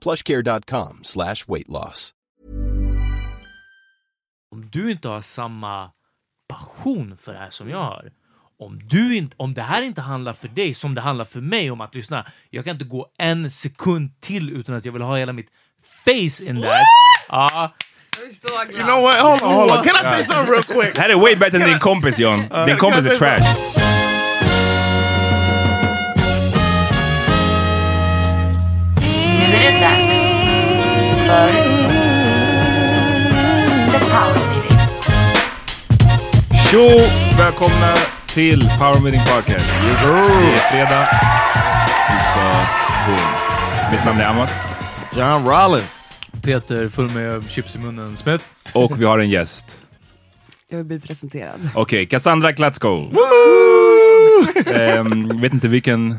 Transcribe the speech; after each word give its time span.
plushcare.com 0.00 0.98
slash 1.02 1.36
weight 1.48 1.68
loss. 1.68 2.14
Om 4.52 4.70
du 4.70 4.90
inte 4.90 5.08
har 5.08 5.20
samma 5.20 5.90
passion 6.48 7.16
för 7.16 7.32
det 7.32 7.38
här 7.38 7.50
som 7.50 7.70
jag 7.70 7.78
har, 7.78 8.10
om, 8.60 8.80
du 8.88 9.16
inte, 9.16 9.36
om 9.38 9.54
det 9.54 9.62
här 9.62 9.82
inte 9.82 10.00
handlar 10.00 10.32
för 10.32 10.48
dig 10.48 10.74
som 10.74 10.94
det 10.94 11.00
handlar 11.00 11.24
för 11.24 11.40
mig 11.40 11.70
om 11.70 11.80
att 11.80 11.94
lyssna, 11.94 12.26
jag 12.50 12.64
kan 12.64 12.72
inte 12.72 12.84
gå 12.84 13.06
en 13.18 13.50
sekund 13.50 14.20
till 14.20 14.50
utan 14.50 14.74
att 14.74 14.84
jag 14.84 14.92
vill 14.92 15.02
ha 15.02 15.16
hela 15.16 15.32
mitt 15.32 15.48
face 16.04 16.44
in 16.44 16.62
that. 16.62 16.82
Ja. 17.28 17.74
You 18.70 18.82
know 18.82 19.02
what? 19.02 19.20
Hold 19.20 19.42
on, 19.42 19.54
hold 19.54 19.70
on. 19.70 19.84
Can 19.84 19.96
I 19.96 20.02
say 20.02 20.24
something 20.24 20.52
real 20.52 20.62
quick? 20.62 20.94
Det 20.94 21.00
här 21.00 21.08
är 21.08 21.14
way 21.14 21.36
bättre 21.36 21.58
än 21.58 21.68
din 21.68 21.78
kompis 21.78 22.18
John. 22.18 22.48
Din 22.66 22.76
kompis 22.76 23.06
är 23.06 23.14
say 23.14 23.16
trash. 23.16 23.79
Tjo! 36.70 36.78
Välkomna 37.38 37.94
till 38.26 38.60
Power 38.60 39.02
Meeting 39.02 39.20
Podcast. 39.20 39.66
Det 39.82 39.90
är 39.90 40.70
fredag. 40.70 41.08
Vi 42.10 42.18
ska... 42.30 42.64
Boom. 43.06 43.90
Mitt 43.92 44.04
namn 44.04 44.20
är 44.20 44.26
Amat. 44.26 44.50
John 45.16 45.46
Rollins. 45.46 46.18
Peter 46.42 46.88
full 46.88 47.10
med 47.10 47.50
chips 47.50 47.76
i 47.76 47.78
munnen 47.78 48.16
Smith. 48.16 48.44
Och 48.72 49.00
vi 49.00 49.04
har 49.04 49.18
en 49.18 49.30
gäst. 49.30 49.78
Jag 50.68 50.76
vill 50.76 50.86
bli 50.86 51.00
presenterad. 51.00 51.70
Okej, 51.74 52.06
Cassandra 52.06 52.52
Klatsko. 52.52 53.08
Ehm, 54.66 55.40
vet 55.40 55.52
inte 55.52 55.68
vilken 55.68 56.16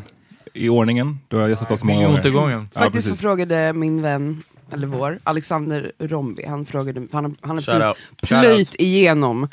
i 0.53 0.69
ordningen. 0.69 1.19
Du 1.27 1.37
har 1.37 1.47
gästat 1.47 1.71
oss 1.71 1.83
många 1.83 2.07
gånger. 2.07 2.51
Ja, 2.51 2.65
Faktiskt 2.73 3.05
så 3.05 3.09
precis. 3.11 3.21
frågade 3.21 3.73
min 3.73 4.01
vän, 4.01 4.43
eller 4.73 4.87
vår, 4.87 5.19
Alexander 5.23 5.91
Rombi, 5.99 6.45
han 6.45 6.65
frågade, 6.65 7.07
för 7.07 7.13
han, 7.13 7.35
han 7.41 7.57
har 7.57 7.61
Shout 7.61 7.75
precis 7.75 7.85
out. 7.87 8.21
plöjt 8.21 8.75
igenom 8.75 9.47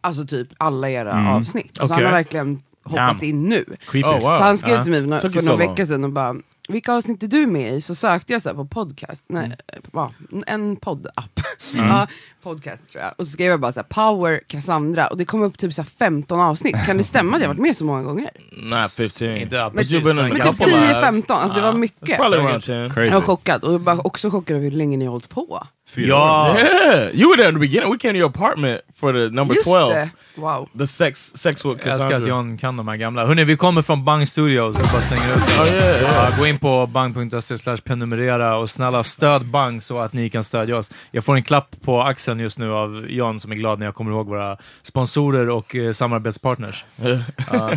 alltså 0.00 0.26
typ 0.26 0.48
alla 0.58 0.90
era 0.90 1.12
Mm. 1.12 1.26
avsnitt. 1.26 1.80
Alltså 1.80 1.94
Okej. 1.94 2.04
han 2.04 2.12
har 2.12 2.18
verkligen 2.20 2.62
hoppat 2.84 3.20
Damn. 3.20 3.24
in 3.24 3.42
nu. 3.48 3.64
Oh, 3.94 4.20
wow. 4.20 4.34
Så 4.34 4.42
han 4.42 4.58
skrev 4.58 4.74
Ja. 4.76 4.82
till 4.84 4.92
mig 5.06 5.20
för, 5.20 5.28
för 5.30 5.42
long. 5.42 5.58
vecka 5.58 5.86
sedan 5.86 6.04
och 6.04 6.10
bara, 6.12 6.36
vilka 6.68 6.92
avsnitt 6.92 7.22
är 7.22 7.28
du 7.28 7.46
med 7.46 7.74
i? 7.74 7.80
Så 7.80 7.94
sökte 7.94 8.32
jag 8.32 8.42
så 8.42 8.48
här 8.48 8.56
på 8.56 8.64
podcast, 8.64 9.24
nej, 9.28 9.44
Mm. 9.44 9.56
va, 9.92 10.12
en 10.46 10.76
poddapp. 10.76 11.40
ja, 11.74 12.06
podcast 12.42 12.88
tror 12.92 13.02
jag. 13.04 13.12
Och 13.18 13.26
så 13.26 13.32
skrev 13.32 13.50
jag 13.50 13.60
bara 13.60 13.72
så 13.72 13.80
här, 13.80 13.84
Power 13.84 14.40
Cassandra, 14.46 15.06
och 15.06 15.16
det 15.16 15.24
kom 15.24 15.42
upp 15.42 15.58
typ 15.58 15.74
så 15.74 15.82
här 15.82 15.88
15 15.98 16.40
avsnitt. 16.40 16.86
Kan 16.86 16.96
det 16.96 17.02
stämma 17.04 17.36
att 17.36 17.42
jag 17.42 17.48
har 17.48 17.54
varit 17.54 17.62
med 17.62 17.76
så 17.76 17.84
många 17.84 18.02
gånger? 18.02 18.30
Not 18.52 18.92
15. 18.92 19.28
Inte 19.36 19.62
allt. 19.62 19.74
But 19.74 19.86
you've 19.86 20.04
been 20.04 20.18
in 20.18 20.24
a 20.24 20.28
Men 20.44 20.54
typ 20.54 20.66
live. 20.66 20.94
10-15, 20.94 21.32
alltså 21.34 21.56
det 21.56 21.62
var 21.62 21.72
mycket. 21.72 22.16
Probably 22.18 22.38
around 22.38 22.62
10. 22.62 22.88
Crazy. 22.94 23.06
Jag 23.06 23.14
var 23.14 23.20
chockad, 23.20 23.64
och 23.64 23.72
jag 23.74 23.78
var 23.78 24.06
också 24.06 24.30
chockad 24.30 24.56
över 24.56 24.64
hur 24.70 24.76
länge 24.76 24.96
ni 24.96 25.04
har 25.04 25.12
hållit 25.12 25.28
på. 25.28 25.66
Fyra 25.94 26.08
Ja. 26.08 26.50
år. 26.50 26.56
Yeah, 26.58 27.14
you 27.14 27.30
were 27.30 27.36
there 27.36 27.48
in 27.48 27.54
the 27.54 27.60
beginning. 27.60 27.92
We 27.92 27.98
came 27.98 28.12
to 28.12 28.18
your 28.18 28.28
apartment 28.30 28.80
for 28.96 29.12
the 29.12 29.34
number 29.34 29.54
Just 29.54 29.66
12. 29.66 29.94
det, 29.94 30.10
wow. 30.36 30.68
The 30.78 30.86
sex 30.86 31.32
sex 31.34 31.64
with 31.64 31.86
Jag 31.86 31.94
älskar 31.94 31.94
att 32.06 32.10
Cassandra. 32.10 32.28
John 32.28 32.58
kan 32.58 32.76
de 32.76 32.88
här 32.88 32.96
gamla. 32.96 33.26
Hörni, 33.26 33.44
vi 33.44 33.56
kommer 33.56 33.82
från 33.82 34.04
Bang 34.04 34.28
Studios. 34.28 34.76
Jag 34.78 34.86
bara 34.86 35.00
slänger 35.02 35.36
ut 35.36 35.42
det. 35.46 35.62
Oh, 35.62 35.82
yeah, 35.82 36.02
yeah. 36.02 36.38
Gå 36.40 36.46
in 36.46 36.58
på 36.58 36.86
bang.se 36.86 37.58
slash 37.58 37.76
prenumerera 37.76 38.56
och 38.56 38.70
snälla 38.70 39.02
stöd 39.04 39.46
Bang 39.46 39.82
så 39.82 39.98
att 39.98 40.12
ni 40.12 40.30
kan 40.30 40.44
stödja 40.44 40.76
oss. 40.76 40.90
Jag 41.10 41.24
får 41.24 41.34
en 41.36 41.42
klapp 41.42 41.76
på 41.84 42.02
axeln 42.02 42.40
just 42.40 42.58
nu 42.58 42.72
av 42.72 43.06
John 43.08 43.40
som 43.40 43.52
är 43.52 43.56
glad 43.56 43.78
när 43.78 43.86
jag 43.86 43.94
kommer 43.94 44.10
ihåg 44.12 44.26
våra 44.26 44.56
sponsorer 44.82 45.50
och 45.50 45.76
eh, 45.76 45.92
samarbetspartners. 45.92 46.84
Ja. 47.52 47.70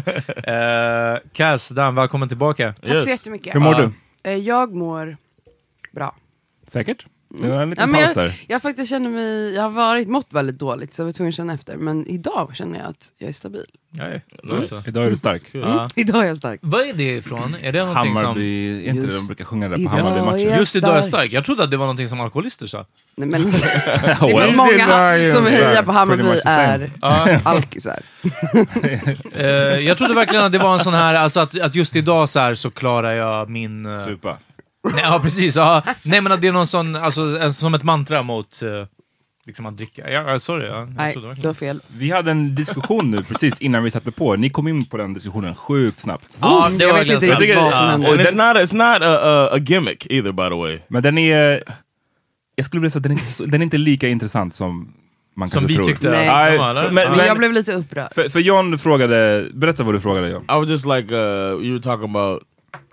Eh, 0.54 1.20
Cass, 1.34 1.70
Dan, 1.70 1.96
välkommen 1.96 2.28
tillbaka. 2.28 2.74
Tack 2.82 2.90
Yes. 2.94 3.04
så 3.04 3.10
jättemycket. 3.10 3.56
Hur 3.56 3.60
mår 3.60 3.74
Ja. 3.74 3.90
du? 4.24 4.32
Eh, 4.32 4.38
Jag 4.38 4.76
mår 4.76 5.18
bra. 5.92 6.16
Säkert? 6.68 7.06
Det 7.42 7.48
var 7.48 7.56
en 7.56 7.60
Ja, 7.60 7.66
liten 7.66 7.90
men 7.92 8.02
paus 8.06 8.16
jag, 8.16 8.26
där. 8.26 8.42
jag 8.48 8.62
faktiskt 8.62 8.90
känner 8.90 9.10
mig, 9.10 9.54
jag 9.54 9.62
har 9.64 9.70
varit 9.70 10.08
mått 10.08 10.28
väldigt 10.30 10.60
dåligt 10.60 10.94
så 10.94 11.02
jag 11.02 11.06
var 11.06 11.12
tvungen 11.12 11.30
att 11.30 11.36
känna 11.36 11.54
efter. 11.54 11.78
Men 11.78 12.08
idag 12.08 12.52
känner 12.56 12.80
jag 12.80 12.88
att 12.88 13.12
jag 13.18 13.30
är 13.30 13.34
stabil. 13.34 13.66
Nej. 13.90 14.22
Nice. 14.44 14.84
Idag 14.88 15.06
är 15.06 15.10
du 15.10 15.16
stark. 15.16 15.44
Ja. 15.52 15.90
Idag 15.96 16.22
är 16.24 16.28
jag 16.28 16.38
stark. 16.38 16.60
Vad 16.64 16.82
är 16.82 16.94
det 16.94 17.16
ifrån? 17.16 17.56
Är 17.62 17.72
det 17.72 17.86
någonting 17.86 18.16
som... 18.16 18.24
Hammarby, 18.26 18.86
är 18.86 18.90
inte 18.90 19.02
det 19.02 19.08
de 19.08 19.14
Just 19.14 19.28
brukar 19.28 19.46
sjunga 19.46 19.70
där 19.70 19.76
på 19.76 19.82
idag 19.82 19.92
Hammarby-matchen? 19.92 20.58
Just 20.58 20.76
idag 20.76 20.92
är 20.92 20.96
jag 20.96 21.06
stark. 21.06 21.32
Jag 21.32 21.46
trodde 21.46 21.64
att 21.64 21.72
det 21.72 21.78
var 21.78 21.86
någonting 21.86 22.08
som 22.08 22.22
alkoholister 22.22 22.68
sa. 22.68 22.86
Nej, 23.16 23.30
men, 23.30 23.42
det 23.52 23.58
är 23.58 24.56
många 24.56 25.34
som 25.34 25.46
hejar 25.46 25.84
på 25.84 25.92
Hammarby 25.92 26.40
är 26.46 26.92
alkisar. 27.44 28.00
Eh, 29.34 29.46
jag 29.80 29.98
trodde 29.98 30.14
verkligen 30.14 30.46
att 30.46 30.52
det 30.52 30.60
var 30.60 30.74
en 30.74 30.80
sån 30.80 30.94
här, 30.94 31.16
alltså 31.16 31.40
att, 31.40 31.60
att 31.60 31.76
just 31.76 31.96
idag 31.96 32.30
så 32.30 32.40
här 32.40 32.54
så 32.56 32.72
klarar 32.72 33.12
jag 33.14 33.50
min... 33.50 33.86
eh, 33.86 34.06
Supa. 34.06 34.38
Nej, 34.94 35.04
ja, 35.04 35.20
precis. 35.24 35.56
Ja. 35.56 35.84
Nej, 36.04 36.22
men 36.22 36.32
att 36.32 36.42
det 36.42 36.48
är 36.48 36.52
någon 36.52 36.68
sån, 36.68 36.96
alltså 36.96 37.22
en, 37.40 37.54
som 37.54 37.74
ett 37.74 37.84
mantra 37.84 38.24
mot 38.24 38.62
eh, 38.62 38.70
liksom 39.46 39.66
att 39.66 39.78
dricka. 39.78 40.10
Ja, 40.12 40.40
sorry. 40.40 40.66
Ja, 40.68 40.76
jag 40.80 40.94
Nej, 40.96 41.14
trodde 41.14 41.34
du 41.34 41.48
har 41.48 41.54
fel. 41.54 41.82
Vi 41.98 42.12
hade 42.12 42.32
en 42.32 42.56
diskussion 42.56 43.12
nu 43.12 43.24
precis 43.24 43.60
innan 43.60 43.84
vi 43.84 43.92
satte 43.92 44.12
på. 44.12 44.36
Ni 44.36 44.50
kom 44.50 44.68
in 44.68 44.86
på 44.86 44.98
den 44.98 45.14
diskussionen 45.14 45.56
sjukt 45.56 46.00
snabbt. 46.00 46.38
Ja, 46.42 46.70
det 46.78 46.84
jag 46.84 46.94
var 46.94 47.00
vet 47.04 47.14
inte 47.14 47.26
riktigt 47.36 47.56
vad 47.56 47.74
som 47.74 47.88
hände. 47.88 48.08
And 48.12 48.20
it's 48.22 48.32
not 48.36 48.56
it's 48.64 48.74
not 48.76 49.02
a, 49.02 49.20
a, 49.22 49.50
a 49.56 49.58
gimmick 49.58 50.08
either, 50.10 50.32
by 50.32 50.50
the 50.50 50.56
way. 50.56 50.80
Men 50.88 51.04
den 51.04 51.18
är... 51.18 51.64
Jag 52.56 52.66
skulle 52.66 52.80
vilja 52.82 52.92
säga 52.92 53.00
att 53.00 53.04
den 53.04 53.12
är 53.12 53.16
inte, 53.16 53.32
så, 53.32 53.46
den 53.46 53.62
är 53.62 53.64
inte 53.64 53.78
lika 53.78 54.08
intressant 54.08 54.54
som 54.54 54.94
man 55.36 55.50
Som 55.50 55.60
kanske 55.60 55.68
vi 55.68 55.76
tror. 55.76 55.86
tyckte 55.86 56.10
Nej. 56.10 56.28
Nej, 56.28 56.56
eller? 56.58 56.92
men- 56.92 57.18
Men 57.18 57.26
jag 57.28 57.38
blev 57.38 57.54
lite 57.54 57.74
upprörd. 57.74 58.14
För, 58.16 58.30
för 58.30 58.40
John 58.40 58.80
frågade, 58.80 59.46
berätta 59.54 59.84
vad 59.84 59.94
du 59.96 60.00
frågade 60.00 60.30
John. 60.30 60.44
I 60.44 60.54
was 60.54 60.70
just 60.70 60.86
like, 60.86 61.14
uh, 61.16 61.20
you 61.64 61.72
were 61.72 61.80
talking 61.84 62.16
about 62.16 62.44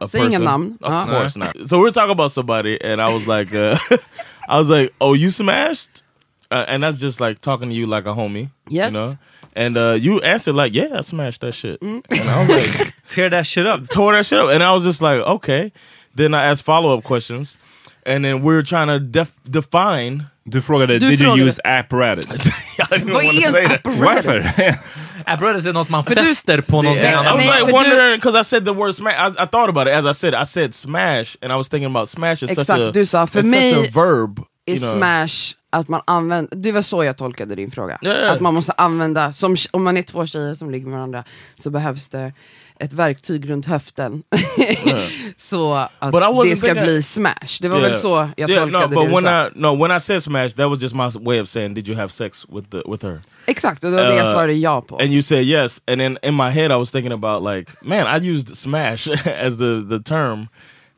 a 0.01 0.09
Säg 0.09 0.21
inga 0.21 0.31
person. 0.31 0.45
namn. 0.45 0.79
Of 0.81 0.93
Ja. 0.93 1.07
course 1.07 1.39
not. 1.39 1.69
So 1.69 1.79
we're 1.81 1.91
talking 1.91 2.13
about 2.13 2.33
somebody, 2.33 2.79
and 2.85 3.01
I 3.01 3.09
was 3.15 3.27
like, 3.27 3.55
uh, 3.55 3.77
I 4.49 4.59
was 4.59 4.69
like, 4.69 4.93
oh, 5.01 5.15
you 5.15 5.31
smashed, 5.31 6.03
uh, 6.51 6.65
and 6.69 6.83
that's 6.83 6.99
just 6.99 7.21
like 7.21 7.41
talking 7.41 7.69
to 7.69 7.75
you 7.75 7.87
like 7.87 8.07
a 8.07 8.13
homie, 8.15 8.49
Yes. 8.69 8.93
you 8.93 8.99
know. 8.99 9.17
And 9.57 9.77
uh, 9.77 9.97
you 10.01 10.21
answered 10.21 10.55
like, 10.55 10.75
yeah, 10.75 10.99
I 10.99 11.03
smashed 11.03 11.41
that 11.41 11.55
shit, 11.55 11.83
and 11.83 12.03
I 12.13 12.41
was 12.41 12.49
like, 12.49 12.95
Tear 13.09 13.31
that 13.31 13.47
shit 13.47 13.67
up. 13.67 13.89
tore 13.89 14.13
that 14.13 14.25
shit 14.27 14.39
up, 14.39 14.49
and 14.51 14.63
I 14.63 14.73
was 14.73 14.85
just 14.85 15.03
like, 15.03 15.21
okay. 15.27 15.73
Then 16.15 16.35
I 16.35 16.45
asked 16.51 16.63
follow 16.65 16.97
up 16.97 17.05
questions, 17.05 17.59
and 18.07 18.25
then 18.25 18.43
we 18.43 18.55
were 18.55 18.63
trying 18.63 18.89
to 18.89 18.99
def- 19.01 19.35
define. 19.51 20.27
Du 20.49 20.61
frågade, 20.61 20.99
Du 20.99 21.11
did 21.11 21.19
frågade- 21.19 21.37
you 21.39 21.45
use 21.47 21.61
apparatus? 21.65 22.47
I 22.79 22.99
didn't 22.99 23.13
Vad 23.13 23.25
want 23.25 23.37
är 23.37 23.47
to 23.47 23.53
say 23.53 23.63
ens 23.63 23.69
that. 23.69 23.87
apparatus? 23.87 24.35
Varför? 24.57 24.79
Apparatus 25.27 25.67
är 25.67 25.73
något 25.73 25.89
man 25.89 26.05
För 26.05 26.15
du- 26.15 26.27
fäster 26.27 26.61
på 26.61 26.83
någonting 26.83 27.05
I 27.05 27.07
Nej, 27.07 27.17
was 27.17 27.27
annat. 27.27 27.37
nej, 27.37 27.47
like 27.47 27.59
för 27.61 27.67
du- 27.67 27.73
wondering 27.73 28.15
because 28.21 28.41
I 28.41 28.45
said 28.45 28.65
the 28.65 28.73
word 28.73 28.95
smash. 28.95 29.11
I, 29.13 29.31
I 29.43 29.47
thought 29.47 29.69
about 29.69 29.89
it 29.89 29.95
as 29.95 30.17
I 30.17 30.21
said. 30.21 30.35
I 30.43 30.47
said 30.47 30.75
smash, 30.75 31.37
and 31.43 31.53
I 31.53 31.57
was 31.57 31.69
thinking 31.69 31.97
about 31.97 32.09
smash 32.11 32.33
is 32.33 32.39
such 32.41 32.51
Exakt, 32.59 32.81
a 32.81 32.91
du 32.93 33.07
sa, 33.07 33.27
för 33.27 33.41
it's 33.43 33.47
mig 33.51 33.75
such 33.75 33.89
a 33.89 33.91
verb. 34.05 34.41
Är 34.67 34.73
you 34.73 34.79
know. 34.81 34.93
smash 34.93 35.55
att 35.73 35.89
man 35.89 36.01
använder, 36.07 36.57
det 36.57 36.73
var 36.73 36.83
så 36.83 37.05
jag 37.05 37.17
tolkade 37.17 37.55
din 37.55 37.71
fråga. 37.71 37.99
Ja, 38.01 38.13
ja. 38.15 38.31
Att 38.31 38.41
man 38.41 38.55
måste 38.55 38.73
använda, 38.73 39.33
som, 39.33 39.57
om 39.71 39.85
man 39.85 39.97
är 39.97 40.03
två 40.03 40.27
tjejer 40.27 40.55
som 40.55 40.71
ligger 40.71 40.87
med 40.87 40.95
varandra 40.95 41.25
så 41.57 41.71
behövs 41.71 42.09
det 42.09 42.33
ett 42.81 42.93
verktyg 42.93 43.51
runt 43.51 43.67
höften. 43.67 44.23
så 45.37 45.75
att 45.75 46.13
det 46.45 46.57
ska 46.57 46.75
bli 46.75 47.03
smash. 47.03 47.59
Det 47.61 47.69
var 47.69 47.79
Yeah. 47.79 47.91
väl 47.91 47.99
så 48.01 48.29
jag 48.37 48.51
Yeah, 48.51 48.63
tolkade 48.63 48.87
no, 48.87 48.89
but 48.89 48.99
det 48.99 49.09
du 49.09 49.15
when 49.15 49.25
sa. 49.25 49.47
I 49.47 49.51
no 49.55 49.83
when 49.87 49.97
I 49.97 50.01
said 50.01 50.23
smash, 50.23 50.49
that 50.57 50.71
was 50.71 50.83
just 50.83 50.95
my 50.95 51.11
way 51.21 51.41
of 51.41 51.49
saying, 51.49 51.75
did 51.75 51.89
you 51.89 51.97
have 51.99 52.09
sex 52.13 52.47
with 52.49 52.71
the 52.71 52.83
with 52.91 53.05
her? 53.07 53.21
Exakt, 53.47 53.85
och 53.85 53.91
det 53.91 53.97
var 53.97 54.05
det 54.05 54.17
jag 54.17 54.27
Uh, 54.27 54.33
svarade 54.33 54.53
ja 54.53 54.81
på. 54.83 54.97
And 54.97 55.13
you 55.13 55.23
said 55.23 55.45
yes, 55.45 55.81
and 55.87 56.01
then 56.01 56.19
in 56.23 56.35
my 56.37 56.51
head 56.51 56.71
I 56.73 56.77
was 56.77 56.91
thinking 56.91 57.13
about 57.13 57.43
like, 57.57 57.73
man, 57.83 58.07
I 58.23 58.31
used 58.35 58.57
smash 58.57 59.09
as 59.47 59.57
the 59.59 59.85
the 59.91 59.99
term, 60.05 60.47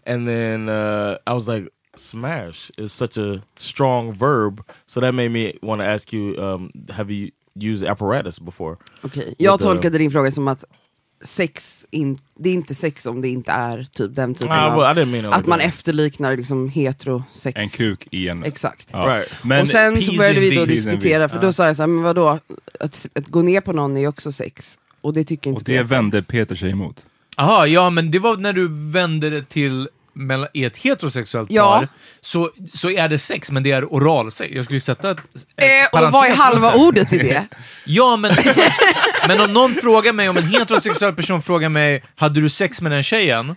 and 0.07 0.27
then 0.29 0.69
uh, 0.69 1.17
I 1.27 1.33
was 1.35 1.47
like, 1.49 1.69
smash 1.97 2.71
is 2.79 2.93
such 2.93 3.19
a 3.19 3.41
strong 3.59 4.13
verb, 4.19 4.61
so 4.87 5.01
that 5.01 5.15
made 5.15 5.29
me 5.31 5.53
want 5.63 5.81
to 5.83 5.87
ask 5.87 6.13
you, 6.13 6.37
um, 6.39 6.71
have 6.91 7.11
you 7.15 7.31
used 7.55 7.85
apparatus 7.91 8.41
before? 8.41 8.77
Okej, 9.03 9.35
Jag 9.39 9.59
the- 9.61 9.65
tolkade 9.65 9.99
din 9.99 10.11
fråga 10.11 10.31
som 10.31 10.49
att 10.49 10.65
sex, 11.25 11.87
in, 11.91 12.19
det 12.39 12.49
är 12.49 12.53
inte 12.53 12.75
sex 12.75 13.07
om 13.07 13.23
det 13.23 13.29
inte 13.29 13.53
är 13.53 13.87
typ 13.93 14.17
den 14.17 14.35
typen 14.35 14.53
Ah, 14.53 14.71
av... 14.91 14.97
well, 14.97 15.27
att 15.27 15.47
man 15.47 15.61
efterliknar 15.61 16.37
liksom 16.37 16.69
heterosex. 16.69 17.57
En 17.57 17.69
kuk 17.69 18.09
i 18.11 18.29
en... 18.29 18.45
Exakt. 18.45 18.89
Ja. 18.93 18.99
Right. 18.99 19.29
Men, 19.43 19.61
och 19.61 19.69
sen 19.69 20.03
så 20.03 20.13
började 20.17 20.41
vi 20.41 20.57
då 20.57 20.65
diskutera, 20.65 21.29
för 21.29 21.41
då 21.41 21.53
sa 21.53 21.67
jag 21.67 21.77
så 21.77 21.83
här, 21.83 21.87
men 21.87 22.03
vadå, 22.03 22.39
att, 22.81 23.07
att 23.15 23.27
gå 23.27 23.43
ner 23.43 23.61
på 23.61 23.73
någon 23.73 23.97
är 23.97 24.01
ju 24.01 24.09
också 24.09 24.33
sex. 24.33 24.79
Och 25.01 25.15
det 25.15 25.25
tycker 25.25 25.51
inte 25.51 25.59
och 25.59 25.65
det 25.65 25.73
Peter. 25.73 25.85
vände 25.85 26.23
Peter 26.23 26.55
sig 26.55 26.71
emot. 26.71 27.07
Jaha, 27.37 27.67
ja 27.67 27.91
men 27.91 28.11
det 28.11 28.19
var 28.19 28.37
när 28.37 28.53
du 28.53 28.69
vände 28.93 29.31
det 29.31 29.49
till 29.49 29.89
mellan, 30.15 30.49
i 30.55 30.65
ett 30.65 30.77
heterosexuellt 30.77 31.51
Ja. 31.51 31.63
par, 31.79 31.89
så, 32.21 32.51
så 32.75 32.91
är 32.91 33.09
det 33.09 33.19
sex, 33.19 33.51
men 33.51 33.63
det 33.63 33.71
är 33.73 33.85
oralsex. 33.85 34.55
Jag 34.55 34.65
skulle 34.65 34.77
ju 34.77 34.81
sätta 34.81 35.11
ett, 35.11 35.19
ett 35.35 35.95
Eh, 35.95 36.05
och 36.07 36.13
vad 36.13 36.27
är 36.27 36.35
halva 36.35 36.75
ordet 36.75 37.13
i 37.13 37.19
det? 37.19 37.47
Ja, 37.87 38.17
men, 38.17 38.31
men 39.29 39.41
om 39.41 39.53
någon 39.53 39.75
frågar 39.75 40.13
mig, 40.13 40.29
om 40.29 40.37
en 40.37 40.47
heterosexuell 40.47 41.13
person 41.13 41.43
frågar 41.43 41.69
mig, 41.69 42.03
hade 42.17 42.41
du 42.41 42.49
sex 42.49 42.83
med 42.83 42.93
den 42.93 43.03
tjejen? 43.03 43.57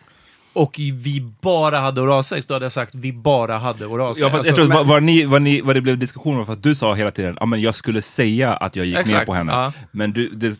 Och 0.55 0.75
vi 0.77 1.23
bara 1.41 1.79
hade 1.79 2.01
oralsex, 2.01 2.45
då 2.47 2.53
hade 2.53 2.65
jag 2.65 2.71
sagt 2.71 2.95
vi 2.95 3.13
bara 3.13 3.57
hade 3.57 3.85
oralsex. 3.85 4.21
Ja, 4.21 4.25
Alltså, 4.31 4.47
jag 4.47 4.55
tror 4.55 4.67
men- 4.67 4.77
vad, 4.77 4.87
vad, 4.87 5.03
ni, 5.03 5.25
vad, 5.25 5.41
ni, 5.41 5.61
vad 5.61 5.75
det 5.75 5.81
blev 5.81 5.97
diskussion 5.97 6.39
om, 6.39 6.45
för 6.45 6.53
att 6.53 6.63
du 6.63 6.75
sa 6.75 6.93
hela 6.93 7.11
tiden 7.11 7.37
ja, 7.39 7.45
men 7.45 7.61
jag 7.61 7.75
skulle 7.75 8.01
säga 8.01 8.53
att 8.53 8.75
jag 8.75 8.85
gick 8.85 9.11
med 9.11 9.25
på 9.25 9.33
henne. 9.33 9.51
ja. 9.51 9.71
Men 9.91 10.11
du, 10.11 10.29
det 10.29 10.57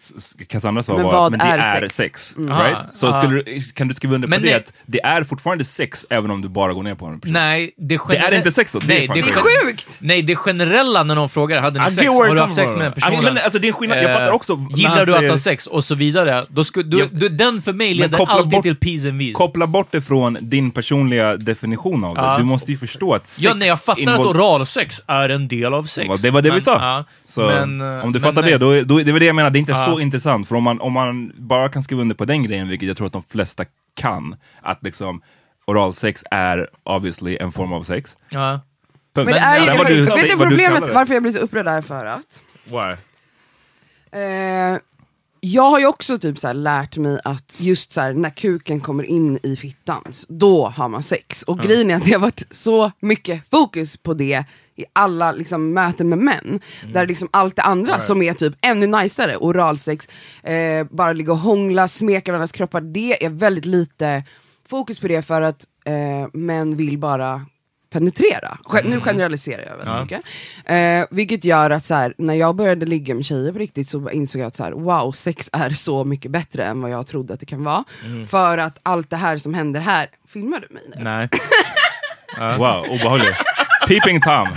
Cassandra 0.48 0.84
sa 0.84 0.94
Men 0.94 1.04
var, 1.04 1.12
vad 1.14 1.32
men 1.32 1.40
det 1.40 1.46
är 1.46 1.58
är 1.58 1.80
sex? 1.82 1.96
sex. 1.96 2.34
Aha, 2.50 2.64
Right? 2.64 2.78
Så 2.94 3.22
du, 3.28 3.62
kan 3.74 3.88
du 3.88 3.94
skriva 3.94 4.16
under 4.16 4.28
på 4.28 4.30
Men 4.30 4.42
det 4.42 4.46
nej. 4.48 4.56
att 4.56 4.74
det 4.86 5.04
är 5.04 5.24
fortfarande 5.24 5.66
sex 5.66 6.06
även 6.10 6.32
om 6.32 6.42
du 6.42 6.50
bara 6.50 6.74
går 6.74 6.84
ner 6.84 6.96
på 6.96 7.06
en 7.06 7.20
person? 7.20 7.34
Nej, 7.34 7.72
det, 7.78 8.00
Det 8.10 8.18
är 8.18 8.34
inte 8.38 8.52
sex 8.52 8.72
då? 8.72 8.80
Det 8.80 8.86
är 8.94 9.08
Nej, 9.08 9.08
det, 9.08 9.14
sjukt. 9.24 9.36
gen- 9.36 9.68
Sjukt! 9.68 9.88
Nej, 10.00 10.22
det 10.22 10.36
generella 10.36 11.04
när 11.04 11.16
någon 11.16 11.30
frågar, 11.30 11.62
hade 11.62 11.80
ni 11.80 11.88
I 11.88 11.92
sex? 11.92 12.04
get 12.04 12.14
where 12.14 12.28
Har 12.28 12.36
du 12.36 12.42
haft 12.42 12.56
sex 12.56 12.76
med 12.76 12.82
den 12.86 12.92
I 12.92 12.96
Ja, 12.96 13.08
personen? 13.10 13.34
men, 13.34 13.44
alltså, 13.44 13.60
det 13.60 13.68
är 13.68 13.70
en 13.70 13.74
skillnad, 13.74 13.98
jag 13.98 14.06
Eh, 14.06 14.14
fattar 14.18 14.32
också. 14.32 14.56
när 14.56 14.78
Gillar 14.78 15.06
du 15.06 15.16
att 15.16 15.30
ha 15.30 15.38
sex? 15.38 15.68
Och 15.68 15.84
så 15.84 15.96
vidare. 15.96 16.44
Då 16.50 16.64
sku, 16.64 16.84
du, 16.84 17.00
Ja. 17.00 17.06
du, 17.12 17.30
den 17.30 17.62
för 17.62 17.74
mig 17.74 17.94
leder 17.94 18.26
alltid 18.26 18.62
till 18.64 18.76
peas 18.76 19.06
and 19.06 19.18
vis. 19.18 19.36
Koppla 19.36 19.68
bort 19.68 19.85
det 19.92 20.02
från 20.02 20.38
din 20.42 20.72
personliga 20.72 21.38
definition 21.38 22.04
av 22.04 22.16
det. 22.16 22.22
Ja. 22.22 22.38
Du 22.38 22.44
måste 22.44 22.72
ju 22.72 22.78
förstå 22.78 23.14
att 23.14 23.28
sex 23.28 23.44
Ja, 23.44 23.54
nej, 23.54 23.68
jag 23.68 23.82
fattar 23.82 24.14
att 24.14 24.20
oralsex 24.20 25.02
är 25.08 25.30
en 25.30 25.48
del 25.48 25.74
av 25.74 25.84
sex. 25.84 26.08
Ja, 26.10 26.16
Det 26.22 26.32
var 26.32 26.42
det 26.42 26.50
vi 26.50 26.54
Men- 26.54 26.62
sa. 26.62 26.72
ja, 26.74 27.04
så 27.24 27.42
men, 27.42 27.82
om 27.82 28.14
du 28.14 28.20
men 28.20 28.22
fattar 28.22 28.42
nej. 28.42 28.52
det, 28.52 28.58
då, 28.58 28.82
då, 28.82 29.00
det 29.04 29.12
var 29.12 29.20
det 29.20 29.26
jag 29.26 29.36
menar, 29.36 29.50
det 29.50 29.58
är 29.58 29.60
inte 29.60 29.72
Ja. 29.72 29.86
så 29.86 30.00
intressant. 30.00 30.48
För 30.48 30.56
om 30.56 30.64
man, 30.64 30.82
om 30.82 30.94
man 30.94 31.32
bara 31.38 31.70
kan 31.70 31.84
skriva 31.84 32.02
under 32.02 32.16
på 32.16 32.26
den 32.26 32.44
grejen, 32.44 32.68
vilket 32.68 32.88
jag 32.88 32.98
tror 32.98 33.08
att 33.08 33.14
de 33.14 33.24
flesta 33.24 33.66
kan, 33.96 34.36
att 34.62 34.84
liksom 34.84 35.22
oralsex 35.68 36.24
är 36.32 36.68
obviously 36.84 37.38
en 37.38 37.52
form 37.52 37.74
av 37.74 37.84
sex. 37.84 38.18
Ja. 38.30 38.60
Punkt. 39.16 39.26
Men 39.26 39.34
det 39.34 39.40
är 39.40 39.60
ju, 39.60 39.78
vad 39.78 39.88
vet 39.88 40.30
du- 40.30 40.38
problemet 40.38 40.94
varför 40.94 41.14
jag 41.14 41.24
blir 41.24 41.34
så 41.34 41.40
upprörd 41.40 41.68
är 41.68 41.82
för 41.82 42.06
att 42.06 42.42
Why? 42.66 42.96
eh, 44.20 44.78
jag 45.40 45.70
har 45.70 45.80
ju 45.80 45.86
också 45.86 46.18
typ 46.18 46.40
så 46.40 46.54
lärt 46.54 46.98
mig 46.98 47.20
att 47.24 47.56
just 47.58 47.92
så 47.92 48.02
här, 48.02 48.14
när 48.14 48.30
kuken 48.30 48.80
kommer 48.82 49.04
in 49.04 49.40
i 49.44 49.56
fittan, 49.56 50.04
då 50.28 50.68
har 50.68 50.90
man 50.90 51.04
sex. 51.04 51.44
Och 51.44 51.60
grejen 51.60 51.92
är 51.92 51.96
att 51.96 52.06
det 52.06 52.12
har 52.12 52.20
varit 52.20 52.44
så 52.52 52.92
mycket 53.00 53.50
fokus 53.50 53.98
på 53.98 54.14
det 54.14 54.46
i 54.76 54.86
alla 54.94 55.32
liksom, 55.32 55.74
möten 55.74 56.10
med 56.10 56.18
män. 56.18 56.60
Där 56.94 57.08
liksom 57.08 57.30
allt 57.32 57.56
det 57.56 57.62
andra 57.62 58.00
som 58.00 58.22
är 58.22 58.34
typ 58.34 58.54
ännu 58.62 58.88
najsare, 58.88 59.38
oralsex, 59.38 60.08
eh, 60.44 60.88
bara 60.92 61.14
ligga 61.14 61.32
och 61.32 61.38
hångla, 61.38 61.88
smeka 61.88 62.32
varandras 62.32 62.52
kroppar, 62.52 62.82
det 62.82 63.26
är 63.26 63.30
väldigt 63.30 63.66
lite 63.66 64.24
fokus 64.68 65.00
på 65.00 65.08
det 65.08 65.22
för 65.22 65.42
att 65.42 65.66
eh, 65.86 66.28
män 66.34 66.78
vill 66.78 66.98
bara 66.98 67.46
penetrera. 68.00 68.58
Nu 68.84 69.02
generaliserar 69.02 69.62
jag 69.62 69.78
väldigt 69.78 69.86
Ja. 69.86 70.02
mycket. 70.02 70.22
Eh, 70.66 71.16
vilket 71.18 71.44
gör 71.44 71.70
att 71.70 71.86
så 71.86 71.94
här, 71.96 72.14
när 72.18 72.34
jag 72.34 72.56
började 72.56 72.86
ligga 72.86 73.16
med 73.16 73.26
tjejer 73.26 73.52
på 73.52 73.60
riktigt 73.60 73.90
så 73.90 74.10
insåg 74.10 74.42
jag 74.42 74.48
att 74.48 74.56
så 74.56 74.64
här, 74.64 74.72
wow, 74.72 75.12
sex 75.12 75.50
är 75.54 75.70
så 75.70 76.04
mycket 76.06 76.32
bättre 76.32 76.64
än 76.66 76.82
vad 76.82 76.92
jag 76.92 77.08
trodde 77.08 77.34
att 77.34 77.40
det 77.40 77.46
kan 77.46 77.64
vara. 77.64 77.84
För 78.30 78.58
att 78.58 78.80
allt 78.84 79.10
det 79.10 79.18
här 79.18 79.38
som 79.38 79.54
händer 79.54 79.80
här, 79.82 80.08
filmar 80.34 80.60
du 80.70 80.74
mig 80.74 80.84
nu? 80.96 81.04
Nej. 81.04 81.30
Wow, 82.58 82.86
obehagligt. 82.90 83.36
Peeping 83.88 84.22
Tom. 84.22 84.48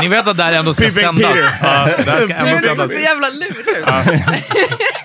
Ni 0.00 0.08
vet 0.08 0.26
att 0.28 0.36
det 0.36 0.42
här 0.42 0.52
ändå 0.52 0.74
ska 0.74 0.82
Peeping 0.82 1.02
sändas. 1.02 1.32
Peter. 1.34 1.58
Ja, 1.62 1.96
det 2.04 2.10
här 2.10 2.20
ska 2.22 2.34
ändå 2.34 2.44
men 2.44 2.52
det 2.54 2.58
såg 2.60 2.76
sändas. 2.76 2.92
så 2.96 3.02
jävla 3.02 3.28
lurig. 3.28 3.84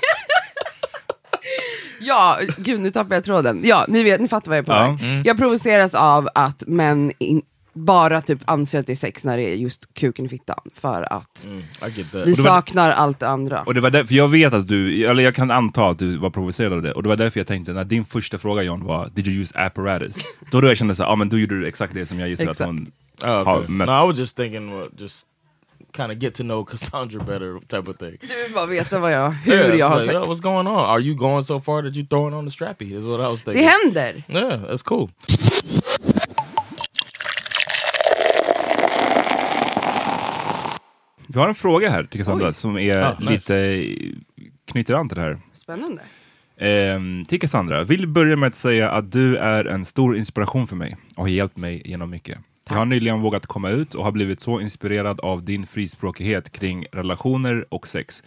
Ja, 2.00 2.40
gud 2.58 2.80
nu 2.82 2.92
tappar 2.92 3.16
jag 3.16 3.24
tråden. 3.24 3.62
Ja, 3.64 3.86
ni, 3.88 4.04
vet, 4.04 4.22
ni 4.22 4.28
fattar 4.28 4.52
vad 4.52 4.58
jag 4.58 4.64
är 4.64 4.66
på 4.66 4.72
Ja. 4.72 4.92
väg. 4.92 5.10
Mm. 5.12 5.24
Jag 5.26 5.38
provoceras 5.38 5.94
av 5.96 6.30
att 6.36 6.64
män 6.68 7.12
in, 7.18 7.42
bara 7.74 8.22
typ 8.22 8.40
anser 8.46 8.80
att 8.80 8.88
det 8.88 8.94
är 8.94 8.96
sex 8.96 9.24
när 9.24 9.38
det 9.38 9.44
är 9.44 9.56
just 9.56 9.94
kuken 9.94 10.26
i 10.26 10.30
fittan. 10.30 10.60
För 10.76 11.14
att 11.14 11.48
that. 11.80 11.96
vi 11.96 12.04
det 12.12 12.26
var- 12.26 12.34
saknar 12.44 12.92
allt 12.92 13.20
det 13.20 13.28
andra. 13.28 13.62
Och 13.62 13.74
det 13.74 13.82
var 13.82 13.90
därför 13.90 14.16
jag 14.16 14.28
vet 14.28 14.54
att 14.54 14.68
du, 14.68 15.06
eller 15.06 15.24
jag 15.24 15.36
kan 15.36 15.52
anta 15.52 15.86
att 15.90 16.00
du 16.00 16.18
var 16.18 16.30
provocerad 16.30 16.74
av 16.74 16.82
det, 16.82 16.92
och 16.92 17.04
det 17.04 17.10
var 17.10 17.16
därför 17.16 17.40
jag 17.40 17.48
tänkte 17.48 17.74
när 17.74 17.84
din 17.84 18.06
första 18.06 18.38
fråga 18.38 18.64
John 18.64 18.84
var 18.86 19.10
Did 19.14 19.28
you 19.28 19.42
use 19.42 19.60
apparatus? 19.60 20.16
då 20.52 20.62
då 20.62 20.68
jag 20.68 20.78
kände 20.78 20.96
så 20.96 21.04
ja 21.04 21.08
ah, 21.08 21.16
men 21.16 21.30
då 21.30 21.38
gjorde 21.40 21.60
du 21.60 21.68
exakt 21.68 21.94
det 21.94 22.06
som 22.06 22.20
jag 22.20 22.30
gissar 22.30 22.48
att 22.48 22.60
hon 22.60 22.92
Oh, 23.24 23.44
har 23.44 23.68
mött. 23.68 23.88
No, 23.88 23.92
I 24.04 24.08
was 24.08 24.18
just 24.18 24.38
thinking, 24.38 24.72
well, 24.78 24.88
just 24.98 25.26
kind 25.94 26.12
of 26.12 26.18
get 26.18 26.36
to 26.36 26.44
know 26.44 26.66
Cassandra 26.72 27.24
better 27.24 27.60
type 27.68 27.92
of 27.92 27.98
thing. 27.98 28.18
Du 28.22 28.28
vill 28.44 28.54
bara 28.54 28.66
veta 28.66 29.00
vad 29.00 29.12
jag, 29.14 29.30
hur 29.30 29.54
Yeah, 29.54 29.76
jag 29.76 29.88
har 29.90 29.96
like, 30.00 30.06
sex. 30.06 30.14
"Yo, 30.14 30.34
what's 30.34 30.42
going 30.42 30.68
on? 30.68 30.76
Are 30.86 31.00
you 31.02 31.16
going 31.16 31.44
so 31.44 31.62
far 31.62 31.84
that 31.84 31.96
you 31.96 32.08
throwing 32.08 32.34
on 32.36 32.46
the 32.46 32.52
strappy? 32.52 32.86
Is 32.98 33.06
what 33.06 33.20
I 33.20 33.24
was 33.24 33.44
Det 33.44 33.52
thinking. 33.52 33.70
händer! 33.86 34.24
Yeah, 34.30 34.62
that's 34.62 34.84
cool. 34.84 35.10
Vi 41.28 41.40
har 41.40 41.48
en 41.48 41.56
fråga 41.56 41.90
här 41.90 42.04
till 42.04 42.20
Cassandra 42.20 42.48
Oj. 42.48 42.54
som 42.54 42.78
är 42.78 43.00
Ah, 43.02 43.18
nice. 43.20 43.32
lite 43.34 43.86
knyter 44.72 44.94
an 44.94 45.10
till 45.10 45.16
det 45.16 45.22
här. 45.22 45.40
Spännande. 45.54 46.02
Ehm, 46.58 47.26
till 47.26 47.40
Cassandra, 47.40 47.84
vill 47.84 48.08
börja 48.08 48.36
med 48.36 48.48
att 48.48 48.56
säga 48.56 48.90
att 48.92 49.12
du 49.12 49.38
är 49.38 49.66
en 49.66 49.86
stor 49.86 50.18
inspiration 50.18 50.68
för 50.68 50.76
mig 50.76 50.98
och 51.16 51.24
har 51.24 51.30
hjälpt 51.30 51.58
mig 51.58 51.82
genom 51.86 52.10
mycket. 52.10 52.38
Jag 52.70 52.76
har 52.76 52.86
nyligen 52.86 53.22
vågat 53.22 53.46
komma 53.46 53.70
ut 53.70 53.96
och 53.96 54.04
har 54.04 54.12
blivit 54.12 54.40
så 54.40 54.60
inspirerad 54.60 55.20
av 55.20 55.44
din 55.44 55.68
frispråkighet 55.68 56.52
kring 56.52 56.86
relationer 56.92 57.66
och 57.70 57.88
sex. 57.88 58.24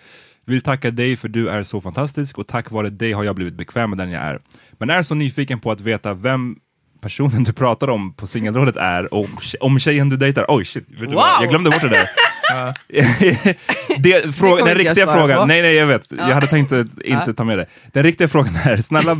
Vill 0.46 0.60
tacka 0.60 0.90
dig 0.90 1.16
för 1.16 1.28
du 1.28 1.48
är 1.48 1.62
så 1.62 1.80
fantastisk 1.80 2.38
och 2.38 2.46
tack 2.46 2.70
vare 2.70 2.90
dig 2.90 3.12
har 3.12 3.24
jag 3.24 3.34
blivit 3.34 3.54
bekväm 3.54 3.90
med 3.90 3.98
den 3.98 4.10
jag 4.10 4.22
är. 4.22 4.40
Men 4.72 4.90
är 4.90 5.02
så 5.02 5.14
nyfiken 5.14 5.60
på 5.60 5.70
att 5.70 5.80
veta 5.80 6.14
vem 6.14 6.56
personen 7.00 7.44
du 7.44 7.52
pratar 7.52 7.90
om 7.90 8.14
på 8.14 8.26
singelrådet 8.26 8.76
är 8.76 9.14
och 9.14 9.28
om 9.60 9.78
tjejen 9.78 10.08
du 10.08 10.16
dejtar. 10.16 10.44
Oj 10.48 10.64
shit, 10.64 10.84
vet 10.88 11.00
du 11.00 11.06
Wow! 11.06 11.14
vad? 11.14 11.42
jag 11.42 11.48
glömde 11.48 11.70
bort 11.70 11.82
det 11.82 11.88
där. 11.88 12.08
det, 13.98 14.34
fråga, 14.34 14.56
kommer 14.56 14.74
den 14.74 14.78
riktiga 14.78 15.06
frågan, 15.06 15.38
på. 15.38 15.46
nej 15.46 15.62
nej 15.62 15.74
jag 15.74 15.86
vet, 15.86 16.12
jag 16.12 16.34
hade 16.34 16.46
tänkt 16.46 16.72
att 16.72 17.02
inte 17.04 17.34
ta 17.34 17.44
med 17.44 17.58
det. 17.58 17.66
Den 17.92 18.02
riktiga 18.02 18.28
frågan 18.28 18.56
är, 18.56 18.76
snälla, 18.76 19.16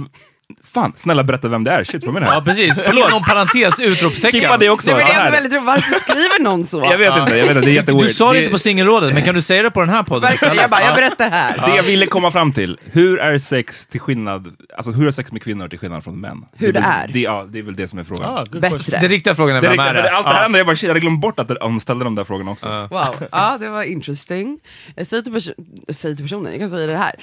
fan, 0.74 0.92
snälla 0.96 1.24
berätta 1.24 1.48
vem 1.48 1.64
det 1.64 1.70
är. 1.70 1.84
Shit, 1.84 2.04
vad 2.04 2.14
menar 2.14 2.26
jag? 2.26 2.36
Ja, 2.36 2.40
precis. 2.40 2.82
Inom 2.92 3.22
parentes, 3.24 3.80
utropstecken. 3.80 4.40
Skippa 4.40 4.56
det 4.56 4.70
också. 4.70 4.90
Nej, 4.90 4.98
men 4.98 5.06
det 5.06 5.12
är 5.14 5.20
ändå 5.20 5.30
väldigt 5.32 5.52
roligt, 5.52 5.66
varför 5.66 6.00
skriver 6.00 6.42
någon 6.44 6.64
så? 6.66 6.78
Jag 6.90 6.98
vet 6.98 7.16
inte, 7.18 7.36
jag 7.36 7.46
vet 7.46 7.56
inte, 7.56 7.60
det 7.66 7.70
är 7.70 7.74
jätteweird. 7.74 8.06
Du 8.08 8.14
sa 8.14 8.32
det 8.32 8.38
inte 8.38 8.50
på 8.52 8.58
singelrådet, 8.58 9.14
men 9.14 9.22
kan 9.22 9.34
du 9.34 9.42
säga 9.42 9.62
det 9.62 9.70
på 9.70 9.80
den 9.80 9.88
här 9.88 10.02
podden 10.02 10.30
Verkligen, 10.30 10.56
jag 10.56 10.70
bara, 10.70 10.80
jag 10.82 10.94
berättar 10.94 11.30
här. 11.30 11.66
det 11.70 11.76
jag 11.76 11.82
ville 11.82 12.06
komma 12.06 12.30
fram 12.30 12.52
till, 12.52 12.78
hur 12.92 13.18
är 13.18 13.38
sex 13.38 13.86
till 13.86 14.00
skillnad, 14.00 14.48
alltså 14.76 14.90
hur 14.92 15.06
är 15.06 15.10
sex 15.10 15.32
med 15.32 15.42
kvinnor 15.42 15.68
till 15.68 15.78
skillnad 15.78 16.04
från 16.04 16.20
män? 16.20 16.44
Hur 16.56 16.66
det 16.66 16.72
det 16.72 16.80
väl- 16.80 17.08
är? 17.08 17.12
Det, 17.12 17.20
ja, 17.20 17.46
det 17.52 17.58
är 17.58 17.62
väl 17.62 17.76
det 17.76 17.88
som 17.88 17.98
är 17.98 18.04
frågan. 18.04 18.36
Ah, 18.36 18.44
Bättre. 18.60 18.98
Den 19.00 19.08
riktiga 19.08 19.34
frågan 19.34 19.56
är 19.56 19.60
Det 19.60 19.66
är 19.66 19.70
vem 19.70 19.80
är 19.80 19.94
det? 19.94 20.10
allt 20.10 20.26
det 20.26 20.32
här 20.34 20.44
andra, 20.44 20.58
jag, 20.58 20.66
bara, 20.66 20.76
shit, 20.76 20.82
jag 20.82 20.88
hade 20.90 21.00
glömt 21.00 21.20
bort 21.20 21.38
att 21.38 21.50
hon 21.60 21.80
ställde 21.80 22.04
de 22.04 22.14
där 22.14 22.24
frågorna 22.24 22.50
också. 22.50 22.68
Wow, 22.90 23.14
ja 23.32 23.56
det 23.60 23.68
var 23.68 23.82
interesting. 23.82 24.58
Jag 24.96 25.06
säger 25.06 25.22
till, 25.22 25.32
perso- 25.32 25.54
jag 25.86 25.96
säger 25.96 26.16
till 26.16 26.24
personen, 26.24 26.52
jag 26.52 26.60
kan 26.60 26.70
säga 26.70 26.86
det 26.86 26.98
här. 26.98 27.14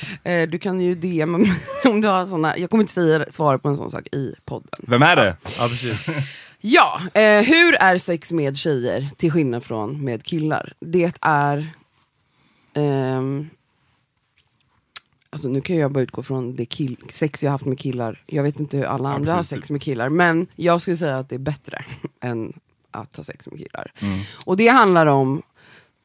Eh, 0.41 0.48
du 0.50 0.59
kan 0.59 0.81
ju 0.81 0.95
DM 0.95 1.36
om 1.86 2.01
du 2.01 2.07
har 2.07 2.25
såna, 2.25 2.57
jag 2.57 2.69
kommer 2.69 2.83
inte 2.83 2.93
säga 2.93 3.18
svara 3.29 3.57
på 3.57 3.69
en 3.69 3.77
sån 3.77 3.91
sak 3.91 4.07
i 4.11 4.33
podden. 4.45 4.85
Vem 4.88 5.01
är 5.01 5.15
det? 5.15 5.38
Ja, 5.57 5.67
precis. 5.67 6.05
Ja, 6.61 7.01
eh, 7.13 7.43
hur 7.43 7.75
är 7.75 7.97
sex 7.97 8.31
med 8.31 8.57
tjejer 8.57 9.09
till 9.17 9.31
skillnad 9.31 9.63
från 9.63 10.03
med 10.03 10.23
killar? 10.23 10.73
Det 10.79 11.13
är... 11.21 11.67
ehm, 12.73 13.49
alltså 15.29 15.47
nu 15.47 15.61
kan 15.61 15.75
jag 15.75 15.91
bara 15.91 16.03
utgå 16.03 16.23
från 16.23 16.55
det 16.55 16.65
kill, 16.65 16.97
sex 17.09 17.43
jag 17.43 17.51
haft 17.51 17.65
med 17.65 17.79
killar. 17.79 18.23
Jag 18.25 18.43
vet 18.43 18.59
inte 18.59 18.77
hur 18.77 18.85
alla 18.85 19.09
andra 19.09 19.33
har 19.33 19.43
sex 19.43 19.69
med 19.69 19.81
killar, 19.81 20.09
men 20.09 20.47
jag 20.55 20.81
skulle 20.81 20.97
säga 20.97 21.17
att 21.17 21.29
det 21.29 21.35
är 21.35 21.39
bättre 21.39 21.85
än 22.21 22.53
att 22.91 23.15
ha 23.15 23.23
sex 23.23 23.47
med 23.47 23.59
killar. 23.59 23.91
Mm. 23.99 24.19
Och 24.45 24.57
det 24.57 24.67
handlar 24.67 25.05
om, 25.05 25.41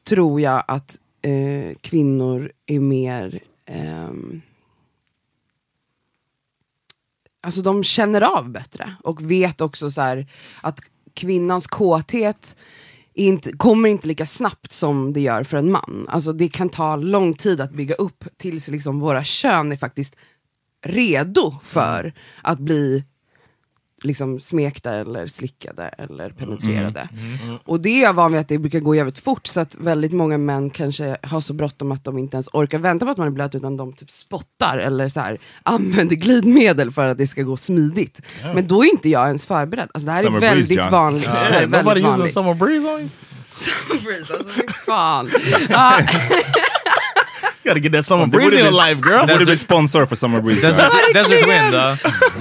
tror 0.07 0.41
jag, 0.41 0.63
att 0.67 0.99
eh, 1.21 1.75
kvinnor 1.81 2.51
är 2.65 2.79
mer 2.79 3.39
ehm, 3.65 4.41
Alltså 7.45 7.61
de 7.61 7.83
känner 7.83 8.21
av 8.21 8.49
bättre 8.49 8.95
och 9.03 9.31
vet 9.31 9.61
också 9.61 9.91
så 9.91 10.01
här, 10.01 10.27
att 10.61 10.79
kvinnans 11.13 11.67
kåthet 11.67 12.55
inte, 13.13 13.51
kommer 13.51 13.89
inte 13.89 14.07
lika 14.07 14.25
snabbt 14.25 14.71
som 14.71 15.13
det 15.13 15.19
gör 15.21 15.43
för 15.43 15.57
en 15.57 15.71
man. 15.71 16.05
Alltså 16.09 16.33
det 16.33 16.49
kan 16.49 16.69
ta 16.69 16.95
lång 16.95 17.33
tid 17.33 17.61
att 17.61 17.71
bygga 17.71 17.95
upp 17.95 18.23
tills 18.37 18.67
liksom 18.67 18.99
våra 18.99 19.23
kön 19.23 19.71
är 19.71 19.77
faktiskt 19.77 20.15
redo 20.85 21.55
för 21.63 22.13
att 22.41 22.59
bli 22.59 23.03
liksom 24.05 24.39
smekta 24.39 24.91
eller 24.93 25.27
slickade 25.27 25.83
eller 25.87 26.29
penetrerade. 26.29 27.09
Och 27.65 27.79
det 27.79 27.89
är 27.89 28.03
jag 28.03 28.13
van 28.13 28.31
vid 28.31 28.41
att 28.41 28.47
det 28.47 28.57
brukar 28.57 28.79
gå 28.79 28.95
jävligt 28.95 29.19
fort 29.19 29.47
så 29.47 29.59
att 29.59 29.75
väldigt 29.79 30.11
många 30.13 30.37
män 30.37 30.69
kanske 30.69 31.17
har 31.23 31.41
så 31.41 31.53
bråttom 31.53 31.91
att 31.91 32.03
de 32.03 32.17
inte 32.17 32.35
ens 32.37 32.47
orkar 32.53 32.79
vänta 32.79 33.05
på 33.05 33.11
att 33.11 33.17
man 33.17 33.27
är 33.27 33.31
blöt 33.31 33.55
utan 33.55 33.77
de 33.77 33.93
typ 33.93 34.11
spottar 34.11 34.77
eller 34.77 35.09
så 35.09 35.19
här, 35.19 35.37
använder 35.63 36.15
glidmedel 36.15 36.91
för 36.91 37.07
att 37.07 37.17
det 37.17 37.27
ska 37.27 37.41
gå 37.43 37.57
smidigt. 37.57 38.21
Men 38.53 38.67
då 38.67 38.83
är 38.83 38.89
inte 38.89 39.09
jag 39.09 39.27
ens 39.27 39.45
förberedd. 39.45 39.89
Alltså 39.93 40.05
det 40.05 40.11
här 40.11 40.23
Summer 40.23 40.37
är 40.37 40.39
breeze, 40.39 40.55
väldigt 40.55 40.77
John. 40.77 40.91
vanligt. 40.91 41.23
Det 41.25 41.29
här 41.31 41.45
är 41.51 41.59
Yeah, 41.59 41.69
nobody 41.69 41.85
väldigt 41.85 42.03
vanligt. 42.03 42.33
summer 42.33 42.53
breeze 42.53 42.87
on 42.87 42.99
you? 42.99 43.09
Summer 43.53 44.01
breeze, 44.03 44.33
alltså 44.33 44.49
fy 44.53 44.61
fan. 44.85 45.29
You 47.65 47.73
gotta 47.73 47.79
get 47.83 47.93
that 47.93 48.05
summer 48.05 48.25
Det 48.25 48.31
breeze 48.31 48.59
in 48.59 48.65
your 48.65 48.87
life 48.87 49.01
girl. 49.09 49.27
Borde 49.27 49.45
bli 49.45 49.57
sponsor 49.57 50.05
för 50.05 50.15
Summer 50.15 50.41
Breeze. 50.41 50.67
Desert. 50.67 50.91
Desert 51.13 51.47
Wind 51.47 51.71
då? 51.71 51.97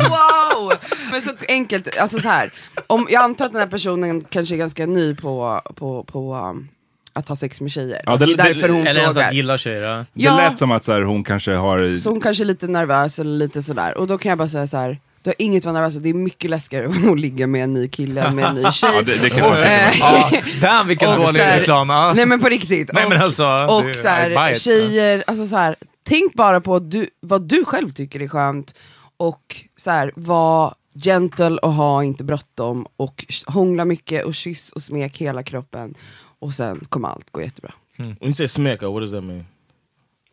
wow! 0.09 0.73
Men 1.11 1.23
så 1.23 1.31
enkelt, 1.49 1.99
alltså 1.99 2.21
så 2.21 2.29
här. 2.29 2.53
Om, 2.87 3.07
jag 3.11 3.23
antar 3.23 3.47
att 3.47 3.53
den 3.53 3.61
här 3.61 3.69
personen 3.69 4.25
kanske 4.31 4.55
är 4.55 4.57
ganska 4.59 4.87
ny 4.87 5.15
på, 5.15 5.61
på, 5.75 6.05
på 6.05 6.35
um, 6.35 6.69
att 7.13 7.29
ha 7.29 7.37
sex 7.37 7.61
med 7.61 7.71
tjejer. 7.73 8.01
Ja, 8.07 8.17
det- 8.17 8.27
det, 8.27 8.33
är 8.33 8.37
därför 8.37 8.69
det- 8.69 8.75
hon 8.75 8.87
Eller 8.87 9.05
frågar. 9.05 9.29
att 9.29 9.35
gilla 9.35 9.59
tjejer? 9.59 10.07
ja. 10.15 10.31
Det 10.37 10.37
lät 10.51 10.59
som 10.59 10.71
att 10.71 10.85
så 10.85 10.93
här, 10.93 11.03
hon 11.03 11.25
kanske 11.25 11.53
har... 11.53 11.97
Så 11.99 12.11
hon 12.11 12.21
kanske 12.21 12.43
är 12.43 12.47
lite 12.47 12.67
nervös 12.67 13.19
eller 13.19 13.37
lite 13.39 13.63
sådär. 13.63 13.99
Och 13.99 14.07
då 14.07 14.19
kan 14.19 14.29
jag 14.29 14.39
bara 14.39 14.49
säga 14.49 14.67
så 14.67 14.77
här. 14.77 14.99
Du 15.25 15.31
har 15.31 15.35
inget 15.39 15.61
att 15.61 15.65
vara 15.73 15.75
nervös 15.75 15.95
det 15.97 16.09
är 16.09 16.15
mycket 16.15 16.51
läskigare 16.51 16.87
att 17.13 17.21
ligga 17.21 17.47
med 17.47 17.65
en 17.65 17.75
ny 17.75 17.89
kille 17.89 18.23
än 18.23 18.37
med 18.37 18.45
en 18.45 18.55
ny 18.55 18.63
tjej. 18.73 18.91
Ja, 18.95 19.03
det, 19.03 19.17
det 19.17 19.31
kan 19.31 19.39
jag 19.39 19.95
Ja, 20.01 20.31
damn 20.61 20.89
vilken 20.89 21.09
Och 21.09 21.17
dålig 21.27 21.41
här- 21.41 21.59
reklam. 21.59 21.89
Ja. 21.91 22.13
Nej 22.17 22.27
men 22.27 22.41
på 22.41 22.49
riktigt. 22.49 22.91
Nej, 22.93 23.05
och, 23.05 23.11
men 23.11 23.23
alltså, 23.23 23.47
och 23.47 23.83
det- 23.85 23.95
så 23.95 24.09
här, 24.09 24.55
tjejer, 24.55 25.25
alltså 25.27 25.47
så 25.47 25.57
här, 25.57 25.77
tänk 26.03 26.35
bara 26.35 26.61
på 26.61 26.79
du, 26.79 27.11
vad 27.21 27.43
du 27.43 27.65
själv 27.65 27.93
tycker 27.93 28.21
är 28.23 28.29
skönt 28.29 28.75
och 29.17 29.57
så 29.77 29.91
här, 29.91 30.13
var 30.17 30.75
gentle 31.05 31.57
och 31.59 31.73
ha 31.73 32.05
inte 32.05 32.25
bråttom 32.25 32.87
och 32.97 33.25
hångla 33.47 33.85
mycket 33.85 34.25
och 34.25 34.35
kyss 34.35 34.73
och 34.73 34.83
smek 34.83 35.19
hela 35.19 35.43
kroppen 35.43 35.95
och 36.39 36.55
sen 36.55 36.85
kommer 36.89 37.09
allt 37.09 37.31
gå 37.31 37.43
jättebra. 37.43 37.73
When 37.97 38.17
you 38.23 38.33
say 38.33 38.49
smeka, 38.49 38.89
what 38.91 39.03
does 39.03 39.11
that 39.13 39.25
mean? 39.25 39.47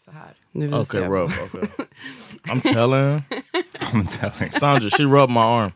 Så 0.05 0.11
här. 0.11 0.33
Nu 0.51 0.65
visar 0.67 0.81
Okay, 0.81 1.01
jag. 1.01 1.11
rub. 1.15 1.29
Okay. 1.53 1.85
I'm 2.49 2.61
telling. 2.61 3.21
I'm 3.93 4.07
telling. 4.07 4.51
Sandra, 4.51 4.89
she 4.89 5.03
rubbed 5.03 5.29
my 5.33 5.39
arm. 5.39 5.71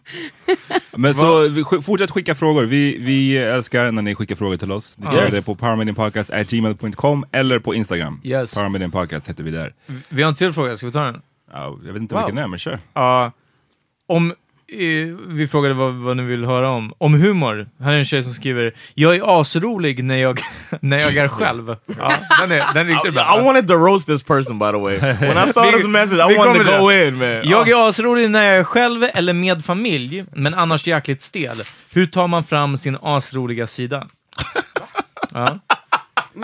Men 0.97 1.13
så 1.13 1.47
sk- 1.47 1.81
fortsätt 1.81 2.11
skicka 2.11 2.35
frågor. 2.35 2.63
Vi, 2.65 2.97
vi 2.97 3.37
älskar 3.37 3.91
när 3.91 4.01
ni 4.01 4.15
skickar 4.15 4.35
frågor 4.35 4.57
till 4.57 4.71
oss. 4.71 4.97
Ni 4.97 5.05
kan 5.05 5.15
Yes. 5.15 5.21
göra 5.23 5.31
det 5.31 5.45
på 5.45 5.55
powermedianpodcast.gmail.com 5.55 7.25
eller 7.31 7.59
på 7.59 7.75
Instagram. 7.75 8.21
Yes. 8.23 8.53
Powermedian 8.55 8.91
Podcast 8.91 9.29
heter 9.29 9.43
vi 9.43 9.51
där. 9.51 9.73
Vi 10.09 10.21
har 10.23 10.29
en 10.29 10.35
till 10.35 10.53
fråga, 10.53 10.77
ska 10.77 10.85
vi 10.85 10.91
ta 10.91 11.03
den? 11.03 11.21
Ja, 11.53 11.77
jag 11.85 11.93
vet 11.93 12.01
inte 12.01 12.15
Wow. 12.15 12.21
vilken 12.23 12.35
det 12.35 12.41
är, 12.41 12.47
men 12.47 12.59
kör. 12.59 12.79
Ja. 12.93 13.31
om, 14.07 14.31
eh, 14.31 14.35
vi 15.27 15.47
frågade 15.47 15.73
vad, 15.73 15.93
vad 15.93 16.17
ni 16.17 16.23
vill 16.23 16.45
höra 16.45 16.69
om. 16.69 16.93
Om 16.97 17.13
humor. 17.13 17.67
Här 17.79 17.93
är 17.93 17.97
en 17.97 18.05
tjej 18.05 18.23
som 18.23 18.33
skriver 18.33 18.73
Jag 18.93 19.15
är 19.15 19.41
asrolig 19.41 20.03
när 20.03 20.17
jag, 20.17 20.39
när 20.81 20.97
jag 20.97 21.15
är 21.15 21.27
själv. 21.27 21.75
Ja, 21.99 22.13
den, 22.41 22.51
är, 22.51 22.73
den 22.73 22.87
är 22.87 22.91
I, 22.91 22.93
riktigt 22.93 23.13
bra. 23.13 23.39
I 23.41 23.43
wanted 23.45 23.67
to 23.67 23.73
roast 23.73 24.07
this 24.07 24.23
person, 24.23 24.59
by 24.59 24.65
the 24.65 24.77
way. 24.77 24.97
When 24.97 25.47
I 25.49 25.53
saw 25.53 25.71
Vi- 25.71 25.77
this 25.77 25.87
message, 25.87 26.31
I 26.31 26.37
wanted 26.37 26.65
to 26.67 26.77
go 26.81 26.91
in, 26.91 27.17
man. 27.17 27.41
Jag 27.49 27.69
är 27.69 27.89
asrolig 27.89 28.29
när 28.29 28.43
jag 28.43 28.57
är 28.57 28.63
själv 28.63 29.03
eller 29.13 29.33
med 29.33 29.65
familj, 29.65 30.25
men 30.35 30.53
annars 30.53 30.87
jäkligt 30.87 31.21
stel. 31.21 31.61
Hur 31.93 32.05
tar 32.05 32.27
man 32.27 32.43
fram 32.43 32.77
sin 32.77 32.97
asroliga 33.01 33.67
sida? 33.67 34.07
Ja. 35.33 35.59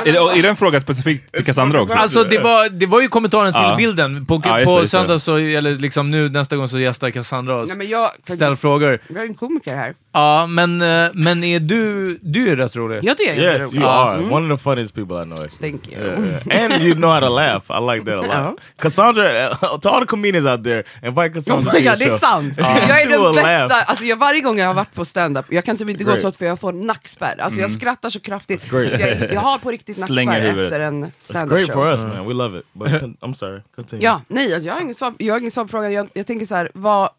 Är, 0.05 0.37
är 0.37 0.41
det 0.41 0.49
en 0.49 0.55
fråga 0.55 0.81
specifikt 0.81 1.33
till 1.33 1.45
Cassandra 1.45 1.81
också? 1.81 1.97
Alltså 1.97 2.23
det 2.23 2.39
var, 2.39 2.69
det 2.69 2.85
var 2.85 3.01
ju 3.01 3.07
kommentaren 3.07 3.53
till 3.53 3.61
Ja. 3.61 3.75
bilden. 3.77 4.25
På, 4.25 4.41
Ja, 4.43 4.59
på 4.65 4.87
söndag 4.87 5.19
så, 5.19 5.37
eller 5.37 5.75
liksom 5.75 6.11
nu 6.11 6.29
nästa 6.29 6.55
gång 6.55 6.67
så 6.67 6.79
gästar 6.79 7.09
Cassandra 7.09 7.55
oss. 7.55 7.69
Nej, 7.69 7.77
men 7.77 7.87
jag, 7.89 8.09
Ställ 8.27 8.55
frågor. 8.55 8.99
jag 9.07 9.17
är 9.17 9.21
en 9.27 9.33
komiker 9.35 9.75
här. 9.75 9.93
Ja, 10.13 10.47
men, 10.47 10.81
eh, 10.81 11.09
men 11.13 11.43
är 11.43 11.59
du, 11.59 12.17
du 12.21 12.49
är 12.51 12.55
rätt 12.55 12.75
rolig. 12.75 12.99
Jag 13.03 13.17
tycker 13.17 13.35
jag 13.43 13.55
är 13.55 13.59
Yes, 13.59 13.73
you 13.75 13.85
are. 13.85 14.17
Mm. 14.17 14.31
One 14.33 14.53
of 14.53 14.59
the 14.59 14.63
funniest 14.63 14.95
people 14.95 15.21
I 15.21 15.25
know, 15.25 15.33
actually. 15.45 15.71
Thank 15.71 15.87
you. 15.87 16.07
Yeah, 16.07 16.19
yeah. 16.49 16.73
And 16.73 16.83
you 16.83 16.93
know 16.95 17.09
how 17.11 17.19
to 17.21 17.29
laugh. 17.29 17.63
I 17.69 17.95
like 17.95 18.05
that 18.11 18.19
a 18.19 18.21
lot. 18.21 18.27
Ja. 18.31 18.55
Cassandra, 18.81 19.49
uh, 19.49 19.79
to 19.79 19.89
all 19.89 20.01
the 20.01 20.07
comedians 20.07 20.45
out 20.47 20.63
there, 20.63 20.83
invite 21.03 21.29
Oh 21.29 21.33
Cassandra 21.33 21.71
my 21.73 21.79
to 21.79 21.83
your 21.83 21.89
God, 21.91 21.99
det 21.99 22.05
är 22.05 22.09
show. 22.09 22.17
sant! 22.17 22.53
Ja. 22.57 22.77
Jag 22.89 23.01
är 23.01 23.09
den 23.09 23.35
bästa, 23.35 23.81
alltså 23.81 24.03
jag, 24.05 24.17
varje 24.17 24.41
gång 24.41 24.57
jag 24.59 24.67
har 24.67 24.73
varit 24.73 24.93
på 24.93 25.05
stand-up, 25.05 25.45
jag 25.49 25.65
kan 25.65 25.77
typ 25.77 25.89
inte 25.89 26.03
gå 26.03 26.15
så 26.17 26.31
för 26.31 26.45
jag 26.45 26.59
får 26.59 26.73
nackspärr. 26.73 27.41
Alltså 27.41 27.59
jag 27.61 27.71
skrattar 27.71 28.09
så 28.09 28.19
kraftigt. 28.19 28.67
Jag, 28.71 29.33
jag 29.33 29.41
har 29.41 29.57
på 29.57 29.71
riktigt 29.87 30.05
Slänger 30.05 30.31
nackspärr 30.31 30.49
huvudet. 30.49 30.71
efter 30.71 30.79
en 30.85 31.05
It's 31.05 31.11
stand-up 31.19 31.57
great 31.57 31.67
show. 31.71 31.81
for 31.81 31.87
us, 31.91 32.01
man. 32.03 32.27
We 32.27 32.33
love 32.33 32.59
it. 32.59 32.65
But 32.73 32.87
I'm 33.21 33.33
sorry. 33.33 33.61
Continue. 33.75 34.05
Ja, 34.05 34.21
nej 34.29 34.53
alltså 34.53 34.67
jag 34.67 34.73
har 34.75 34.81
ingen 34.81 34.95
svar, 34.95 35.13
jag 35.17 35.33
har 35.33 35.39
ingen 35.39 35.51
svar 35.51 35.63
på 35.63 35.69
frågan. 35.69 35.93
Jag, 35.93 36.09
jag 36.13 36.27
tänker 36.27 36.45
så 36.45 36.55
här, 36.55 36.71
vad, 36.73 37.09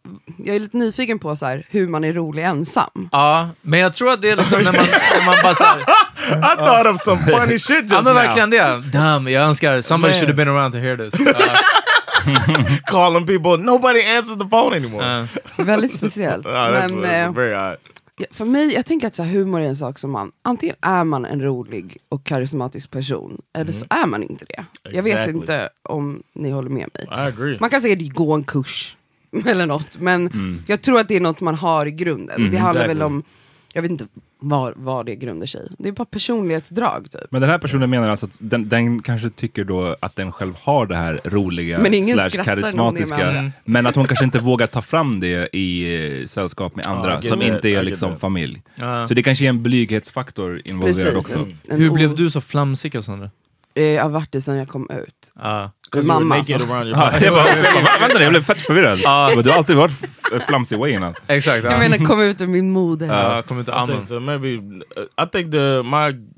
jag 0.44 0.56
är 0.56 0.60
lite 0.60 0.76
nyfiken 0.76 1.18
på 1.18 1.36
så 1.36 1.46
här, 1.46 1.66
hur 1.70 1.88
man 1.88 2.04
är 2.04 2.12
rolig 2.12 2.42
ensam. 2.44 3.08
Ja, 3.12 3.48
men 3.62 3.80
jag 3.80 3.94
tror 3.94 4.12
att 4.12 4.22
det 4.22 4.30
är 4.30 4.36
liksom 4.36 4.58
när 4.62 4.72
man, 4.72 4.84
när 5.18 5.26
man 5.26 5.34
bara 5.42 5.54
såhär, 5.54 5.78
I 6.52 6.56
thought 6.56 6.86
of 6.94 7.00
some 7.02 7.18
funny 7.22 7.58
shit 7.58 7.80
just 7.82 7.92
ja 7.92 8.02
men 8.02 8.14
now. 8.14 8.22
verkligen 8.22 8.50
det. 8.50 8.82
Damn, 8.92 9.28
jag 9.28 9.42
önskar 9.44 9.80
somebody 9.80 10.12
Man. 10.12 10.20
should 10.20 10.28
have 10.28 10.44
been 10.44 10.48
around 10.56 10.72
to 10.72 10.78
hear 10.78 10.96
this. 10.96 11.14
Ja, 12.24 12.78
Calling 12.86 13.26
people, 13.26 13.56
nobody 13.56 14.02
answers 14.02 14.38
the 14.38 14.44
phone 14.48 14.76
anymore. 14.76 15.04
ja. 15.56 15.64
Väldigt 15.64 15.92
speciellt. 15.92 16.46
Oh, 16.46 16.52
that's, 16.52 16.92
Men 16.92 17.04
that's 17.04 17.26
eh, 17.26 17.32
very 17.34 17.54
odd. 17.54 17.76
För 18.30 18.44
mig, 18.44 18.74
jag 18.74 18.86
tänker 18.86 19.06
att 19.06 19.14
så 19.14 19.22
här, 19.22 19.32
humor 19.32 19.60
är 19.60 19.64
en 19.64 19.76
sak 19.76 19.98
som 19.98 20.10
man, 20.10 20.32
antingen 20.42 20.76
är 20.80 21.04
man 21.04 21.24
en 21.24 21.42
rolig 21.42 21.96
och 22.08 22.24
karismatisk 22.24 22.90
person, 22.90 23.42
eller 23.52 23.72
så 23.72 23.86
är 23.90 24.06
man 24.06 24.22
inte 24.22 24.44
det. 24.44 24.64
Jag 24.82 25.02
vet 25.02 25.12
Exactly. 25.12 25.34
inte 25.38 25.68
om 25.82 26.22
ni 26.32 26.50
håller 26.50 26.70
med 26.70 26.88
mig. 26.94 27.06
Man 27.60 27.70
kan 27.70 27.80
säkert 27.80 28.12
gå 28.14 28.34
en 28.34 28.44
kurs 28.44 28.96
eller 29.46 29.66
något, 29.66 29.98
men 30.00 30.30
jag 30.66 30.82
tror 30.82 31.00
att 31.00 31.08
det 31.08 31.16
är 31.16 31.20
något 31.20 31.40
man 31.40 31.54
har 31.54 31.86
i 31.86 31.90
grunden. 31.90 32.50
det 32.50 32.58
handlar 32.58 32.88
väl 32.88 32.96
exactly. 32.96 33.16
om, 33.16 33.22
jag 33.72 33.82
vet 33.82 33.90
inte 33.90 34.06
var, 34.42 34.72
var 34.76 35.04
det 35.04 35.16
grundar 35.16 35.46
sig 35.46 35.66
i. 35.66 35.74
Det 35.78 35.88
är 35.88 35.92
bara 35.92 36.04
personlighetsdrag 36.04 37.10
typ. 37.10 37.20
Men 37.30 37.40
den 37.40 37.50
här 37.50 37.58
personen 37.58 37.90
menar 37.90 38.08
alltså 38.08 38.26
att 38.26 38.36
den, 38.38 38.68
den 38.68 39.02
kanske 39.02 39.30
tycker 39.30 39.64
då 39.64 39.96
att 40.00 40.16
den 40.16 40.32
själv 40.32 40.54
har 40.62 40.86
det 40.86 40.96
här 40.96 41.20
roliga 41.24 41.78
Men 41.78 41.94
ingen 41.94 42.30
slash 42.30 42.44
karismatiska. 42.44 43.52
Men 43.64 43.86
att 43.86 43.94
hon 43.94 44.06
kanske 44.06 44.24
inte 44.24 44.38
vågar 44.38 44.66
ta 44.66 44.82
fram 44.82 45.20
det 45.20 45.56
i 45.56 46.20
eh, 46.20 46.26
sällskap 46.26 46.76
med 46.76 46.86
andra 46.86 47.14
get 47.14 47.24
som 47.24 47.40
that, 47.40 47.48
inte 47.48 47.68
är 47.68 47.82
liksom 47.82 48.10
that. 48.10 48.20
familj. 48.20 48.62
Ja. 48.74 49.08
Så 49.08 49.14
det 49.14 49.22
kanske 49.22 49.44
är 49.44 49.48
en 49.48 49.62
blyghetsfaktor 49.62 50.62
involverad 50.64 50.96
Precis. 50.96 51.16
också. 51.16 51.36
En, 51.36 51.58
en 51.68 51.80
Hur 51.80 51.90
blev 51.90 52.16
du 52.16 52.30
så 52.30 52.40
flamsig 52.40 52.92
Cassandra? 52.92 53.30
Eh, 53.74 53.82
Jag 53.84 54.02
har 54.02 54.10
varit 54.10 54.32
det 54.32 54.40
sedan 54.40 54.56
jag 54.56 54.68
kom 54.68 54.90
ut. 54.90 55.32
Were 55.94 56.02
Mamma 56.02 56.34
alltså. 56.36 56.52
Ja, 56.58 56.58
jag 56.58 56.68
bara, 56.68 56.84
jag 57.20 57.34
bara, 57.34 57.98
vänta 58.00 58.22
jag 58.22 58.30
blev 58.30 58.44
fett 58.44 58.60
förvirrad. 58.60 58.98
Men 59.34 59.44
Du 59.44 59.50
har 59.50 59.56
alltid 59.58 59.76
varit 59.76 59.92
flamsig 60.48 60.78
way 60.78 60.92
innan. 60.92 61.14
Exakt. 61.26 61.64
Jag 61.64 61.72
Ja. 61.72 61.78
menar 61.78 61.96
kom 62.06 62.20
ut 62.20 62.40
ur 62.40 62.46
min 62.46 62.70
moder. 62.70 63.06
Ja, 63.06 63.34
jag 63.34 63.46
kommer 63.46 63.60
inte 63.60 63.70
I 63.72 63.74
amma. 63.74 63.86
think 63.94 64.08
so. 64.08 64.20
Maybe 64.20 64.48
uh, 64.56 65.24
I 65.24 65.26
think 65.32 65.52
the 65.52 65.82
my 65.82 66.28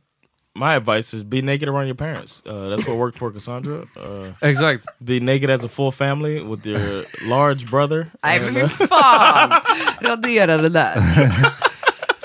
my 0.58 0.74
advice 0.74 1.16
is 1.16 1.24
be 1.24 1.42
naked 1.42 1.68
around 1.68 1.86
your 1.86 1.96
parents. 1.96 2.42
Uh, 2.46 2.52
that's 2.52 2.86
what 2.88 2.96
worked 2.98 3.18
for 3.18 3.32
Cassandra. 3.32 3.74
Uh, 3.74 4.48
Exakt. 4.48 4.84
be 4.98 5.20
naked 5.20 5.50
as 5.50 5.64
a 5.64 5.68
full 5.68 5.92
family 5.92 6.40
with 6.40 6.66
your 6.66 7.04
large 7.28 7.66
brother. 7.70 8.06
Nej 8.22 8.40
men 8.52 8.68
fy 8.68 8.86
fan! 8.86 9.50
Radera 10.10 10.56
det 10.56 10.68
där. 10.68 10.94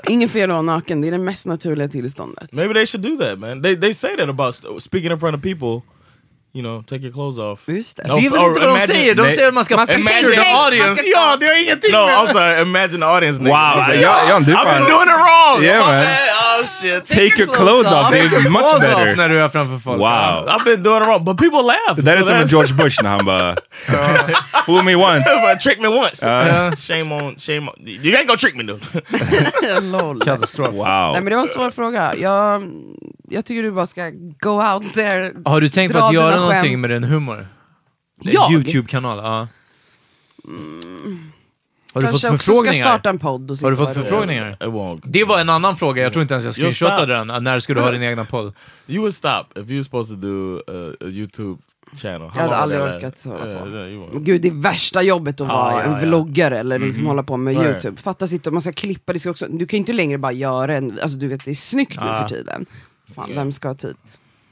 Ingen 0.10 0.30
fel 0.30 0.44
att 0.44 0.54
vara 0.54 0.62
naken, 0.62 1.02
det 1.02 1.08
är 1.08 1.12
det 1.12 1.18
mest 1.18 1.46
naturliga 1.46 1.88
tillståndet. 1.88 2.54
Maybe 2.54 2.74
they 2.74 2.86
should 2.86 3.04
do 3.06 3.18
that, 3.26 3.40
man. 3.40 3.62
They 3.64 3.76
they 3.82 3.94
say 3.94 4.16
that 4.18 4.30
about 4.30 4.56
st- 4.56 4.82
speaking 4.82 5.12
in 5.12 5.20
front 5.20 5.36
of 5.38 5.42
people. 5.44 5.82
You 6.54 6.64
know, 6.64 6.82
take 6.84 7.02
your 7.04 7.14
clothes 7.14 7.38
off. 7.40 7.60
Just 7.68 7.98
det. 7.98 8.08
No, 8.08 8.16
Det 8.16 8.26
är 8.26 8.30
väl 8.30 8.40
inte 8.48 8.60
vad 8.60 8.70
de 8.70 8.72
imagine- 8.72 8.88
säger? 8.88 9.16
De 9.16 9.32
säger 9.32 9.48
att 9.48 9.54
man 9.54 9.66
ska, 9.66 9.76
Man 9.76 9.88
ska 9.88 9.96
imagine 9.98 10.32
the 10.32 10.52
audience. 10.66 10.96
ska- 11.02 11.10
Ja, 11.10 11.38
det 11.40 11.46
har 11.46 11.64
ingenting 11.64 11.92
No, 11.92 11.98
I'm 11.98 12.32
sorry. 12.34 12.62
Imagine 12.62 13.00
the 13.00 13.06
audience. 13.06 13.40
Wow, 13.44 13.50
Jan, 14.30 14.44
du 14.44 14.54
I've 14.54 14.66
been 14.74 14.90
doing 14.96 15.10
it 15.14 15.20
wrong. 15.28 15.58
Yeah, 15.64 15.88
man. 15.88 16.04
Oh 16.62 16.66
shit. 16.82 17.06
Take 17.06 17.38
your 17.42 17.48
clothes 17.56 17.92
off, 17.94 18.14
är 18.14 18.24
much 18.24 18.52
Clothes 18.52 18.74
off 18.74 18.80
better. 18.82 19.16
när 19.16 19.30
du 19.30 19.42
är 19.42 19.50
framför 19.50 19.80
folk. 19.80 20.00
Wow. 20.00 20.48
I've 20.50 20.64
been 20.66 20.84
doing 20.84 21.02
it 21.02 21.08
wrong, 21.08 21.26
but 21.26 21.38
people 21.38 21.62
laugh. 21.62 22.00
Är 22.00 22.20
So 22.20 22.26
som 22.26 22.36
en 22.36 22.42
that's- 22.44 22.52
George 22.52 22.74
Bush 22.74 23.04
när 23.04 23.10
han 23.10 23.26
bara... 23.26 23.56
Fool 24.66 24.84
me 24.84 24.96
once. 24.96 25.30
But 25.54 25.62
trick 25.62 25.80
me 25.82 25.88
once. 25.88 26.26
Ja. 26.28 26.72
Shame 26.76 27.16
on, 27.16 27.36
shame 27.38 27.60
on. 27.70 27.88
You 27.88 28.16
ain't 28.18 28.28
gonna 28.28 28.38
trick 28.38 28.56
me 28.56 28.64
though. 28.64 28.82
Katastrof. 30.26 30.76
Wow. 30.76 30.86
Nej 30.86 31.22
men 31.22 31.26
det 31.26 31.36
var 31.36 31.42
en 31.44 31.48
svår 31.48 31.70
fråga. 31.72 32.16
Jag, 32.16 32.64
jag 33.30 33.46
tycker 33.46 33.64
du 33.64 33.72
bara 33.72 33.86
ska 33.86 34.10
go 34.40 34.62
out 34.74 34.94
there. 34.94 35.32
Har 35.46 35.62
du 35.62 35.70
tänkt 35.70 35.94
på 35.94 36.00
att 36.00 36.14
göra 36.14 36.36
någonting 36.36 36.82
med 36.82 36.90
din 36.90 37.04
humor? 37.04 37.48
Jag? 38.22 38.52
YouTube-kanal? 38.52 39.18
Ja. 39.18 39.48
Har 41.94 42.02
du 42.02 42.08
Kanske 42.08 42.28
fått 42.28 42.34
också 42.36 42.44
ska 42.44 42.54
förfrågningar? 42.54 42.86
starta 42.86 43.10
en 43.10 43.20
podd 43.20 43.52
och 43.52 43.58
Har 43.58 43.72
du 43.72 43.78
fått 43.78 43.94
förfrågningar? 43.94 44.58
Won't. 44.60 45.02
Det 45.04 45.24
var 45.24 45.40
en 45.40 45.50
annan 45.50 45.76
fråga, 45.76 46.04
jag 46.04 46.14
tror 46.14 46.22
inte 46.22 46.34
ens 46.34 46.46
jag 46.46 46.54
screenshotade 46.56 47.14
den. 47.14 47.44
När 47.44 47.60
skulle 47.60 47.80
du 47.80 47.84
ha 47.84 47.92
din 47.92 48.04
egna 48.04 48.26
podd? 48.26 48.54
You 48.88 49.00
would 49.02 49.16
stop 49.16 49.44
if 49.56 49.58
you 49.58 49.66
were 49.68 49.84
supposed 49.84 50.22
to 50.22 50.28
do 50.28 50.58
a, 50.68 50.94
a 51.02 51.06
YouTube 51.08 51.62
channel. 52.02 52.22
How 52.22 52.32
Jag 52.36 52.42
hade 52.44 52.56
aldrig 52.56 52.82
orkat 52.82 53.24
hålla 53.26 53.48
Yeah, 53.48 53.64
på. 53.64 53.70
yeah. 53.70 54.14
Men 54.14 54.24
Gud, 54.24 54.42
det 54.42 54.48
är 54.48 54.52
värsta 54.52 55.02
jobbet 55.04 55.42
att 55.42 55.48
vara 55.48 55.72
ja, 55.72 55.82
en 55.82 55.92
ja. 55.92 55.98
vloggare 56.00 56.60
eller 56.60 56.80
liksom 56.80 57.06
hålla 57.06 57.24
på 57.24 57.38
med 57.38 57.54
Right. 57.58 57.70
youtube. 57.72 58.02
Fatta 58.02 58.28
sitta 58.28 58.50
och 58.50 58.54
man 58.54 58.62
ska 58.62 58.72
klippa, 58.72 59.14
det 59.14 59.20
ska 59.20 59.30
också, 59.30 59.46
du 59.50 59.66
kan 59.68 59.78
ju 59.78 59.80
inte 59.80 59.94
längre 59.94 60.18
bara 60.18 60.32
göra 60.32 60.74
en, 60.76 61.00
alltså 61.02 61.18
du 61.18 61.28
vet 61.28 61.46
det 61.46 61.52
är 61.52 61.56
snyggt 61.56 62.02
nu 62.02 62.08
Ja. 62.08 62.16
för 62.22 62.30
tiden. 62.36 62.66
Fan, 63.16 63.30
vem 63.36 63.52
ska 63.52 63.68
ha 63.68 63.76
tid? 63.76 63.96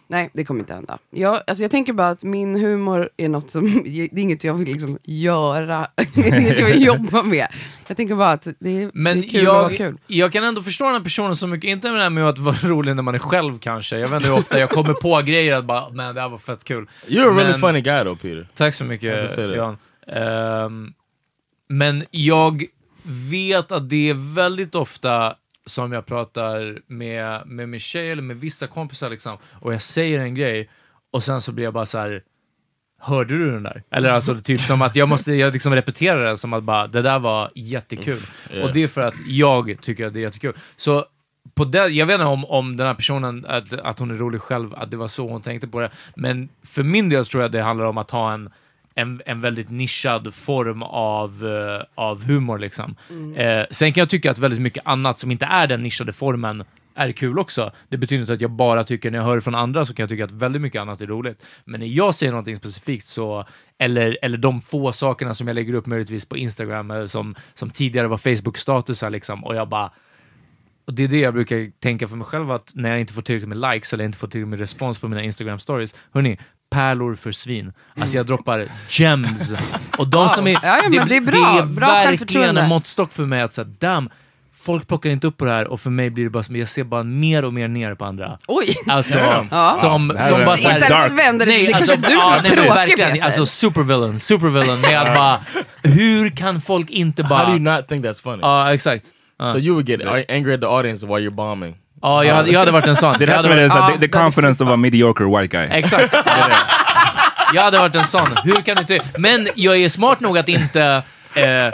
Nej, 0.10 0.30
det 0.34 0.46
kommer 0.46 0.60
inte 0.60 0.74
hända. 0.74 0.98
Jag, 1.10 1.42
alltså 1.48 1.64
jag 1.64 1.72
tänker 1.72 1.94
bara 1.94 2.10
att 2.10 2.24
min 2.24 2.56
humor 2.56 3.10
är 3.18 3.30
något 3.30 3.52
som, 3.52 3.66
det 3.86 3.90
är 4.04 4.20
inget 4.20 4.44
jag 4.44 4.54
vill 4.54 4.68
liksom 4.68 4.98
göra, 5.04 5.88
det 6.16 6.28
är 6.30 6.40
inget 6.40 6.60
jag 6.60 6.68
vill 6.68 6.84
jobba 6.86 7.24
med. 7.24 7.48
Jag 7.88 7.98
tänker 7.98 8.16
bara 8.16 8.32
att 8.32 8.48
det 8.60 8.84
är, 8.84 8.92
Men 8.94 9.22
det 9.22 9.28
är 9.28 9.30
kul 9.30 9.48
att 9.48 9.54
vara 9.54 9.62
jag, 9.72 9.78
kul. 9.78 9.98
jag 10.08 10.32
kan 10.34 10.44
ändå 10.44 10.64
förstå 10.64 10.86
den 10.86 10.94
här 10.94 11.02
personen 11.02 11.36
så 11.36 11.48
mycket, 11.48 11.68
inte 11.70 11.88
med 11.92 12.00
det 12.00 12.04
här 12.04 12.10
med 12.10 12.30
att 12.30 12.38
vara 12.38 12.56
rolig 12.64 12.96
när 12.96 13.04
man 13.04 13.16
är 13.16 13.20
själv 13.20 13.60
kanske. 13.60 13.98
Jag 13.98 14.08
vet 14.08 14.16
inte 14.16 14.30
hur 14.30 14.38
ofta 14.40 14.60
jag 14.60 14.70
kommer 14.70 14.94
på 14.94 15.22
grejer 15.26 15.54
att 15.56 15.66
bara, 15.66 15.90
men 15.90 16.16
det 16.16 16.22
här 16.22 16.30
var 16.30 16.38
fett 16.38 16.64
kul. 16.64 16.90
You're 17.08 17.22
a 17.32 17.36
really 17.38 17.52
Men- 17.52 17.60
funny 17.60 17.82
guy 17.82 18.04
though, 18.04 18.18
Peter. 18.18 18.48
Tack 18.56 18.74
så 18.74 18.84
Jag 18.84 18.90
mycket. 18.90 19.38
Jan. 19.38 19.78
Ehm, 20.08 20.94
men 21.70 22.04
jag 22.12 22.64
vet 23.32 23.72
att 23.72 23.90
det 23.90 24.10
är 24.10 24.34
väldigt 24.36 24.76
ofta 24.76 25.36
som 25.68 25.92
jag 25.92 26.06
pratar 26.06 26.80
med, 26.88 27.48
med 27.48 27.82
eller 27.96 28.22
med 28.22 28.40
vissa 28.40 28.68
kompisar 28.68 29.10
liksom, 29.10 29.38
och 29.54 29.74
jag 29.74 29.82
säger 29.82 30.20
en 30.20 30.36
grej 30.36 30.70
och 31.12 31.24
sen 31.24 31.42
så 31.42 31.52
blir 31.52 31.64
jag 31.64 31.74
bara 31.74 31.86
så 31.86 31.98
här. 31.98 32.24
Hörde 33.00 33.38
du 33.38 33.52
den 33.52 33.64
där? 33.64 33.84
Eller 33.92 34.10
alltså 34.10 34.42
typ 34.42 34.62
som 34.62 34.82
att 34.82 34.96
jag 34.96 35.10
måste 35.10 35.34
jag 35.34 35.54
liksom 35.54 35.76
repetera 35.76 36.28
den 36.28 36.38
som 36.38 36.54
att 36.54 36.64
bara, 36.64 36.88
det 36.88 37.02
där 37.02 37.20
var 37.20 37.52
jättekul. 37.56 38.20
yeah. 38.52 38.66
Och 38.66 38.74
det 38.74 38.84
är 38.84 38.88
för 38.88 39.02
att 39.02 39.14
jag 39.28 39.78
tycker 39.82 40.06
att 40.08 40.14
det 40.14 40.20
är 40.20 40.22
jättekul. 40.22 40.56
Så 40.76 41.06
på 41.54 41.66
det, 41.66 41.88
jag 41.88 42.06
vet 42.06 42.14
inte 42.14 42.26
om, 42.26 42.46
om 42.46 42.78
den 42.78 42.88
här 42.88 42.94
personen, 42.94 43.46
att, 43.46 43.74
att 43.74 44.00
hon 44.00 44.12
är 44.12 44.16
rolig 44.16 44.42
själv, 44.42 44.74
att 44.74 44.92
det 44.92 44.98
var 44.98 45.08
så 45.08 45.28
hon 45.28 45.42
tänkte 45.42 45.68
på 45.68 45.80
det. 45.80 45.92
Men 46.16 46.50
för 46.64 46.84
min 46.84 47.10
del 47.10 47.26
tror 47.26 47.44
jag 47.44 47.52
det 47.52 47.62
handlar 47.62 47.86
om 47.86 47.98
att 47.98 48.12
ha 48.12 48.34
en, 48.34 48.50
en, 48.98 49.22
en 49.26 49.42
väldigt 49.42 49.70
nischad 49.70 50.34
form 50.34 50.84
av, 50.84 51.48
eh, 51.48 51.86
av 51.96 52.24
humor. 52.24 52.60
Liksom. 52.60 52.96
Eh, 53.36 53.66
sen 53.72 53.94
kan 53.94 54.02
jag 54.02 54.10
tycka 54.10 54.32
att 54.32 54.38
väldigt 54.38 54.62
mycket 54.62 54.84
annat 54.86 55.20
som 55.20 55.32
inte 55.32 55.46
är 55.46 55.68
den 55.68 55.84
nischade 55.84 56.14
formen 56.14 56.64
är 56.96 57.12
kul 57.12 57.40
också. 57.40 57.72
Det 57.90 57.98
betyder 57.98 58.22
inte 58.22 58.34
att 58.34 58.42
jag 58.42 58.52
bara 58.52 58.84
tycker, 58.84 59.12
när 59.12 59.18
jag 59.18 59.26
hör 59.26 59.40
från 59.40 59.56
andra 59.56 59.86
så 59.86 59.94
kan 59.94 60.04
jag 60.04 60.10
tycka 60.10 60.26
att 60.26 60.32
väldigt 60.32 60.62
mycket 60.62 60.82
annat 60.82 61.02
är 61.02 61.08
roligt. 61.08 61.46
Men 61.66 61.80
när 61.80 61.88
jag 61.88 62.16
säger 62.16 62.32
någonting 62.32 62.56
specifikt 62.56 63.06
så, 63.06 63.46
eller, 63.78 64.18
eller 64.22 64.38
de 64.38 64.62
få 64.62 64.92
sakerna 64.92 65.34
som 65.34 65.48
jag 65.48 65.56
lägger 65.56 65.74
upp 65.74 65.86
möjligtvis 65.86 66.26
på 66.26 66.38
Instagram, 66.38 66.92
eller 66.92 67.08
som, 67.08 67.36
som 67.54 67.70
tidigare 67.70 68.08
var 68.08 68.18
Facebook-statusar 68.18 69.10
liksom, 69.10 69.44
och 69.44 69.56
jag 69.56 69.70
bara 69.70 69.92
och 70.88 70.94
det 70.94 71.04
är 71.04 71.08
det 71.08 71.20
jag 71.20 71.34
brukar 71.34 71.72
tänka 71.80 72.08
för 72.08 72.16
mig 72.16 72.26
själv, 72.26 72.52
att 72.52 72.72
när 72.76 72.90
jag 72.90 73.00
inte 73.00 73.14
får 73.14 73.22
tillräckligt 73.22 73.50
med 73.50 73.74
likes 73.74 73.94
eller 73.94 74.06
inte 74.06 74.18
får 74.18 74.28
tillräckligt 74.28 74.50
med 74.50 74.60
respons 74.60 75.00
på 75.00 75.08
mina 75.08 75.24
Instagram 75.24 75.60
stories, 75.60 75.96
hörni, 76.12 76.38
pärlor 76.70 77.16
för 77.16 77.32
svin. 77.32 77.74
Alltså 78.00 78.18
jag 78.18 78.26
droppar 78.26 78.68
gems. 78.90 79.54
Och 79.98 80.08
de 80.08 80.30
som 80.30 80.48
är... 80.48 80.52
Ja, 80.52 80.60
ja, 80.64 80.90
men 80.90 81.08
det 81.08 81.16
är 81.16 81.22
bra. 81.22 81.54
Det 81.54 81.60
är 81.62 81.66
Bra 81.66 81.88
verkligen 81.88 82.58
en 82.58 82.70
måttstock 82.70 83.14
för 83.14 83.26
mig 83.26 83.42
att 83.42 83.54
säga, 83.54 83.68
damn, 83.80 84.10
folk 84.62 84.88
plockar 84.88 85.10
inte 85.10 85.28
upp 85.28 85.38
på 85.38 85.46
det 85.46 85.52
här 85.52 85.68
och 85.68 85.82
för 85.82 85.90
mig 85.90 86.10
blir 86.10 86.24
det 86.24 86.30
bara 86.30 86.44
som, 86.44 86.56
jag 86.56 86.70
ser 86.70 86.84
bara 86.84 87.04
mer 87.04 87.46
och 87.46 87.54
mer 87.54 87.68
ner 87.68 87.96
på 87.96 88.06
andra. 88.06 88.38
Oj! 88.48 88.76
Alltså, 88.88 89.20
Ja. 89.52 89.72
som, 89.72 90.08
Det 90.08 90.20
här 90.20 90.30
som 90.30 90.46
bara 90.46 90.58
såhär... 90.58 90.78
Istället 90.78 90.88
för 90.88 91.06
att 91.06 91.28
vända 91.28 91.46
det, 91.46 91.52
det 91.52 91.72
kanske 91.72 91.94
är 91.94 91.98
du 91.98 92.04
som 92.08 92.16
ja, 92.18 92.36
är 92.38 92.42
tråkig 92.44 92.70
verkligen, 92.70 93.12
Peter. 93.12 93.26
Alltså 93.26 93.46
supervillain, 93.46 94.20
supervillain 94.20 94.82
med 94.82 95.02
att 95.02 95.16
bara, 95.16 95.40
hur 95.84 96.30
kan 96.30 96.62
folk 96.62 96.90
inte 96.90 97.24
bara... 97.24 97.40
How 97.40 97.46
do 97.46 97.52
you 97.52 97.60
not 97.60 97.88
think 97.88 98.06
that's 98.06 98.24
funny? 98.24 98.40
Ja, 98.42 98.74
exakt. 98.74 99.06
Ja. 99.40 99.52
so 99.52 99.60
you 99.60 99.74
would 99.74 99.90
get 99.90 100.02
angry 100.30 100.54
at 100.54 100.62
the 100.62 100.68
audience 100.68 101.06
while 101.06 101.20
you're 101.20 101.36
bombing. 101.36 101.76
Ja, 102.02 102.24
jag 102.24 102.36
hade, 102.36 102.52
jag 102.52 102.60
hade 102.60 102.72
varit 102.72 102.88
en 102.88 102.96
sån. 102.96 103.16
Det 103.20 103.26
är 103.26 103.28
det 103.28 103.44
som 103.44 103.52
är 103.52 103.56
det, 103.56 103.94
the, 103.94 104.00
the 104.00 104.08
confidence 104.08 104.64
of 104.64 104.70
a 104.70 104.76
mediocre 104.76 105.26
white 105.26 105.58
guy. 105.58 105.68
exakt. 105.80 106.12
Det 106.12 106.18
är 106.18 106.50
det. 106.50 106.56
Jag 107.54 107.62
hade 107.62 107.80
varit 107.80 107.96
en 107.96 108.06
sån. 108.06 108.28
Hur 108.44 108.62
kan 108.62 108.76
du 108.76 108.82
inte... 108.82 109.00
Men 109.18 109.48
jag 109.56 109.78
är 109.78 109.90
smart 109.90 110.20
nog 110.20 110.38
att 110.38 110.50
inte 110.50 111.04
eh, 111.34 111.70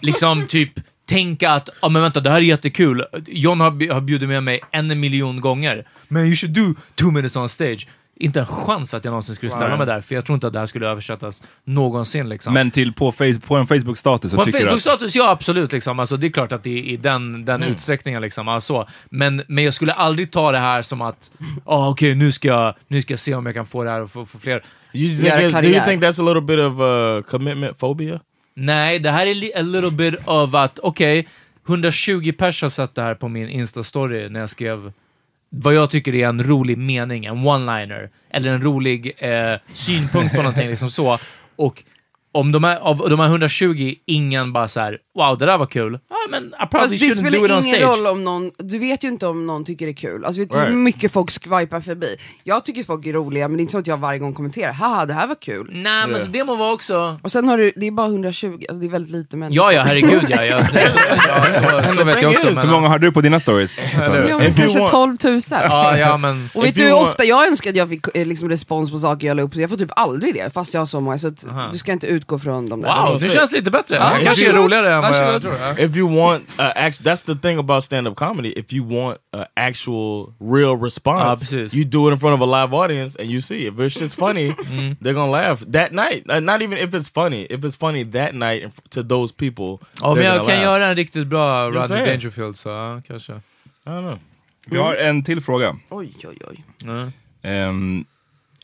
liksom 0.00 0.46
typ 0.46 0.72
tänka 1.08 1.50
att, 1.50 1.68
ja 1.82 1.88
men 1.88 2.02
vänta, 2.02 2.20
det 2.20 2.30
här 2.30 2.36
är 2.36 2.40
jättekul. 2.40 3.04
John 3.26 3.60
har, 3.60 3.92
har 3.92 4.00
bjudit 4.00 4.28
med 4.28 4.42
mig 4.42 4.60
en 4.70 5.00
miljon 5.00 5.40
gånger. 5.40 5.84
Men 6.08 6.26
you 6.26 6.36
should 6.36 6.54
do 6.54 6.74
two 6.94 7.10
minutes 7.10 7.36
on 7.36 7.48
stage. 7.48 7.86
Inte 8.18 8.40
en 8.40 8.46
chans 8.46 8.94
att 8.94 9.04
jag 9.04 9.10
någonsin 9.10 9.34
skulle 9.36 9.52
ställa 9.52 9.76
mig 9.76 9.86
där, 9.86 10.00
för 10.00 10.14
jag 10.14 10.24
tror 10.24 10.34
inte 10.34 10.46
att 10.46 10.52
det 10.52 10.58
här 10.58 10.66
skulle 10.66 10.86
översättas 10.86 11.42
någonsin. 11.64 12.28
Liksom. 12.28 12.54
Men 12.54 12.70
till 12.70 12.92
på, 12.92 13.12
face, 13.12 13.40
på 13.46 13.56
en 13.56 13.66
Facebook-status 13.66 14.34
På 14.34 14.42
en 14.42 14.50
du 14.50 14.58
att... 14.58 14.64
Facebook-status, 14.64 15.16
ja 15.16 15.30
absolut. 15.30 15.72
Liksom. 15.72 15.98
Alltså, 16.00 16.16
det 16.16 16.26
är 16.26 16.30
klart 16.30 16.52
att 16.52 16.62
det 16.62 16.78
är 16.78 16.82
i 16.82 16.96
den, 16.96 17.44
den 17.44 17.62
Mm. 17.62 17.74
utsträckningen. 17.74 18.22
Liksom. 18.22 18.48
Alltså, 18.48 18.88
men, 19.10 19.42
men 19.48 19.64
jag 19.64 19.74
skulle 19.74 19.92
aldrig 19.92 20.30
ta 20.32 20.52
det 20.52 20.58
här 20.58 20.82
som 20.82 21.00
att, 21.02 21.30
ah, 21.64 21.88
okej 21.88 22.14
nu, 22.14 22.32
ska 22.32 22.48
jag, 22.48 22.74
nu 22.88 23.02
ska 23.02 23.12
jag 23.12 23.20
se 23.20 23.34
om 23.34 23.46
jag 23.46 23.54
kan 23.54 23.66
få 23.66 23.84
det 23.84 23.90
här 23.90 24.00
och 24.02 24.10
få, 24.10 24.26
få 24.26 24.38
fler. 24.38 24.64
You 24.92 25.16
think 25.22 25.34
it- 25.56 25.62
do 25.62 25.68
you 25.68 25.84
think 25.86 26.02
that's 26.02 26.20
a 26.22 26.34
little 26.34 26.40
bit 26.40 26.58
of 26.58 26.80
uh, 26.80 27.30
commitment 27.30 27.78
phobia? 27.78 28.20
Nej, 28.54 28.98
det 28.98 29.10
här 29.10 29.26
är 29.26 29.58
a 29.58 29.62
little 29.62 29.90
bit 29.90 30.14
of 30.24 30.54
att, 30.54 30.78
okej, 30.78 31.28
120 31.68 32.32
pers 32.38 32.62
har 32.62 32.68
sett 32.68 32.94
det 32.94 33.02
här 33.02 33.14
på 33.14 33.28
min 33.28 33.48
Insta-story 33.48 34.28
när 34.28 34.40
jag 34.40 34.50
skrev 34.50 34.92
vad 35.50 35.74
jag 35.74 35.90
tycker 35.90 36.14
är 36.14 36.28
en 36.28 36.42
rolig 36.42 36.78
mening, 36.78 37.24
en 37.24 37.36
one-liner, 37.36 38.10
eller 38.30 38.50
en 38.50 38.62
rolig 38.62 39.12
eh, 39.18 39.58
synpunkt 39.66 40.34
på 40.34 40.42
någonting, 40.42 40.68
liksom 40.68 40.90
så. 40.90 41.18
Och 41.56 41.84
om 42.36 42.52
de 42.52 42.64
är, 42.64 42.76
av 42.76 43.10
de 43.10 43.20
här 43.20 43.26
120, 43.26 43.94
ingen 44.06 44.52
bara 44.52 44.68
så 44.68 44.80
här, 44.80 44.98
wow, 45.18 45.38
det 45.38 45.46
där 45.46 45.58
var 45.58 45.66
kul. 45.66 45.98
Ja, 46.10 46.16
men 46.30 46.44
I 46.46 46.66
Fast 46.72 46.90
det 47.00 47.10
spelar 47.16 47.38
ingen 47.38 47.62
stage. 47.62 47.80
roll 47.82 48.06
om 48.06 48.24
någon, 48.24 48.50
du 48.58 48.78
vet 48.78 49.04
ju 49.04 49.08
inte 49.08 49.26
om 49.26 49.46
någon 49.46 49.64
tycker 49.64 49.86
det 49.86 49.92
är 49.92 49.94
kul. 49.94 50.24
Alltså 50.24 50.40
vet 50.40 50.52
du 50.52 50.58
hur 50.58 50.72
mycket 50.72 51.12
folk 51.12 51.30
swipar 51.30 51.80
förbi? 51.80 52.16
Jag 52.44 52.64
tycker 52.64 52.82
folk 52.82 53.06
är 53.06 53.12
roliga 53.12 53.48
men 53.48 53.56
det 53.56 53.60
är 53.60 53.62
inte 53.62 53.72
så 53.72 53.78
att 53.78 53.86
jag 53.86 53.96
varje 53.96 54.18
gång 54.18 54.34
kommenterar, 54.34 54.72
haha 54.72 55.06
det 55.06 55.14
här 55.14 55.26
var 55.26 55.34
kul. 55.34 55.70
Nej, 55.72 56.08
men 56.08 56.20
så 56.20 56.26
det 56.26 56.44
må 56.44 56.56
vara 56.56 56.72
också... 56.72 57.18
Och 57.22 57.32
sen 57.32 57.48
har 57.48 57.58
du, 57.58 57.72
det 57.76 57.86
är 57.86 57.90
bara 57.90 58.06
120, 58.06 58.46
alltså 58.68 58.80
det 58.80 58.86
är 58.86 58.90
väldigt 58.90 59.12
lite 59.12 59.36
människor. 59.36 59.56
Ja, 59.56 59.72
ja, 59.72 59.82
herregud 59.86 60.24
ja. 60.28 60.44
Jag, 60.44 60.66
så, 61.86 61.94
så 61.98 62.04
vet 62.04 62.22
jag 62.22 62.30
också. 62.32 62.48
Hur 62.48 62.70
många 62.70 62.88
har 62.88 62.98
du 62.98 63.12
på 63.12 63.20
dina 63.20 63.40
stories? 63.40 63.80
Alltså, 63.96 64.28
Ja, 64.28 64.38
men 64.38 64.54
kanske 64.54 64.78
want- 64.78 64.90
12 64.90 65.16
000. 65.24 65.40
ja, 65.50 65.98
ja, 65.98 66.16
men... 66.16 66.48
Och 66.54 66.64
vet 66.64 66.74
du 66.76 66.82
hur 66.84 66.92
ofta 66.94 67.24
jag 67.24 67.46
önskar 67.46 67.70
att 67.70 67.76
jag 67.76 67.88
fick 67.88 68.06
eh, 68.16 68.26
liksom, 68.26 68.48
respons 68.48 68.90
på 68.90 68.98
saker 68.98 69.26
jag 69.26 69.36
la 69.36 69.42
upp? 69.42 69.56
Jag 69.56 69.70
får 69.70 69.76
typ 69.76 69.90
aldrig 69.96 70.34
det, 70.34 70.52
fast 70.54 70.74
jag 70.74 70.80
har 70.80 70.86
så 70.86 71.00
många. 71.00 71.18
Så 71.18 71.28
att 71.28 71.46
du 71.72 71.78
ska 71.78 71.92
inte 71.92 72.06
utgå 72.26 72.38
från 72.38 72.68
de 72.68 72.82
där. 72.82 73.08
Wow, 73.08 73.20
det 73.20 73.30
känns 73.30 73.52
lite 73.52 73.70
bättre. 73.70 73.96
Ja, 73.96 74.18
kanske 74.22 74.48
är 74.48 74.52
roligare 74.52 74.94
än 74.94 75.00
vad 75.00 75.34
jag 75.34 75.42
tror. 75.42 75.80
If 75.80 75.96
you 75.96 76.16
want, 76.16 76.42
uh, 76.60 76.66
act, 76.66 77.00
that's 77.00 77.26
the 77.26 77.34
thing 77.48 77.58
about 77.58 77.84
stand-up 77.84 78.16
comedy. 78.16 78.52
If 78.56 78.72
you 78.72 78.84
want 78.84 79.18
an 79.32 79.44
actual, 79.54 80.34
real 80.40 80.82
response, 80.82 81.56
Ah, 81.56 81.68
you 81.72 81.84
do 81.84 82.08
it 82.08 82.12
in 82.12 82.18
front 82.20 82.42
of 82.42 82.48
a 82.48 82.62
live 82.62 82.74
audience 82.76 83.18
and 83.22 83.30
you 83.30 83.40
see. 83.40 83.66
If 83.66 83.78
it's 83.78 84.00
just 84.00 84.16
funny, 84.16 84.48
they're 85.00 85.14
gonna 85.14 85.30
laugh 85.30 85.64
that 85.72 85.92
night. 85.92 86.30
Uh, 86.30 86.40
not 86.40 86.62
even 86.62 86.78
if 86.78 86.94
it's 86.94 87.08
funny. 87.08 87.46
If 87.50 87.64
it's 87.64 87.76
funny 87.76 88.04
that 88.04 88.34
night 88.34 88.72
to 88.90 89.02
those 89.02 89.34
people, 89.34 89.78
men 90.02 90.24
jag 90.24 90.36
gonna 90.36 90.38
kan 90.38 90.46
laugh. 90.46 90.62
göra 90.62 90.86
en 90.86 90.96
riktigt 90.96 91.26
bra 91.26 91.70
Rodney. 91.70 92.04
Dangerfield, 92.04 92.56
så 92.56 93.00
kanske. 93.06 93.32
I 93.32 93.88
don't 93.88 94.02
know. 94.02 94.18
Vi 94.66 94.78
har 94.78 94.94
en 94.94 95.24
till 95.24 95.40
fråga. 95.40 95.76
Oj, 95.88 96.14
oj, 96.24 96.38
oj. 96.50 96.64
Ehm, 97.42 98.04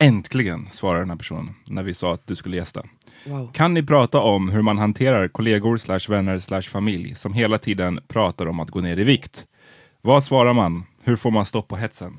äntligen 0.00 0.68
svarar 0.72 1.00
den 1.00 1.10
här 1.10 1.16
personen 1.16 1.54
när 1.66 1.82
vi 1.82 1.94
sa 1.94 2.14
att 2.14 2.26
du 2.26 2.36
skulle 2.36 2.56
gästa. 2.56 2.82
Wow. 3.24 3.52
Kan 3.52 3.74
ni 3.74 3.82
prata 3.82 4.18
om 4.20 4.48
hur 4.48 4.62
man 4.62 4.78
hanterar 4.78 5.28
kollegor 5.28 5.76
slash 5.76 6.00
vänner 6.08 6.38
slash 6.38 6.62
familj 6.62 7.14
som 7.14 7.32
hela 7.32 7.58
tiden 7.58 8.00
pratar 8.08 8.46
om 8.46 8.60
att 8.60 8.70
gå 8.70 8.80
ner 8.80 8.98
i 8.98 9.04
vikt? 9.04 9.46
Vad 10.00 10.24
svarar 10.24 10.52
man? 10.52 10.84
Hur 11.02 11.16
får 11.16 11.30
man 11.30 11.44
stopp 11.44 11.68
på 11.68 11.76
hetsen? 11.76 12.18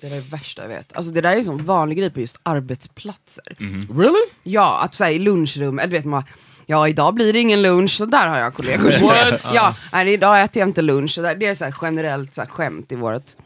Det 0.00 0.08
där 0.08 0.16
är 0.16 0.20
det 0.20 0.28
värsta 0.28 0.62
jag 0.62 0.68
vet. 0.68 0.96
Alltså 0.96 1.12
det 1.12 1.20
där 1.20 1.32
är 1.32 1.36
en 1.36 1.44
sån 1.44 1.64
vanlig 1.64 1.98
grej 1.98 2.10
på 2.10 2.20
just 2.20 2.40
arbetsplatser. 2.42 3.56
Really? 3.98 4.26
Ja, 4.42 4.80
att 4.84 4.94
säga 4.94 5.10
i 5.10 5.18
lunchrum, 5.18 5.78
eller 5.78 5.90
du 5.90 5.96
vet 5.96 6.04
man 6.04 6.24
Ja 6.66 6.88
idag 6.88 7.14
blir 7.14 7.32
det 7.32 7.38
ingen 7.38 7.62
lunch, 7.62 7.90
så 7.90 8.06
där 8.06 8.28
har 8.28 8.38
jag 8.38 8.54
kollegor 8.54 8.90
som 8.90 9.06
What? 9.06 9.50
Ja, 9.54 9.74
nej, 9.92 10.12
idag 10.12 10.42
äter 10.42 10.60
jag 10.60 10.68
inte 10.68 10.82
lunch, 10.82 11.18
det 11.38 11.46
är 11.46 11.54
så 11.54 11.64
här 11.64 11.74
generellt 11.82 12.34
så 12.34 12.40
här 12.40 12.48
skämt 12.48 12.92
i 12.92 12.96
vårt 12.96 13.36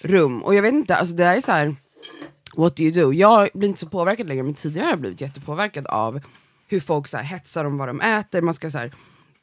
rum. 0.00 0.42
Och 0.42 0.54
jag 0.54 0.62
vet 0.62 0.72
inte, 0.72 0.96
alltså 0.96 1.14
det 1.14 1.24
där 1.24 1.36
är 1.36 1.40
så 1.40 1.52
här. 1.52 1.76
What 2.56 2.76
do 2.76 2.82
you 2.82 2.92
do? 2.92 3.12
Jag 3.12 3.48
blir 3.54 3.68
inte 3.68 3.80
så 3.80 3.86
påverkad 3.88 4.28
längre, 4.28 4.42
men 4.42 4.54
tidigare 4.54 4.84
har 4.84 4.92
jag 4.92 5.00
blivit 5.00 5.20
jättepåverkad 5.20 5.86
av 5.86 6.20
hur 6.68 6.80
folk 6.80 7.08
så 7.08 7.16
här 7.16 7.24
hetsar 7.24 7.64
om 7.64 7.78
vad 7.78 7.88
de 7.88 8.00
äter, 8.00 8.40
man 8.40 8.54
ska 8.54 8.70
så 8.70 8.78
här 8.78 8.92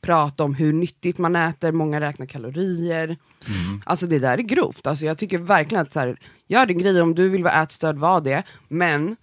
prata 0.01 0.43
om 0.43 0.53
hur 0.55 0.73
nyttigt 0.73 1.17
man 1.17 1.35
äter, 1.35 1.71
många 1.71 2.01
räknar 2.01 2.25
kalorier. 2.25 3.17
Alltså 3.85 4.07
det 4.07 4.19
där 4.19 4.37
är 4.37 4.41
grovt, 4.41 4.87
alltså 4.87 5.05
jag 5.05 5.17
tycker 5.17 5.37
verkligen 5.37 5.81
att 5.81 5.93
så 5.93 5.99
här, 5.99 6.19
gör 6.47 6.65
din 6.65 6.77
grej 6.77 7.01
om 7.01 7.15
du 7.15 7.29
vill 7.29 7.43
vara 7.43 7.63
ätstörd, 7.63 7.95
var 7.97 8.21
det, 8.21 8.43
men 8.67 9.15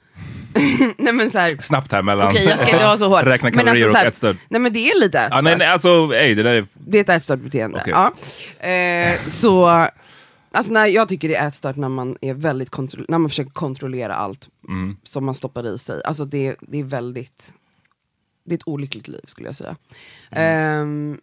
Nej 0.98 1.12
men 1.12 1.30
så 1.30 1.38
här, 1.38 1.62
Snabbt 1.62 1.92
här 1.92 2.02
mellan 2.02 2.26
Okej 2.26 2.44
jag 2.44 2.58
ska 2.58 2.70
inte 2.70 2.84
vara 2.84 2.96
så 2.96 3.08
hård. 3.08 3.24
räkna 3.24 3.50
Men 3.54 3.58
kalorier 3.58 3.84
alltså, 3.84 3.92
så 3.92 3.98
här, 3.98 4.04
och 4.06 4.08
ätstörd. 4.12 4.36
Nej 4.48 4.60
men 4.60 4.72
det 4.72 4.90
är 4.90 5.00
lite 5.00 5.18
Ja, 5.18 5.24
ätstört. 5.24 5.44
nej, 5.44 5.56
nej, 5.56 5.68
alltså, 5.68 5.88
ey, 6.14 6.34
det 6.34 6.42
där 6.42 6.54
är... 6.54 6.66
Det 6.74 6.98
är 6.98 7.02
ett 7.02 7.08
ätstört 7.08 7.40
beteende. 7.40 7.80
Okej. 7.80 7.94
Ja. 8.60 8.68
Eh, 8.68 9.18
så, 9.26 9.88
Alltså 10.56 10.72
nej, 10.72 10.92
jag 10.92 11.08
tycker 11.08 11.28
det 11.28 11.34
är 11.36 11.48
ätstört 11.48 11.76
när 11.76 11.88
man, 11.88 12.16
är 12.20 12.34
väldigt 12.34 12.70
kontro- 12.70 13.04
när 13.08 13.18
man 13.18 13.28
försöker 13.30 13.50
kontrollera 13.50 14.14
allt 14.14 14.48
Mm. 14.68 14.96
som 15.04 15.24
man 15.26 15.34
stoppar 15.34 15.66
i 15.74 15.78
sig. 15.78 16.02
Alltså 16.04 16.24
det, 16.24 16.56
det 16.60 16.78
är 16.78 16.84
väldigt, 16.84 17.54
det 18.44 18.54
är 18.54 18.58
ett 18.58 18.68
olyckligt 18.68 19.08
liv 19.08 19.20
skulle 19.26 19.48
jag 19.48 19.56
säga. 19.56 19.76
Ehm, 20.30 21.20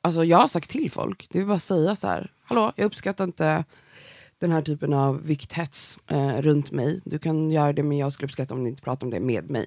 alltså 0.00 0.24
jag 0.24 0.38
har 0.38 0.46
sagt 0.48 0.70
till 0.70 0.90
folk, 0.90 1.26
det 1.30 1.38
är 1.40 1.44
bara 1.44 1.56
att 1.56 1.62
säga 1.62 1.96
så 1.96 2.06
här, 2.08 2.32
hallå 2.44 2.72
jag 2.76 2.84
uppskattar 2.86 3.24
inte 3.24 3.64
den 4.38 4.52
här 4.52 4.62
typen 4.62 4.92
av 4.92 5.22
vikthets 5.22 5.98
eh, 6.06 6.42
runt 6.42 6.70
mig. 6.70 7.00
Du 7.04 7.18
kan 7.18 7.50
göra 7.50 7.72
det 7.72 7.82
men 7.82 7.98
jag 7.98 8.12
skulle 8.12 8.26
uppskatta 8.26 8.54
om 8.54 8.62
ni 8.62 8.68
inte 8.68 8.82
pratar 8.82 9.06
om 9.06 9.10
det 9.10 9.20
med 9.20 9.50
mig. 9.50 9.66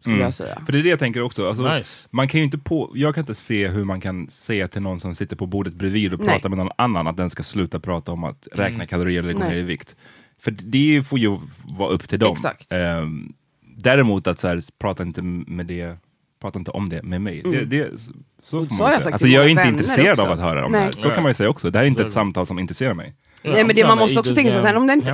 Skulle 0.00 0.14
Mm. 0.14 0.24
jag 0.24 0.34
säga. 0.34 0.62
För 0.66 0.72
det 0.72 0.78
är 0.78 0.82
det 0.82 0.88
jag 0.88 0.98
tänker 0.98 1.22
också. 1.22 1.48
Alltså, 1.48 1.74
Nice. 1.74 2.08
man 2.10 2.28
kan 2.28 2.38
ju 2.40 2.44
inte 2.44 2.58
på, 2.58 2.92
jag 2.94 3.14
kan 3.14 3.22
inte 3.22 3.34
se 3.34 3.68
hur 3.68 3.84
man 3.84 4.00
kan 4.00 4.30
säga 4.30 4.68
till 4.68 4.82
någon 4.82 5.00
som 5.00 5.14
sitter 5.14 5.36
på 5.36 5.46
bordet 5.46 5.74
bredvid 5.74 6.14
och 6.14 6.20
Nej. 6.20 6.28
pratar 6.28 6.48
med 6.48 6.58
någon 6.58 6.70
annan 6.78 7.06
att 7.06 7.16
den 7.16 7.30
ska 7.30 7.42
sluta 7.42 7.80
prata 7.80 8.12
om 8.12 8.24
att 8.24 8.48
räkna 8.52 8.86
kalorier 8.86 9.22
eller 9.22 9.32
gå 9.32 9.38
ner 9.38 9.56
i 9.56 9.62
vikt. 9.62 9.96
För 10.40 10.50
det 10.50 11.02
får 11.08 11.18
ju 11.18 11.36
vara 11.78 11.88
upp 11.90 12.08
till 12.08 12.18
dem. 12.18 12.32
Exakt. 12.32 12.72
Ehm, 12.72 13.32
däremot 13.76 14.26
att 14.26 14.38
så 14.38 14.48
här, 14.48 14.62
prata 14.80 15.02
inte 15.02 15.22
med 15.22 15.66
det, 15.66 15.96
prata 16.40 16.58
inte 16.58 16.70
om 16.70 16.88
det 16.88 17.02
med 17.02 17.20
mig. 17.20 17.42
Det, 17.44 17.64
det, 17.64 17.90
så 18.44 18.56
Mm. 18.56 18.68
Får 18.68 18.76
så 18.76 18.82
man 18.82 18.92
jag 18.92 19.02
sagt 19.02 19.12
alltså, 19.12 19.28
jag 19.28 19.44
är 19.44 19.48
inte 19.48 19.68
intresserad 19.68 20.12
också. 20.12 20.22
av 20.22 20.32
att 20.32 20.40
höra 20.40 20.66
om 20.66 20.72
Nej. 20.72 20.80
det 20.80 20.84
här. 20.84 20.92
Så 20.92 21.10
kan 21.10 21.22
man 21.22 21.30
ju 21.30 21.34
säga 21.34 21.48
också. 21.50 21.70
Det 21.70 21.78
här 21.78 21.84
är 21.84 21.88
inte 21.88 22.02
ett 22.02 22.12
samtal 22.12 22.46
som 22.46 22.58
intresserar 22.58 22.94
mig. 22.94 23.14
Nej 23.42 23.64
men 23.64 23.76
det, 23.76 23.86
man 23.86 23.98
måste 23.98 24.20
också 24.20 24.34
tänka 24.34 24.50
sig, 24.52 24.62
det 24.62 24.68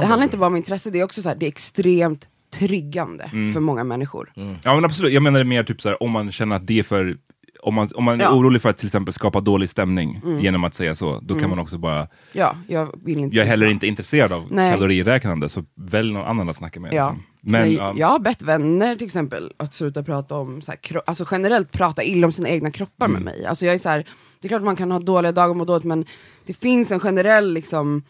handlar 0.07 0.23
inte 0.23 0.37
bara 0.39 0.47
om 0.47 0.57
intresse, 0.57 0.91
det 0.91 1.01
är 1.01 1.05
också 1.05 1.23
så 1.23 1.29
här, 1.29 1.37
det 1.37 1.47
är 1.47 1.49
extremt 1.49 2.29
triggande 2.59 3.31
Mm. 3.33 3.53
för 3.53 3.61
många 3.61 3.85
människor. 3.85 4.33
Ja 4.63 4.75
men 4.75 4.85
absolut, 4.85 5.13
jag 5.13 5.23
menar 5.23 5.45
mer 5.45 5.63
typ 5.65 5.81
så 5.81 5.89
här, 5.89 6.03
om 6.03 6.11
man 6.11 6.33
känner 6.33 6.57
att 6.57 6.67
det 6.67 6.79
är 6.79 6.83
för 6.83 7.17
om 7.63 7.75
man, 7.75 7.89
om 7.95 8.05
man 8.05 8.21
Ja. 8.21 8.27
är 8.27 8.39
orolig 8.39 8.63
för 8.63 8.69
att 8.69 8.77
till 8.77 8.87
exempel 8.87 9.15
skapa 9.15 9.41
dålig 9.41 9.69
stämning 9.69 10.21
Mm. 10.25 10.41
genom 10.41 10.65
att 10.65 10.75
säga 10.75 10.95
så, 10.95 11.21
då 11.23 11.39
kan 11.39 11.51
man 11.51 11.59
också 11.59 11.79
bara, 11.79 12.09
Ja, 12.33 12.57
jag 12.69 12.89
vill 13.05 13.19
inte 13.19 13.37
jag 13.37 13.47
är 13.47 13.51
heller 13.51 13.67
inte 13.67 13.87
intresserad 13.87 14.33
av 14.33 14.45
Nej. 14.51 14.73
kaloriräknande, 14.73 15.49
så 15.49 15.65
välj 15.75 16.13
någon 16.13 16.25
annan 16.27 16.49
att 16.49 16.57
snacka 16.57 16.81
med. 16.81 16.93
Ja. 16.95 17.09
Liksom. 17.11 17.23
Men, 17.41 17.63
Nej, 17.63 17.75
ja, 17.75 17.95
Jag 17.97 18.07
har 18.07 18.19
bett 18.19 18.43
vänner 18.43 18.97
till 18.97 19.07
exempel 19.07 19.53
att 19.57 19.75
sluta 19.75 20.03
prata 20.03 20.35
om, 20.37 20.63
så 20.63 20.71
här, 20.73 20.79
kro- 20.79 21.03
alltså 21.07 21.25
generellt 21.31 21.73
prata 21.73 22.03
illa 22.03 22.27
om 22.27 22.33
sina 22.33 22.49
egna 22.49 22.71
kroppar 22.71 23.07
Mm. 23.07 23.23
med 23.23 23.35
mig. 23.35 23.47
Alltså 23.47 23.67
jag 23.67 23.75
är 23.75 23.79
så 23.79 23.89
här, 23.89 24.07
det 24.41 24.47
är 24.47 24.49
klart 24.49 24.63
man 24.63 24.77
kan 24.77 24.91
ha 24.91 24.99
dåliga 24.99 25.33
dagar 25.33 25.49
och 25.51 25.57
må 25.57 25.65
dåligt 25.65 25.85
men 25.85 26.05
det 26.47 26.55
finns 26.55 26.93
en 26.93 27.01
generell 27.01 27.53
liksom, 27.53 28.03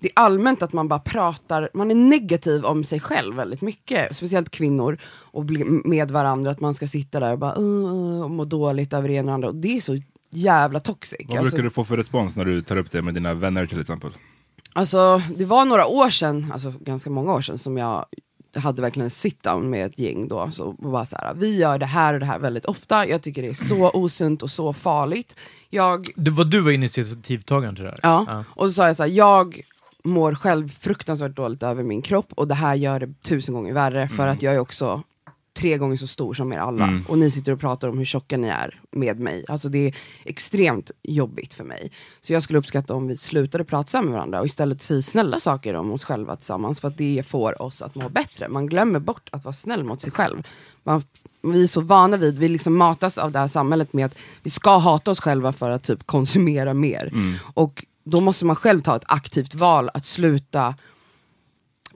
det 0.00 0.08
är 0.08 0.12
allmänt 0.22 0.62
att 0.62 0.72
man 0.72 0.88
bara 0.88 0.98
pratar, 1.00 1.68
man 1.74 1.90
är 1.90 1.94
negativ 1.94 2.64
om 2.64 2.84
sig 2.84 3.00
själv 3.00 3.36
väldigt 3.36 3.62
mycket. 3.62 4.16
Speciellt 4.16 4.50
kvinnor 4.50 4.98
och 5.16 5.44
med 5.84 6.10
varandra, 6.10 6.50
att 6.50 6.60
man 6.60 6.74
ska 6.74 6.86
sitta 6.86 7.20
där 7.20 7.32
och 7.32 7.38
bara 7.38 7.58
uh, 7.58 8.22
och 8.22 8.30
må 8.30 8.44
dåligt 8.44 8.92
över 8.92 9.08
det 9.08 9.14
ena 9.14 9.28
och 9.30 9.34
andra. 9.34 9.48
Och 9.48 9.54
det 9.56 9.76
är 9.76 9.80
så 9.80 10.00
jävla 10.30 10.80
toxic. 10.80 11.20
vad 11.28 11.38
Alltså- 11.38 11.50
brukar 11.50 11.64
du 11.64 11.70
få 11.70 11.84
för 11.84 11.96
respons 11.96 12.36
när 12.36 12.44
du 12.44 12.62
tar 12.62 12.76
upp 12.76 12.90
det 12.90 13.02
med 13.02 13.14
dina 13.14 13.34
vänner 13.34 13.66
till 13.66 13.80
exempel? 13.80 14.10
Alltså 14.72 15.22
det 15.36 15.44
var 15.44 15.64
några 15.64 15.86
år 15.86 16.10
sedan, 16.10 16.50
alltså 16.52 16.72
ganska 16.80 17.10
många 17.10 17.32
år 17.32 17.40
sedan 17.40 17.58
som 17.58 17.76
jag 17.76 18.04
hade 18.54 18.82
verkligen 18.82 19.04
en 19.04 19.10
sit-down 19.10 19.62
med 19.62 19.86
ett 19.86 19.98
gäng 19.98 20.28
då. 20.28 20.50
Så 20.50 20.64
och 20.64 20.74
bara 20.74 21.06
så 21.06 21.16
här, 21.16 21.34
vi 21.34 21.56
gör 21.58 21.78
det 21.78 21.86
här 21.86 22.14
och 22.14 22.20
det 22.20 22.26
här 22.26 22.38
väldigt 22.38 22.64
ofta, 22.64 23.06
jag 23.06 23.22
tycker 23.22 23.42
det 23.42 23.48
är 23.48 23.54
så 23.54 23.90
osunt 23.94 24.42
och 24.42 24.50
så 24.50 24.72
farligt. 24.72 25.36
Jag, 25.70 26.08
Det 26.16 26.30
var 26.30 26.44
du 26.44 26.60
var 26.60 26.70
initiativtagaren 26.70 27.74
till 27.74 27.84
det 27.84 27.90
här? 27.90 27.98
ja. 28.02 28.44
Och 28.50 28.66
så 28.66 28.72
sa 28.72 28.86
jag 28.86 28.96
så 28.96 29.02
här, 29.02 29.10
jag 29.10 29.60
mår 30.04 30.34
själv 30.34 30.68
fruktansvärt 30.68 31.36
dåligt 31.36 31.62
över 31.62 31.82
min 31.82 32.02
kropp 32.02 32.32
och 32.32 32.48
det 32.48 32.54
här 32.54 32.74
gör 32.74 33.00
det 33.00 33.22
tusen 33.22 33.54
gånger 33.54 33.74
värre 33.74 34.08
för 34.08 34.28
att 34.28 34.42
jag 34.42 34.54
är 34.54 34.58
också 34.58 35.02
tre 35.54 35.78
gånger 35.78 35.96
så 35.96 36.06
stor 36.06 36.34
som 36.34 36.52
er 36.52 36.58
alla. 36.58 36.84
Mm. 36.84 37.04
Och 37.08 37.18
ni 37.18 37.30
sitter 37.30 37.52
och 37.52 37.60
pratar 37.60 37.88
om 37.88 37.98
hur 37.98 38.04
tjocka 38.04 38.36
ni 38.36 38.48
är 38.48 38.80
med 38.90 39.20
mig. 39.20 39.44
Alltså 39.48 39.68
det 39.68 39.86
är 39.86 39.96
extremt 40.24 40.90
jobbigt 41.02 41.54
för 41.54 41.64
mig. 41.64 41.92
Så 42.20 42.32
jag 42.32 42.42
skulle 42.42 42.58
uppskatta 42.58 42.94
om 42.94 43.06
vi 43.06 43.16
slutade 43.16 43.64
prata 43.64 44.02
med 44.02 44.12
varandra 44.12 44.40
och 44.40 44.46
istället 44.46 44.82
säger 44.82 45.00
snälla 45.02 45.40
saker 45.40 45.74
om 45.74 45.92
oss 45.92 46.04
själva 46.04 46.36
tillsammans. 46.36 46.80
För 46.80 46.88
att 46.88 46.98
det 46.98 47.26
får 47.26 47.62
oss 47.62 47.82
att 47.82 47.94
må 47.94 48.08
bättre. 48.08 48.48
Man 48.48 48.66
glömmer 48.66 48.98
bort 48.98 49.28
att 49.32 49.44
vara 49.44 49.52
snäll 49.52 49.84
mot 49.84 50.00
sig 50.00 50.10
själv. 50.12 50.46
Man, 50.82 51.02
vi 51.42 51.62
är 51.62 51.66
så 51.66 51.80
vana 51.80 52.16
vid, 52.16 52.38
vi 52.38 52.48
liksom 52.48 52.76
matas 52.76 53.18
av 53.18 53.32
det 53.32 53.38
här 53.38 53.48
samhället 53.48 53.92
med 53.92 54.06
att 54.06 54.18
vi 54.42 54.50
ska 54.50 54.76
hata 54.76 55.10
oss 55.10 55.20
själva 55.20 55.52
för 55.52 55.70
att 55.70 55.82
typ 55.82 56.06
konsumera 56.06 56.74
mer. 56.74 57.12
Och 57.54 57.84
då 58.10 58.20
måste 58.20 58.44
man 58.44 58.56
själv 58.56 58.80
ta 58.80 58.96
ett 58.96 59.02
aktivt 59.06 59.54
val 59.54 59.90
att 59.94 60.04
sluta 60.04 60.74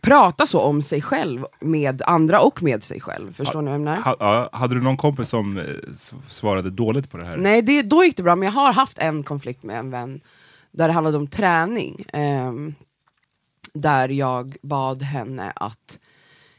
prata 0.05 0.47
så 0.47 0.61
om 0.61 0.83
sig 0.83 1.03
själv 1.03 1.47
med 1.61 2.03
andra 2.03 2.41
och 2.41 2.63
med 2.63 2.83
sig 2.83 3.01
själv. 3.01 3.35
Förstår 3.35 3.63
ni 3.63 3.67
vad 3.67 3.75
jag 3.75 3.81
menar? 3.81 4.01
Ha, 4.01 4.17
ja, 4.21 4.51
hade 4.53 4.75
du 4.75 4.81
någon 4.81 4.97
kompis 4.97 5.29
som 5.29 5.59
eh, 5.59 5.65
svarade 6.29 6.71
dåligt 6.71 7.11
på 7.11 7.17
det 7.17 7.25
här? 7.25 7.37
Nej, 7.37 7.63
det, 7.63 7.83
då 7.83 8.05
gick 8.05 8.17
det 8.17 8.23
bra, 8.23 8.37
men 8.37 8.47
jag 8.47 8.53
har 8.53 8.73
haft 8.73 8.99
en 8.99 9.23
konflikt 9.23 9.63
med 9.63 9.79
en 9.79 9.91
vän 9.91 10.21
där 10.71 10.89
det 10.89 10.95
handlade 10.95 11.17
om 11.17 11.27
träning. 11.27 12.05
ehm, 12.13 12.75
där 13.75 14.09
jag 14.09 14.57
bad 14.63 15.03
henne 15.03 15.53
att 15.57 15.99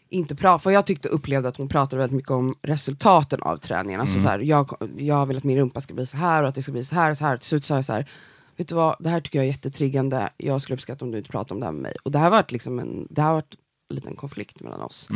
inte 0.10 0.36
prata, 0.36 0.60
för 0.60 0.72
jag 0.72 0.86
tyckte 0.86 1.10
upplevde 1.10 1.50
att 1.50 1.58
hon 1.58 1.70
pratade 1.70 1.98
väldigt 1.98 2.16
mycket 2.16 2.32
om 2.32 2.56
resultaten 2.62 3.44
av 3.44 3.58
träningen. 3.58 4.02
Alltså 4.02 4.20
så 4.20 4.28
här, 4.28 4.40
jag, 4.40 4.72
jag 4.98 5.26
vill 5.26 5.38
att 5.38 5.44
min 5.44 5.58
rumpa 5.58 5.82
ska 5.82 5.94
bli 5.94 6.06
så 6.06 6.18
här 6.18 6.44
och 6.44 6.50
att 6.50 6.56
det 6.56 6.62
ska 6.62 6.72
bli 6.72 6.84
så 6.84 6.96
här 6.96 7.12
och 7.12 7.18
så 7.18 7.26
här. 7.26 7.38
Till 7.38 7.48
slut 7.48 7.66
sa 7.66 7.76
jag 7.76 7.86
så 7.86 7.94
här, 7.94 8.10
vet 8.58 8.68
du 8.68 8.76
vad, 8.76 8.96
det 9.00 9.10
här 9.10 9.22
tycker 9.22 9.40
jag 9.40 9.44
är 9.44 9.52
jättetriggande, 9.52 10.30
jag 10.38 10.62
skulle 10.62 10.76
uppskatta 10.76 11.06
om 11.06 11.12
du 11.12 11.18
inte 11.18 11.30
pratar 11.30 11.56
om 11.56 11.60
det 11.60 11.66
här 11.66 11.74
med 11.74 11.82
mig. 11.82 11.96
Och 12.04 12.12
det 12.12 12.20
här 12.20 12.30
varit 12.30 12.52
liksom 12.52 12.80
en, 12.80 13.08
det 13.10 13.22
här 13.22 13.28
har 13.28 13.36
varit 13.36 13.56
en 13.90 13.96
liten 13.96 14.16
konflikt 14.16 14.60
mellan 14.60 14.82
oss. 14.82 15.10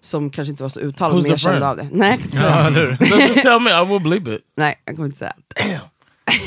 Som 0.00 0.30
kanske 0.30 0.50
inte 0.50 0.62
var 0.62 0.70
så 0.70 0.80
uttalad, 0.80 1.16
Who's 1.16 1.22
men 1.22 1.30
jag 1.30 1.40
kände 1.40 1.68
av 1.68 1.76
det. 1.76 1.88
Nej, 1.92 2.10
jag 2.10 2.18
kan 2.20 2.76
inte 2.76 3.06
säga. 3.06 3.26
Just 3.28 3.42
tell 3.42 3.60
me, 3.60 3.82
I 3.82 3.84
will 3.84 4.02
believe 4.02 4.36
it. 4.36 4.42
Nej, 4.56 4.82
jag 4.84 4.96
kommer 4.96 5.06
inte 5.06 5.18
säga. 5.18 5.34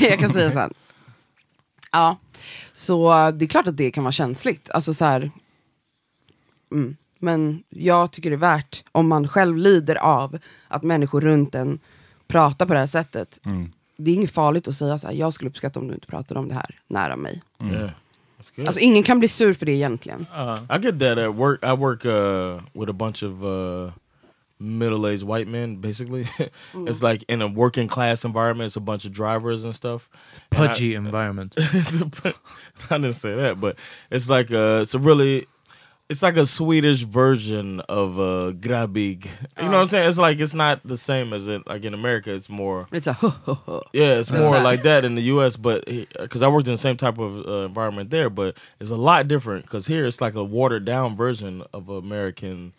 jag 0.00 0.18
kan 0.18 0.32
säga 0.32 0.50
sen. 0.50 0.74
Ja, 1.92 2.16
så 2.72 3.30
det 3.30 3.44
är 3.44 3.48
klart 3.48 3.68
att 3.68 3.76
det 3.76 3.90
kan 3.90 4.04
vara 4.04 4.12
känsligt. 4.12 4.70
Alltså 4.70 4.94
så 4.94 5.04
här, 5.04 5.30
mm. 6.72 6.96
Men 7.18 7.62
jag 7.68 8.10
tycker 8.10 8.30
det 8.30 8.36
är 8.36 8.38
värt, 8.38 8.84
om 8.92 9.08
man 9.08 9.28
själv 9.28 9.56
lider 9.56 9.96
av 9.96 10.38
att 10.68 10.82
människor 10.82 11.20
runt 11.20 11.54
en 11.54 11.80
pratar 12.26 12.66
på 12.66 12.72
det 12.72 12.80
här 12.80 12.86
sättet. 12.86 13.40
Mm. 13.44 13.72
Det 14.04 14.10
är 14.10 14.14
inget 14.14 14.30
farligt 14.30 14.68
att 14.68 14.74
säga 14.74 14.98
så 14.98 15.06
här, 15.06 15.14
jag 15.14 15.34
skulle 15.34 15.50
uppskatta 15.50 15.80
om 15.80 15.88
du 15.88 15.94
inte 15.94 16.06
pratade 16.06 16.40
om 16.40 16.48
det 16.48 16.54
här 16.54 16.78
nära 16.88 17.16
mig. 17.16 17.42
Mm. 17.60 17.74
Yeah. 17.74 17.90
Alltså 18.66 18.80
ingen 18.80 19.02
kan 19.02 19.18
bli 19.18 19.28
sur 19.28 19.52
för 19.52 19.66
det 19.66 19.72
egentligen. 19.72 20.20
I 20.70 20.78
get 20.82 20.98
that 20.98 21.18
at 21.18 21.34
work. 21.34 21.60
I 21.62 21.76
work 21.76 22.04
uh, 22.04 22.60
with 22.72 22.90
a 22.90 22.92
bunch 22.92 23.22
of 23.22 23.42
uh, 23.42 23.92
middle-aged 24.58 25.22
white 25.22 25.46
men. 25.50 25.80
Basically, 25.80 26.26
it's 26.88 27.02
like 27.02 27.24
in 27.28 27.42
a 27.42 27.46
working 27.48 27.88
class 27.88 28.24
environment. 28.24 28.68
It's 28.68 28.76
a 28.76 28.80
bunch 28.80 29.04
of 29.04 29.12
drivers 29.12 29.64
and 29.64 29.74
stuff. 29.76 30.08
And 30.52 30.64
I- 30.64 30.68
Pudgy 30.68 30.94
environment. 30.94 31.54
I 32.90 32.98
didn't 32.98 33.12
say 33.14 33.34
that, 33.36 33.60
but 33.60 33.76
it's 34.10 34.28
like 34.30 34.50
a, 34.50 34.80
it's 34.80 34.94
a 34.94 34.98
really, 34.98 35.46
it's 36.10 36.22
like 36.22 36.36
a 36.36 36.44
Swedish 36.44 37.02
version 37.02 37.78
of 37.88 38.18
uh, 38.18 38.52
grabbig. 38.58 39.26
You 39.56 39.64
know 39.64 39.70
what 39.70 39.74
I'm 39.74 39.88
saying? 39.88 40.08
It's 40.08 40.18
like 40.18 40.40
it's 40.40 40.54
not 40.54 40.82
the 40.82 40.96
same 40.96 41.32
as 41.32 41.46
it 41.46 41.64
like 41.68 41.84
in 41.84 41.94
America. 41.94 42.34
It's 42.34 42.50
more. 42.50 42.88
It's 42.90 43.06
a 43.06 43.12
huh, 43.12 43.30
huh, 43.44 43.54
huh. 43.54 43.80
Yeah, 43.92 44.18
it's 44.18 44.32
more 44.32 44.58
like 44.60 44.82
that 44.82 45.04
in 45.04 45.14
the 45.14 45.22
U.S. 45.22 45.56
But 45.56 45.84
because 45.86 46.42
I 46.42 46.48
worked 46.48 46.66
in 46.66 46.74
the 46.74 46.78
same 46.78 46.96
type 46.96 47.18
of 47.18 47.46
uh, 47.46 47.64
environment 47.64 48.10
there, 48.10 48.28
but 48.28 48.56
it's 48.80 48.90
a 48.90 48.96
lot 48.96 49.28
different 49.28 49.64
because 49.64 49.86
here 49.86 50.04
it's 50.04 50.20
like 50.20 50.34
a 50.34 50.42
watered 50.42 50.84
down 50.84 51.14
version 51.14 51.62
of 51.72 51.88
American, 51.88 52.72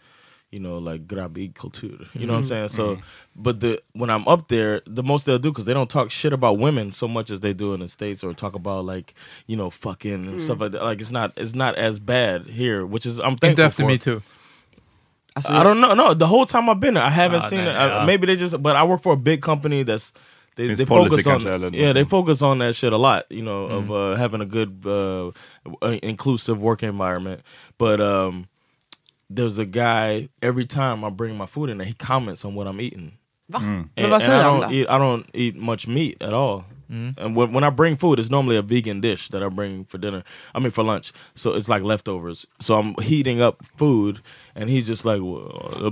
you 0.52 0.60
know, 0.60 0.78
like 0.78 1.08
grabbig 1.08 1.56
culture. 1.56 1.98
You 2.14 2.28
know 2.28 2.34
what 2.34 2.40
I'm 2.40 2.46
saying? 2.46 2.68
So, 2.70 2.98
but 3.36 3.60
the 3.62 3.82
when 3.94 4.10
I'm 4.10 4.28
up 4.28 4.48
there, 4.50 4.82
the 4.86 5.02
most 5.04 5.26
they'll 5.26 5.40
do 5.40 5.52
because 5.52 5.66
they 5.66 5.74
don't 5.74 5.90
talk 5.90 6.12
shit 6.12 6.34
about 6.34 6.58
women 6.60 6.92
so 6.92 7.08
much 7.08 7.30
as 7.32 7.40
they 7.40 7.54
do 7.54 7.74
in 7.74 7.80
the 7.80 7.88
states 7.88 8.24
or 8.24 8.34
talk 8.34 8.54
about 8.56 8.86
like 8.86 9.14
you 9.48 9.56
know 9.56 9.70
fucking 9.70 10.28
and 10.28 10.42
stuff 10.42 10.60
like 10.60 10.74
that. 10.74 10.84
Like 10.84 11.00
it's 11.02 11.12
not 11.12 11.32
it's 11.38 11.56
not 11.56 11.76
as 11.78 12.00
bad 12.00 12.48
here, 12.48 12.86
which 12.86 13.06
is 13.06 13.20
I'm 13.20 13.36
Inte 13.36 13.40
thankful 13.56 13.66
efter 13.66 13.84
for. 13.84 13.88
me 13.88 13.98
too. 13.98 14.22
Alltså, 15.36 15.54
I 15.54 15.64
don't 15.64 15.80
know. 15.80 15.94
No, 15.94 16.14
the 16.14 16.28
whole 16.28 16.46
time 16.46 16.70
I've 16.70 16.82
been 16.82 16.96
there, 16.96 17.04
I 17.04 17.10
haven't 17.10 17.44
Ah, 17.44 17.50
seen 17.50 17.60
nej, 17.64 17.72
it. 17.72 17.78
I- 17.78 18.00
ja. 18.00 18.06
maybe 18.06 18.26
they 18.28 18.36
just, 18.36 18.62
but 18.62 18.76
I 18.76 18.84
work 18.84 19.02
for 19.02 19.14
a 19.14 19.18
big 19.18 19.42
company 19.42 19.84
that's 19.84 20.12
they, 20.58 20.68
Finns 20.68 20.78
they 20.78 20.86
policy 20.86 21.10
focus 21.24 21.28
on 21.28 21.34
kanske, 21.40 21.50
eller 21.54 21.70
yeah 21.74 21.94
they 21.94 22.02
något. 22.04 22.10
focus 22.10 22.42
on 22.42 22.58
that 22.60 22.76
shit 22.76 22.92
a 22.92 22.98
lot. 22.98 23.24
You 23.30 23.42
know, 23.42 23.64
of 23.78 23.90
uh, 23.92 24.16
having 24.18 24.42
a 24.42 24.46
good 24.46 24.84
uh, 24.86 25.32
uh, 25.82 25.98
inclusive 26.04 26.60
work 26.62 26.84
environment. 26.84 27.40
But 27.78 28.02
um, 28.02 28.48
there's 29.36 29.58
a 29.58 29.65
guy 29.65 30.30
every 30.41 30.65
time 30.65 31.04
I 31.04 31.10
bring 31.10 31.38
my 31.38 31.46
food 31.46 31.70
in 31.70 31.78
there, 31.78 31.88
he 31.88 31.94
comments 31.94 32.46
on 32.46 32.56
what 32.56 32.67
I'm 32.67 32.82
eating. 32.82 33.17
Va? 33.50 33.60
Mm. 33.60 33.63
Men 33.63 33.89
And, 33.98 34.10
vad 34.10 34.22
and 34.22 34.34
I 34.34 34.44
don't 34.44 34.72
eat. 34.72 34.89
I 34.89 34.98
don't 34.98 35.26
eat 35.34 35.56
much 35.56 35.88
meat 35.88 36.17
at 36.22 36.34
all. 36.34 36.65
Mm-hmm. 36.91 37.24
And 37.24 37.36
when, 37.36 37.54
when 37.54 37.63
I 37.63 37.70
bring 37.70 37.96
food, 37.96 38.20
it's 38.20 38.30
normally 38.30 38.58
a 38.58 38.62
vegan 38.62 39.00
dish 39.00 39.30
that 39.30 39.41
I 39.41 39.48
bring 39.48 39.86
for 39.86 39.98
dinner. 39.98 40.24
I 40.54 40.60
mean 40.60 40.72
for 40.72 40.84
lunch. 40.84 41.13
So 41.36 41.54
it's 41.54 41.70
like 41.70 41.84
leftovers. 41.84 42.46
So 42.60 42.76
I'm 42.76 42.96
heating 43.02 43.41
up 43.41 43.65
food, 43.78 44.22
and 44.56 44.70
he's 44.70 44.88
just 44.88 45.06
like, 45.06 45.22
well, 45.22 45.91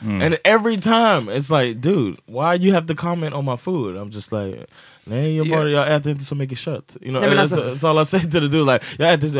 "Banta 0.00 0.18
du 0.18 0.24
eller?" 0.24 0.26
And 0.26 0.36
every 0.44 0.80
time 0.80 1.32
it's 1.38 1.50
like, 1.62 1.80
dude, 1.80 2.16
why 2.26 2.54
you 2.66 2.74
have 2.74 2.86
to 2.86 2.94
comment 2.94 3.34
on 3.34 3.44
my 3.44 3.56
food? 3.56 3.96
I'm 3.96 4.10
just 4.12 4.32
like, 4.32 4.66
nej, 5.04 5.36
jag 5.36 5.48
bara, 5.48 5.68
jag 5.68 5.94
äter 5.96 6.12
inte 6.12 6.24
så 6.24 6.34
mycket 6.34 6.58
kött. 6.58 6.96
You 7.00 7.10
know, 7.10 7.20
Nej, 7.22 7.30
that's, 7.30 7.40
alltså- 7.40 7.62
that's 7.74 7.88
all 7.88 8.02
I 8.02 8.06
say 8.06 8.20
to 8.20 8.30
the 8.30 8.40
dude. 8.40 8.72
Like, 8.72 8.84
jag 8.98 9.12
äter 9.14 9.28
så, 9.28 9.38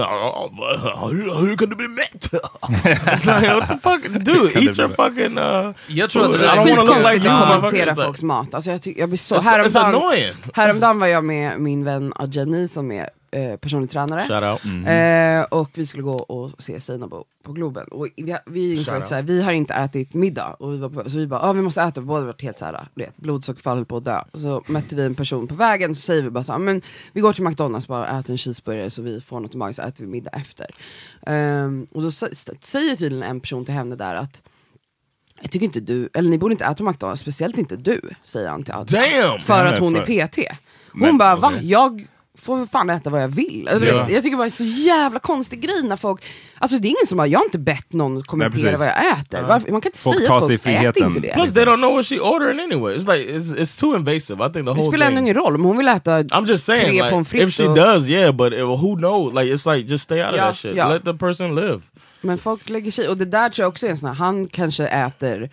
hur, 1.08 1.46
hur 1.46 1.56
kan 1.56 1.68
du 1.68 1.76
bli 1.76 1.88
mätt? 1.88 2.28
it's 2.62 3.40
like, 3.40 3.54
what 3.54 3.68
the 3.68 3.78
fuck, 3.90 4.24
dude, 4.24 4.52
eat 4.66 4.78
your 4.78 4.88
fucking. 4.88 5.38
Uh, 5.38 5.74
Jag 5.88 6.10
tror 6.10 6.22
att 6.22 6.28
food. 6.30 6.38
det 6.40 6.44
I 6.44 6.48
där 6.48 6.54
don't 6.56 6.68
är 6.68 6.76
Skitkonstigt 6.76 7.14
like 7.14 7.26
you, 7.28 7.36
att 7.36 7.54
kommentera 7.56 7.92
It's 7.92 8.04
folks 8.06 8.22
mat. 8.22 8.54
Alltså 8.54 8.70
jag, 8.70 8.80
jag 8.96 9.08
blir 9.08 9.18
så... 9.18 9.34
It's, 9.34 9.38
it's 9.38 9.42
Häromdagen, 9.42 9.94
annoying. 9.94 10.32
häromdagen 10.54 10.98
var 10.98 11.06
jag 11.06 11.24
med 11.24 11.60
min 11.60 11.84
vän 11.84 12.12
Ajani 12.16 12.68
som 12.68 12.92
är 12.92 13.08
eh, 13.30 13.56
personlig 13.56 13.90
tränare. 13.90 14.52
Out. 14.52 14.60
Eh, 14.86 15.58
och 15.58 15.70
vi 15.74 15.86
skulle 15.86 16.02
gå 16.02 16.18
och 16.18 16.62
se 16.62 16.80
Seinabo 16.80 17.24
på 17.42 17.52
Globen. 17.52 17.84
Och 17.84 18.08
vi, 18.16 18.36
vi 18.46 18.72
insåg 18.72 18.94
att 18.94 19.08
så 19.08 19.14
här, 19.14 19.22
vi 19.22 19.42
har 19.42 19.52
inte 19.52 19.74
ätit 19.74 20.14
middag. 20.14 20.56
Och 20.58 20.72
vi 20.72 20.78
var 20.78 20.88
på, 20.88 21.10
så 21.10 21.16
vi 21.16 21.26
bara, 21.26 21.40
ah, 21.40 21.52
vi 21.52 21.62
måste 21.62 21.82
äta. 21.82 22.00
Båda 22.00 22.24
varit 22.24 22.42
helt 22.42 22.58
så 22.58 22.64
här, 22.64 22.86
du 22.94 23.02
vet, 23.02 23.16
blodsockerfall 23.16 23.76
höll 23.76 23.84
på 23.86 23.96
att 23.96 24.04
dö. 24.04 24.20
Och 24.32 24.40
så 24.40 24.62
mötte 24.66 24.96
vi 24.96 25.04
en 25.04 25.14
person 25.14 25.46
på 25.46 25.54
vägen, 25.54 25.94
så 25.94 26.00
säger 26.00 26.22
vi 26.22 26.30
bara 26.30 26.44
så 26.44 26.52
här, 26.52 26.58
men 26.58 26.82
vi 27.12 27.20
går 27.20 27.32
till 27.32 27.44
McDonalds 27.44 27.86
bara 27.86 28.18
äter 28.18 28.30
en 28.30 28.38
cheeseburgare 28.38 28.90
så 28.90 29.02
vi 29.02 29.20
får 29.20 29.40
något 29.40 29.54
i 29.54 29.56
magen, 29.56 29.74
så 29.74 29.82
äter 29.82 30.04
vi 30.04 30.10
middag 30.10 30.30
efter. 30.30 30.66
Ehm, 31.26 31.86
och 31.92 32.02
då 32.02 32.10
säger 32.10 32.96
tydligen 32.96 33.22
en 33.22 33.40
person 33.40 33.64
till 33.64 33.74
henne 33.74 33.96
där 33.96 34.14
att 34.14 34.42
jag 35.42 35.50
tycker 35.50 35.66
inte 35.66 35.80
du, 35.80 36.08
eller 36.14 36.30
ni 36.30 36.38
borde 36.38 36.52
inte 36.52 36.64
äta 36.64 36.74
på 36.74 36.84
McDonalds, 36.84 37.22
speciellt 37.22 37.58
inte 37.58 37.76
du, 37.76 38.00
säger 38.22 38.48
han 38.48 38.62
till 38.62 38.74
Adrian. 38.74 39.04
Damn! 39.22 39.40
För 39.40 39.66
att 39.66 39.78
hon 39.78 39.96
är 39.96 40.26
PT. 40.26 40.38
Hon 40.92 41.18
bara, 41.18 41.36
va? 41.36 41.52
Jag 41.62 42.06
får 42.40 42.58
för 42.58 42.66
fan 42.66 42.90
äta 42.90 43.10
vad 43.10 43.22
jag 43.22 43.28
vill. 43.28 43.68
Eller, 43.70 43.86
Ja. 43.86 44.10
Jag 44.10 44.22
tycker 44.22 44.36
bara 44.36 44.42
det 44.44 44.48
är 44.48 44.50
så 44.50 44.64
jävla 44.64 45.18
konstig 45.18 45.60
grej 45.60 45.82
när 45.82 45.96
folk, 45.96 46.24
alltså 46.58 46.78
det 46.78 46.88
är 46.88 46.90
ingen 46.90 47.06
som 47.06 47.18
har, 47.18 47.26
jag 47.26 47.38
har 47.38 47.44
inte 47.44 47.58
bett 47.58 47.92
någon 47.92 48.22
kommentera 48.22 48.62
precis. 48.62 48.78
vad 48.78 48.88
jag 48.88 49.18
äter. 49.20 49.42
Varför? 49.42 49.72
Man 49.72 49.80
kan 49.80 49.88
inte 49.88 49.98
Folk 49.98 50.18
säga 50.18 50.34
att 50.34 50.46
sig 50.46 50.58
folk 50.58 50.76
äter 50.76 51.06
inte 51.06 51.20
det. 51.20 51.32
Plus 51.34 51.54
they 51.54 51.64
don't 51.64 51.76
know 51.76 51.92
what 51.94 52.06
she 52.06 52.18
ordering 52.20 52.60
anyway. 52.60 52.96
It's 52.96 53.16
like 53.16 53.32
it's, 53.32 53.56
it's 53.56 53.80
too 53.80 53.96
invasive. 53.96 54.34
I 54.46 54.52
think 54.52 54.54
the 54.54 54.60
Det 54.62 54.70
whole 54.70 54.82
spelar 54.82 55.06
ändå 55.06 55.20
ingen 55.20 55.34
roll, 55.34 55.54
om 55.54 55.64
hon 55.64 55.76
vill 55.76 55.88
äta 55.88 56.22
I'm 56.22 56.46
just 56.48 56.64
saying, 56.64 56.82
tre 56.82 56.92
like, 56.92 57.10
pommes 57.10 57.26
if 57.26 57.30
frites 57.40 57.56
she 57.56 57.66
och- 57.68 57.76
does, 57.76 58.08
yeah, 58.08 58.32
but 58.34 58.52
who 58.52 58.96
knows? 58.96 59.34
Like, 59.34 59.54
it's 59.54 59.74
like 59.76 59.90
just 59.90 60.04
stay 60.04 60.20
out 60.22 60.30
of 60.30 60.36
Ja, 60.36 60.42
that 60.46 60.56
shit. 60.56 60.76
ja. 60.76 60.88
Let 60.88 61.04
the 61.04 61.14
person 61.14 61.54
live. 61.54 61.80
Men 62.20 62.38
folk 62.38 62.68
lägger 62.68 62.90
sig 62.90 63.08
och 63.08 63.16
det 63.16 63.24
där 63.24 63.48
tror 63.48 63.62
jag 63.64 63.68
också 63.68 63.86
är 63.86 63.90
en 63.90 63.98
sån 63.98 64.08
här, 64.08 64.16
han 64.16 64.48
kanske 64.48 64.86
äter 64.86 65.50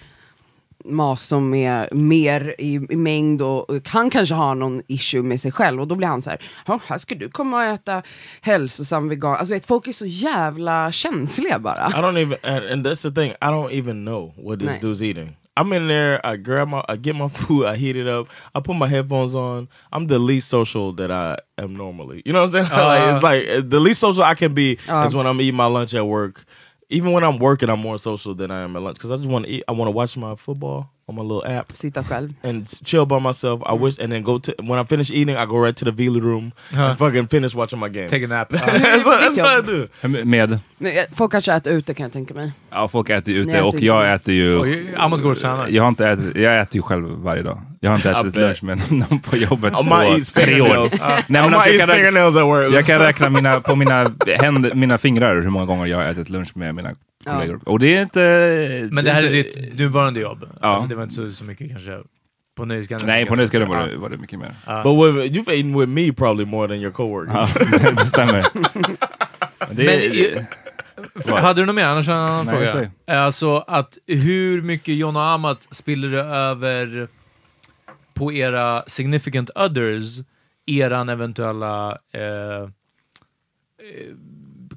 mat 0.88 1.21
som 1.21 1.54
är 1.54 1.89
mer 1.93 2.56
i, 2.58 2.73
i 2.89 2.95
mängd 2.95 3.41
och, 3.41 3.69
och 3.69 3.89
han 3.89 4.10
kanske 4.10 4.36
har 4.36 4.56
någon 4.56 4.82
issue 4.88 5.21
med 5.21 5.41
sig 5.41 5.52
själv 5.52 5.82
och 5.82 5.88
då 5.88 5.95
blir 5.95 6.08
han 6.08 6.21
så 6.21 6.30
här, 6.30 6.41
"Ja, 6.67 6.80
här 6.88 6.97
ska 6.97 7.15
du 7.15 7.30
komma 7.30 7.58
och 7.58 7.63
äta 7.63 8.02
hälsosam 8.41 9.10
vegan. 9.10 9.36
Alltså 9.36 9.54
vet, 9.54 9.65
folk 9.65 9.88
är 9.88 9.91
så 9.91 10.06
jävla 10.06 10.91
känsliga 10.91 11.60
bara. 11.60 11.88
I 11.88 11.91
don't 11.91 12.17
even, 12.21 12.38
and, 12.43 12.65
and 12.65 12.88
that's 12.88 13.02
the 13.02 13.12
thing. 13.12 13.32
I 13.32 13.45
don't 13.45 13.71
even 13.71 14.06
know 14.06 14.34
what 14.38 14.60
this 14.60 14.69
Nej. 14.69 14.80
dude's 14.82 15.02
eating. 15.04 15.36
I'm 15.60 15.73
in 15.73 15.88
there. 15.88 16.21
I 16.34 16.38
grab 16.38 16.67
my, 16.67 16.84
I 16.88 16.97
get 16.97 17.15
my 17.15 17.30
food. 17.34 17.65
I 17.65 17.76
heat 17.78 17.95
it 17.95 18.08
up. 18.08 18.28
I 18.54 18.60
put 18.62 18.76
my 18.76 18.88
headphones 18.88 19.34
on. 19.36 19.67
I'm 19.91 20.08
the 20.08 20.19
least 20.19 20.50
social 20.50 20.93
that 20.93 21.10
I 21.12 21.38
am 21.63 21.73
normally. 21.76 22.21
You 22.26 22.34
know 22.34 22.45
what 22.45 22.56
I'm 22.56 22.67
saying? 22.67 22.80
like 22.88 23.13
it's 23.15 23.23
like 23.23 23.47
uh, 23.50 23.62
the 23.69 23.80
least 23.80 24.00
social 24.00 24.23
I 24.23 24.36
can 24.36 24.54
be 24.54 24.78
Uh. 24.88 25.04
is 25.08 25.15
when 25.15 25.26
I'm 25.26 25.41
eating 25.41 25.56
my 25.56 25.65
lunch 25.65 25.95
at 25.95 26.06
work. 26.06 26.45
Even 26.89 27.12
when 27.12 27.23
I'm 27.23 27.38
working, 27.38 27.69
I'm 27.69 27.80
more 27.80 28.00
social 28.00 28.34
than 28.34 28.50
I 28.50 28.62
am 28.62 28.76
at 28.76 28.82
lunch 28.82 28.95
because 28.95 29.12
I 29.12 29.17
just 29.17 29.28
want 29.28 29.45
to 29.45 29.52
eat. 29.52 29.63
I 29.67 29.73
want 29.73 29.88
to 29.88 29.91
watch 29.91 30.15
my 30.15 30.36
football 30.36 30.89
on 31.07 31.15
my 31.15 31.21
little 31.21 31.57
app. 31.59 31.71
Sitta 31.75 32.03
själv. 32.03 32.33
and 32.43 32.67
chill 32.85 33.05
by 33.05 33.19
myself. 33.19 33.61
I 33.65 33.73
wish, 33.73 33.97
and 33.99 34.11
then 34.11 34.23
go 34.23 34.39
to 34.39 34.53
when 34.59 34.79
I 34.79 34.83
finish 34.83 35.11
eating, 35.11 35.37
I 35.37 35.45
go 35.45 35.57
right 35.57 35.77
to 35.77 35.85
the 35.85 35.91
Vila 35.91 36.19
room 36.19 36.51
and 36.71 36.97
fucking 36.97 37.27
finish 37.27 37.55
watching 37.55 37.79
my 37.79 37.89
game. 37.89 38.09
Take 38.09 38.23
a 38.23 38.27
nap. 38.27 38.49
that's 38.51 39.05
what, 39.05 39.21
that's 39.21 39.37
what 39.37 39.47
I 39.47 39.61
do. 39.61 39.87
Med, 40.25 40.59
Folk 41.15 41.31
kanske 41.31 41.53
äter 41.53 41.73
ute 41.73 41.93
kan 41.93 42.03
jag 42.03 42.13
tänka 42.13 42.33
mig. 42.33 42.51
ja 42.69 42.87
folk 42.87 43.09
äter 43.09 43.33
ute 43.33 43.51
äter 43.51 43.65
och 43.65 43.81
jag 43.81 44.13
äter 44.13 44.33
ju... 44.33 44.87
Amat 44.97 45.21
går 45.21 45.31
och 45.31 45.37
tränar. 45.37 45.67
Jag 45.67 45.83
har 45.83 45.89
inte 45.89 46.07
ätit, 46.07 46.35
jag 46.35 46.61
äter 46.61 46.75
ju 46.75 46.81
själv 46.81 47.09
varje 47.09 47.43
dag. 47.43 47.61
Jag 47.79 47.89
har 47.89 47.95
inte 47.95 48.09
ätit 48.11 48.35
lunch 48.35 48.63
med 48.63 48.91
någon 48.91 49.19
på 49.19 49.37
jobbet 49.37 49.73
I 49.73 49.75
på 50.33 50.39
tre 50.39 50.61
år. 50.61 50.67
Nej, 51.31 51.41
men 51.41 51.53
alltså, 51.53 51.69
jag, 51.69 51.79
kan 51.79 51.89
räkna, 51.89 52.75
jag 52.75 52.85
kan 52.85 52.99
räkna 52.99 53.29
mina, 53.29 53.59
på 53.59 53.75
mina, 53.75 54.11
händer, 54.39 54.73
mina 54.73 54.97
fingrar 54.97 55.41
hur 55.41 55.49
många 55.49 55.65
gånger 55.65 55.85
jag 55.85 55.97
har 55.97 56.03
ätit 56.03 56.29
lunch 56.29 56.57
med 56.57 56.75
mina 56.75 56.89
kollegor. 57.33 57.59
Och 57.65 57.79
det 57.79 57.95
är 57.97 58.01
inte... 58.01 58.89
Men 58.91 59.05
det 59.05 59.11
här 59.11 59.23
är 59.23 59.29
ditt 59.31 59.77
nuvarande 59.77 60.19
jobb? 60.19 60.45
Ja. 60.61 60.67
Alltså 60.67 60.87
det 60.87 60.95
var 60.95 61.03
inte 61.03 61.15
så, 61.15 61.31
så 61.31 61.43
mycket 61.43 61.69
kanske 61.71 61.99
på 62.57 62.65
Nöjesguiden? 62.65 63.07
Nej, 63.07 63.25
på 63.25 63.35
Nöjesguiden 63.35 63.69
var 63.69 63.87
det, 63.87 63.97
var 63.97 64.09
det 64.09 64.17
mycket 64.17 64.39
mer. 64.39 64.55
But 64.83 64.93
with, 64.93 65.37
you've 65.37 65.51
eaten 65.53 65.79
with 65.79 65.89
me 65.91 66.13
probably 66.13 66.45
more 66.45 66.67
than 66.67 66.77
your 66.77 66.91
coworkers. 66.91 67.55
Ja, 67.81 67.91
det 67.97 68.05
stämmer. 68.05 68.45
Det, 69.71 69.83
Men 69.85 69.93
i- 69.93 70.45
Vad? 71.13 71.39
Hade 71.41 71.61
du 71.61 71.65
något 71.65 71.75
mer? 71.75 71.85
Annars 71.85 72.07
har 72.07 72.15
jag 72.15 72.23
en 72.27 72.31
annan 72.33 72.45
Nej, 72.45 72.67
fråga. 72.67 72.89
säg. 73.05 73.15
Alltså 73.15 73.57
att 73.67 73.97
hur 74.07 74.61
mycket 74.61 74.95
John 74.95 75.15
och 75.15 75.21
Amat 75.23 75.67
spiller 75.71 76.09
det 76.09 76.21
över 76.23 77.07
på 78.13 78.33
era 78.33 78.83
significant 78.87 79.49
others, 79.55 80.19
eran 80.65 81.09
eventuella 81.09 81.97
eh, 82.13 82.21
eh, 82.21 82.67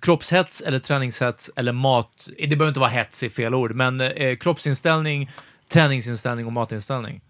kroppshets 0.00 0.60
eller 0.60 0.78
träningshets 0.78 1.50
eller 1.56 1.72
mat, 1.72 2.28
det 2.38 2.46
behöver 2.48 2.68
inte 2.68 2.80
vara 2.80 2.90
hets 2.90 3.22
i 3.22 3.30
fel 3.30 3.54
ord, 3.54 3.74
men 3.74 4.00
eh, 4.00 4.36
kroppsinställning, 4.36 5.30
träningsinställning 5.68 6.46
och 6.46 6.52
matinställning. 6.52 7.20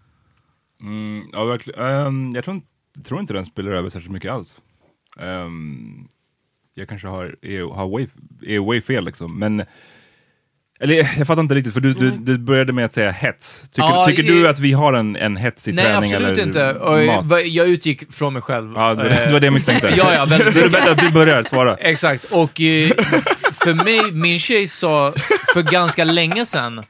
Mm, 0.81 1.29
ja, 1.31 1.45
verkligen. 1.45 1.79
Um, 1.79 2.31
jag 2.35 2.43
tror 2.43 2.55
inte, 2.55 2.67
tror 3.03 3.19
inte 3.19 3.33
den 3.33 3.45
spelar 3.45 3.71
över 3.71 3.89
särskilt 3.89 4.13
mycket 4.13 4.31
alls. 4.31 4.59
Um, 5.17 6.07
jag 6.73 6.89
kanske 6.89 7.07
har, 7.07 7.35
är, 7.41 7.73
har 7.73 7.89
way, 7.89 8.07
är 8.41 8.59
way 8.59 8.81
fel 8.81 9.05
liksom, 9.05 9.39
men 9.39 9.63
eller 10.81 10.95
jag 11.17 11.27
fattar 11.27 11.39
inte 11.41 11.55
riktigt, 11.55 11.73
för 11.73 11.81
du, 11.81 11.93
du, 11.93 12.11
du 12.11 12.37
började 12.37 12.73
med 12.73 12.85
att 12.85 12.93
säga 12.93 13.11
hets. 13.11 13.61
Tycker, 13.71 13.87
Ja, 13.89 14.05
tycker 14.05 14.23
i- 14.23 14.27
du 14.27 14.47
att 14.47 14.59
vi 14.59 14.73
har 14.73 14.93
en, 14.93 15.15
en 15.15 15.37
hetsig 15.37 15.75
Nej, 15.75 15.85
träning 15.85 16.13
absolut 16.13 16.37
eller 16.37 16.47
inte. 16.47 16.73
Och, 16.73 17.05
mat? 17.05 17.25
vad- 17.25 17.41
Jag 17.47 17.67
utgick 17.69 18.13
från 18.13 18.33
mig 18.33 18.41
själv. 18.41 18.73
Ja, 18.75 18.89
det, 18.93 19.03
var- 19.03 19.09
det 19.09 19.33
var 19.33 19.39
det 19.39 19.45
jag 19.47 19.53
misstänkte. 19.53 19.87
Ja, 19.97 20.13
ja, 20.13 20.25
väldigt 20.25 20.53
Då 20.53 20.59
är 20.59 20.63
det 20.63 20.69
bättre 20.69 20.91
att 20.91 20.99
du 20.99 21.11
börjar 21.11 21.43
svara. 21.43 21.75
Exakt, 21.75 22.23
och 22.31 22.61
eh, 22.61 22.89
för 23.63 23.73
mig, 23.73 24.11
min 24.11 24.39
tjej 24.39 24.67
sa 24.67 25.13
för 25.53 25.61
ganska 25.61 26.03
länge 26.03 26.45
sedan 26.45 26.83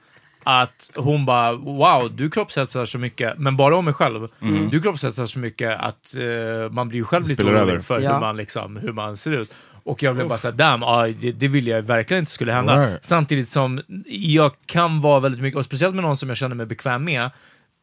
att 0.43 0.91
hon 0.95 1.25
bara 1.25 1.51
wow, 1.53 2.11
du 2.15 2.29
kroppshetsar 2.29 2.85
så 2.85 2.97
mycket, 2.97 3.33
men 3.37 3.57
bara 3.57 3.75
om 3.75 3.85
mig 3.85 3.93
själv. 3.93 4.27
Du 4.71 4.81
kroppshetsar 4.81 5.25
så 5.25 5.39
mycket 5.39 5.79
att 5.79 6.15
eh, 6.15 6.71
man 6.71 6.89
blir 6.89 6.99
ju 6.99 7.05
själv 7.05 7.23
Det 7.23 7.29
lite 7.29 7.43
orolig 7.43 7.59
över. 7.59 7.79
för 7.79 7.99
Ja. 7.99 8.13
hur, 8.13 8.19
man 8.19 8.37
liksom, 8.37 8.77
hur 8.77 8.91
man 8.93 9.17
ser 9.17 9.31
ut. 9.31 9.53
Och 9.83 10.03
jag 10.03 10.15
blev 10.15 10.27
bara 10.27 10.37
såhär, 10.39 10.55
damn, 10.55 10.83
ah, 10.83 11.07
det, 11.07 11.31
det 11.31 11.47
vill 11.47 11.67
jag 11.67 11.81
verkligen 11.81 12.19
inte 12.21 12.31
skulle 12.31 12.53
hända. 12.53 12.87
Right. 12.89 13.05
Samtidigt 13.05 13.49
som 13.49 13.81
jag 14.07 14.51
kan 14.65 15.01
vara 15.01 15.19
väldigt 15.19 15.41
mycket, 15.41 15.57
och 15.57 15.65
speciellt 15.65 15.95
med 15.95 16.03
någon 16.03 16.17
som 16.17 16.29
jag 16.29 16.37
känner 16.37 16.55
mig 16.55 16.65
bekväm 16.65 17.03
med, 17.03 17.29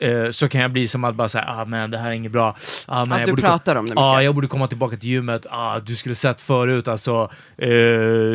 eh, 0.03 0.31
så 0.31 0.49
kan 0.49 0.61
jag 0.61 0.71
bli 0.73 0.89
som 0.89 1.05
att 1.05 1.15
bara 1.15 1.29
säga, 1.29 1.45
ah 1.49 1.65
men 1.65 1.91
det 1.91 1.99
här 1.99 2.09
är 2.09 2.13
inget 2.15 2.33
bra. 2.33 2.57
Ah, 2.87 3.05
men 3.05 3.13
Att 3.13 3.19
jag 3.19 3.29
du 3.29 3.33
borde 3.33 3.43
pratar 3.43 3.77
om 3.77 3.87
det 3.89 3.93
Ja, 3.97 4.13
mycket. 4.15 4.25
jag 4.25 4.35
borde 4.35 4.47
komma 4.47 4.67
tillbaka 4.67 4.97
till 4.97 5.09
gymmet. 5.09 5.47
Ah, 5.51 5.79
du 5.79 5.97
skulle 5.97 6.15
sett 6.15 6.41
förut, 6.41 6.89
alltså 6.89 7.31
eh, 7.59 7.69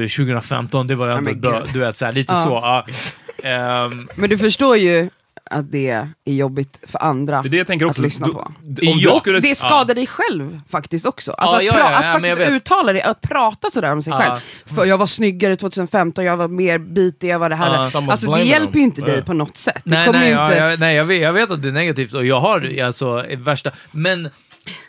2015, 0.01 0.87
det 0.87 0.95
var 0.95 1.07
ändå 1.07 1.21
men 1.21 1.41
bra. 1.41 1.63
Du 1.73 1.79
vet, 1.79 1.97
så 1.97 2.05
här, 2.05 2.11
lite 2.11 2.33
Ja. 2.33 2.43
så. 2.43 2.55
ah. 2.57 2.85
Ehm, 3.43 4.07
Men 4.15 4.29
du 4.29 4.37
förstår 4.37 4.77
ju 4.77 5.09
att 5.51 5.71
det 5.71 5.89
är 5.89 6.33
jobbigt 6.33 6.79
för 6.87 7.03
andra 7.03 7.41
Det 7.41 7.47
är 7.47 7.49
det 7.49 7.57
jag 7.57 7.67
tänker 7.67 7.85
också. 7.85 8.01
att 8.01 8.05
lyssna 8.05 8.27
Du- 8.27 8.33
på. 8.33 8.51
Ja. 8.81 8.95
du 8.99 9.09
Och 9.09 9.17
skulle, 9.19 9.39
det 9.39 9.55
skadar 9.55 9.95
dig 9.95 10.07
själv 10.07 10.59
faktiskt 10.69 11.05
också. 11.05 11.31
Alltså 11.31 11.55
Ja, 11.61 11.71
att, 11.71 11.77
ja, 11.79 11.83
pra- 11.85 11.91
ja, 11.91 12.03
ja, 12.03 12.17
att 12.17 12.23
jag 12.27 12.37
faktiskt 12.37 12.51
uttala 12.51 12.93
det, 12.93 13.01
att 13.03 13.21
prata 13.21 13.69
sådär 13.69 13.91
om 13.91 14.03
sig 14.03 14.13
Ja. 14.13 14.19
själv. 14.21 14.39
För 14.75 14.85
jag 14.85 14.97
var 14.97 15.05
snyggare 15.07 15.55
2015, 15.55 16.25
jag 16.25 16.37
var 16.37 16.47
mer 16.47 16.77
bitig, 16.77 17.29
jag 17.29 17.39
var 17.39 17.49
det 17.49 17.55
här. 17.55 17.89
Ja. 17.93 18.11
Alltså 18.11 18.31
det 18.31 18.41
hjälper 18.43 18.77
ju 18.77 18.83
inte 18.83 19.01
dig 19.01 19.21
på 19.23 19.33
något 19.33 19.57
sätt. 19.57 19.81
Nej, 19.83 20.09
nej, 20.11 20.27
ju 20.29 20.33
ja, 20.35 20.43
inte... 20.45 20.55
jag, 20.57 20.79
nej 20.79 20.95
jag, 20.95 21.05
vet, 21.05 21.21
jag 21.21 21.33
vet 21.33 21.51
att 21.51 21.61
det 21.61 21.67
är 21.67 21.71
negativt 21.71 22.13
och 22.13 22.25
jag 22.25 22.39
har 22.39 22.81
alltså 22.83 23.25
värsta. 23.37 23.71
Men 23.91 24.29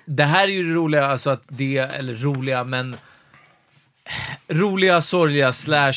det 0.07 0.25
här 0.25 0.45
är 0.45 0.53
ju 0.53 0.69
det 0.69 0.75
roliga, 0.75 1.07
alltså 1.07 1.31
att 1.31 1.43
det, 1.49 1.77
eller 1.79 2.15
roliga, 2.15 2.65
men 2.65 2.97
roliga, 4.49 5.01
sorgliga, 5.01 5.53
slash 5.53 5.93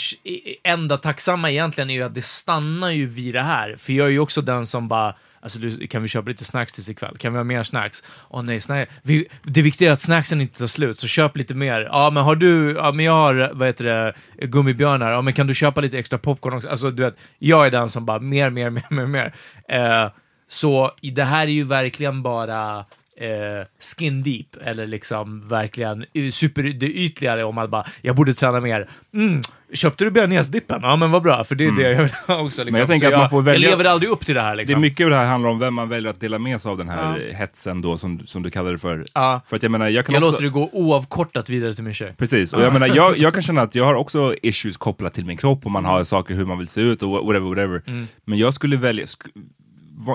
enda 0.64 0.98
tacksamma 0.98 1.52
egentligen 1.52 1.90
är 1.90 1.94
ju 1.94 2.04
att 2.04 2.16
det 2.16 2.26
stannar 2.26 2.92
ju 2.92 3.06
vid 3.06 3.34
det 3.34 3.42
här. 3.42 3.76
För 3.80 3.94
jag 3.94 4.08
är 4.08 4.12
ju 4.12 4.20
också 4.20 4.42
den 4.42 4.68
som 4.68 4.88
bara, 4.88 5.16
alltså 5.40 5.60
du, 5.60 5.88
kan 5.88 6.02
vi 6.02 6.08
köpa 6.08 6.30
lite 6.30 6.46
snacks 6.46 6.74
tills 6.74 6.90
ikväll? 6.90 7.18
Kan 7.18 7.34
vi 7.34 7.38
ha 7.38 7.44
mer 7.44 7.64
snacks? 7.64 8.04
Åh 8.30 8.44
nej, 8.44 8.62
snack. 8.62 8.90
Vi, 9.02 9.28
det 9.44 9.62
viktiga 9.62 9.90
är 9.90 9.94
att 9.94 10.02
snacksen 10.02 10.42
inte 10.42 10.58
tar 10.58 10.68
slut, 10.68 11.00
så 11.00 11.08
köp 11.08 11.38
lite 11.38 11.54
mer. 11.54 11.82
Ja, 11.82 12.10
men 12.10 12.24
har 12.24 12.36
du, 12.36 12.72
ja 12.72 12.92
men 12.92 13.06
jag 13.06 13.14
har, 13.14 13.52
vad 13.54 13.68
heter 13.68 13.86
det, 13.86 14.14
gummibjörnar, 14.48 15.12
ja 15.12 15.22
men 15.22 15.34
kan 15.34 15.48
du 15.48 15.56
köpa 15.56 15.82
lite 15.82 16.00
extra 16.00 16.18
popcorn 16.18 16.54
också? 16.54 16.70
Alltså 16.70 16.92
du 16.92 17.04
vet, 17.04 17.18
jag 17.40 17.66
är 17.66 17.72
den 17.72 17.90
som 17.90 18.06
bara 18.06 18.20
mer, 18.20 18.50
mer, 18.50 18.70
mer, 18.70 18.86
mer, 18.90 19.06
mer. 19.06 19.34
Eh, 19.70 20.12
så 20.50 20.92
det 21.02 21.24
här 21.24 21.48
är 21.48 21.52
ju 21.52 21.64
verkligen 21.64 22.24
bara 22.24 22.86
eh, 23.18 23.68
skin 23.80 24.24
deep, 24.24 24.48
eller 24.64 24.88
liksom 24.88 25.48
verkligen 25.48 26.06
super 26.32 26.64
det 26.64 26.86
ytligare 26.92 27.44
om 27.44 27.58
att 27.58 27.70
bara, 27.70 27.86
jag 28.02 28.16
borde 28.16 28.34
träna 28.34 28.60
mer. 28.60 28.90
Mm, 29.14 29.42
köpte 29.74 30.04
du 30.04 30.12
bearnaisedippen? 30.12 30.80
Ja 30.84 30.96
men 30.96 31.12
vad 31.12 31.24
bra, 31.24 31.44
för 31.44 31.56
det 31.56 31.66
är 31.66 31.72
det 31.72 31.82
jag 31.92 32.04
vill 32.04 32.12
ha 32.28 32.42
också. 32.42 32.64
Liksom. 32.64 32.72
Men 32.72 32.80
jag 32.80 32.88
tänker 32.88 33.10
Så 33.10 33.14
att 33.16 33.20
man 33.22 33.30
får 33.30 33.42
välja- 33.42 33.70
jag 33.70 33.78
lever 33.78 33.90
aldrig 33.90 34.12
upp 34.12 34.26
till 34.26 34.36
det 34.36 34.42
här 34.42 34.48
det 34.48 34.54
är 34.54 34.66
liksom. 34.66 34.82
mycket 34.82 35.04
av 35.04 35.10
det 35.10 35.16
här 35.16 35.26
handlar 35.26 35.50
om 35.50 35.60
vem 35.60 35.74
man 35.74 35.90
väljer 35.90 36.10
att 36.10 36.20
dela 36.20 36.40
med 36.40 36.62
sig 36.62 36.70
av 36.72 36.78
den 36.78 36.90
här 36.90 37.32
hetsen 37.34 37.82
då, 37.82 37.98
som, 37.98 38.28
som 38.28 38.44
du 38.44 38.52
kallar 38.52 38.72
det 38.72 38.78
för. 38.78 39.06
Ja. 39.14 39.42
För 39.48 39.56
att 39.56 39.64
jag 39.64 39.72
menar, 39.72 39.90
jag 39.90 40.06
kan 40.06 40.14
jag 40.16 40.24
också... 40.24 40.32
låter 40.32 40.44
det 40.44 40.50
gå 40.50 40.70
oavkortat 40.72 41.50
vidare 41.50 41.74
till 41.76 41.84
min 41.84 41.94
tjej. 41.94 42.14
Precis, 42.18 42.54
och 42.54 42.62
jag 42.62 42.74
menar, 42.74 42.88
jag, 42.96 43.18
jag 43.18 43.34
kan 43.34 43.44
känna 43.44 43.62
att 43.62 43.76
jag 43.76 43.86
har 43.86 43.94
också 43.96 44.36
issues 44.44 44.78
kopplat 44.78 45.14
till 45.14 45.26
min 45.26 45.38
kropp 45.38 45.66
och 45.66 45.72
man 45.72 45.86
har 45.86 46.04
saker 46.04 46.34
hur 46.34 46.46
man 46.46 46.58
vill 46.58 46.68
se 46.68 46.82
ut 46.82 47.04
och 47.04 47.10
whatever, 47.10 47.40
whatever. 47.50 47.82
Men 48.26 48.38
jag 48.38 48.54
skulle 48.54 48.78
välja, 48.78 49.06
sk- 49.06 49.28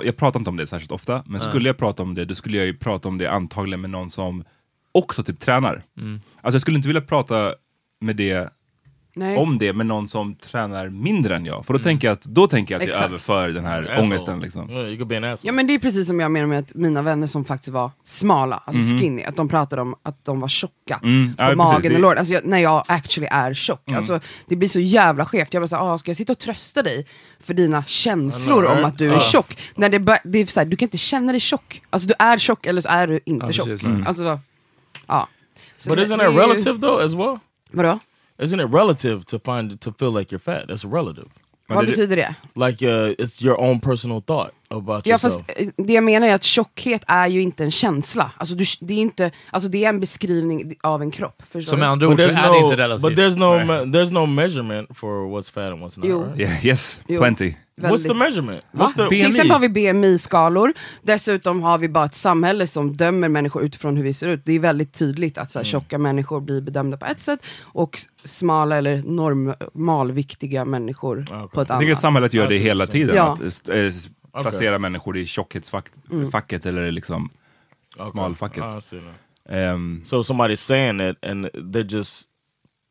jag 0.04 0.16
pratar 0.16 0.40
inte 0.40 0.50
om 0.50 0.56
det 0.56 0.66
särskilt 0.66 0.92
ofta, 0.92 1.22
men 1.26 1.40
skulle 1.40 1.68
jag 1.68 1.76
prata 1.76 2.02
om 2.02 2.14
det, 2.14 2.24
då 2.24 2.34
skulle 2.34 2.56
jag 2.56 2.66
ju 2.66 2.76
prata 2.76 3.08
om 3.08 3.18
det 3.18 3.26
antagligen 3.26 3.80
med 3.80 3.90
någon 3.90 4.10
som 4.10 4.44
också 4.92 5.22
typ 5.22 5.40
tränar. 5.40 5.82
Alltså 6.40 6.54
jag 6.54 6.60
skulle 6.60 6.76
inte 6.76 6.88
vilja 6.88 7.02
prata 7.02 7.54
med 8.00 8.16
det 8.16 8.50
Nej. 9.14 9.36
om 9.36 9.58
det 9.58 9.72
med 9.72 9.86
någon 9.86 10.08
som 10.08 10.34
tränar 10.34 10.88
mindre 10.88 11.36
än 11.36 11.44
jag. 11.46 11.66
För 11.66 11.72
då 11.72 11.78
tänker 11.78 12.08
jag 12.08 12.12
att, 12.12 12.22
då 12.22 12.46
tänker 12.48 12.74
jag 12.74 12.82
att 12.82 12.88
jag 12.88 13.04
överför 13.04 13.48
den 13.48 13.64
här 13.64 13.82
Asshole. 13.82 14.00
ångesten. 14.02 14.40
Liksom. 14.40 14.70
Yeah, 14.70 15.32
asshole. 15.32 15.36
Ja 15.42 15.52
men 15.52 15.66
det 15.66 15.74
är 15.74 15.78
precis 15.78 16.06
som 16.06 16.20
jag 16.20 16.30
menar 16.30 16.46
med 16.46 16.58
att 16.58 16.74
mina 16.74 17.02
vänner 17.02 17.26
som 17.26 17.44
faktiskt 17.44 17.68
var 17.72 17.90
smala, 18.04 18.62
alltså 18.66 18.82
Mhm. 18.82 18.98
skinny, 19.00 19.22
att 19.22 19.36
de 19.36 19.48
pratade 19.48 19.82
om 19.82 19.94
att 20.02 20.24
de 20.24 20.40
var 20.40 20.48
tjocka 20.48 21.00
Mm, 21.02 21.34
på 21.36 21.42
ja, 21.42 21.54
magen 21.56 21.80
precis, 21.82 21.94
och 21.96 22.00
låren. 22.00 22.18
Alltså 22.18 22.34
jag, 22.34 22.44
när 22.46 22.58
jag 22.58 22.84
actually 22.88 23.28
är 23.30 23.54
tjock. 23.54 23.88
Mm. 23.88 23.98
Alltså, 23.98 24.20
det 24.46 24.56
blir 24.56 24.68
så 24.68 24.80
jävla 24.80 25.24
skevt. 25.24 25.54
Jag 25.54 25.62
bara 25.62 25.68
såhär, 25.68 25.94
ah, 25.94 25.98
ska 25.98 26.10
jag 26.10 26.16
sitta 26.16 26.32
och 26.32 26.38
trösta 26.38 26.82
dig 26.82 27.06
för 27.40 27.54
dina 27.54 27.84
känslor 27.84 28.64
om 28.64 28.84
att 28.84 28.98
du 28.98 29.08
är 29.08 29.12
Ja. 29.12 29.20
tjock? 29.20 29.56
När 29.74 29.88
det, 29.88 29.98
bör- 30.00 30.18
det 30.24 30.38
är 30.38 30.46
så 30.46 30.60
här, 30.60 30.64
du 30.66 30.76
kan 30.76 30.86
inte 30.86 30.98
känna 30.98 31.32
dig 31.32 31.40
tjock. 31.40 31.82
Alltså 31.90 32.08
du 32.08 32.14
är 32.18 32.38
tjock 32.38 32.66
eller 32.66 32.80
så 32.80 32.88
är 32.88 33.06
du 33.06 33.20
inte 33.24 33.46
Ja, 33.46 33.52
tjock. 33.52 33.66
precis, 33.66 33.88
ja. 33.88 34.06
Alltså, 34.06 34.38
ja. 35.06 35.28
Så 35.76 35.88
But 35.88 35.98
det- 35.98 36.04
isn't 36.04 36.32
ju- 36.32 36.38
relative 36.38 36.78
though 36.80 37.04
as 37.04 37.12
well? 37.14 37.38
Vadå? 37.72 37.98
Isn't 38.42 38.60
it 38.60 38.64
relative 38.74 39.24
to 39.26 39.38
find 39.38 39.80
to 39.80 39.92
feel 39.92 40.10
like 40.18 40.32
you're 40.32 40.38
fat? 40.44 40.66
That's 40.68 40.84
relative. 40.84 41.28
Men 41.68 41.76
Vad 41.76 41.86
det- 41.86 41.90
betyder 41.92 42.16
det? 42.16 42.34
Like 42.54 42.82
uh, 42.82 43.14
it's 43.18 43.44
your 43.44 43.60
own 43.60 43.80
personal 43.80 44.20
thought 44.20 44.50
about 44.78 45.06
Ja 45.06 45.10
yourself. 45.12 45.32
fast 45.32 45.60
eh, 45.60 45.68
det 45.76 45.92
jag 45.92 46.04
menar 46.04 46.28
är 46.28 46.34
att 46.34 46.44
tjockhet 46.44 47.02
är 47.06 47.26
ju 47.28 47.40
inte 47.42 47.64
en 47.64 47.70
känsla. 47.70 48.32
Alltså, 48.36 48.54
du, 48.54 48.64
det, 48.80 48.94
är 48.94 48.98
inte, 48.98 49.30
alltså 49.50 49.68
det 49.68 49.84
är 49.84 49.88
en 49.88 50.00
beskrivning 50.00 50.74
av 50.82 51.02
en 51.02 51.10
kropp. 51.10 51.42
Så 51.64 51.76
med 51.76 51.88
andra 51.88 52.08
ord 52.08 52.20
så 52.20 52.28
there's 52.28 52.38
är 52.38 52.52
det 52.52 52.60
no, 52.60 52.64
inte 52.64 52.76
relativt. 52.76 53.02
but 53.02 53.18
there's 53.18 53.38
no, 53.38 53.72
me- 53.72 53.84
there's 53.92 54.12
no 54.12 54.26
measurement 54.26 54.96
for 54.96 55.26
what's 55.38 55.52
fat 55.52 55.72
and 55.72 55.82
what's 55.82 55.98
not. 55.98 56.06
Jo. 56.08 56.22
Right? 56.24 56.40
Yeah, 56.40 56.66
yes, 56.66 57.00
Jo. 57.08 57.20
plenty. 57.20 57.54
What's 57.80 57.88
the 58.02 58.08
Väldigt- 58.08 58.16
measurement? 58.16 58.64
What's 58.72 58.94
the 58.96 59.02
BMI? 59.02 59.08
Till 59.20 59.26
exempel 59.28 59.50
har 59.50 59.58
vi 59.58 59.68
BMI-skalor, 59.68 60.72
dessutom 61.02 61.62
har 61.62 61.78
vi 61.78 61.88
bara 61.88 62.04
ett 62.04 62.14
samhälle 62.14 62.66
som 62.66 62.96
dömer 62.96 63.28
människor 63.28 63.62
utifrån 63.62 63.96
hur 63.96 64.04
vi 64.04 64.14
ser 64.14 64.28
ut. 64.28 64.42
Det 64.44 64.52
är 64.52 64.58
väldigt 64.60 64.92
tydligt 64.92 65.38
att 65.38 65.50
så 65.50 65.58
Mm. 65.58 65.64
här, 65.64 65.70
tjocka 65.70 65.98
människor 65.98 66.40
blir 66.40 66.60
bedömda 66.60 66.96
på 66.96 67.06
ett 67.06 67.20
sätt 67.20 67.40
och 67.62 67.98
smala 68.24 68.76
eller 68.76 69.02
normalviktiga 69.74 70.64
människor 70.64 71.26
på 71.52 71.60
ett 71.60 71.68
Jag 71.68 71.78
tycker 71.80 71.90
annat. 71.90 72.00
samhället 72.00 72.34
gör 72.34 72.48
det 72.48 72.56
hela 72.56 72.86
tiden. 72.86 73.16
Ja. 73.16 73.32
Att 73.32 73.40
st- 73.40 73.92
s- 74.40 74.42
placera 74.42 74.78
människor 74.78 75.16
i 75.16 75.26
tjockhetsfacket 75.26 76.66
eller 76.66 76.90
liksom 76.92 77.28
smalfacket. 78.10 78.64
I 78.78 78.80
see 78.80 79.00
that. 79.00 79.14
Ehm, 79.54 80.02
So 80.04 80.22
somebody's 80.22 80.56
saying 80.56 81.00
it 81.00 81.24
and 81.24 81.46
they're 81.46 81.92
just 81.92 82.22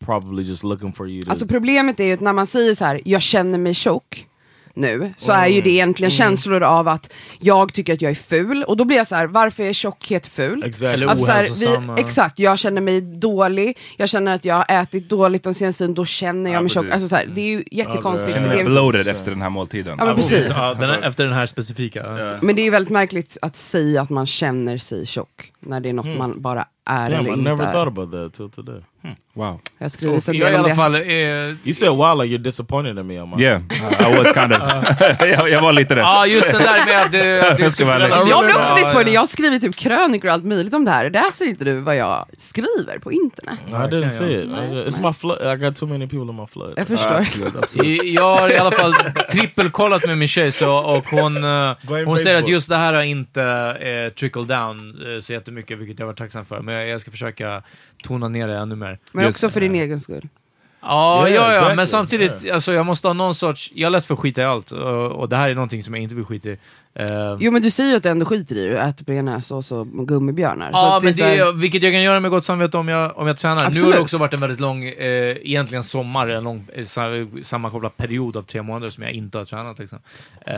probably 0.05 0.43
just 0.43 0.63
looking 0.63 0.93
for 0.93 1.09
you 1.09 1.23
to... 1.23 1.31
Alltså 1.31 1.47
problemet 1.47 1.99
är 1.99 2.03
ju 2.03 2.13
att 2.13 2.19
när 2.19 2.33
man 2.33 2.47
säger 2.47 2.75
så 2.75 2.85
här, 2.85 3.01
jag 3.05 3.21
känner 3.21 3.57
mig 3.57 3.73
tjock 3.73 4.27
nu, 4.73 5.13
så 5.17 5.31
är 5.31 5.47
ju 5.47 5.61
det 5.61 5.69
egentligen 5.69 6.11
känslor 6.11 6.63
av 6.63 6.87
att 6.87 7.13
jag 7.39 7.73
tycker 7.73 7.93
att 7.93 8.01
jag 8.01 8.11
är 8.11 8.15
ful, 8.15 8.63
och 8.63 8.77
då 8.77 8.85
blir 8.85 8.97
jag 8.97 9.07
så 9.07 9.15
här, 9.15 9.27
varför 9.27 9.63
är 9.63 9.73
tjockhet 9.73 10.27
ful? 10.27 10.63
exactly. 10.63 11.05
Alltså 11.05 11.25
så 11.25 11.31
här, 11.31 11.49
vi, 11.59 11.87
ja. 11.87 11.97
exakt, 11.97 12.39
jag 12.39 12.59
känner 12.59 12.81
mig 12.81 13.01
dålig, 13.01 13.77
jag 13.97 14.09
känner 14.09 14.35
att 14.35 14.45
jag 14.45 14.55
har 14.55 14.65
ätit 14.69 15.09
dåligt 15.09 15.43
de 15.43 15.53
senaste 15.53 15.77
tiden, 15.83 15.93
då 15.93 16.05
känner 16.05 16.51
jag 16.51 16.57
Ja, 16.57 16.61
mig 16.61 16.69
tjock. 16.69 16.85
Alltså 16.91 17.07
så 17.07 17.15
här, 17.15 17.25
det 17.35 17.41
är 17.41 17.45
ju 17.45 17.63
jättekonstigt. 17.71 18.33
känner 18.33 18.49
för 18.49 18.55
mig 18.55 18.65
bloated 18.65 19.07
efter 19.07 19.31
den 19.31 19.41
här 19.41 19.49
måltiden. 19.49 19.95
ja, 19.99 20.05
men 20.05 20.15
precis. 20.15 20.47
Ja, 20.49 20.73
den 20.73 20.89
här, 20.89 21.01
efter 21.01 21.23
den 21.23 21.33
här 21.33 21.45
specifika. 21.45 21.99
ja. 21.99 22.37
Men 22.41 22.55
det 22.55 22.61
är 22.61 22.63
ju 22.63 22.69
väldigt 22.69 22.91
märkligt 22.91 23.37
att 23.41 23.55
säga 23.55 24.01
att 24.01 24.09
man 24.09 24.25
känner 24.27 24.77
sig 24.77 25.05
tjock, 25.05 25.50
när 25.61 25.79
det 25.79 25.89
är 25.89 25.93
något 25.93 26.17
man 26.17 26.41
bara 26.41 26.65
är 26.85 27.09
Damn, 27.09 27.19
eller 27.19 27.29
I 27.29 27.33
inte 27.33 27.49
never 27.49 27.65
är. 27.67 27.71
thought 27.71 27.87
about 27.87 28.11
that 28.11 28.33
till 28.33 28.49
today. 28.49 28.81
Wow. 29.33 29.59
Jag 29.77 29.85
har 29.85 29.89
skrivit 29.89 30.27
en 30.27 30.35
Jag 30.35 30.47
del 30.47 30.53
i 30.53 30.55
om 30.55 30.59
alla 30.59 30.69
det. 30.69 30.75
fall, 30.75 30.95
eh, 30.95 31.67
You 31.67 31.73
said 31.73 31.89
wow 31.89 32.21
like 32.23 32.35
you're 32.35 32.43
disappointed 32.43 32.97
in 32.99 33.07
me 33.07 33.25
my... 33.25 33.43
Yeah, 33.43 33.61
I 33.99 34.17
was 34.17 34.33
kind 34.33 34.53
of... 34.53 34.59
jag, 35.19 35.49
jag 35.49 35.61
var 35.61 35.73
lite 35.73 35.95
det. 35.95 36.01
Ja, 36.01 36.25
just 36.27 36.51
det 36.51 36.57
där 36.57 36.85
med 36.85 37.01
att 37.01 37.11
vara 37.79 37.95
ärlig. 37.95 38.31
Jag 38.31 38.43
blir 38.45 38.57
också 38.59 38.71
Ja, 38.71 38.75
disappointed, 38.77 39.13
jag 39.13 39.21
har 39.21 39.25
skrivit 39.27 39.61
typ 39.61 39.75
krönikor 39.75 40.27
och 40.27 40.33
allt 40.33 40.45
möjligt 40.45 40.73
om 40.73 40.85
det 40.85 40.91
här. 40.91 41.09
Läser 41.09 41.45
inte 41.45 41.65
du 41.65 41.79
vad 41.79 41.95
jag 41.95 42.25
skriver 42.37 42.99
på 42.99 43.11
internet? 43.11 43.59
I 43.67 43.71
didn't 43.71 44.09
see 44.09 44.39
it. 44.43 44.49
Nej, 44.49 44.71
I- 44.71 44.85
It's 44.89 45.07
my 45.07 45.13
flood. 45.13 45.53
I 45.53 45.63
got 45.65 45.75
too 45.75 45.87
many 45.89 46.07
people 46.07 46.29
in 46.29 46.35
my 46.35 46.47
flood. 46.47 46.73
Jag 46.77 46.87
förstår. 46.87 47.85
I- 47.85 48.13
Jag 48.15 48.37
har 48.37 48.53
i 48.53 48.57
alla 48.57 48.71
fall 48.71 48.93
trippelkollat 49.31 50.05
med 50.05 50.17
min 50.17 50.27
tjej 50.27 50.51
så, 50.51 50.73
och 50.73 51.05
hon, 51.09 51.43
eh, 51.43 51.73
hon 52.05 52.17
säger 52.17 52.37
att 52.39 52.47
just 52.47 52.69
det 52.69 52.75
här 52.75 52.93
har 52.93 53.01
inte 53.03 53.43
eh, 53.81 54.13
trickle 54.13 54.43
down 54.43 54.95
eh, 55.15 55.19
så 55.19 55.33
jättemycket, 55.33 55.50
vilket 55.55 55.99
jag 55.99 56.05
var 56.05 56.13
tacksam 56.13 56.45
för. 56.45 56.61
Men 56.61 56.75
jag, 56.75 56.87
jag 56.87 57.01
ska 57.01 57.11
försöka 57.11 57.63
tona 58.03 58.27
ner 58.27 58.47
det 58.47 58.57
ännu 58.57 58.75
mer. 58.75 58.99
Men 59.13 59.25
Just- 59.25 59.35
också 59.35 59.49
för 59.49 59.61
din 59.61 59.75
egen 59.75 59.99
skull. 59.99 60.27
Ja, 60.83 61.27
Yeah, 61.29 61.35
ja, 61.35 61.47
ja, 61.47 61.53
exactly. 61.57 61.75
men 61.75 61.87
samtidigt, 61.87 62.51
alltså, 62.51 62.73
jag 62.73 62.85
måste 62.85 63.07
ha 63.07 63.13
någon 63.13 63.35
sorts... 63.35 63.71
Jag 63.75 63.87
är 63.87 63.91
lätt 63.91 64.05
för 64.05 64.13
att 64.13 64.19
skita 64.19 64.41
i 64.41 64.43
allt, 64.45 64.71
och, 64.71 65.11
och 65.11 65.29
det 65.29 65.35
här 65.35 65.49
är 65.49 65.55
någonting 65.55 65.83
som 65.83 65.93
jag 65.93 66.03
inte 66.03 66.15
vill 66.15 66.25
skita 66.25 66.49
i. 66.49 66.57
Eh, 66.93 67.37
Jo 67.39 67.51
men 67.51 67.61
du 67.61 67.69
säger 67.71 67.89
ju 67.89 67.95
att 67.97 68.03
du 68.03 68.09
ändå 68.09 68.25
skiter 68.25 68.55
i 68.55 68.63
det, 68.63 68.69
du 68.69 68.77
äter 68.77 69.05
bearnaisesås 69.05 69.71
och 69.71 69.87
gummibjörnar. 70.07 70.71
Så 70.71 70.77
Ja, 70.77 70.97
att 70.97 71.03
men 71.03 71.07
är 71.09 71.13
det 71.13 71.17
så 71.19 71.23
här- 71.25 71.47
är, 71.49 71.53
vilket 71.53 71.83
jag 71.83 71.93
kan 71.93 72.01
göra 72.01 72.19
med 72.19 72.31
gott 72.31 72.45
samvete 72.45 72.77
om 72.77 72.87
jag, 72.87 73.17
om 73.17 73.27
jag 73.27 73.37
tränar. 73.37 73.55
Nu 73.55 73.61
har 73.61 73.67
Absolut. 73.71 73.95
det 73.95 74.01
också 74.01 74.17
varit 74.17 74.33
en 74.33 74.39
väldigt 74.39 74.59
lång, 74.59 74.83
eh, 74.85 75.37
egentligen 75.41 75.83
sommar, 75.83 76.27
en 76.29 76.43
lång 76.43 76.67
eh, 76.73 76.85
sa- 76.85 77.27
sammankopplad 77.43 77.97
period 77.97 78.37
av 78.37 78.41
tre 78.41 78.61
månader 78.61 78.89
som 78.89 79.03
jag 79.03 79.11
inte 79.11 79.37
har 79.37 79.45
tränat. 79.45 79.79
Liksom. 79.79 79.99
Eh, 80.45 80.55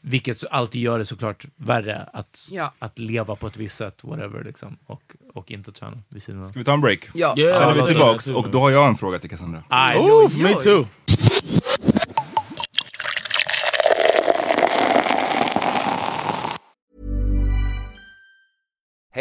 vilket 0.00 0.38
så- 0.40 0.46
alltid 0.48 0.80
gör 0.82 0.98
det 0.98 1.04
såklart 1.06 1.44
värre 1.56 2.08
att, 2.12 2.48
Ja. 2.50 2.72
att 2.78 2.98
leva 2.98 3.36
på 3.36 3.46
ett 3.46 3.56
visst 3.56 3.76
sätt, 3.76 3.98
whatever, 4.02 4.44
liksom, 4.44 4.76
och, 4.86 5.02
och 5.34 5.50
inte 5.50 5.72
träna 5.72 5.98
vid 6.08 6.22
sidan 6.22 6.40
av. 6.44 6.48
Ska 6.48 6.58
vi 6.58 6.64
ta 6.64 6.72
en 6.72 6.80
break? 6.80 7.08
Ja. 7.14 7.34
Yeah, 7.38 7.58
Sen 7.60 7.68
är 7.68 7.74
vi 7.74 7.92
tillbaks 7.92 8.26
och 8.26 8.50
då 8.50 8.60
har 8.60 8.70
jag 8.70 8.88
en 8.88 8.96
fråga 8.96 9.18
till 9.18 9.30
Cassandra. 9.30 9.62
Ooh, 9.96 10.38
me 10.38 10.54
too. 10.54 10.86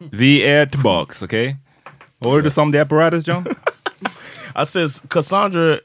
Vi 0.00 0.42
är 0.42 0.66
tillbaks, 0.66 1.22
okej? 1.22 1.56
What 2.18 2.32
were 2.34 2.42
the 2.42 2.50
some 2.50 2.68
of 2.68 2.72
the 2.72 2.80
apparatus, 2.80 3.28
John? 3.28 3.46
I 4.54 4.66
says 4.66 5.02
Cassandra 5.08 5.80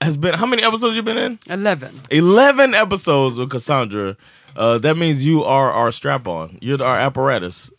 has 0.00 0.16
been 0.16 0.34
how 0.34 0.46
many 0.46 0.62
episodes 0.62 0.96
you 0.96 1.02
been 1.02 1.18
in? 1.18 1.38
11. 1.46 1.88
11 2.10 2.74
episodes 2.74 3.38
with 3.38 3.50
Cassandra. 3.50 4.16
Uh, 4.56 4.78
that 4.78 4.96
means 4.96 5.24
you 5.24 5.44
are 5.44 5.70
our 5.72 5.92
strap 5.92 6.26
on. 6.26 6.58
You're 6.60 6.82
our 6.82 6.98
apparatus. 6.98 7.70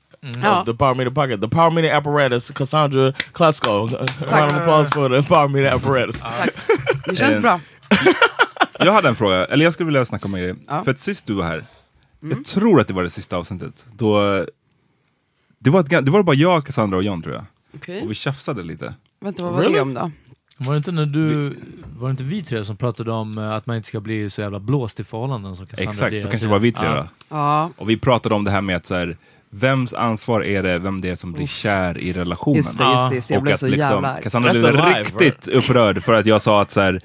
Ja. 0.42 0.60
Of 0.60 0.66
the 0.66 0.74
Power 0.74 0.96
Meter 0.96 1.12
Pocket. 1.12 1.42
The 1.42 1.48
Power 1.48 1.72
Meter 1.72 1.90
apparatus, 1.90 2.52
Cassandra 2.52 3.12
Klasko. 3.34 3.92
Round 4.32 4.52
of 4.52 4.58
applause 4.58 4.90
for 4.90 5.10
the 5.10 5.22
Power 5.22 5.50
Meter 5.50 5.76
apparatus. 5.76 6.22
Det 7.06 7.16
känns 7.16 7.42
bra. 7.42 7.60
Jag 8.80 8.94
hade 8.94 9.10
en 9.10 9.16
fråga, 9.16 9.46
eller 9.46 9.64
jag 9.64 9.74
skulle 9.74 9.86
vilja 9.86 10.06
snacka 10.06 10.28
med 10.28 10.44
dig. 10.44 10.56
Ja. 10.68 10.84
För 10.84 10.92
att 10.92 11.00
sist 11.00 11.28
du 11.28 11.34
var 11.34 11.44
här, 11.44 11.66
jag 12.20 12.46
tror 12.46 12.80
att 12.80 12.88
det 12.88 12.94
var 12.94 13.04
det 13.04 13.10
sista 13.10 13.38
avsnittet, 13.38 13.86
då... 13.98 14.46
Det 15.64 15.70
var, 15.70 15.80
ett, 15.80 15.90
det 15.90 16.12
var 16.12 16.24
bara 16.24 16.36
jag, 16.36 16.66
Cassandra 16.66 16.98
och 16.98 17.04
John 17.04 17.22
tror 17.22 17.36
jag. 17.36 17.46
Okej. 17.76 18.02
Och 18.02 18.10
vi 18.12 18.14
tjafsade 18.14 18.64
lite. 18.64 18.94
Vänta, 19.20 19.44
vad 19.44 19.54
var 19.54 19.64
det 19.64 19.82
om 19.82 19.94
då? 19.94 20.12
Var 20.58 20.74
det 20.74 20.78
inte 20.78 20.92
när 20.92 21.06
du, 21.06 21.58
var 21.98 22.08
det 22.08 22.12
inte 22.12 22.24
vi 22.24 22.44
tre 22.44 22.66
som 22.66 22.78
pratade 22.78 23.12
om 23.12 23.38
eh, 23.38 23.52
att 23.52 23.66
man 23.66 23.76
inte 23.76 23.88
ska 23.88 24.00
bli 24.00 24.30
så 24.30 24.42
jävla 24.42 24.60
blåst 24.60 25.00
i 25.00 25.04
förhållanden 25.04 25.56
som 25.56 25.66
Cassandra 25.68 25.92
Exakt, 25.92 26.24
då 26.24 26.30
kanske 26.30 26.48
det 26.48 26.52
var 26.52 26.60
vi 26.60 26.72
tre 26.72 26.88
Ja. 26.88 26.96
då. 26.96 27.08
Ja. 27.30 27.70
Och 27.78 27.90
vi 27.90 27.98
pratade 27.98 28.36
om 28.36 28.44
det 28.44 28.52
här 28.52 28.62
med 28.62 28.76
att 28.78 28.86
så 28.86 28.96
här, 28.96 29.18
vems 29.50 29.94
ansvar 29.94 30.44
är 30.44 30.64
det, 30.64 30.80
vem 30.80 31.02
det 31.02 31.10
är 31.10 31.16
som 31.16 31.32
blir 31.32 31.48
kär 31.48 31.98
i 31.98 32.14
relationen? 32.14 32.58
Just 32.58 32.78
det, 32.78 32.84
just 32.84 33.10
det, 33.10 33.22
så 33.22 33.34
jag 33.34 33.38
och 33.38 33.44
blev 33.44 33.54
att 33.54 33.60
så 33.60 33.68
liksom, 33.68 33.94
jävla 33.94 34.14
arg. 34.14 34.24
Cassandra 34.24 34.52
blev 34.52 34.78
riktigt 34.78 35.48
upprörd 35.48 36.04
för 36.04 36.14
att 36.14 36.26
jag 36.26 36.42
sa 36.42 36.62
att 36.62 36.72
så 36.72 36.82
här, 36.82 37.02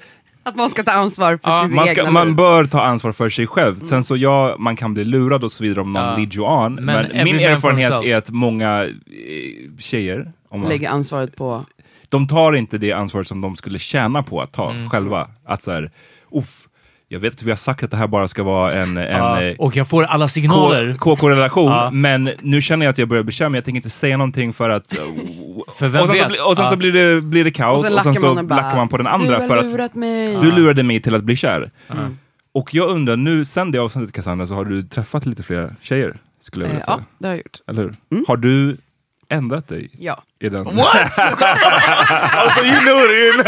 Att 0.49 0.55
man 0.55 0.69
ska 0.69 0.83
ta 0.83 0.91
ansvar 0.91 1.39
för 1.43 1.49
ja, 1.51 1.67
man, 1.67 1.87
egna 1.87 2.03
ska, 2.03 2.11
man 2.11 2.35
bör 2.35 2.65
ta 2.65 2.81
ansvar 2.81 3.11
för 3.11 3.29
sig 3.29 3.47
själv. 3.47 3.75
Sen 3.75 4.03
så 4.03 4.17
ja, 4.17 4.55
man 4.59 4.75
kan 4.75 4.93
bli 4.93 5.05
lurad 5.05 5.43
och 5.43 5.51
så 5.51 5.63
vidare 5.63 5.81
om 5.81 5.93
någon 5.93 6.03
Ja. 6.03 6.15
lead 6.17 6.35
you 6.35 6.47
on. 6.65 6.75
Men, 6.75 7.05
every 7.05 7.23
min 7.23 7.39
erfarenhet 7.39 7.91
är 7.91 8.15
att 8.17 8.29
många 8.29 8.83
eh, 8.85 8.91
tjejer, 9.79 10.31
om 10.49 10.59
man, 10.59 10.69
Lägga 10.69 10.89
ansvaret 10.89 11.35
på... 11.35 11.65
de 12.09 12.27
tar 12.27 12.53
inte 12.53 12.77
det 12.77 12.91
ansvaret 12.91 13.27
som 13.27 13.41
de 13.41 13.55
skulle 13.55 13.79
tjäna 13.79 14.23
på 14.23 14.41
att 14.41 14.51
ta 14.51 14.71
Mm. 14.71 14.89
själva. 14.89 15.27
Att 15.45 15.63
så 15.63 15.71
här, 15.71 15.91
uff, 16.31 16.67
jag 17.11 17.19
vet 17.19 17.33
att 17.33 17.43
vi 17.43 17.49
har 17.51 17.55
sagt 17.57 17.83
att 17.83 17.91
det 17.91 17.97
här 17.97 18.07
bara 18.07 18.27
ska 18.27 18.43
vara 18.43 18.73
en, 18.73 18.97
en 18.97 19.17
Ja, 19.17 19.41
eh, 19.41 19.55
och 19.59 19.75
jag 19.75 19.87
får 19.87 20.03
alla 20.03 20.27
signaler. 20.27 20.95
KK-relation, 20.99 21.71
Ja. 21.71 21.89
men 21.91 22.29
nu 22.41 22.61
känner 22.61 22.85
jag 22.85 22.91
att 22.91 22.97
jag 22.97 23.07
börjar 23.07 23.23
bli 23.23 23.33
kär, 23.33 23.49
men 23.49 23.55
jag 23.55 23.65
tänker 23.65 23.77
inte 23.77 23.89
säga 23.89 24.17
någonting 24.17 24.53
för 24.53 24.69
att... 24.69 24.93
För 25.77 25.87
vem 25.87 26.01
och 26.01 26.07
sen, 26.07 26.17
så, 26.17 26.23
vet? 26.23 26.27
bli, 26.27 26.37
och 26.45 26.55
sen 26.55 26.65
Ja. 26.65 26.71
så 26.71 26.75
blir 26.77 26.91
det, 26.93 27.21
blir 27.21 27.43
det 27.43 27.51
kaos, 27.51 27.77
Och 27.77 27.83
sen 27.85 27.93
och 27.93 28.01
sen 28.03 28.15
så 28.15 28.33
bara, 28.35 28.55
lackar 28.61 28.75
man 28.77 28.87
på 28.89 28.97
den 28.97 29.07
andra 29.07 29.27
"Du 29.27 29.41
har 29.41 29.47
för 29.47 29.57
att 29.57 29.65
lurat 29.65 29.93
mig." 29.95 30.37
du 30.41 30.51
lurade 30.51 30.83
mig 30.83 31.01
till 31.01 31.15
att 31.15 31.23
bli 31.23 31.35
kär. 31.35 31.71
Mm. 31.91 32.17
Och 32.53 32.73
jag 32.73 32.89
undrar, 32.89 33.15
nu 33.15 33.45
sen 33.45 33.71
det 33.71 33.79
avsnittet 33.79 34.15
Cassandra, 34.15 34.45
så 34.47 34.53
har 34.53 34.65
du 34.65 34.83
träffat 34.83 35.25
lite 35.25 35.43
fler 35.43 35.75
tjejer, 35.81 36.17
skulle 36.41 36.65
jag 36.65 36.69
vilja 36.69 36.79
Eh, 36.81 36.85
säga. 36.85 36.97
ja, 36.97 37.15
det 37.19 37.27
har 37.27 37.33
jag 37.33 37.37
gjort. 37.37 37.57
Eller 37.67 37.81
hur? 37.81 38.25
Har 38.27 38.37
du 38.37 38.77
ändrat 39.29 39.67
dig? 39.67 39.89
Ja. 39.99 40.23
I 40.41 40.49
den? 40.49 40.63
What? 40.65 41.13
so 41.13 41.21
you 42.65 42.79
knew 42.79 43.03
it. 43.05 43.35
You 43.35 43.43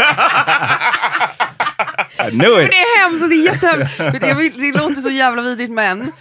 I 2.18 2.30
knew 2.30 2.56
Men 2.56 2.64
it! 2.64 2.70
det 2.70 2.76
är 2.76 3.02
hemskt 3.02 3.30
det 3.30 3.36
är 3.36 3.44
jättehemskt. 3.44 3.98
Det, 4.60 4.78
låter 4.78 5.00
så 5.00 5.10
jävla 5.10 5.42
vidrigt 5.42 5.72
men 5.72 6.12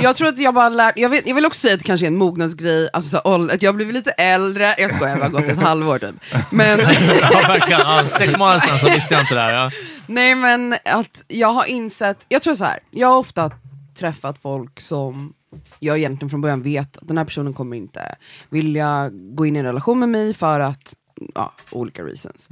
jag 0.00 0.16
tror 0.16 0.28
att 0.28 0.38
jag 0.38 0.54
bara 0.54 0.68
lärt, 0.68 0.98
jag, 0.98 1.08
vet, 1.08 1.26
jag 1.26 1.34
vill 1.34 1.46
också 1.46 1.60
säga 1.60 1.74
att 1.74 1.80
det 1.80 1.86
kanske 1.86 2.06
är 2.06 2.08
en 2.08 2.16
mognadsgrej, 2.16 2.90
alltså 2.92 3.10
så, 3.10 3.48
att 3.52 3.62
jag 3.62 3.68
har 3.68 3.74
blivit 3.74 3.94
lite 3.94 4.10
äldre, 4.10 4.74
jag 4.78 4.94
skojar, 4.94 5.16
jag 5.16 5.22
har 5.24 5.30
gått 5.30 5.48
ett 5.48 5.62
halvår 5.62 5.98
typ. 5.98 6.14
Men, 6.50 6.80
Ja, 7.32 7.42
verkligen. 7.48 7.80
Ja, 7.80 8.04
sex 8.08 8.36
månader 8.36 8.58
sedan 8.58 8.78
så 8.78 8.90
visste 8.90 9.14
jag 9.14 9.22
inte 9.22 9.34
det 9.34 9.40
här. 9.40 9.54
Ja. 9.54 9.70
nej 10.06 10.34
men 10.34 10.72
att 10.84 11.22
jag 11.28 11.52
har 11.52 11.64
insett, 11.64 12.26
jag 12.28 12.42
tror 12.42 12.54
så 12.54 12.64
här. 12.64 12.78
jag 12.90 13.08
har 13.08 13.18
ofta 13.18 13.50
träffat 13.98 14.38
folk 14.42 14.80
som 14.80 15.32
jag 15.78 15.98
egentligen 15.98 16.30
från 16.30 16.40
början 16.40 16.62
vet 16.62 16.96
att 16.96 17.08
den 17.08 17.18
här 17.18 17.24
personen 17.24 17.52
kommer 17.52 17.76
inte 17.76 18.14
vilja 18.50 19.10
gå 19.12 19.46
in 19.46 19.56
i 19.56 19.58
en 19.58 19.64
relation 19.64 19.98
med 19.98 20.08
mig 20.08 20.34
för 20.34 20.60
att 20.60 20.94
ja, 21.34 21.52
olika 21.70 22.02
reasons. 22.04 22.48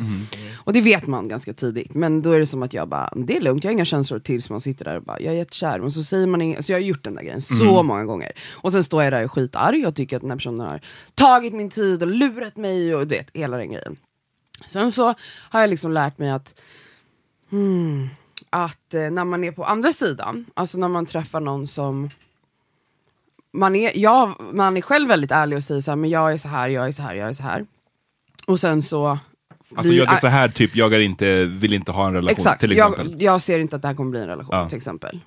Och 0.57 0.73
det 0.73 0.81
vet 0.81 1.07
man 1.07 1.29
ganska 1.29 1.53
tidigt, 1.53 1.95
men 1.95 2.23
då 2.23 2.33
är 2.33 2.39
det 2.39 2.47
som 2.47 2.63
att 2.63 2.73
jag 2.73 2.89
bara, 2.89 3.13
det 3.17 3.37
är 3.37 3.41
lugnt, 3.41 3.65
jag 3.65 3.69
har 3.71 3.73
inga 3.73 3.85
känslor 3.85 4.19
tills 4.19 4.51
man 4.51 4.61
sitter 4.61 4.85
där 4.85 4.97
och 4.97 5.03
bara, 5.03 5.21
jag 5.21 5.33
är 5.35 5.39
jättekär, 5.39 5.79
men 5.81 5.93
så 5.93 6.03
säger 6.03 6.27
man 6.27 6.43
inget, 6.43 6.65
så 6.65 6.73
jag 6.73 6.77
har 6.77 6.83
gjort 6.83 7.05
den 7.05 7.15
där 7.15 7.23
grejen 7.23 7.43
så 7.43 7.55
Mhm. 7.55 7.87
många 7.87 8.05
gånger. 8.05 8.33
Och 8.53 8.73
sen 8.73 8.85
står 8.85 9.03
jag 9.05 9.13
där 9.13 9.19
och 9.19 9.25
är 9.25 9.29
skitarg 9.29 9.87
och 9.87 9.95
tycker 9.95 10.17
att 10.17 10.23
den 10.23 10.31
här 10.31 10.39
personen 10.39 10.61
har 10.67 10.81
tagit 11.15 11.55
min 11.55 11.71
tid 11.71 12.03
och 12.03 12.09
lurat 12.09 12.57
mig 12.57 12.95
och 12.95 13.07
du 13.07 13.15
vet, 13.15 13.31
hela 13.35 13.57
den 13.57 13.73
grejen. 13.73 13.97
Sen 14.69 14.93
så 14.93 15.15
har 15.51 15.61
jag 15.61 15.71
liksom 15.71 15.93
lärt 15.93 16.19
mig 16.19 16.31
att 16.31 16.55
hmm, 17.51 18.09
att 18.51 18.95
eh, 18.95 19.11
när 19.11 19.25
man 19.25 19.45
är 19.45 19.53
på 19.53 19.65
andra 19.65 19.93
sidan, 19.93 20.47
alltså 20.55 20.79
när 20.79 20.89
man 20.89 21.07
träffar 21.07 21.41
någon 21.41 21.67
som 21.67 22.11
man 23.53 23.77
är, 23.77 23.93
ja, 23.99 24.35
man 24.53 24.77
är 24.77 24.81
själv 24.81 25.09
väldigt 25.09 25.31
ärlig 25.31 25.59
och 25.59 25.65
säger 25.65 25.81
så 25.81 25.91
här, 25.91 25.97
men 25.97 26.11
jag 26.11 26.33
är 26.33 26.37
så 26.39 26.49
här, 26.49 26.69
jag 26.69 26.87
är 26.89 26.93
så 26.93 27.03
här, 27.03 27.15
jag 27.15 27.29
är 27.29 27.33
så 27.33 27.43
här. 27.43 27.67
Och 28.47 28.61
sen 28.61 28.83
så... 28.83 29.07
Alltså 29.77 29.91
blir- 29.91 29.99
jag 29.99 30.13
är 30.13 30.17
så 30.17 30.29
här, 30.29 30.49
typ, 30.49 30.77
jag 30.77 30.95
är 30.95 31.01
inte, 31.01 31.45
vill 31.45 31.73
inte 31.73 31.93
ha 31.93 32.07
en 32.07 32.13
relation, 32.15 32.37
Exakt, 32.37 32.61
till 32.61 32.73
exempel. 32.73 33.11
jag, 33.11 33.23
jag 33.23 33.43
ser 33.43 33.59
inte 33.59 33.77
att 33.77 33.83
det 33.83 33.89
här 33.89 33.95
kommer 33.95 34.11
bli 34.11 34.21
en 34.21 34.27
relation 34.27 34.57
Ja. 34.57 34.69
till 34.69 34.77
exempel. 34.79 35.21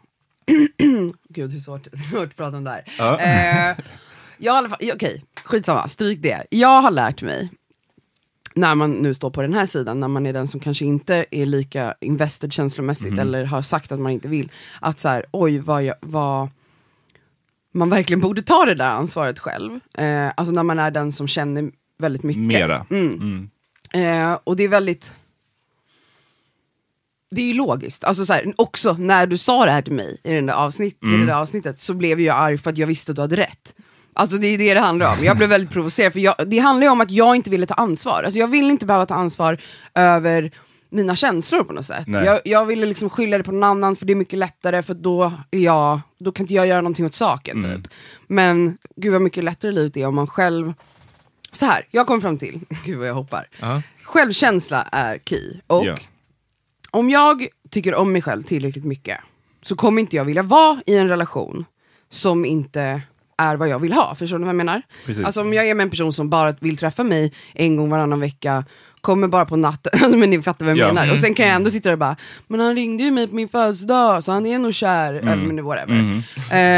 Gud 1.29 1.51
hur 1.51 1.59
svårt, 1.59 1.87
svårt 2.11 2.23
att 2.23 2.35
prata 2.35 2.57
om 2.57 2.63
det 2.63 2.69
här. 2.69 2.83
Ja. 2.97 3.19
Eh, 3.19 3.85
jag 4.37 4.53
har 4.53 4.71
okej, 4.95 5.23
skitsamma, 5.43 5.87
stryk 5.87 6.21
det. 6.21 6.43
Jag 6.49 6.81
har 6.81 6.91
lärt 6.91 7.21
mig, 7.21 7.49
när 8.55 8.75
man 8.75 8.91
nu 8.91 9.13
står 9.13 9.29
på 9.29 9.41
den 9.41 9.53
här 9.53 9.65
sidan, 9.65 9.99
när 9.99 10.07
man 10.07 10.25
är 10.25 10.33
den 10.33 10.47
som 10.47 10.59
kanske 10.59 10.85
inte 10.85 11.25
är 11.31 11.45
lika 11.45 11.93
invested 12.01 12.53
känslomässigt 12.53 13.09
Mhm. 13.11 13.19
eller 13.19 13.45
har 13.45 13.61
sagt 13.61 13.91
att 13.91 13.99
man 13.99 14.11
inte 14.11 14.27
vill, 14.27 14.51
att 14.81 14.99
så 14.99 15.07
här, 15.09 15.25
oj 15.31 15.59
vad, 15.59 15.83
jag, 15.83 15.95
vad 16.01 16.49
man 17.73 17.89
verkligen 17.89 18.19
borde 18.19 18.41
ta 18.41 18.65
det 18.65 18.75
där 18.75 18.89
ansvaret 18.89 19.39
själv. 19.39 19.79
Eh, 19.93 20.31
alltså 20.37 20.53
när 20.53 20.63
man 20.63 20.79
är 20.79 20.91
den 20.91 21.11
som 21.11 21.27
känner 21.27 21.71
väldigt 21.97 22.23
mycket. 22.23 22.41
Mera. 22.43 22.85
Mm. 22.89 23.49
Mm. 23.93 24.31
Eh, 24.31 24.39
och 24.43 24.55
det 24.55 24.63
är 24.63 24.67
väldigt... 24.67 25.13
Det 27.31 27.41
är 27.41 27.45
ju 27.45 27.53
logiskt. 27.53 28.03
Alltså 28.03 28.25
så 28.25 28.33
här, 28.33 28.53
också 28.55 28.93
när 28.93 29.27
du 29.27 29.37
sa 29.37 29.65
det 29.65 29.71
här 29.71 29.81
till 29.81 29.93
mig 29.93 30.17
i, 30.23 30.33
den 30.33 30.45
där 30.45 30.53
avsnitt, 30.53 30.97
i 31.03 31.05
Mm. 31.05 31.19
det 31.19 31.25
där 31.25 31.33
avsnittet 31.41 31.79
så 31.79 31.93
blev 31.93 32.21
jag 32.21 32.37
arg 32.37 32.57
för 32.57 32.69
att 32.69 32.77
jag 32.77 32.87
visste 32.87 33.11
att 33.11 33.15
du 33.15 33.21
hade 33.21 33.35
rätt. 33.35 33.75
Alltså 34.13 34.37
det 34.37 34.47
är 34.47 34.57
det 34.57 34.73
det 34.73 34.79
handlar 34.79 35.13
om. 35.17 35.23
Jag 35.25 35.37
blev 35.37 35.49
väldigt 35.49 35.69
provocerad 35.71 36.13
för 36.13 36.19
jag, 36.19 36.35
det 36.47 36.59
handlar 36.59 36.87
ju 36.87 36.91
om 36.91 37.01
att 37.01 37.11
jag 37.11 37.35
inte 37.35 37.49
ville 37.49 37.65
ta 37.65 37.73
ansvar. 37.73 38.23
Alltså 38.23 38.39
jag 38.39 38.47
vill 38.47 38.71
inte 38.71 38.85
behöva 38.85 39.05
ta 39.05 39.15
ansvar 39.15 39.57
över 39.95 40.51
mina 40.89 41.15
känslor 41.15 41.63
på 41.63 41.73
något 41.73 41.85
sätt. 41.85 42.07
Jag, 42.07 42.39
jag 42.45 42.65
ville 42.65 42.85
liksom 42.85 43.09
skylla 43.09 43.37
det 43.37 43.43
på 43.43 43.51
någon 43.51 43.63
annan 43.63 43.95
för 43.95 44.05
det 44.05 44.13
är 44.13 44.15
mycket 44.15 44.39
lättare 44.39 44.83
för 44.83 44.93
då, 44.93 45.33
jag, 45.49 45.99
då 46.19 46.31
kan 46.31 46.43
inte 46.43 46.53
jag 46.53 46.67
göra 46.67 46.81
någonting 46.81 47.05
åt 47.05 47.13
saken. 47.13 47.63
Mm. 47.65 47.81
Typ. 47.83 47.91
Men 48.27 48.77
gud 48.95 49.11
vad 49.13 49.21
mycket 49.21 49.43
lättare 49.43 49.71
livet 49.71 49.97
är 49.97 50.07
om 50.07 50.15
man 50.15 50.27
själv... 50.27 50.73
Så 51.51 51.65
här, 51.65 51.87
jag 51.91 52.07
kom 52.07 52.21
fram 52.21 52.37
till, 52.37 52.59
gud 52.85 52.97
vad 52.97 53.07
jag 53.07 53.13
hoppar. 53.13 53.47
Ja. 53.59 53.81
Självkänsla 54.03 54.81
är 54.91 55.17
key. 55.25 55.53
Och 55.67 55.85
Ja. 55.85 55.95
om 56.91 57.09
jag 57.09 57.47
tycker 57.69 57.95
om 57.95 58.13
mig 58.13 58.21
själv 58.21 58.43
tillräckligt 58.43 58.85
mycket 58.85 59.17
så 59.61 59.75
kommer 59.75 60.01
inte 60.01 60.15
jag 60.15 60.25
vilja 60.25 60.43
vara 60.43 60.81
i 60.85 60.97
en 60.97 61.07
relation 61.09 61.65
som 62.09 62.45
inte 62.45 63.01
är 63.37 63.55
vad 63.55 63.67
jag 63.69 63.79
vill 63.79 63.93
ha. 63.93 64.15
Förstår 64.15 64.37
du 64.37 64.43
vad 64.43 64.49
jag 64.49 64.55
menar? 64.55 64.81
Precis. 65.05 65.25
Alltså 65.25 65.41
om 65.41 65.53
jag 65.53 65.67
är 65.69 65.75
med 65.75 65.83
en 65.83 65.89
person 65.89 66.13
som 66.13 66.29
bara 66.29 66.55
vill 66.59 66.77
träffa 66.77 67.03
mig 67.03 67.33
en 67.53 67.75
gång 67.75 67.89
varannan 67.89 68.19
vecka, 68.19 68.65
kommer 69.01 69.27
bara 69.27 69.45
på 69.45 69.55
natten, 69.55 70.19
men 70.19 70.29
ni 70.29 70.41
fattar 70.41 70.65
vad 70.65 70.77
jag 70.77 70.83
Ja. 70.83 70.87
menar. 70.87 71.03
Mm. 71.03 71.13
Och 71.13 71.19
sen 71.19 71.33
kan 71.33 71.47
jag 71.47 71.55
ändå 71.55 71.69
sitta 71.69 71.89
där 71.89 71.93
och 71.93 71.99
bara, 71.99 72.15
men 72.47 72.59
han 72.59 72.75
ringde 72.75 73.03
ju 73.03 73.11
mig 73.11 73.27
på 73.27 73.35
min 73.35 73.49
födelsedag 73.49 74.23
så 74.23 74.31
han 74.31 74.45
är 74.45 74.59
nog 74.59 74.73
kär, 74.73 75.13
Mm. 75.13 75.27
eller 75.27 75.43
men 75.43 75.65
whatever. 75.65 75.93
Mm. 75.93 76.17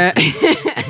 Eh, 0.08 0.22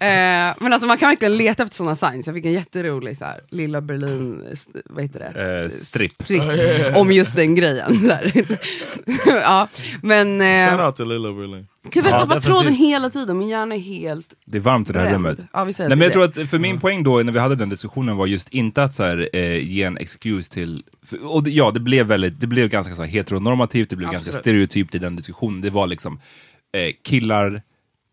eh, 0.00 0.54
men 0.60 0.72
alltså 0.72 0.86
man 0.86 0.98
kan 0.98 1.08
verkligen 1.08 1.36
leta 1.36 1.62
efter 1.62 1.76
sådana 1.76 1.96
signs. 1.96 2.26
Jag 2.26 2.34
fick 2.36 2.44
en 2.44 2.52
jätterolig 2.52 3.16
så 3.16 3.24
här, 3.24 3.40
lilla 3.50 3.80
Berlin, 3.80 4.42
vad 4.84 5.02
heter 5.02 5.18
det? 5.34 5.60
Eh, 5.64 5.68
stripp. 5.70 6.22
Stripp, 6.24 6.42
om 6.96 7.12
just 7.12 7.36
den 7.36 7.54
grejen. 7.54 8.00
Så 8.00 8.10
här. 8.10 8.32
ja, 9.26 9.68
men... 10.02 10.40
Eh, 10.40 10.70
Shout 10.70 10.86
out 10.86 10.96
to 10.96 11.04
Lilla 11.04 11.32
Berlin. 11.32 11.66
Gud, 11.90 12.06
jag 12.06 12.12
Ja, 12.12 12.18
tappar 12.18 12.40
tråden 12.40 12.74
hela 12.74 13.10
tiden, 13.10 13.38
min 13.38 13.48
hjärna 13.48 13.74
är 13.74 13.78
helt... 13.78 14.26
Det 14.44 14.56
är 14.58 14.60
varmt 14.60 14.90
i 14.90 14.92
det 14.92 14.98
här 14.98 15.06
Bränd. 15.06 15.26
rummet. 15.26 15.38
Ja, 15.52 15.64
vi 15.64 15.72
säger 15.72 15.88
Nej, 15.88 15.98
men 15.98 16.02
jag 16.12 16.28
det 16.28 16.32
tror 16.34 16.42
att 16.44 16.50
för 16.50 16.58
min 16.58 16.80
poäng 16.80 17.02
då 17.02 17.16
när 17.18 17.32
vi 17.32 17.38
hade 17.38 17.54
den 17.56 17.68
diskussionen 17.68 18.16
var 18.16 18.26
just 18.26 18.48
inte 18.48 18.82
att 18.82 18.94
så 18.94 19.02
här, 19.02 19.28
eh, 19.32 19.58
ge 19.58 19.82
en 19.82 19.98
excuse 19.98 20.52
till, 20.52 20.82
för, 21.06 21.26
och 21.26 21.42
det, 21.42 21.50
ja 21.50 21.70
det 21.70 21.80
blev 21.80 22.06
väldigt, 22.06 22.40
det 22.40 22.46
blev 22.46 22.68
ganska 22.68 22.94
så 22.94 23.02
här, 23.02 23.10
heteronormativt, 23.10 23.90
det 23.90 23.96
blev 23.96 24.10
ganska 24.10 24.28
Absolut. 24.28 24.42
stereotypt 24.44 24.94
i 24.94 24.98
den 24.98 25.16
diskussionen. 25.16 25.60
Det 25.60 25.70
var 25.70 25.86
liksom 25.86 26.20
eh, 26.76 26.92
killar 27.04 27.62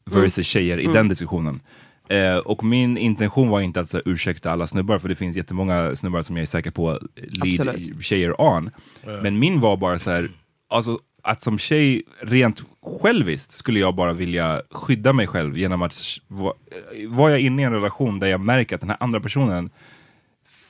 versus 0.06 0.38
Mm. 0.38 0.43
tjejer 0.43 0.78
i 0.78 0.84
Mm. 0.84 0.93
den 0.93 1.08
diskussionen. 1.08 1.62
Eh, 2.10 2.36
och 2.38 2.64
min 2.64 2.97
intention 2.97 3.49
var 3.49 3.62
inte 3.62 3.80
att 3.80 3.89
så 3.89 4.01
ursäkta 4.06 4.51
alla 4.51 4.68
snubbar, 4.68 4.99
för 4.99 5.10
det 5.10 5.16
finns 5.16 5.36
jättemånga 5.36 5.95
snubbar 5.95 6.22
som 6.22 6.36
jag 6.38 6.41
är 6.41 6.45
säker 6.47 6.72
på 6.72 6.99
lead 7.16 7.68
Absolut. 7.70 8.04
tjejer 8.06 8.41
on. 8.41 8.70
Ja. 9.06 9.20
Men 9.22 9.39
min 9.39 9.60
var 9.60 9.78
bara 9.78 9.99
så 9.99 10.10
här, 10.12 10.30
alltså 10.70 10.99
att 11.24 11.41
som 11.41 11.60
tjej, 11.60 12.04
rent 12.22 12.64
själviskt, 13.01 13.51
skulle 13.51 13.80
jag 13.80 13.95
bara 13.95 14.14
vilja 14.14 14.62
skydda 14.72 15.14
mig 15.14 15.28
själv 15.28 15.58
genom 15.58 15.82
att 15.82 15.95
va- 16.28 16.54
eh, 16.72 17.10
var 17.10 17.30
jag 17.30 17.39
inne 17.39 17.62
i 17.62 17.66
en 17.66 17.74
relation 17.74 18.20
där 18.20 18.28
jag 18.28 18.39
märker 18.41 18.76
att 18.76 18.82
den 18.82 18.89
här 18.89 18.97
andra 18.99 19.20
personen, 19.20 19.70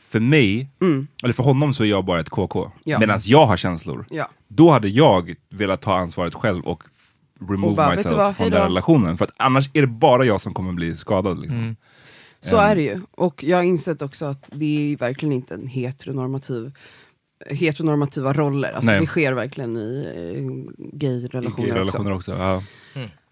för 0.09 0.19
mig, 0.19 0.69
Mm. 0.81 1.07
eller 1.23 1.33
för 1.33 1.43
honom 1.43 1.73
så 1.73 1.83
är 1.83 1.87
jag 1.87 2.05
bara 2.05 2.19
ett 2.19 2.29
KK. 2.29 2.71
Ja. 2.83 2.99
Medan 2.99 3.19
jag 3.25 3.45
har 3.45 3.57
känslor. 3.57 4.05
Ja. 4.09 4.29
Då 4.47 4.71
hade 4.71 4.87
jag 4.89 5.35
velat 5.49 5.81
ta 5.81 5.97
ansvaret 5.97 6.33
själv 6.33 6.63
och 6.63 6.83
remove 7.49 7.75
bara, 7.75 7.95
myself 7.95 8.17
vad, 8.17 8.35
från 8.35 8.49
den 8.49 8.61
relationen. 8.61 9.17
För 9.17 9.25
att 9.25 9.33
annars 9.37 9.69
är 9.73 9.81
det 9.81 9.87
bara 9.87 10.25
jag 10.25 10.41
som 10.41 10.53
kommer 10.53 10.73
bli 10.73 10.95
skadad. 10.95 11.39
Liksom. 11.39 11.75
Så 12.39 12.57
Ehm, 12.57 12.69
är 12.69 12.75
det 12.75 12.81
ju. 12.81 13.01
Och 13.11 13.43
jag 13.43 13.57
har 13.57 13.63
insett 13.63 14.01
också 14.01 14.25
att 14.25 14.49
det 14.51 14.93
är 14.93 14.97
verkligen 14.97 15.33
inte 15.33 15.53
en 15.53 15.67
heteronormativ 15.67 16.71
heteronormativa 17.49 18.33
roller. 18.33 18.71
Alltså 18.71 18.91
Nej. 18.91 18.99
det 18.99 19.07
sker 19.07 19.33
verkligen 19.33 19.77
i 19.77 20.07
eh, 20.15 20.73
gay-relationer 20.97 21.73
relationer 21.73 22.13
också. 22.13 22.31
också. 22.31 22.43
Ja. 22.43 22.63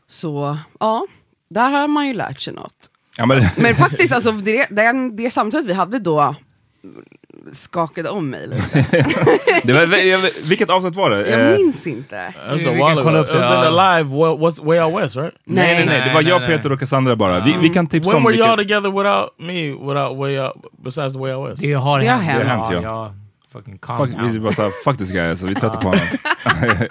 Så 0.07 0.57
ja, 0.79 1.07
där 1.49 1.71
har 1.71 1.87
man 1.87 2.07
ju 2.07 2.13
lärt 2.13 2.39
sig 2.39 2.53
något. 2.53 2.89
Ja, 3.17 3.25
men, 3.25 3.43
Men 3.57 3.75
faktiskt, 3.75 4.13
alltså, 4.13 4.31
det, 4.31 4.67
det, 4.69 5.11
det 5.13 5.31
samtalet 5.31 5.67
vi 5.67 5.73
hade 5.73 5.99
då 5.99 6.35
skakade 7.51 8.09
om 8.09 8.29
mig 8.29 8.47
lite. 8.47 8.79
det 9.63 9.73
var, 9.73 10.47
vilket 10.47 10.69
avsnitt 10.69 10.95
var 10.95 11.09
det? 11.09 11.29
Jag 11.29 11.39
Eh, 11.51 11.57
minns 11.57 11.87
inte. 11.87 12.33
Was 12.49 12.61
Vi- 12.61 12.65
kan 12.65 12.75
kolla 13.03 13.19
It 13.19 13.25
upp 13.25 13.31
det, 13.31 13.37
was 13.37 13.45
in 13.51 13.57
ja. 13.57 13.63
the 13.63 13.69
live, 13.71 14.09
well, 14.17 14.37
what's 14.37 14.65
Way 14.65 14.79
Out 14.79 15.03
West, 15.03 15.15
right? 15.15 15.33
Nej, 15.45 15.75
nej, 15.75 15.85
nej, 15.85 16.07
det 16.07 16.13
var 16.13 16.21
jag, 16.21 16.45
Peter 16.45 16.71
och 16.71 16.79
Cassandra 16.79 17.15
bara. 17.15 17.39
Vi, 17.39 17.55
vi 17.61 17.69
kan 17.69 17.87
tipsa 17.87 18.09
When 18.09 18.17
om 18.17 18.23
were 18.23 18.33
y'all 18.35 18.57
vilket... 18.57 18.75
together 18.81 18.97
without 19.03 19.29
me, 19.39 19.71
without 19.71 20.17
Way 20.17 20.39
Out, 20.39 20.53
besides 20.83 21.13
the 21.13 21.19
Way 21.19 21.33
Out 21.33 21.49
West? 21.51 21.61
Det 21.61 21.73
har 21.73 21.99
hänt. 21.99 22.27
Det 22.39 22.43
har 22.49 22.49
hänt, 22.71 22.83
ja. 22.83 23.13
Fucking 23.53 23.77
calm 23.77 24.07
Fuck, 24.07 24.19
vi 24.33 24.37
var 24.37 24.51
såhär, 24.51 24.71
fuck 24.83 24.97
this 24.97 25.11
guy, 25.11 25.29
alltså, 25.29 25.45
vi 25.45 25.51
är 25.51 25.59
trötta 25.59 25.77
på 25.77 25.87
honom. 25.87 26.05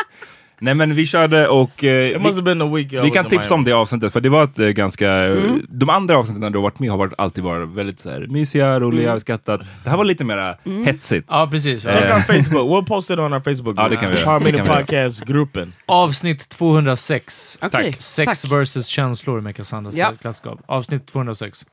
Nej 0.60 0.74
men 0.74 0.94
vi 0.94 1.06
körde 1.06 1.48
och... 1.48 1.84
Eh, 1.84 2.10
It 2.10 2.22
must 2.22 2.36
vi, 2.38 2.40
have 2.40 2.54
been 2.54 2.58
the 2.70 2.76
week 2.76 2.92
I 2.92 3.00
vi 3.00 3.10
kan 3.10 3.24
tipsa 3.24 3.54
om 3.54 3.64
det 3.64 3.72
avsnittet, 3.72 4.12
för 4.12 4.20
det 4.20 4.28
var 4.28 4.44
ett 4.44 4.58
eh, 4.58 4.66
ganska... 4.66 5.10
Mm. 5.10 5.66
De 5.68 5.90
andra 5.90 6.16
avsnitten 6.18 6.52
du 6.52 6.58
har 6.58 6.62
varit 6.62 6.78
med 6.78 6.90
har 6.90 6.96
varit, 6.98 7.12
alltid 7.18 7.44
varit 7.44 7.68
väldigt 7.68 8.00
så 8.00 8.10
här, 8.10 8.26
mysiga, 8.28 8.80
roliga, 8.80 9.08
Mm. 9.10 9.20
skrattat. 9.20 9.60
Det 9.84 9.90
här 9.90 9.96
var 9.96 10.04
lite 10.04 10.24
mera 10.24 10.56
hetsigt. 10.84 11.26
Ja, 11.30 11.48
precis. 11.50 11.82
Check 11.82 11.94
our 11.94 12.20
Facebook. 12.20 12.70
We'll 12.70 12.86
post 12.86 13.10
it 13.10 13.18
on 13.18 13.32
our 13.32 13.40
Facebook 13.40 13.74
Ja, 13.78 13.88
det 13.88 13.96
kan 13.96 14.10
vi 14.10 14.16
göra. 14.20 14.76
Podcast-gruppen. 14.76 15.72
Avsnitt 15.86 16.48
206. 16.48 17.58
Okej, 17.62 17.94
Sex 17.98 18.42
tack. 18.42 18.52
versus 18.52 18.86
känslor 18.86 19.40
med 19.40 19.56
Cassandras 19.56 19.94
Ja. 19.94 20.12
klasskap. 20.20 20.60
Avsnitt 20.66 21.06
206. 21.06 21.66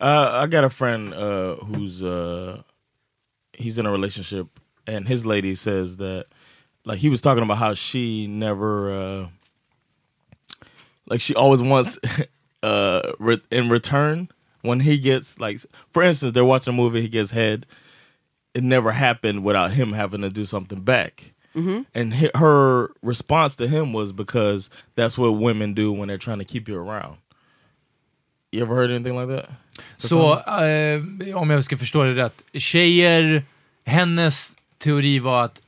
Uh, 0.00 0.30
I 0.32 0.46
got 0.46 0.64
a 0.64 0.70
friend 0.70 1.14
uh, 1.14 1.56
who's 1.56 2.02
uh, 2.02 2.62
he's 3.52 3.78
in 3.78 3.86
a 3.86 3.92
relationship, 3.92 4.48
and 4.86 5.06
his 5.06 5.24
lady 5.24 5.54
says 5.54 5.96
that, 5.98 6.26
like, 6.84 6.98
he 6.98 7.08
was 7.08 7.20
talking 7.20 7.42
about 7.42 7.58
how 7.58 7.74
she 7.74 8.26
never, 8.26 8.92
uh, 8.92 9.28
like, 11.06 11.20
she 11.20 11.34
always 11.34 11.62
wants, 11.62 11.98
uh, 12.62 13.12
re- 13.18 13.40
in 13.50 13.68
return 13.70 14.28
when 14.62 14.80
he 14.80 14.98
gets 14.98 15.38
like, 15.38 15.60
for 15.92 16.02
instance, 16.02 16.32
they're 16.32 16.44
watching 16.44 16.72
a 16.72 16.76
movie, 16.76 17.02
he 17.02 17.08
gets 17.08 17.30
head. 17.30 17.66
It 18.54 18.62
never 18.62 18.92
happened 18.92 19.44
without 19.44 19.72
him 19.72 19.92
having 19.92 20.20
to 20.22 20.30
do 20.30 20.44
something 20.44 20.80
back. 20.80 21.32
And 21.94 22.14
her 22.34 22.90
response 23.02 23.56
to 23.56 23.68
him 23.68 23.92
was 23.92 24.12
because 24.12 24.70
that's 24.96 25.16
what 25.18 25.30
women 25.32 25.74
do 25.74 25.92
when 25.92 26.08
they're 26.08 26.18
trying 26.18 26.38
to 26.38 26.44
keep 26.44 26.66
you 26.68 26.76
around. 26.76 27.18
You 28.54 28.62
ever 28.66 28.74
heard 28.76 28.90
anything 28.90 29.20
like 29.20 29.42
that? 29.42 29.50
Så, 29.98 30.32
eh, 30.32 31.36
om 31.36 31.50
jag 31.50 31.64
ska 31.64 31.78
förstå 31.78 32.02
det 32.04 32.12
rätt. 32.24 32.42
Tjejer, 32.54 33.42
hennes 33.86 34.56
teori 34.82 35.18
var 35.18 35.44
att 35.44 35.60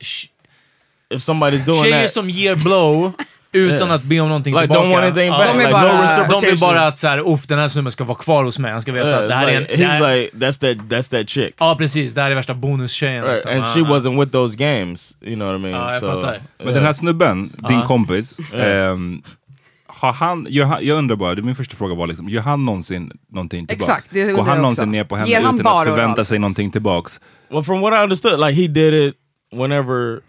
If 1.09 1.21
somebody's 1.21 1.65
doing 1.65 1.83
tjejer 1.83 2.01
that, 2.01 2.11
som 2.11 2.29
ger 2.29 2.55
blow 2.55 3.11
utan 3.51 3.77
Yeah. 3.87 3.91
att 3.91 4.03
be 4.03 4.19
om 4.19 4.27
någonting 4.27 4.53
Like, 4.53 4.61
tillbaka. 4.67 4.81
don't 4.87 4.91
want 4.91 5.03
anything 5.05 5.29
back, 5.31 5.47
De 5.47 5.53
är 5.53 5.57
like 5.57 5.71
bara- 5.71 6.17
no 6.27 6.31
de 6.33 6.41
vill 6.41 6.49
vill 6.51 6.59
bara 6.59 6.81
att 6.87 6.97
så 6.97 7.07
här, 7.07 7.33
uff, 7.33 7.47
den 7.47 7.59
här 7.59 7.67
snubben 7.67 7.91
ska 7.91 8.03
vara 8.03 8.17
kvar 8.17 8.43
hos 8.43 8.59
mig. 8.59 8.71
Han 8.71 8.81
ska 8.81 8.91
veta 8.91 9.07
Yeah, 9.07 9.23
att 9.23 9.29
det 9.29 9.35
här 9.35 9.47
it's 9.47 9.51
är 9.51 9.55
en... 9.55 9.61
like, 9.61 9.75
he's 9.75 9.87
här, 9.87 10.15
like 10.17 10.37
that's 10.37 10.59
that 10.59 10.77
that's 10.89 11.09
that 11.19 11.29
chick. 11.29 11.53
Ja, 11.57 11.75
precis. 11.79 12.13
Det 12.13 12.21
här 12.21 12.31
är 12.31 12.35
värsta 12.35 12.53
bonustjejen. 12.53 13.23
Right. 13.23 13.33
liksom. 13.35 13.51
And 13.51 13.59
Ja, 13.59 13.73
she 13.73 13.79
ja. 13.79 13.85
wasn't 13.85 14.19
with 14.19 14.31
those 14.31 14.55
games. 14.57 15.15
You 15.21 15.35
know 15.35 15.47
what 15.47 15.59
I 15.59 15.61
mean? 15.61 15.75
Ja, 15.75 15.93
jag 15.93 16.01
fattar. 16.01 16.39
Men 16.63 16.73
den 16.73 16.83
här 16.83 16.93
snubben, 16.93 17.53
din 17.69 17.81
kompis, 17.81 18.37
Ja. 18.53 18.59
Har 19.99 20.13
han, 20.13 20.47
gör 20.49 20.65
han, 20.65 20.85
jag 20.85 20.97
undrar 20.97 21.15
bara, 21.15 21.35
det 21.35 21.41
min 21.41 21.55
första 21.55 21.75
fråga 21.75 21.95
var 21.95 22.07
liksom, 22.07 22.29
gör 22.29 22.41
han 22.41 22.65
någonsin 22.65 23.11
någonting 23.33 23.67
tillbaks? 23.67 23.89
Exakt, 23.89 24.07
det 24.09 24.23
Går 24.33 24.43
han 24.43 24.57
någonsin 24.57 24.83
också. 24.83 24.89
ner 24.91 25.03
på 25.03 25.15
henne 25.15 25.29
Ger 25.29 25.39
utan 25.39 25.57
bara 25.57 25.79
att 25.81 25.87
förvänta 25.87 26.23
sig 26.25 26.39
någonting 26.39 26.71
tillbaks? 26.71 27.19
Well, 27.51 27.63
from 27.63 27.81
what 27.81 27.93
I 27.93 28.03
understood, 28.03 28.39
like 28.39 28.61
he 28.61 28.67
did 28.67 28.93
it 28.93 29.15
whenever 29.55 30.19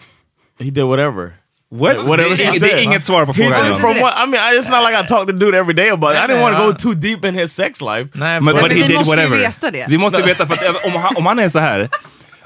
he 0.61 0.71
did 0.71 0.85
whatever. 0.85 1.33
What? 1.71 1.97
Whatever 2.07 2.31
det, 2.31 2.37
she 2.37 2.57
är- 2.57 2.61
det 2.61 2.73
är 2.73 2.83
inget 2.83 3.05
svar 3.07 3.27
på 3.27 3.33
He 3.33 3.43
frågan. 3.43 3.63
did 3.65 3.71
John. 3.73 3.81
from 3.81 3.95
what 4.01 4.15
I 4.25 4.27
mean, 4.31 4.43
it's 4.61 4.71
not 4.71 4.91
like 4.91 5.05
I 5.05 5.07
talk 5.07 5.21
to 5.27 5.33
the 5.33 5.33
dude 5.39 5.59
every 5.59 5.75
day 5.75 5.91
about 5.91 6.11
it. 6.13 6.17
I 6.17 6.33
didn't 6.33 6.41
want 6.43 6.57
to 6.59 6.65
go 6.67 6.73
too 6.73 6.95
deep 6.95 7.25
in 7.25 7.35
his 7.35 7.53
sex 7.53 7.81
life. 7.81 8.09
Nej, 8.15 8.41
but 8.41 8.55
men 8.55 8.65
he 8.65 8.69
vi 8.69 8.83
did 8.83 8.97
måste 8.97 9.11
ju 9.15 9.17
whatever. 9.17 9.37
veta 9.39 9.71
det. 9.71 9.85
Vi 9.89 9.99
måste 9.99 10.23
veta, 10.23 10.47
för 10.47 10.55
att 10.55 10.65
eh, 10.65 10.95
om 10.95 11.03
han, 11.03 11.17
om 11.17 11.27
han 11.27 11.39
är 11.39 11.49
så 11.49 11.59
här 11.59 11.89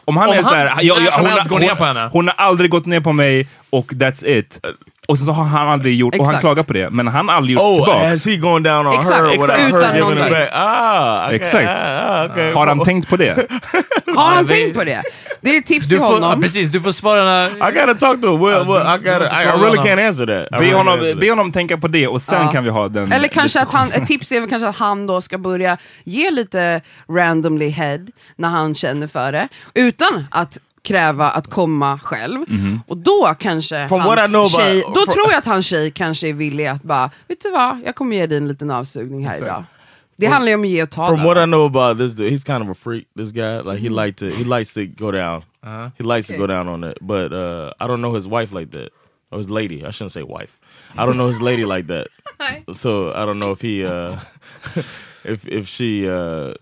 om 0.04 0.16
han 0.16 0.28
Om 0.28 0.34
är 0.34 0.42
så 0.42 0.48
han 0.48 0.56
här, 0.58 0.66
jag, 0.82 0.98
jag, 1.02 1.12
hon, 1.12 1.30
hon, 1.50 1.60
ner 1.60 1.74
på 1.74 1.84
henne. 1.84 2.08
hon 2.12 2.26
har 2.28 2.34
aldrig 2.34 2.70
gått 2.70 2.86
ner 2.86 3.00
på 3.00 3.12
mig 3.12 3.48
och 3.72 3.92
that's 3.92 4.26
it. 4.26 4.60
Och 5.08 5.18
sen 5.18 5.26
så 5.26 5.32
har 5.32 5.44
han 5.44 5.68
aldrig 5.68 5.96
gjort, 5.96 6.14
och 6.14 6.24
han 6.24 6.30
Exakt. 6.34 6.40
klagar 6.40 6.62
på 6.62 6.72
det, 6.72 6.90
men 6.90 7.08
han 7.08 7.28
har 7.28 7.36
aldrig 7.36 7.54
gjort 7.54 7.62
Oh, 7.62 7.74
tillbaks. 7.74 8.04
has 8.08 8.26
he 8.26 8.36
gone 8.36 8.68
down 8.70 8.86
on 8.86 8.94
Exakt, 8.94 9.10
her 9.24 9.32
exakt. 9.34 9.58
without 9.58 9.68
Utan 9.68 9.90
her 9.94 9.98
giving 9.98 10.24
it 10.24 10.30
back? 10.30 10.48
Ah, 10.52 11.24
okay, 11.26 11.36
Exakt. 11.36 11.68
Ah, 11.84 12.24
okay. 12.26 12.52
Har 12.52 12.66
han 12.66 12.84
tänkt 12.84 13.08
på 13.08 13.16
det? 13.16 13.46
Har 14.16 14.34
han 14.34 14.46
tänkt 14.46 14.74
på 14.78 14.84
det? 14.84 15.02
Det 15.40 15.50
är 15.54 15.58
ett 15.58 15.66
tips 15.66 15.88
Du 15.88 15.94
till 15.94 15.98
får, 16.04 16.12
honom. 16.12 16.42
precis, 16.42 16.68
du 16.68 16.80
får 16.80 16.90
svara 16.92 17.24
när... 17.24 17.46
I 17.48 17.72
gotta 17.74 17.94
talk 17.94 18.20
to 18.20 18.26
him. 18.32 18.40
Well, 18.40 18.66
well, 18.66 18.86
I 18.86 18.98
gotta. 18.98 19.42
I, 19.42 19.44
I 19.44 19.46
really 19.62 19.76
can't 19.78 20.06
answer 20.08 20.26
that. 20.50 20.60
Be 20.60 20.74
honom, 20.74 21.00
be 21.20 21.30
honom 21.30 21.52
tänka 21.52 21.78
på 21.78 21.88
det 21.88 22.06
och 22.08 22.22
sen 22.22 22.42
Ja. 22.42 22.48
kan 22.52 22.64
vi 22.64 22.70
ha 22.70 22.88
den... 22.88 23.12
Eller 23.12 23.28
kanske 23.28 23.60
att 23.60 23.72
han, 23.72 23.92
ett 23.92 24.06
tips 24.06 24.32
är 24.32 24.40
väl 24.40 24.48
kanske 24.50 24.68
att 24.68 24.76
han 24.76 25.06
då 25.06 25.20
ska 25.20 25.38
börja 25.38 25.76
ge 26.04 26.30
lite 26.30 26.80
randomly 27.10 27.68
head 27.68 27.98
när 28.36 28.48
han 28.48 28.74
känner 28.74 29.06
för 29.06 29.32
det. 29.32 29.48
Utan 29.74 30.24
att 30.30 30.58
kräva 30.82 31.30
att 31.30 31.50
komma 31.50 31.98
själv. 31.98 32.44
Och 32.86 32.96
då 32.96 33.34
kanske 33.38 33.88
From 33.88 34.00
know 34.02 34.16
hans 34.16 34.34
about- 34.34 34.50
tjej, 34.50 34.80
då 34.80 34.94
for- 34.94 35.12
tror 35.12 35.26
jag 35.30 35.38
att 35.38 35.46
hans 35.46 35.66
tjej 35.66 35.90
kanske 35.90 36.28
är 36.28 36.32
villig 36.32 36.66
att 36.66 36.82
bara, 36.82 37.10
vet 37.28 37.40
du 37.40 37.50
vad, 37.50 37.80
jag 37.84 37.94
kommer 37.94 38.16
ge 38.16 38.26
dig 38.26 38.38
en 38.38 38.48
liten 38.48 38.70
avsugning 38.70 39.26
här 39.26 39.36
idag. 39.36 39.64
Det 40.16 40.26
handlar 40.26 40.48
ju 40.48 40.54
om 40.54 40.62
att 40.62 40.68
ge 40.68 40.82
och 40.82 40.90
ta. 40.90 41.06
From 41.06 41.22
what 41.24 41.36
I 41.36 41.44
know 41.44 41.66
about 41.76 41.98
this 41.98 42.12
dude, 42.12 42.30
he's 42.30 42.44
kind 42.46 42.62
of 42.70 42.76
a 42.76 42.80
freak. 42.84 43.04
This 43.16 43.32
guy, 43.32 43.62
like 43.62 43.78
he 43.82 43.88
like 44.06 44.12
to, 44.18 44.26
he 44.36 44.44
likes 44.58 44.74
to 44.74 44.80
go 45.04 45.10
down. 45.10 45.42
Uh-huh. 45.64 45.90
He 45.98 46.04
likes 46.16 46.30
Okay. 46.30 46.36
to 46.36 46.46
go 46.46 46.46
down 46.46 46.68
on 46.68 46.84
it. 46.84 46.98
But 47.00 47.32
uh, 47.32 47.72
I 47.80 47.86
don't 47.88 48.00
know 48.02 48.14
his 48.14 48.26
wife 48.26 48.52
like 48.60 48.70
that, 48.70 48.90
or 49.30 49.38
his 49.38 49.50
lady. 49.50 49.84
I 49.86 49.90
shouldn't 49.90 50.12
say 50.12 50.22
wife. 50.22 50.52
I 50.98 51.06
don't 51.06 51.16
know 51.16 51.26
his 51.28 51.40
lady 51.40 51.64
like 51.64 51.86
that. 51.86 52.06
So 52.74 53.12
I 53.12 53.24
don't 53.26 53.38
know 53.38 53.52
if 53.52 53.60
he, 53.62 53.84
uh, 53.84 54.16
if 55.24 55.46
if 55.48 55.68
she, 55.68 56.08
uh, 56.08 56.54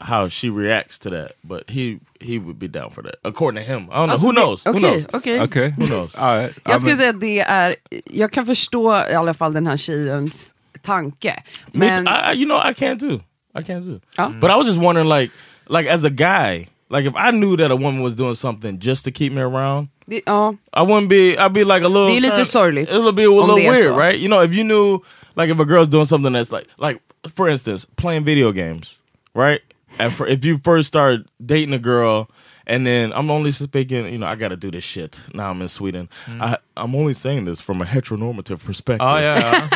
how 0.00 0.28
she 0.28 0.48
reacts 0.50 0.98
to 0.98 1.10
that. 1.10 1.32
But 1.42 1.70
he 1.70 1.98
he 2.20 2.38
would 2.38 2.58
be 2.58 2.68
down 2.68 2.90
for 2.90 3.02
that, 3.02 3.14
according 3.24 3.64
to 3.64 3.72
him. 3.72 3.82
I 3.90 3.94
don't 3.94 4.06
know. 4.06 4.12
Alltså, 4.12 4.26
Who 4.26 4.32
det- 4.32 4.40
knows? 4.40 4.64
Who 4.64 4.70
Okej, 4.70 4.80
knows? 4.80 5.06
okej. 5.12 5.40
Okej. 5.40 5.74
Who 5.78 5.86
knows? 5.86 6.14
Ja, 6.18 6.42
ja, 6.42 6.48
Jag 6.64 6.80
skulle 6.80 6.96
men- 6.96 6.98
säga 6.98 7.10
att 7.10 7.20
det 7.20 7.40
är, 7.40 7.76
jag 8.10 8.32
kan 8.32 8.46
förstå 8.46 8.92
i 9.10 9.14
alla 9.14 9.34
fall 9.34 9.52
den 9.52 9.66
här 9.66 9.76
tjejens 9.76 10.54
tanke. 10.82 11.42
Me 11.72 11.86
Men, 11.90 12.04
too. 12.06 12.12
I, 12.14 12.32
I- 12.34 12.36
you 12.38 12.44
know, 12.44 12.70
I 12.70 12.74
can 12.74 12.98
too. 12.98 13.20
I 13.60 13.62
can 13.62 13.82
too. 13.82 14.00
Ja. 14.16 14.26
Mm. 14.26 14.40
But 14.40 14.50
I 14.50 14.54
was 14.56 14.66
just 14.66 14.78
wondering, 14.78 15.08
like, 15.08 15.32
like 15.68 15.90
as 15.90 16.04
a 16.04 16.10
guy, 16.10 16.68
like 16.90 17.04
if 17.08 17.14
I 17.16 17.30
knew 17.30 17.56
that 17.56 17.70
a 17.70 17.76
woman 17.76 18.02
was 18.02 18.14
doing 18.14 18.34
something 18.36 18.78
just 18.80 19.04
to 19.04 19.10
keep 19.10 19.32
me 19.32 19.40
around, 19.42 19.88
det, 20.06 20.22
ja, 20.26 20.54
I 20.72 20.80
wouldn't 20.80 21.08
be. 21.08 21.36
I'd 21.36 21.52
be 21.52 21.64
like 21.64 21.84
a 21.84 21.88
little. 21.88 22.06
Det 22.06 22.16
är 22.16 22.20
lite 22.20 22.36
turn- 22.36 22.44
sorgligt, 22.44 22.90
It'll 22.90 23.12
be 23.12 23.24
a 23.24 23.28
om 23.30 23.34
little 23.36 23.56
det 23.56 23.66
är 23.66 23.72
weird, 23.72 23.94
så. 23.94 24.00
right? 24.00 24.16
You 24.20 24.28
know, 24.28 24.42
if 24.44 24.52
you 24.54 24.62
knew, 24.64 25.00
like, 25.36 25.52
if 25.52 25.60
a 25.60 25.64
girl's 25.64 25.88
doing 25.88 26.06
something 26.06 26.32
that's 26.32 26.52
like, 26.52 26.66
like 26.78 27.00
for 27.36 27.48
instance, 27.48 27.86
playing 27.96 28.24
video 28.24 28.52
games, 28.52 28.98
right? 29.34 29.60
And 29.98 30.12
if 30.28 30.44
you 30.44 30.58
first 30.58 30.88
start 30.88 31.20
dating 31.44 31.74
a 31.74 31.78
girl. 31.78 32.28
And 32.70 32.84
then 32.86 33.12
I'm 33.14 33.30
only 33.30 33.50
speaking, 33.52 34.04
you 34.12 34.18
know, 34.18 34.26
I 34.26 34.34
got 34.34 34.48
to 34.48 34.56
do 34.56 34.70
this 34.70 34.84
shit. 34.84 35.18
Now 35.32 35.48
I'm 35.48 35.62
in 35.62 35.68
Sweden. 35.68 36.06
I, 36.28 36.58
I'm 36.76 36.94
only 36.94 37.14
saying 37.14 37.46
this 37.46 37.62
from 37.62 37.80
a 37.80 37.86
heteronormative 37.86 38.62
perspective. 38.62 39.08
Ja, 39.08 39.18
ja, 39.20 39.36
ja. 39.38 39.68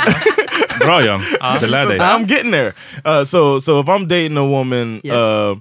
Bra 0.78 1.00
John, 1.00 1.20
det 1.60 1.66
lär 1.70 1.86
dig. 1.88 2.00
I'm 2.00 2.26
getting 2.26 2.50
there. 2.50 2.74
Uh, 3.02 3.24
so 3.24 3.58
so 3.60 3.80
if 3.80 3.88
I'm 3.88 4.06
dating 4.06 4.36
a 4.36 4.44
woman 4.44 5.00
Yes. 5.04 5.14
uh, 5.14 5.54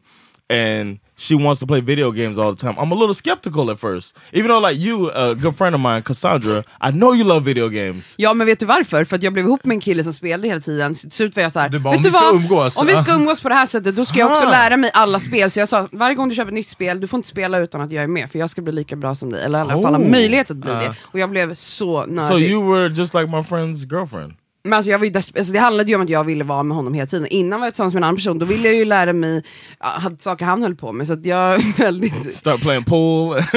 and 0.50 1.00
she 1.22 1.36
wants 1.36 1.60
to 1.60 1.68
play 1.68 1.82
video 1.82 2.12
games 2.12 2.38
all 2.38 2.56
the 2.56 2.60
time, 2.62 2.74
I'm 2.80 2.92
a 2.92 2.96
little 2.96 3.14
skeptical 3.14 3.70
at 3.72 3.80
first. 3.80 4.16
Even 4.32 4.48
though 4.48 4.70
like 4.70 4.80
you, 4.82 5.10
a 5.12 5.34
good 5.36 5.56
friend 5.58 5.76
of 5.76 5.82
mine, 5.82 6.02
Cassandra, 6.02 6.60
I 6.60 6.92
know 6.92 7.16
you 7.16 7.24
love 7.24 7.46
video 7.46 7.70
games. 7.70 8.16
Ja 8.18 8.34
men 8.34 8.48
vet 8.48 8.60
du 8.60 8.66
varför? 8.66 9.04
För 9.04 9.16
att 9.16 9.24
jag 9.24 9.34
blev 9.34 9.46
ihop 9.46 9.66
med 9.66 9.76
en 9.76 9.82
kille 9.82 10.04
som 10.04 10.14
spelade 10.14 10.48
hela 10.48 10.62
tiden, 10.62 10.96
så 10.96 11.02
till 11.02 11.12
slut 11.18 11.36
var 11.36 11.44
jag 11.44 11.52
såhär, 11.52 11.70
Du 11.70 11.80
bara, 11.80 11.92
vet 11.92 11.98
om 11.98 12.04
du 12.04 12.10
vi 12.10 12.14
ska 12.14 12.22
vad? 12.26 12.36
umgås." 12.36 12.78
Om 12.82 12.88
vi 12.88 12.96
ska 12.96 13.14
umgås 13.14 13.40
på 13.42 13.50
det 13.50 13.56
här 13.56 13.66
sättet, 13.66 13.96
då 13.96 14.06
ska 14.06 14.20
jag 14.20 14.32
också 14.32 14.46
Ah. 14.46 14.50
lära 14.52 14.78
mig 14.78 14.92
alla 14.94 15.20
spel. 15.20 15.52
Så 15.52 15.60
jag 15.60 15.70
sa, 15.70 15.88
varje 15.92 16.16
gång 16.16 16.30
du 16.30 16.36
köper 16.36 16.48
ett 16.52 16.54
nytt 16.54 16.68
spel, 16.70 17.00
du 17.02 17.08
får 17.08 17.18
inte 17.18 17.30
spela 17.30 17.60
utan 17.60 17.82
att 17.82 17.92
jag 17.92 18.04
är 18.04 18.08
med, 18.08 18.32
för 18.32 18.40
jag 18.40 18.50
ska 18.50 18.62
bli 18.62 18.74
lika 18.74 18.96
bra 18.96 19.16
som 19.16 19.30
dig. 19.32 19.44
Eller 19.44 19.58
i 19.60 19.62
alla 19.62 19.82
fall 19.82 19.96
ha 19.96 20.02
Oh. 20.02 20.12
möjlighet 20.12 20.52
att 20.52 20.58
bli 20.58 20.72
Ah. 20.72 20.80
det. 20.80 20.96
Och 21.04 21.20
jag 21.20 21.30
blev 21.30 21.56
så 21.56 22.06
nördig. 22.06 22.28
So 22.28 22.40
you 22.40 22.72
were 22.74 22.88
just 22.88 23.14
like 23.14 23.26
my 23.28 23.38
friend's 23.42 23.92
girlfriend. 23.96 24.34
Men 24.64 24.74
alltså 24.74 24.92
jag 24.92 25.00
var 25.00 25.06
ju 25.06 25.16
alltså 25.16 25.54
det 25.54 25.60
handlade 25.60 25.90
ju 25.90 25.96
om 25.96 26.02
att 26.02 26.10
jag 26.10 26.24
ville 26.24 26.44
vara 26.44 26.64
med 26.64 26.78
honom 26.78 26.94
hela 26.94 27.08
tiden. 27.08 27.28
Innan 27.28 27.60
var 27.60 27.68
jag 27.68 27.74
tillsammans 27.74 27.94
med 27.94 28.00
en 28.00 28.04
annan 28.04 28.16
person, 28.16 28.40
då 28.40 28.46
ville 28.46 28.68
jag 28.68 28.76
ju 28.76 28.86
lära 28.86 29.14
mig 29.14 29.44
ja, 29.80 29.88
hade 29.88 30.18
saker 30.18 30.46
han 30.46 30.64
höll 30.64 30.76
på 30.76 30.92
med. 30.92 31.08
Så 31.08 31.14
att 31.14 31.26
jag 31.26 31.62
väldigt... 31.78 32.36
Start 32.36 32.62
playing 32.62 32.84
pool. 32.84 33.38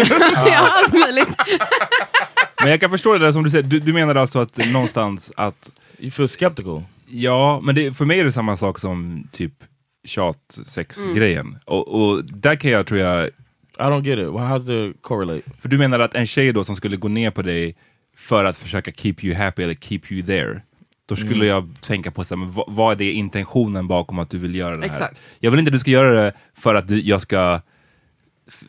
ja, 0.46 0.68
allt 0.84 0.92
möjligt. 0.92 1.36
Men 2.61 2.70
jag 2.70 2.80
kan 2.80 2.90
förstå 2.90 3.12
det 3.12 3.18
där 3.18 3.32
som 3.32 3.44
du 3.44 3.50
säger, 3.50 3.62
du, 3.62 3.80
du 3.80 3.92
menar 3.92 4.14
alltså 4.14 4.38
att 4.38 4.72
någonstans 4.72 5.32
att 5.36 5.70
you 5.98 6.11
feel 6.11 6.28
skeptical. 6.28 6.82
Ja, 7.07 7.61
men 7.62 7.74
det, 7.74 7.94
för 7.94 8.05
mig 8.05 8.20
är 8.20 8.24
det 8.24 8.32
samma 8.32 8.57
sak 8.57 8.78
som 8.78 9.28
typ 9.32 9.52
tjat-sex-grejen. 10.05 11.59
Och, 11.64 11.88
och 11.88 12.24
där 12.24 12.57
kan 12.57 12.70
jag, 12.70 12.86
tror 12.86 13.00
jag... 13.00 13.26
I 13.26 13.82
don't 13.82 14.05
get 14.05 14.18
it. 14.18 14.24
Well, 14.24 14.36
how's 14.36 14.66
the 14.66 14.98
correlate? 15.00 15.42
För 15.61 15.68
du 15.68 15.78
menar 15.78 16.00
att 16.00 16.14
en 16.14 16.26
tjej 16.26 16.52
då 16.52 16.64
som 16.64 16.76
skulle 16.76 16.96
gå 16.96 17.09
ner 17.09 17.30
på 17.30 17.42
dig 17.42 17.76
för 18.16 18.44
att 18.44 18.57
försöka 18.57 18.92
keep 18.92 19.14
you 19.22 19.34
happy 19.34 19.62
eller 19.62 19.74
keep 19.74 20.00
you 20.11 20.26
there. 20.26 20.62
Då 21.07 21.16
skulle 21.16 21.34
Mm. 21.34 21.46
jag 21.46 21.68
tänka 21.80 22.11
på 22.11 22.24
så 22.24 22.36
här, 22.36 22.44
vad, 22.46 22.64
vad 22.68 22.92
är 22.92 22.96
det 22.96 23.12
intentionen 23.12 23.86
bakom 23.88 24.18
att 24.18 24.30
du 24.30 24.38
vill 24.38 24.55
göra 24.55 24.76
det 24.76 24.82
här? 24.86 24.90
Exakt. 24.92 25.20
Jag 25.40 25.50
vill 25.50 25.61
inte 25.61 25.68
att 25.68 25.72
du 25.72 25.78
ska 25.78 25.90
göra 25.90 26.22
det 26.24 26.32
för 26.55 26.74
att 26.74 26.88
du, 26.88 27.00
jag 27.00 27.20
ska 27.20 27.61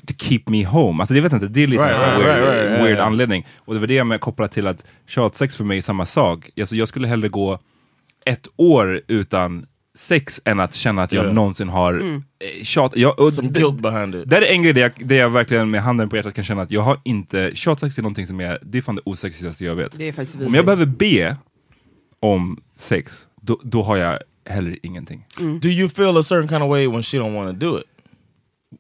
to 0.08 0.14
keep 0.18 0.42
me 0.46 0.66
home. 0.66 1.02
Alltså 1.02 1.14
det 1.14 1.22
vet 1.22 1.32
jag 1.32 1.38
inte, 1.42 1.48
det 1.54 1.64
är 1.64 1.68
lite 1.68 1.84
Right, 1.84 2.02
en 2.02 2.20
right, 2.22 2.26
weird, 2.26 2.70
right, 2.72 2.84
weird 2.86 3.00
anledning. 3.00 3.46
Och 3.60 3.74
det 3.74 3.80
var 3.80 3.88
det 3.88 3.94
jag 3.94 4.08
med 4.08 4.20
kopplat 4.22 4.52
till 4.52 4.68
att 4.68 4.86
tjatsex 5.08 5.56
för 5.56 5.64
mig 5.64 5.78
är 5.78 5.82
samma 5.82 6.06
sak. 6.06 6.50
Alltså 6.60 6.76
jag 6.76 6.88
skulle 6.88 7.08
hellre 7.08 7.30
gå 7.30 7.60
ett 8.26 8.48
år 8.56 9.02
utan 9.08 9.66
sex 9.98 10.42
än 10.46 10.60
att 10.60 10.74
känna 10.74 11.04
att 11.04 11.12
jag 11.12 11.24
Yeah. 11.24 11.36
någonsin 11.36 11.70
har 11.70 11.94
Mm. 11.94 12.16
eh, 12.16 12.64
tjat. 12.64 12.92
Jag, 12.96 13.34
Some 13.34 13.48
det- 13.50 13.60
guilt 13.60 13.82
behind 13.82 14.16
it. 14.16 14.30
Det 14.30 14.38
är 14.38 14.42
en 14.54 14.64
grej 14.64 14.74
där 14.74 14.82
jag, 14.82 14.92
där 15.08 15.16
jag 15.18 15.30
verkligen 15.30 15.70
med 15.72 15.82
handen 15.84 16.10
på 16.10 16.16
hjärtat 16.16 16.34
kan 16.34 16.44
känna 16.46 16.62
att 16.62 16.72
jag 16.72 16.82
har 16.82 16.98
inte, 17.04 17.52
tjatsex 17.54 17.98
är 17.98 18.02
någonting 18.02 18.28
som 18.28 18.40
är, 18.40 18.60
det 18.64 18.78
är 18.78 18.82
fan 18.82 18.96
det 18.96 19.02
osexigaste 19.06 19.66
jag 19.66 19.76
vet. 19.76 19.94
Om 20.48 20.54
jag 20.54 20.66
behöver 20.66 20.86
be 20.86 21.38
om 22.34 22.58
sex, 22.78 23.26
då, 23.42 23.60
då 23.64 23.82
har 23.82 23.98
jag 23.98 24.20
heller 24.50 24.78
ingenting. 24.84 25.26
Mm. 25.40 25.60
Do 25.60 25.68
you 25.68 25.90
feel 25.90 26.18
a 26.18 26.24
certain 26.24 26.48
kind 26.48 26.64
of 26.64 26.70
way 26.70 26.88
when 26.88 27.04
she 27.04 27.18
don't 27.18 27.34
want 27.36 27.60
to 27.60 27.66
do 27.66 27.80
it? 27.80 27.86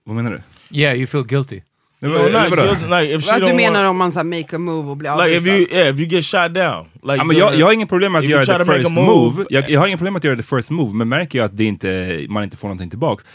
Vad 0.03 0.15
menar 0.15 0.31
du? 0.31 0.41
Yeah, 0.79 0.97
you 0.97 1.07
feel 1.07 1.23
guilty. 1.23 1.61
No, 1.99 2.09
vad- 2.09 2.31
not 2.31 2.49
vadå? 2.49 2.61
guilt, 2.63 2.81
like 2.81 3.15
if 3.15 3.25
she 3.25 3.35
Att 3.35 3.45
du 3.45 3.53
menar 3.53 3.85
om 3.85 3.97
man 3.97 4.11
så 4.11 4.23
make 4.23 4.55
a 4.55 4.59
move 4.59 4.89
och 4.89 4.97
blir 4.97 5.27
like 5.27 5.37
if 5.37 5.47
you 5.47 5.79
yeah 5.79 5.93
if 5.93 5.99
you 5.99 6.07
get 6.07 6.25
shot 6.25 6.53
down. 6.53 6.85
Like 7.03 7.15
Ja, 7.17 7.23
men 7.23 7.37
jag, 7.37 7.55
jag 7.55 7.65
har 7.65 7.73
ingen 7.73 7.87
problem 7.87 8.15
att 8.15 8.27
göra 8.27 8.45
the 8.45 8.65
first 8.65 8.91
move. 8.91 9.05
move, 9.07 9.45
Jag, 9.49 9.69
jag 9.69 9.79
har 9.79 9.87
ingen 9.87 9.97
problem 9.97 10.15
att 10.15 10.23
göra 10.23 10.35
the 10.35 10.43
first 10.43 10.69
move, 10.69 10.93
men 10.93 11.09
märker 11.09 11.39
jag 11.39 11.45
att 11.45 11.57
det 11.57 11.63
inte, 11.63 12.25
man 12.29 12.43
inte 12.43 12.57
får 12.57 12.67
någonting 12.67 12.89
tillbaks, 12.89 13.25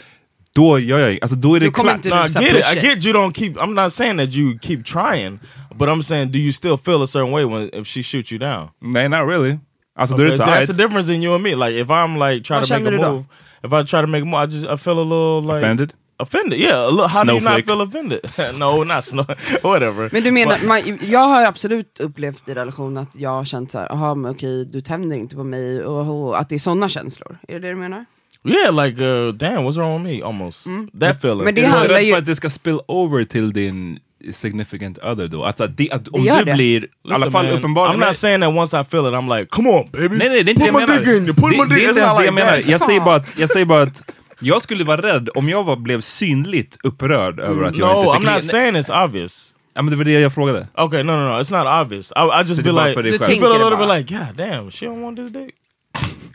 då 0.55 0.79
gör 0.79 0.99
jag 0.99 1.19
alltså 1.21 1.35
då 1.35 1.55
är 1.55 1.59
det 1.59 1.71
klart. 1.73 1.95
inte 1.95 2.09
No, 2.09 2.15
I 2.15 2.45
get 2.45 2.57
it. 2.59 2.83
I 2.83 2.87
get 2.87 3.05
you 3.05 3.13
don't 3.13 3.33
keep. 3.33 3.53
I'm 3.53 3.83
not 3.83 3.93
saying 3.93 4.17
that 4.17 4.29
you 4.33 4.59
keep 4.61 4.83
trying, 4.83 5.39
but 5.75 5.89
I'm 5.89 6.01
saying 6.03 6.31
do 6.31 6.37
you 6.39 6.51
still 6.51 6.77
feel 6.77 7.03
a 7.03 7.07
certain 7.07 7.31
way 7.31 7.45
when 7.45 7.69
if 7.81 7.87
she 7.87 8.03
shoots 8.03 8.31
you 8.31 8.39
down? 8.39 8.69
Nej, 8.81 9.09
not 9.09 9.27
really. 9.27 9.57
Alltså 9.95 10.15
då 10.17 10.23
är 10.23 10.27
Okay, 10.27 10.37
det 10.37 10.43
so 10.43 10.49
så 10.49 10.51
that's 10.55 10.67
the 10.77 10.83
difference 10.83 11.13
in 11.13 11.23
you 11.23 11.33
and 11.35 11.43
me. 11.43 11.55
Like 11.55 11.79
if 11.81 11.87
I'm 11.87 12.29
like 12.31 12.43
trying 12.47 12.63
to 12.63 12.79
make 12.79 13.05
a 13.05 13.11
move, 13.11 13.23
if 13.63 13.73
I 13.73 13.83
try 13.87 14.01
to 14.01 14.07
make 14.07 14.21
a 14.21 14.25
move, 14.25 14.43
I 14.43 14.47
just 14.51 14.65
I 14.65 14.77
feel 14.77 14.99
a 14.99 15.03
little 15.03 15.41
like 15.41 15.65
offended. 15.65 15.93
offended. 16.19 16.59
Yeah, 16.59 16.89
little, 16.91 17.07
how 17.07 17.23
do 17.23 17.33
you 17.33 17.39
not 17.39 17.41
Snowflake. 17.41 17.65
feel 17.65 17.81
offended? 17.81 18.19
no, 18.59 18.83
not 18.83 19.03
snow. 19.03 19.25
Whatever. 19.63 20.09
Men 20.13 20.23
du 20.23 20.31
menar, 20.31 20.53
But- 20.57 20.67
man, 20.67 20.99
jag 21.01 21.19
har 21.27 21.45
absolut 21.45 21.99
upplevt 21.99 22.49
i 22.49 22.53
relation 22.53 22.97
att 22.97 23.15
jag 23.15 23.29
har 23.29 23.45
känt 23.45 23.71
så 23.71 23.77
här, 23.79 23.91
aha 23.91 24.15
men 24.15 24.31
okej 24.31 24.65
du 24.65 24.81
tänder 24.81 25.17
inte 25.17 25.35
på 25.35 25.43
mig, 25.43 25.83
och, 25.85 26.23
och 26.27 26.39
att 26.39 26.49
det 26.49 26.55
är 26.55 26.59
sådana 26.59 26.89
känslor. 26.89 27.37
Är 27.47 27.53
det 27.53 27.59
det 27.59 27.69
du 27.69 27.75
menar? 27.75 28.05
Yeah, 28.43 28.85
like 28.85 29.03
uh, 29.03 29.33
damn, 29.33 29.57
what's 29.67 29.75
wrong 29.77 30.03
with 30.03 30.15
me? 30.17 30.23
Almost 30.27 30.63
that 30.99 31.15
feeling. 31.17 31.43
Men 31.43 31.55
det 31.55 31.65
handlar 31.65 31.99
ju- 31.99 32.11
för 32.11 32.19
att 32.19 32.25
det 32.25 32.35
ska 32.35 32.49
spill 32.49 32.79
over 32.87 33.23
till 33.25 33.53
din 33.53 33.99
significant 34.31 34.97
other 34.97 35.27
då? 35.27 35.45
Alltså 35.45 35.67
det, 35.67 35.91
att 35.91 36.07
om 36.07 36.23
gör 36.23 36.37
du 36.39 36.43
det. 36.45 36.53
blir, 36.53 36.83
i 36.83 36.87
alla 37.05 37.15
Listen, 37.17 37.31
fall 37.31 37.45
man, 37.45 37.53
uppenbarligen... 37.53 38.03
I'm 38.03 38.07
not 38.07 38.15
saying 38.17 38.41
that 38.41 38.49
once 38.55 38.81
I 38.81 38.83
feel 38.83 39.05
it, 39.07 39.13
I'm 39.13 39.37
like, 39.39 39.49
come 39.49 39.69
on 39.69 39.89
baby. 39.91 40.17
Nej, 40.17 40.29
nej, 40.29 40.43
det 40.43 40.51
är 40.51 40.53
inte 40.53 40.53
put 40.53 40.59
det 40.61 40.65
jag 40.65 40.73
my 40.73 40.79
menar. 40.79 40.99
dick 40.99 41.07
in 41.07 41.25
you, 41.25 41.33
put 41.33 41.51
det, 41.51 41.57
my 41.57 41.63
dick. 41.63 41.69
det 41.69 41.75
är 41.75 41.87
It's 41.87 41.89
inte 41.89 41.99
ens 41.99 42.13
not 42.13 42.19
det 42.19 42.25
jag 42.25 42.33
like 42.33 42.45
menar. 42.45 42.57
that. 42.57 42.67
Jag 42.69 42.81
säger, 42.81 42.99
bara 42.99 43.15
att, 43.15 43.33
jag 43.39 43.49
säger 43.49 43.65
bara 43.65 43.81
att 43.83 44.03
jag 44.39 44.61
skulle 44.61 44.83
vara 44.83 45.01
rädd 45.01 45.29
om 45.35 45.49
jag 45.49 45.63
var, 45.63 45.75
blev 45.75 46.01
synligt 46.01 46.77
upprörd 46.83 47.39
över 47.39 47.63
att 47.63 47.75
jag 47.77 47.87
No, 47.95 47.99
inte 48.01 48.09
I'm 48.17 48.19
fick 48.35 48.43
not 48.43 48.51
saying 48.51 48.75
it's 48.75 49.03
obvious. 49.05 49.47
Ja, 49.73 49.81
men 49.81 49.91
det 49.91 49.97
var 49.97 50.03
det 50.03 50.11
jag 50.19 50.33
frågade. 50.33 50.67
Okay, 50.77 51.03
no, 51.03 51.11
no, 51.11 51.27
no, 51.29 51.39
it's 51.41 51.51
not 51.63 51.85
obvious. 51.85 52.11
I, 52.15 52.19
I 52.19 52.41
just 52.41 52.55
Så 52.55 52.61
det 52.61 52.63
be 52.63 52.71
like. 52.71 52.99
I 52.99 53.39
feel 53.39 53.45
a 53.45 53.69
little 53.69 53.77
bit 53.77 53.87
like, 53.97 54.17
God 54.19 54.35
damn, 54.37 54.71
she 54.71 54.85
don't 54.85 55.01
want 55.03 55.17
this 55.17 55.29
dick. 55.31 55.55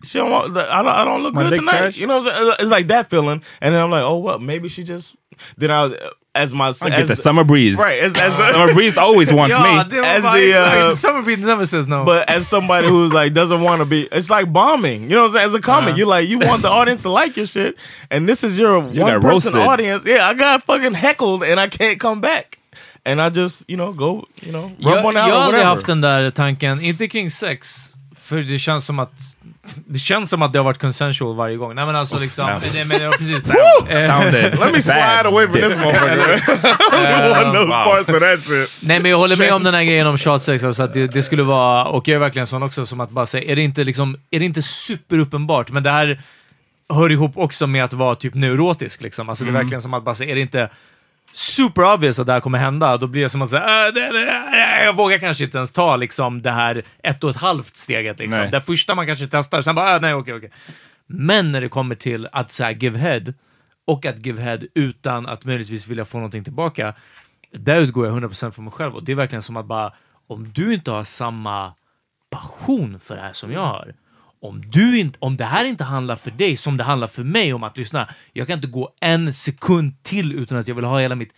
She 0.05 0.19
don't 0.19 0.31
want. 0.31 0.57
I 0.57 0.83
don't. 0.83 0.89
I 1.03 1.05
don't 1.05 1.23
look 1.23 1.35
My 1.35 1.43
good 1.43 1.51
dick 1.51 1.61
tonight. 1.61 1.79
trash? 1.79 1.99
You 1.99 2.07
know, 2.07 2.19
what 2.21 2.33
I'm 2.33 2.39
saying? 2.39 2.55
it's 2.61 2.71
like 2.71 2.87
that 2.89 3.11
feeling, 3.11 3.43
and 3.61 3.75
then 3.75 3.83
I'm 3.83 3.91
like, 3.91 4.03
oh 4.05 4.19
well, 4.19 4.39
maybe 4.39 4.69
she 4.69 4.85
just. 4.85 5.17
Then 5.59 5.71
I, 5.71 5.91
as 6.43 6.53
my 6.53 6.67
I 6.67 6.69
as 6.71 6.79
get 6.81 6.97
the 6.97 7.05
the- 7.05 7.17
summer 7.17 7.45
breeze. 7.45 7.77
right 7.79 8.01
as, 8.01 8.13
as 8.15 8.33
the 8.41 8.53
Summer 8.53 8.75
breeze 8.75 8.99
always 8.99 9.33
wants 9.33 9.57
me. 9.59 9.65
det 9.91 10.05
As 10.05 10.23
bara 10.23 10.39
the, 10.41 10.49
exakt. 10.49 10.77
uh, 10.77 10.95
Summerbeat 11.09 11.39
never 11.39 11.67
says 11.67 11.87
no. 11.89 12.05
But 12.05 12.29
as 12.31 12.47
somebody 12.49 12.89
who's 12.89 13.13
like 13.13 13.33
doesn't 13.35 13.63
want 13.63 13.81
to 13.81 13.87
be, 13.87 14.01
it's 14.13 14.31
like 14.31 14.53
bombing. 14.53 15.03
You 15.11 15.17
know 15.17 15.23
what 15.23 15.31
I'm 15.31 15.37
saying? 15.37 15.49
As 15.49 15.55
a 15.55 15.61
comic, 15.61 15.89
Uh-huh. 15.91 15.99
you 15.99 16.07
like 16.07 16.29
you 16.29 16.39
want 16.39 16.63
the 16.63 16.69
audience 16.71 17.03
to 17.03 17.11
like 17.11 17.37
your 17.37 17.47
shit, 17.47 17.75
and 18.11 18.29
this 18.29 18.45
is 18.45 18.59
your 18.59 18.83
You 18.93 19.03
one 19.03 19.21
person 19.21 19.53
roasted. 19.53 19.55
audience. 19.57 20.05
Yeah, 20.07 20.29
I 20.31 20.35
got 20.35 20.63
fucking 20.65 20.95
heckled, 20.95 21.43
and 21.43 21.59
I 21.61 21.69
can't 21.69 21.99
come 22.01 22.21
back. 22.21 22.59
And 23.05 23.21
I 23.21 23.31
just 23.31 23.65
you 23.69 23.77
know 23.77 23.93
go 23.93 24.25
you 24.43 24.53
know 24.53 24.71
rub 24.83 24.97
jag, 24.97 25.05
one 25.05 25.17
out 25.21 25.29
jag 25.29 25.37
or 25.37 25.39
har 25.39 25.45
aldrig 25.45 25.61
whatever. 25.61 25.75
haft 25.75 25.87
den 25.87 26.01
där 26.01 26.31
tanken, 26.31 26.81
inte 26.81 27.09
kring 27.09 27.31
sex, 27.31 27.93
för 28.25 28.37
det 28.43 28.59
känns 28.59 28.85
som 28.87 28.99
att 28.99 29.36
det 29.87 29.99
känns 29.99 30.31
som 30.31 30.43
att 30.43 30.53
det 30.53 30.59
har 30.59 30.65
varit 30.65 30.79
consensual 30.79 31.37
varje 31.37 31.57
gång. 31.57 31.75
Nej 31.75 31.87
men 31.87 31.97
alltså 31.97 32.19
liksom, 32.19 32.47
det, 32.73 32.85
men, 32.85 33.03
ja, 33.03 33.11
precis. 33.11 33.43
Sounded 33.43 34.59
Let 34.59 34.73
me 34.73 34.83
slide 34.83 35.27
away 35.27 35.47
from 35.47 35.61
this 35.61 35.77
motherfucker. 35.85 37.47
No 37.53 37.59
wow. 37.59 37.85
parts 37.85 38.09
of 38.09 38.21
that 38.21 38.43
shit. 38.43 38.79
Nej 38.83 39.01
men 39.01 39.11
jag 39.11 39.19
håller 39.19 39.37
med 39.37 39.53
om 39.53 39.63
den 39.63 39.75
här 39.75 39.85
grejen 39.85 40.07
om 40.07 40.17
tjatsex, 40.17 40.65
alltså 40.65 40.83
att 40.83 40.95
det, 40.95 41.07
det 41.07 41.23
skulle 41.23 41.43
vara, 41.43 41.85
och 41.85 42.09
jag 42.09 42.15
är 42.15 42.19
verkligen 42.19 42.47
sån 42.47 42.63
också, 42.63 42.87
som 42.87 43.01
att 43.01 43.11
bara 43.11 43.27
säga, 43.27 43.53
är 43.53 43.57
det 43.57 43.63
inte 43.63 43.85
liksom, 43.85 44.17
är 44.31 44.39
det 44.39 44.47
inte 44.47 44.63
superuppenbart, 44.63 45.71
men 45.71 45.83
det 45.83 45.91
här 45.91 46.21
hör 46.89 47.13
ihop 47.13 47.33
också 47.35 47.67
med 47.67 47.85
att 47.85 47.93
vara 47.93 48.15
typ 48.15 48.35
neurotisk 48.35 49.03
liksom. 49.03 49.29
Alltså 49.29 49.45
det 49.45 49.51
är 49.51 49.53
verkligen 49.53 49.83
som 49.83 49.95
att 49.95 50.05
bara 50.05 50.15
säga, 50.15 50.31
är 50.31 50.35
det 50.35 50.41
inte 50.41 50.69
super 51.37 51.95
obvious 51.95 52.19
att 52.19 52.27
det 52.27 52.33
här 52.33 52.41
kommer 52.41 52.59
hända, 52.59 52.97
då 52.97 53.07
blir 53.07 53.23
det 53.23 53.29
som 53.29 53.43
att 53.43 53.51
säga, 53.51 53.89
äh, 53.89 54.85
jag 54.85 54.97
vågar 54.97 55.19
kanske 55.19 55.45
inte 55.45 55.59
ens 55.59 55.73
ta 55.73 55.97
liksom 55.97 56.43
det 56.43 56.51
här 56.51 56.83
ett 57.03 57.25
och 57.25 57.31
ett 57.31 57.37
halvt 57.37 57.77
steget 57.77 58.19
liksom. 58.19 58.41
Nej. 58.41 58.51
Det 58.51 58.61
första 58.61 58.95
man 58.95 59.07
kanske 59.07 59.27
testar, 59.31 59.61
sen 59.61 59.75
bara, 59.75 59.95
äh, 59.95 60.01
nej 60.01 60.15
okej 60.15 60.35
okej. 60.35 60.51
Men 61.07 61.53
när 61.53 61.61
det 61.61 61.69
kommer 61.69 61.95
till 61.95 62.29
att 62.33 62.53
så 62.53 62.65
här, 62.65 62.73
give 62.73 62.99
head, 62.99 63.23
och 63.87 64.07
att 64.07 64.27
give 64.27 64.43
head 64.43 64.59
utan 64.75 65.27
att 65.27 65.45
möjligtvis 65.45 65.89
vilja 65.89 66.05
få 66.05 66.19
någonting 66.19 66.45
tillbaka, 66.45 66.95
där 67.53 67.81
utgår 67.81 68.07
jag 68.07 68.15
100% 68.15 68.51
från 68.51 68.65
mig 68.65 68.73
själv. 68.73 68.95
Och 68.95 69.05
det 69.05 69.13
är 69.13 69.17
verkligen 69.17 69.43
som 69.43 69.57
att 69.57 69.67
bara, 69.67 69.93
om 70.27 70.53
du 70.53 70.75
inte 70.75 70.91
har 70.91 71.05
samma 71.05 71.75
passion 72.31 73.01
för 73.01 73.17
det 73.17 73.23
här 73.23 73.33
som 73.33 73.53
jag 73.53 73.61
har, 73.61 73.95
om, 74.43 74.63
du 74.67 74.99
inte, 74.99 75.19
om 75.21 75.37
det 75.37 75.45
här 75.45 75.65
inte 75.65 75.85
handlar 75.85 76.17
för 76.17 76.31
dig 76.31 76.57
som 76.57 76.77
det 76.77 76.85
handlar 76.85 77.09
för 77.09 77.25
mig 77.25 77.53
om 77.53 77.63
att 77.63 77.77
lyssna, 77.77 78.09
jag 78.33 78.47
kan 78.47 78.55
inte 78.55 78.69
gå 78.69 78.93
en 79.01 79.35
sekund 79.35 80.03
till 80.03 80.33
utan 80.33 80.59
att 80.59 80.69
jag 80.69 80.75
vill 80.75 80.85
ha 80.85 81.01
hela 81.01 81.15
mitt 81.15 81.33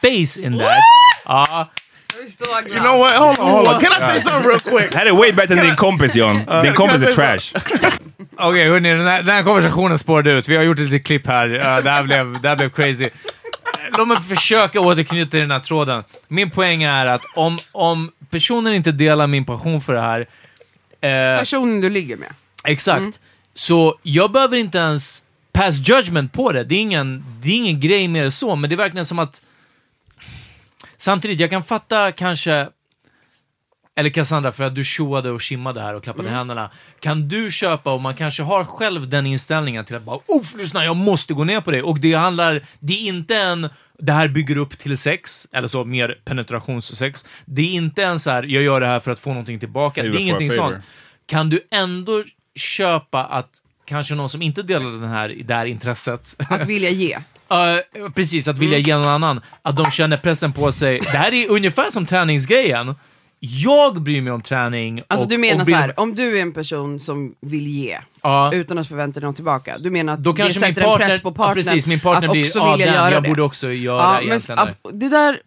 face 0.00 0.42
in 0.42 0.58
that. 0.58 0.78
Ja, 1.24 1.70
Jag 2.14 2.24
är 2.24 2.28
så 2.28 2.44
glad. 2.44 2.68
You 2.68 2.78
know 2.78 2.98
what? 2.98 3.16
Hold 3.16 3.38
on, 3.38 3.46
hold 3.46 3.68
on. 3.68 3.80
Can 3.80 3.92
I 3.92 3.96
say 3.96 4.20
something 4.20 4.48
real 4.50 4.60
quick? 4.60 4.92
Det 4.92 4.98
här 4.98 5.06
är 5.06 5.12
way 5.12 5.32
better 5.32 5.56
än 5.56 5.66
din 5.66 5.76
kompis 5.76 6.16
John. 6.16 6.42
Din 6.62 6.74
kompis 6.74 7.02
är 7.02 7.12
trash. 7.12 7.60
Okej 8.36 8.68
hörni, 8.68 8.88
den 8.88 9.06
här, 9.06 9.22
den 9.22 9.34
här 9.34 9.42
konversationen 9.42 9.98
spårade 9.98 10.32
ut. 10.32 10.48
Vi 10.48 10.56
har 10.56 10.62
gjort 10.62 10.78
ett 10.78 10.90
litet 10.90 11.06
klipp 11.06 11.26
här. 11.26 11.48
Uh, 11.48 11.84
det, 11.84 11.90
här 11.90 12.02
blev, 12.02 12.40
det 12.40 12.48
här 12.48 12.56
blev 12.56 12.70
crazy. 12.70 13.10
Låt 13.98 14.08
mig 14.08 14.20
försöka 14.20 14.80
återknyta 14.80 15.36
den 15.36 15.50
här 15.50 15.60
tråden. 15.60 16.04
Min 16.28 16.50
poäng 16.50 16.82
är 16.82 17.06
att 17.06 17.22
om, 17.34 17.58
om 17.72 18.10
personen 18.30 18.74
inte 18.74 18.92
delar 18.92 19.26
min 19.26 19.44
passion 19.44 19.80
för 19.80 19.94
det 19.94 20.00
här, 20.00 20.26
Personen 21.00 21.80
du 21.80 21.90
ligger 21.90 22.16
med. 22.16 22.34
Exakt. 22.64 23.20
Så 23.54 23.98
jag 24.02 24.32
behöver 24.32 24.56
inte 24.56 24.78
ens 24.78 25.22
pass 25.52 25.88
judgment 25.88 26.32
på 26.32 26.52
det. 26.52 26.64
Det 26.64 26.74
är, 26.74 26.80
ingen, 26.80 27.24
det 27.42 27.48
är 27.48 27.56
ingen 27.56 27.80
grej 27.80 28.08
mer 28.08 28.30
så, 28.30 28.56
men 28.56 28.70
det 28.70 28.74
är 28.74 28.78
verkligen 28.78 29.06
som 29.06 29.18
att... 29.18 29.42
Samtidigt, 30.96 31.40
jag 31.40 31.50
kan 31.50 31.64
fatta 31.64 32.12
kanske... 32.12 32.68
Eller 34.00 34.10
Cassandra, 34.10 34.52
för 34.52 34.64
att 34.64 34.74
du 34.74 34.84
tjoade 34.84 35.30
och 35.30 35.40
kimmade 35.40 35.80
här 35.80 35.94
och 35.94 36.04
klappade 36.04 36.28
händerna. 36.28 36.70
Kan 37.00 37.28
du 37.28 37.50
köpa, 37.50 37.92
och 37.92 38.00
man 38.00 38.14
kanske 38.14 38.42
har 38.42 38.64
själv 38.64 39.08
den 39.08 39.26
inställningen 39.26 39.84
till 39.84 39.96
att 39.96 40.02
bara 40.02 40.18
Uff, 40.40 40.54
lyssna, 40.56 40.84
jag 40.84 40.96
måste 40.96 41.34
gå 41.34 41.44
ner 41.44 41.60
på 41.60 41.70
det. 41.70 41.82
Och 41.82 42.00
det 42.00 42.12
handlar, 42.12 42.66
det 42.78 42.92
är 42.92 43.08
inte 43.08 43.36
en, 43.36 43.68
det 43.98 44.12
här 44.12 44.28
bygger 44.28 44.56
upp 44.56 44.78
till 44.78 44.98
sex, 44.98 45.46
eller 45.52 45.68
så 45.68 45.84
mer 45.84 46.18
penetrationssex. 46.24 47.24
Det 47.44 47.62
är 47.62 47.72
inte 47.72 48.04
en 48.04 48.20
så 48.20 48.30
här, 48.30 48.42
jag 48.42 48.62
gör 48.62 48.80
det 48.80 48.86
här 48.86 49.00
för 49.00 49.10
att 49.10 49.20
få 49.20 49.30
någonting 49.30 49.60
tillbaka. 49.60 50.00
Favor 50.00 50.12
det 50.12 50.18
är 50.18 50.20
ingenting 50.20 50.50
sånt. 50.50 50.76
Kan 51.26 51.50
du 51.50 51.60
ändå 51.70 52.22
köpa 52.54 53.24
att 53.24 53.50
kanske 53.84 54.14
någon 54.14 54.28
som 54.28 54.42
inte 54.42 54.62
delar 54.62 54.90
den 54.90 55.10
här, 55.10 55.28
det 55.44 55.54
här 55.54 55.66
intresset, 55.66 56.36
Att 56.50 56.66
vilja 56.66 56.90
ge. 56.90 57.16
Uh, 57.16 58.10
precis, 58.10 58.48
att 58.48 58.58
vilja 58.58 58.78
ge 58.78 58.96
någon 58.96 59.08
annan, 59.08 59.40
att 59.62 59.76
de 59.76 59.90
känner 59.90 60.16
pressen 60.16 60.52
på 60.52 60.72
sig. 60.72 61.00
Det 61.00 61.18
här 61.18 61.34
är 61.34 61.50
ungefär 61.50 61.90
som 61.90 62.06
träningsgrejen. 62.06 62.94
Jag 63.42 64.02
bryr 64.02 64.22
mig 64.22 64.32
om 64.32 64.42
träning. 64.42 65.00
Alltså 65.08 65.24
och, 65.24 65.30
du 65.30 65.38
menar 65.38 65.64
så 65.64 65.74
här, 65.74 66.00
om 66.00 66.14
du 66.14 66.38
är 66.38 66.42
en 66.42 66.52
person 66.52 67.00
som 67.00 67.34
vill 67.40 67.66
ge, 67.66 67.98
Ja. 68.22 68.52
utan 68.54 68.78
att 68.78 68.88
förvänta 68.88 69.20
dig 69.20 69.26
något 69.26 69.36
tillbaka, 69.36 69.78
du 69.78 69.90
menar 69.90 70.12
att 70.12 70.22
Då 70.22 70.32
det 70.32 70.54
sätter 70.54 70.82
partner, 70.82 71.04
en 71.04 71.10
press 71.10 71.22
på 71.22 71.32
partnern 71.32 71.64
ja, 71.66 71.72
precis, 71.72 71.86
min 71.86 72.00
partner 72.00 72.28
att 72.28 72.32
blir, 72.32 72.44
också 72.44 72.60
ah, 72.60 72.70
vilja 72.72 72.86
damn, 72.86 72.94
göra 72.96 73.12
jag 73.12 73.22
det? 73.22 73.28
borde 73.28 73.42
också 73.42 73.72
göra 73.72 74.02
Ja, 74.02 74.12
men 74.12 74.22
egentligen 74.28 74.68
det 74.92 75.08
där... 75.08 75.40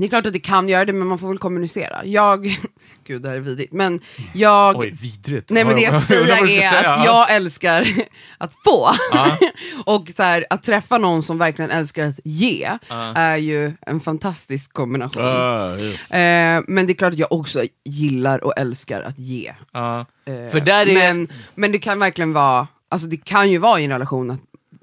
Det 0.00 0.06
är 0.06 0.08
klart 0.08 0.26
att 0.26 0.32
det 0.32 0.40
kan 0.40 0.68
göra 0.68 0.84
det, 0.84 0.92
men 0.92 1.08
man 1.08 1.18
får 1.18 1.28
väl 1.28 1.38
kommunicera. 1.38 2.04
Jag... 2.04 2.46
Gud, 3.06 3.22
det 3.22 3.28
här 3.28 3.36
är 3.36 3.40
vidrigt. 3.40 3.72
Men 3.72 4.00
jag... 4.32 4.76
Oj, 4.76 4.90
vidrigt. 5.00 5.50
Nej 5.50 5.64
men 5.64 5.76
det 5.76 5.82
jag 5.82 5.92
du 5.94 6.00
ska 6.00 6.14
är 6.14 6.46
säga. 6.46 6.90
att 6.90 7.04
jag 7.04 7.34
älskar 7.34 7.86
att 8.38 8.52
få. 8.64 8.88
Ja. 9.12 9.38
och 9.84 10.08
så 10.16 10.22
här, 10.22 10.46
att 10.50 10.62
träffa 10.62 10.98
någon 10.98 11.22
som 11.22 11.38
verkligen 11.38 11.70
älskar 11.70 12.04
att 12.04 12.20
ge 12.24 12.70
Ja. 12.88 13.14
är 13.16 13.36
ju 13.36 13.72
en 13.80 14.00
fantastisk 14.00 14.72
kombination. 14.72 15.22
Ah, 15.24 15.76
yes. 15.76 16.10
Eh, 16.10 16.62
men 16.68 16.86
det 16.86 16.92
är 16.92 16.94
klart 16.94 17.12
att 17.12 17.18
jag 17.18 17.32
också 17.32 17.62
gillar 17.84 18.44
och 18.44 18.52
älskar 18.58 19.02
att 19.02 19.18
ge. 19.18 19.48
Eh, 19.48 20.50
För 20.50 20.60
där 20.60 20.88
är... 20.88 20.94
men, 20.94 21.28
men 21.54 21.72
det 21.72 21.78
kan 21.78 21.98
verkligen 21.98 22.32
vara, 22.32 22.68
alltså 22.88 23.08
det 23.08 23.16
kan 23.24 23.50
ju 23.50 23.58
vara 23.58 23.80
i 23.80 23.84
en 23.84 23.90
relation 23.90 24.30
att 24.30 24.40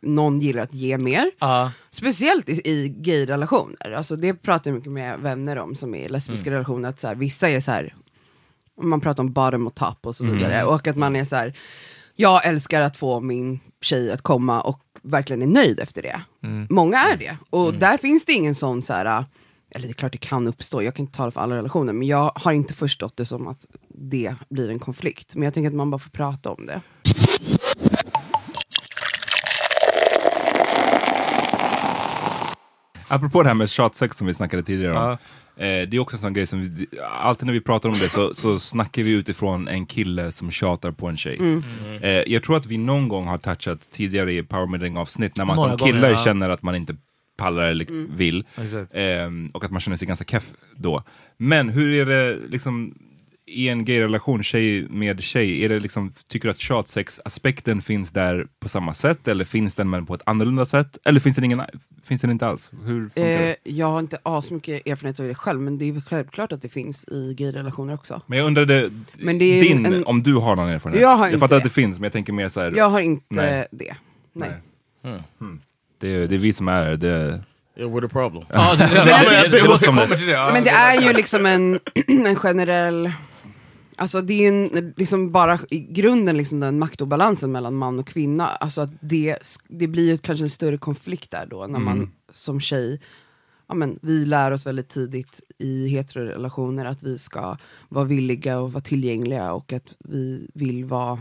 någon 0.08 0.40
gillar 0.40 0.64
att 0.64 0.74
ge 0.74 0.98
mer. 0.98 1.32
Ja. 1.40 1.72
Speciellt 1.90 2.50
i, 2.50 2.62
i 2.72 2.90
gay-relationer. 2.90 3.92
Alltså 3.92 4.16
det 4.16 4.34
pratar 4.34 4.72
jag 4.72 4.76
mycket 4.76 4.92
med 4.92 5.20
vänner 5.20 5.58
om 5.58 5.76
som 5.76 5.96
är 5.96 6.06
i 6.06 6.10
lesbiska 6.10 6.50
Mm. 6.50 6.54
relationer. 6.54 6.90
Att 6.90 7.00
så 7.00 7.08
här, 7.08 7.16
vissa 7.16 7.50
är 7.50 7.60
så 7.60 7.72
här, 7.72 7.96
man 8.82 9.02
pratar 9.02 9.24
om 9.24 9.34
bottom 9.34 9.68
och 9.68 9.76
top 9.76 10.06
och 10.06 10.16
så 10.16 10.24
Mm. 10.24 10.38
vidare. 10.38 10.64
Och 10.66 10.88
att 10.88 10.96
man 10.96 11.16
är 11.16 11.26
så 11.26 11.36
här, 11.36 11.54
jag 12.16 12.46
älskar 12.46 12.82
att 12.82 12.98
få 12.98 13.20
min 13.22 13.60
tjej 13.82 14.12
att 14.12 14.22
komma 14.22 14.62
och 14.62 14.80
verkligen 15.02 15.42
är 15.42 15.48
nöjd 15.48 15.80
efter 15.80 16.02
det. 16.02 16.22
Mm. 16.44 16.68
Många 16.70 16.98
är 16.98 17.18
det. 17.18 17.38
Och 17.50 17.74
där 17.74 17.98
finns 17.98 18.26
det 18.26 18.34
ingen 18.34 18.56
sån 18.56 18.84
så 18.84 18.94
här, 18.94 19.26
eller 19.72 19.88
det 19.88 19.92
är 19.92 19.94
klart 19.94 20.12
det 20.12 20.18
kan 20.18 20.48
uppstå, 20.48 20.82
jag 20.84 20.96
kan 20.96 21.04
inte 21.06 21.18
tala 21.18 21.32
för 21.32 21.42
alla 21.42 21.56
relationer, 21.56 21.94
men 21.94 22.08
jag 22.08 22.32
har 22.36 22.52
inte 22.52 22.74
förstått 22.74 23.18
det 23.18 23.26
som 23.26 23.48
att 23.48 23.66
det 23.90 24.36
blir 24.50 24.70
en 24.70 24.80
konflikt. 24.80 25.36
Men 25.36 25.44
jag 25.44 25.54
tänker 25.54 25.68
att 25.70 25.76
man 25.76 25.92
bara 25.92 26.00
får 26.00 26.10
prata 26.10 26.50
om 26.50 26.66
det. 26.66 26.82
Apropå 33.08 33.44
det 33.44 33.50
här 33.50 33.54
med 33.54 33.70
tjatsex 33.70 34.18
som 34.18 34.28
vi 34.28 34.34
snackade 34.34 34.64
tidigare 34.64 34.98
om. 34.98 35.12
Eh, 35.12 35.18
det 35.90 35.94
är 35.94 36.00
också 36.00 36.16
en 36.16 36.22
sån 36.22 36.34
grej 36.34 36.48
som, 36.48 36.62
vi, 36.62 36.88
alltid 37.22 37.46
när 37.46 37.54
vi 37.54 37.62
pratar 37.62 37.90
om 37.90 38.00
det 38.00 38.10
så, 38.10 38.34
så 38.34 38.60
snackar 38.60 39.04
vi 39.04 39.12
utifrån 39.12 39.68
en 39.68 39.86
kille 39.86 40.32
som 40.32 40.52
tjatar 40.52 40.92
på 40.92 41.08
en 41.08 41.18
tjej. 41.18 41.38
Mm. 41.38 41.64
Eh, 42.02 42.10
jag 42.12 42.44
tror 42.44 42.58
att 42.58 42.66
vi 42.66 42.78
någon 42.78 43.08
gång 43.08 43.28
har 43.28 43.38
touchat 43.38 43.92
tidigare 43.92 44.34
i 44.34 44.44
power 44.44 44.66
meeting 44.68 44.98
avsnitt 44.98 45.38
när 45.38 45.46
man 45.46 45.56
Några 45.56 45.70
som 45.70 45.78
gånger, 45.78 45.94
kille 45.94 46.10
ja. 46.10 46.18
känner 46.18 46.50
att 46.50 46.64
man 46.64 46.76
inte 46.76 46.96
pallar 47.38 47.64
eller 47.64 47.86
Mm. 47.90 48.16
vill. 48.16 48.44
Exakt. 48.58 48.92
Ehm, 48.96 49.50
och 49.54 49.64
att 49.64 49.72
man 49.72 49.82
känner 49.82 49.98
sig 49.98 50.08
ganska 50.08 50.26
keff 50.26 50.50
då. 50.76 51.04
Men 51.38 51.70
hur 51.70 51.94
är 51.94 52.06
det 52.06 52.40
liksom 52.50 52.94
i 53.50 53.70
en 53.70 53.86
gay-relation, 53.86 54.44
tjej 54.44 54.88
med 54.90 55.24
tjej, 55.24 55.64
är 55.66 55.70
det 55.70 55.80
liksom, 55.80 56.14
tycker 56.28 56.48
du 56.48 56.52
att 56.52 56.58
tjatsex-aspekten 56.60 57.82
finns 57.82 58.12
där 58.12 58.48
på 58.60 58.70
samma 58.70 58.94
sätt? 58.94 59.28
Eller 59.28 59.46
finns 59.46 59.76
den 59.76 59.90
men 59.90 60.06
på 60.06 60.14
ett 60.14 60.22
annorlunda 60.26 60.66
sätt? 60.66 60.98
Eller 61.06 61.20
finns 61.20 61.36
den, 61.36 61.46
ingen, 61.46 61.62
finns 62.04 62.22
den 62.22 62.32
inte 62.32 62.48
alls? 62.48 62.72
Hur 62.86 63.02
funkar 63.02 63.22
det? 63.24 63.50
Eh, 63.50 63.56
jag 63.64 63.88
har 63.92 64.00
inte 64.00 64.18
asmycket 64.24 64.88
erfarenhet 64.88 65.20
av 65.20 65.26
det 65.28 65.36
själv, 65.36 65.62
men 65.62 65.78
det 65.78 65.90
är 65.90 66.02
självklart 66.02 66.52
att 66.52 66.62
det 66.62 66.70
finns 66.70 67.06
i 67.08 67.34
gay-relationer 67.38 67.94
också. 67.94 68.22
Men 68.26 68.38
jag 68.38 68.48
undrade, 68.48 68.90
Men 69.14 69.38
det 69.40 69.46
är 69.46 69.62
din, 69.62 69.86
en- 69.86 70.06
om 70.06 70.24
du 70.24 70.34
har 70.36 70.56
någon 70.56 70.70
erfarenhet? 70.70 71.02
Jag 71.02 71.16
har 71.16 71.26
jag 71.26 71.30
inte 71.30 71.40
fattar 71.40 71.56
att 71.56 71.64
det. 71.64 71.70
det 71.70 71.74
finns, 71.74 71.98
men 72.00 72.04
jag 72.04 72.14
tänker 72.14 72.34
mer 72.34 72.50
så 72.50 72.62
här. 72.62 72.74
Jag 72.76 72.90
har 72.90 73.00
inte 73.02 73.26
Nej. 73.30 73.68
det. 73.72 73.96
Nej. 74.34 74.52
Hmm. 75.40 75.62
Det, 76.00 76.14
är, 76.16 76.28
det 76.28 76.36
är 76.36 76.40
vi 76.40 76.54
som 76.54 76.68
är 76.68 76.96
det. 76.98 77.44
Yeah, 77.78 77.92
we're 77.92 78.02
the 78.02 78.08
problem. 78.08 78.44
Det, 78.50 78.56
det, 78.78 79.06
det, 79.06 79.16
alltså- 79.16 79.52
det, 79.52 80.18
det 80.18 80.26
det. 80.26 80.54
Men 80.54 80.64
det 80.64 80.70
är 80.70 81.02
ju 81.02 81.14
liksom 81.14 81.46
en, 81.46 81.80
en 82.08 82.36
generell... 82.36 83.12
Alltså 83.98 84.22
det 84.22 84.34
är 84.34 84.42
ju 84.42 84.48
en, 84.78 84.94
liksom 84.98 85.32
bara 85.32 85.60
i 85.70 85.80
grunden 85.80 86.38
liksom 86.38 86.60
den 86.60 86.80
maktobalansen 86.80 87.52
mellan 87.52 87.76
man 87.76 88.00
och 88.00 88.08
kvinna. 88.08 88.48
Alltså 88.48 88.82
att 88.82 88.90
det, 89.02 89.38
det 89.68 89.88
blir 89.88 90.08
ju 90.12 90.18
kanske 90.18 90.46
en 90.46 90.50
större 90.50 90.78
konflikt 90.78 91.32
där 91.32 91.46
då 91.50 91.68
när 91.68 91.80
man 91.80 91.98
Mm. 91.98 92.10
som 92.34 92.60
tjej, 92.60 93.02
ja 93.68 93.76
men 93.76 94.00
vi 94.02 94.26
lär 94.26 94.52
oss 94.52 94.66
väldigt 94.66 94.90
tidigt 94.90 95.42
i 95.58 95.88
heterorelationer 95.88 96.86
att 96.86 97.04
vi 97.04 97.18
ska 97.18 97.58
vara 97.90 98.06
villiga 98.06 98.60
och 98.60 98.74
vara 98.74 98.84
tillgängliga 98.84 99.54
och 99.54 99.74
att 99.74 99.96
vi 100.00 100.50
vill 100.54 100.86
vara 100.86 101.20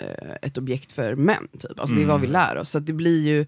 eh, 0.00 0.32
ett 0.42 0.58
objekt 0.58 0.92
för 0.92 1.14
män. 1.16 1.48
Typ. 1.58 1.80
Alltså 1.80 1.96
det 1.96 2.02
är 2.02 2.06
vad 2.06 2.20
vi 2.20 2.26
Mm. 2.26 2.32
lär 2.32 2.56
oss. 2.58 2.70
Så 2.70 2.78
det 2.78 2.92
blir 2.92 3.26
ju, 3.28 3.46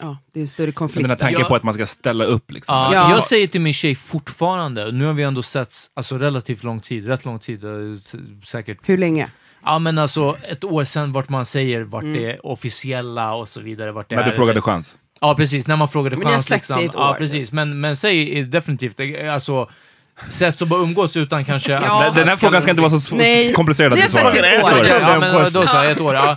ja 0.00 0.16
det 0.32 0.38
är 0.38 0.42
en 0.42 0.48
större 0.48 0.66
Men 0.66 0.72
konflikt. 0.72 1.02
den 1.04 1.10
här 1.10 1.16
tanken 1.18 1.40
där. 1.42 1.48
på 1.48 1.54
att 1.54 1.62
man 1.62 1.74
ska 1.74 1.86
ställa 1.86 2.24
upp 2.24 2.50
liksom. 2.50 2.74
Ja, 2.76 2.94
Ja. 2.94 3.10
Jag 3.10 3.24
säger 3.24 3.46
till 3.46 3.60
min 3.60 3.74
tjej 3.74 3.94
fortfarande, 3.94 4.92
nu 4.92 5.04
har 5.04 5.12
vi 5.12 5.22
ändå 5.22 5.42
sett 5.42 5.74
alltså, 5.94 6.18
relativt 6.18 6.62
lång 6.64 6.80
tid, 6.80 7.06
rätt 7.06 7.24
lång 7.24 7.38
tid, 7.38 7.64
eh, 7.64 7.70
säkert. 8.44 8.78
Hur 8.84 8.98
länge? 8.98 9.30
Ja 9.64 9.78
men 9.78 9.98
alltså 9.98 10.36
ett 10.48 10.64
år 10.64 10.84
sedan 10.84 11.12
vart 11.12 11.28
man 11.28 11.46
säger 11.46 11.82
vart 11.82 12.02
Mm. 12.02 12.16
det 12.22 12.30
är 12.32 12.46
officiella 12.46 13.34
och 13.34 13.48
så 13.48 13.60
vidare. 13.60 13.92
Vart 13.92 14.08
det 14.08 14.16
När 14.16 14.22
är. 14.22 14.26
du 14.26 14.32
frågade 14.32 14.60
chans? 14.62 14.96
Ja 15.20 15.34
precis, 15.34 15.66
när 15.66 15.76
man 15.76 15.88
frågade 15.88 16.16
Men 16.16 16.26
chans. 16.28 16.50
i 16.50 16.54
Liksom. 16.54 16.78
ett 16.84 16.90
Ja 16.94 17.14
precis, 17.18 17.52
men, 17.52 17.80
men 17.80 17.96
säg 17.96 18.38
eh, 18.40 18.46
definitivt, 18.46 19.00
eh, 19.00 19.34
alltså 19.34 19.70
sätt 20.28 20.58
så 20.58 20.66
bara 20.66 20.80
umgås 20.80 21.16
utan 21.16 21.44
kanske... 21.44 21.72
Ja. 21.72 22.04
att- 22.04 22.14
Den 22.16 22.28
här 22.28 22.36
frågan 22.36 22.62
ska 22.62 22.70
inte 22.70 22.82
vara 22.82 22.90
så 23.00 23.14
Nej. 23.14 23.52
komplicerad 23.52 23.92
att 23.92 23.98
Det 23.98 24.02
är 24.02 24.04
besvara. 24.04 24.24
faktiskt 24.24 24.44
ett 24.44 24.64
år. 24.74 24.86
Ja, 24.86 25.18
men 25.18 25.52
då 25.52 25.66
så, 25.66 25.78
ett 25.82 26.00
år. 26.00 26.14
Ja. 26.14 26.36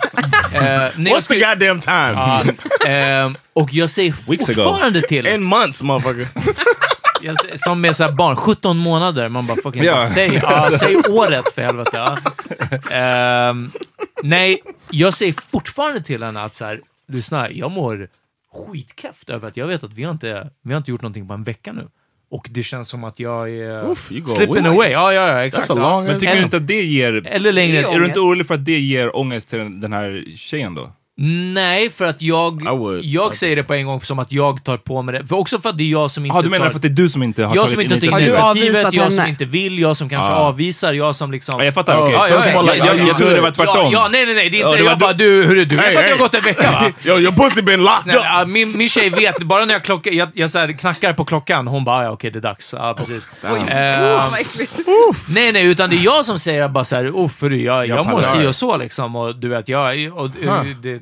Eh, 0.53 0.61
nej, 0.95 1.13
What's 1.13 1.27
the 1.27 1.39
goddamn 1.39 1.79
time? 1.79 2.13
Ja, 2.13 2.43
ehm, 2.87 3.35
och 3.53 3.73
jag 3.73 3.89
säger 3.89 4.13
Weeks 4.27 4.49
ago. 4.49 4.63
fortfarande 4.63 5.01
till, 5.01 5.27
In 5.27 5.43
months, 5.43 5.81
motherfucker. 5.81 6.27
jag, 7.21 7.37
säger- 7.41 7.57
som 7.57 7.81
med 7.81 7.95
så 7.95 8.03
här 8.03 8.11
barn, 8.11 8.35
17 8.35 8.77
månader, 8.77 9.29
man 9.29 9.45
bara 9.47 9.57
fucking, 9.63 9.83
Ja. 9.83 10.07
säg, 10.13 10.39
ja, 10.43 10.69
säg 10.79 10.95
året 11.09 11.45
för 11.55 11.61
helvete. 11.61 11.91
Ja. 11.93 12.17
Ehm, 12.95 13.71
nej, 14.23 14.61
jag 14.89 15.13
säger 15.13 15.35
fortfarande 15.51 16.01
till 16.03 16.23
henne 16.23 16.43
att 16.43 16.55
så 16.55 16.65
här, 16.65 16.81
lyssna, 17.11 17.49
jag 17.51 17.71
mår 17.71 18.07
skitkräft 18.53 19.29
över 19.29 19.47
att 19.47 19.57
jag 19.57 19.67
vet 19.67 19.83
att 19.83 19.93
vi 19.93 20.03
har 20.03 20.11
inte, 20.11 20.49
vi 20.63 20.73
har 20.73 20.77
inte 20.77 20.91
gjort 20.91 21.01
någonting 21.01 21.27
på 21.27 21.33
en 21.33 21.43
vecka 21.43 21.71
nu. 21.73 21.87
Och 22.31 22.47
det 22.51 22.63
känns 22.63 22.89
som 22.89 23.03
att 23.03 23.19
jag 23.19 23.49
är 23.49 23.89
Oof, 23.89 24.11
slipping 24.27 24.65
away. 24.65 24.75
away. 24.75 24.91
Ja, 24.91 25.13
ja, 25.13 25.27
ja, 25.27 25.43
exakt. 25.43 25.69
Ja. 25.69 26.01
Men 26.01 26.19
tycker 26.19 26.35
du 26.35 26.43
inte 26.43 26.57
att 26.57 26.67
det 26.67 26.83
ger... 26.83 27.27
Eller 27.27 27.51
längre. 27.51 27.77
Är 27.77 27.99
du 27.99 28.05
inte 28.05 28.19
orolig 28.19 28.47
för 28.47 28.53
att 28.55 28.65
det 28.65 28.79
ger 28.79 29.17
ångest 29.17 29.49
till 29.49 29.59
den, 29.59 29.81
den 29.81 29.93
här 29.93 30.23
tjejen 30.35 30.75
då? 30.75 30.91
Nej, 31.53 31.89
för 31.89 32.07
att 32.07 32.21
jag, 32.21 32.77
would. 32.77 33.05
jag 33.05 33.35
säger 33.35 33.55
det 33.55 33.63
på 33.63 33.73
en 33.73 33.85
gång 33.85 34.01
som 34.01 34.19
att 34.19 34.31
jag 34.31 34.63
tar 34.63 34.77
på 34.77 35.01
mig 35.01 35.13
det. 35.19 35.27
För 35.27 35.35
också 35.35 35.59
för 35.59 35.69
att 35.69 35.77
det 35.77 35.83
är 35.83 35.91
jag 35.91 36.11
som 36.11 36.25
inte 36.25 36.37
Ja, 36.37 36.41
du 36.41 36.49
menar 36.49 36.65
tar... 36.65 36.69
för 36.71 36.77
att 36.77 36.81
det 36.81 36.87
är 36.87 36.89
du 36.89 37.09
som 37.09 37.23
inte 37.23 37.45
har 37.45 37.55
jag 37.55 37.63
tagit 37.63 37.71
som 37.73 37.81
inte 37.81 37.95
har 37.95 37.99
tagit 38.11 38.11
du 38.11 38.25
initiativet, 38.25 38.85
avvisat 38.85 38.93
jag 38.93 39.13
som 39.13 39.25
inte 39.27 39.45
vill, 39.45 39.79
jag 39.79 39.97
som 39.97 40.09
kanske 40.09 40.31
Ja. 40.31 40.35
avvisar, 40.35 40.93
jag 40.93 41.15
som 41.15 41.31
liksom... 41.31 41.59
Ja, 41.59 41.65
jag 41.65 41.73
fattar, 41.73 41.97
Oh, 41.97 42.01
okej. 42.03 42.13
Ja, 42.13 42.21
First 42.21 42.49
ja, 42.53 42.63
ja, 42.65 42.75
jag, 42.75 42.77
ja, 42.77 42.85
jag, 42.85 42.99
ja. 42.99 43.07
jag 43.07 43.17
trodde 43.17 43.33
det 43.35 43.41
var 43.41 43.51
tvärtom. 43.51 43.75
Ja, 43.77 43.89
ja, 43.91 44.07
nej, 44.11 44.25
nej, 44.25 44.35
nej, 44.35 44.49
det 44.49 44.57
är 44.57 44.61
Ja, 44.61 44.67
inte... 44.67 44.77
det 44.77 44.83
var 44.83 44.89
jag 44.91 44.99
bara, 44.99 45.13
du- 45.13 45.41
du, 45.41 45.47
hörru, 45.47 45.65
du 45.65 45.75
vet 45.75 45.85
Hey, 45.85 45.95
att 45.95 46.01
det 46.01 46.01
hey. 46.01 46.11
har 46.11 46.19
gått 46.19 46.35
en 46.35 46.43
vecka 46.43 46.71
va? 46.71 46.85
Yo, 47.05 47.19
your 47.19 47.31
pussy 47.31 47.61
been 47.61 47.83
locked 47.83 48.15
up. 48.15 48.47
min, 48.47 48.77
min 48.77 48.89
tjej 48.89 49.09
vet, 49.09 49.43
bara 49.43 49.65
när 49.65 49.73
jag, 49.73 49.83
klockar, 49.83 50.11
jag, 50.11 50.29
jag 50.33 50.49
så 50.49 50.59
här, 50.59 50.71
knackar 50.73 51.13
på 51.13 51.25
klockan, 51.25 51.67
hon 51.67 51.83
bara, 51.83 52.03
ja, 52.03 52.09
okej, 52.09 52.31
det 52.31 52.39
är 52.39 52.41
dags. 52.41 52.73
Ja, 52.77 52.93
precis. 52.97 53.29
Oj, 53.43 53.49
Eh, 53.49 54.01
oh, 54.03 54.31
vad 54.31 54.39
äckligt. 54.39 54.79
Nej, 55.29 55.51
nej, 55.51 55.65
utan 55.65 55.89
det 55.89 55.95
är 55.95 56.03
jag 56.03 56.25
som 56.25 56.39
säger 56.39 56.67
bara 56.67 56.83
så 56.83 56.95
här, 56.95 57.11
oh, 57.11 57.29
jag, 57.41 57.87
jag, 57.87 58.07
Jag 58.07 58.25
si 58.25 58.47
och 58.47 58.55
så 58.55 58.77
liksom. 58.77 59.15
Och 59.15 59.35
du 59.35 59.47
vet, 59.49 59.69
jag. 59.69 59.95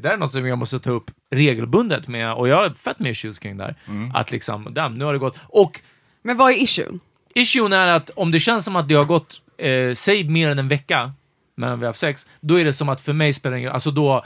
Det 0.08 0.14
är 0.14 0.18
något 0.18 0.32
som 0.32 0.47
jag 0.47 0.58
måste 0.58 0.80
ta 0.80 0.89
upp 0.89 1.12
regelbundet 1.32 2.08
med, 2.08 2.34
och 2.34 2.47
jag 2.47 2.55
har 2.55 2.70
fett 2.70 2.99
med 2.99 3.12
issues 3.12 3.39
kring 3.39 3.58
det 3.58 3.64
här. 3.64 3.76
Mm. 3.88 4.12
Att 4.16 4.32
liksom, 4.32 4.74
damn, 4.74 4.93
nu 4.93 5.05
har 5.05 5.14
det 5.14 5.20
gått. 5.20 5.38
Och 5.43 5.82
Men 6.22 6.38
vad 6.38 6.51
är 6.51 6.55
issuen? 6.55 6.99
issuen 7.34 7.74
är 7.74 7.88
att 7.88 8.10
om 8.10 8.32
det 8.32 8.39
känns 8.39 8.66
som 8.66 8.76
att 8.76 8.88
det 8.88 8.95
har 8.95 9.05
gått, 9.05 9.41
eh, 9.58 9.93
säg 9.93 10.24
mer 10.24 10.49
än 10.49 10.60
en 10.60 10.68
vecka 10.68 11.14
mellan 11.55 11.80
vi 11.80 11.86
har 11.86 11.89
haft 11.89 11.99
sex, 11.99 12.26
då 12.39 12.60
är 12.60 12.66
det 12.66 12.74
som 12.74 12.89
att 12.89 13.01
för 13.01 13.14
mig 13.14 13.34
spelar 13.34 13.55
det 13.55 13.60
ingen 13.60 13.72
alltså 13.72 13.91
då, 13.91 14.26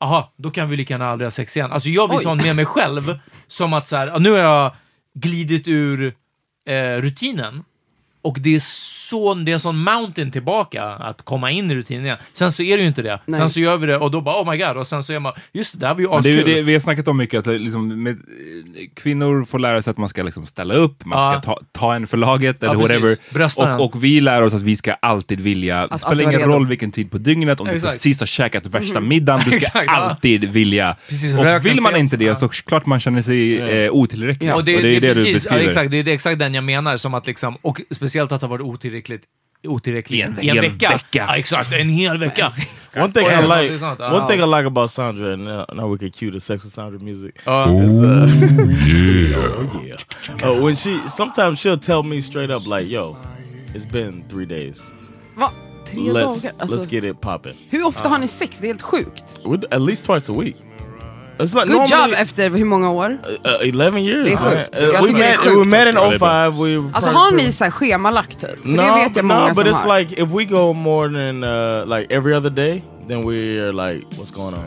aha, 0.00 0.32
då 0.36 0.50
kan 0.50 0.70
vi 0.70 0.76
lika 0.76 0.94
gärna 0.94 1.08
aldrig 1.08 1.26
ha 1.26 1.30
sex 1.30 1.56
igen. 1.56 1.72
Alltså 1.72 1.88
jag 1.88 2.08
blir 2.08 2.18
Oj. 2.18 2.22
sån 2.22 2.36
med 2.36 2.56
mig 2.56 2.64
själv, 2.64 3.18
som 3.46 3.72
att 3.72 3.86
så 3.86 3.96
här, 3.96 4.06
ja, 4.06 4.18
nu 4.18 4.30
har 4.30 4.38
jag 4.38 4.72
glidit 5.14 5.68
ur 5.68 6.14
eh, 6.68 7.00
rutinen, 7.00 7.64
och 8.28 8.36
det 8.40 8.54
är, 8.56 8.60
så, 9.08 9.34
det 9.34 9.52
är 9.52 9.54
en 9.54 9.60
sån 9.60 9.78
mountain 9.78 10.30
tillbaka 10.30 10.82
att 10.84 11.22
komma 11.22 11.50
in 11.50 11.70
i 11.70 11.74
rutinen 11.74 12.04
igen. 12.04 12.16
Sen 12.32 12.52
så 12.52 12.62
är 12.62 12.76
det 12.76 12.82
ju 12.82 12.88
inte 12.88 13.02
det. 13.02 13.20
Nej. 13.26 13.40
Sen 13.40 13.48
så 13.48 13.60
gör 13.60 13.76
vi 13.76 13.86
det 13.86 13.96
och 13.96 14.10
då 14.10 14.20
bara 14.20 14.42
oh 14.42 14.50
my 14.50 14.56
god, 14.58 14.76
och 14.76 14.86
sen 14.86 15.04
så 15.04 15.12
är 15.12 15.18
man, 15.20 15.32
just 15.52 15.72
det, 15.72 15.78
det 15.80 15.86
här 15.86 15.94
var 15.94 16.00
ju 16.00 16.08
Men 16.08 16.22
det 16.22 16.30
askul. 16.30 16.54
det, 16.54 16.62
vi 16.62 16.72
har 16.72 16.80
snackat 16.80 17.08
om 17.08 17.16
mycket, 17.16 17.46
att 17.46 17.60
liksom, 17.60 18.02
med, 18.02 18.18
kvinnor 18.94 19.44
får 19.44 19.58
lära 19.58 19.82
sig 19.82 19.90
att 19.90 19.96
man 19.98 20.08
ska 20.08 20.22
liksom 20.22 20.46
ställa 20.46 20.74
upp, 20.74 21.04
man 21.04 21.18
Ja. 21.18 21.32
ska 21.32 21.52
ta, 21.54 21.60
ta 21.72 21.94
en 21.94 22.06
för 22.06 22.16
laget 22.16 22.62
eller 22.62 22.74
Ja, 22.74 22.80
whatever. 22.80 23.16
Och, 23.78 23.84
och 23.84 24.04
vi 24.04 24.20
lär 24.20 24.42
oss 24.42 24.54
att 24.54 24.62
vi 24.62 24.76
ska 24.76 24.92
alltid 24.92 25.40
vilja, 25.40 25.74
det 25.76 25.82
alltid 25.82 26.00
spelar 26.00 26.22
ingen 26.22 26.40
redo. 26.40 26.50
roll 26.52 26.66
vilken 26.66 26.92
tid 26.92 27.10
på 27.10 27.18
dygnet, 27.18 27.60
om 27.60 27.66
du 27.66 27.72
Exakt. 27.72 27.92
precis 27.92 28.20
har 28.20 28.26
käkat 28.26 28.66
värsta 28.66 29.00
middagen, 29.00 29.40
du 29.44 29.50
ska 29.50 29.56
Exakt, 29.56 29.86
ja. 29.86 29.92
alltid 29.96 30.44
vilja. 30.44 30.96
Precis, 31.08 31.38
och 31.38 31.66
vill 31.66 31.80
man 31.80 31.96
inte 31.96 32.16
det 32.16 32.24
ja. 32.24 32.36
så 32.36 32.48
klart 32.48 32.86
man 32.86 33.00
känner 33.00 33.22
sig 33.22 33.60
eh, 33.60 33.92
otillräcklig. 33.92 34.48
Ja. 34.48 34.54
Och 34.54 34.64
det, 34.64 34.76
och 34.76 34.82
det 34.82 34.96
är 34.96 35.00
det, 35.00 35.08
du 35.08 35.14
precis, 35.14 35.32
beskriver. 35.34 35.62
Ja, 35.62 35.68
exakt, 35.68 35.90
det 35.90 35.96
är 35.96 36.02
det, 36.02 36.12
exakt 36.12 36.38
den 36.38 36.54
jag 36.54 36.64
menar, 36.64 36.96
som 36.96 37.14
att 37.14 37.26
liksom, 37.26 37.56
och 37.62 37.80
speciellt 37.90 38.17
att 38.22 38.28
det 38.40 38.40
har 38.40 38.48
varit 38.48 38.62
otillräckligt 38.62 39.22
otillräcklig 39.68 40.18
I 40.18 40.22
en 40.22 40.32
en 40.32 40.38
hel 40.38 40.60
vecka. 40.60 40.88
vecka. 40.88 41.26
Ja, 41.28 41.36
exakt, 41.36 41.72
en 41.72 41.88
hel 41.88 42.18
vecka. 42.18 42.52
One 42.96 43.12
thing 43.12 43.26
I 43.26 43.42
like, 43.42 43.84
one 43.98 44.26
thing 44.28 44.40
I 44.40 44.46
like 44.46 44.66
about 44.66 44.90
Sandra, 44.90 45.32
and 45.32 45.44
now, 45.44 45.64
now 45.74 45.92
we 45.92 45.98
can 45.98 46.10
cue 46.10 46.30
the 46.30 46.40
sex 46.40 46.64
with 46.64 46.74
Sandra 46.74 46.98
music. 47.00 47.34
Ja. 47.44 47.64
is, 47.64 47.90
uh, 47.90 48.28
oh 49.76 49.84
yeah. 49.86 49.96
Uh, 50.44 50.64
when 50.64 50.76
she 50.76 51.00
sometimes 51.08 51.60
she'll 51.60 51.78
tell 51.80 52.02
me 52.02 52.22
straight 52.22 52.50
up 52.50 52.66
like, 52.66 52.86
"Yo, 52.92 53.16
it's 53.74 53.92
been 53.92 54.24
three 54.28 54.46
days. 54.46 54.80
Va? 55.36 55.50
Tre 55.86 56.00
Let's 56.12 56.42
dagar? 56.42 56.52
Alltså, 56.58 56.76
let's 56.76 56.90
get 56.90 57.04
it 57.04 57.20
popping. 57.20 57.54
hur 57.70 57.84
ofta 57.86 58.08
har 58.08 58.18
ni 58.18 58.28
sex? 58.28 58.58
Det 58.58 58.66
är 58.66 58.68
helt 58.68 58.82
sjukt. 58.82 59.24
At 59.70 59.82
least 59.82 60.06
twice 60.06 60.32
a 60.32 60.34
week. 60.38 60.56
It's 61.38 61.54
like 61.54 61.66
Good 61.66 61.80
job 61.88 61.90
normally, 61.90 62.16
efter 62.22 62.50
hur 62.50 62.64
många 62.64 62.90
år? 62.90 63.18
uh, 63.62 63.68
11 63.68 63.98
years. 64.00 64.26
Det 64.26 64.32
är 64.32 64.36
sjukt. 64.36 64.78
Uh, 64.78 64.84
Jag 64.84 65.00
we, 65.02 65.06
tycker 65.08 65.18
det 65.20 65.26
är 65.26 65.30
met, 65.30 65.38
sjukt. 65.40 65.56
we 65.66 65.70
met 65.70 65.88
in 65.88 65.94
Ja, 65.94 66.08
det 66.08 66.14
är 66.14 66.18
bra. 66.18 66.52
05. 66.52 66.62
We 66.84 66.90
Alltså 66.92 67.10
har 67.10 67.30
ni 67.30 67.52
så 67.52 67.64
här 67.64 67.70
schemalagt 67.70 68.40
typ? 68.40 68.60
För 68.60 68.68
no, 68.68 68.76
det 68.82 68.90
vet 69.04 69.16
jag 69.16 69.24
no, 69.24 69.28
många 69.34 69.46
but 69.48 69.56
som 69.56 69.66
it's 69.66 69.72
har. 69.86 69.98
like 69.98 70.22
if 70.22 70.28
we 70.30 70.44
go 70.44 70.72
more 70.72 71.08
than 71.08 71.44
uh, 71.44 71.98
like 71.98 72.14
every 72.14 72.34
other 72.34 72.50
day, 72.50 72.82
then 73.08 73.22
we're 73.24 73.72
like, 73.88 74.06
what's 74.16 74.30
going 74.36 74.54
on? 74.54 74.64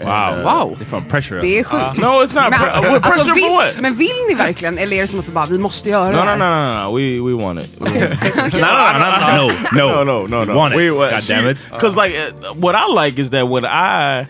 And, 0.00 0.08
Wow. 0.08 0.38
uh, 0.38 0.44
Wow. 0.44 0.76
Det 0.78 0.84
är 0.84 0.86
fan 0.86 1.04
pressure. 1.10 1.40
Det 1.40 1.58
är 1.58 1.64
sjukt. 1.64 1.96
No, 1.98 2.06
it's 2.06 2.34
not. 2.34 2.50
Men, 2.50 2.52
pre- 2.52 2.70
alltså, 2.70 3.00
pressure 3.00 3.34
vill, 3.34 3.44
for 3.44 3.54
what? 3.54 3.80
men 3.80 3.94
vill 3.96 4.16
ni 4.28 4.34
verkligen? 4.34 4.78
Eller 4.78 4.96
är 4.96 5.00
det 5.00 5.06
som 5.06 5.18
att 5.20 5.26
bara, 5.28 5.46
vi 5.46 5.58
måste 5.58 5.88
göra 5.90 6.04
No, 6.10 6.16
det 6.16 6.24
no, 6.24 6.26
här? 6.26 6.36
no, 6.36 6.84
no, 6.84 6.90
no. 6.90 6.96
We 6.98 7.20
we 7.36 7.44
want 7.44 7.60
it. 7.64 7.76
We 7.80 7.90
want 7.90 8.12
it. 8.12 8.54
No, 8.60 8.68
no, 9.82 9.88
no, 9.92 10.04
no, 10.04 10.04
no, 10.04 10.04
no, 10.04 10.26
no, 10.38 10.44
no. 10.44 10.54
Want 10.54 10.74
it. 10.74 10.78
We, 10.80 10.90
uh, 10.90 10.96
God 11.10 11.28
damn 11.28 11.48
it. 11.50 11.58
Because 11.72 11.96
like 12.08 12.16
uh, 12.18 12.54
what 12.54 12.74
I 12.74 13.04
like 13.06 13.18
is 13.22 13.30
that 13.30 13.48
when 13.48 13.64
I, 13.64 14.26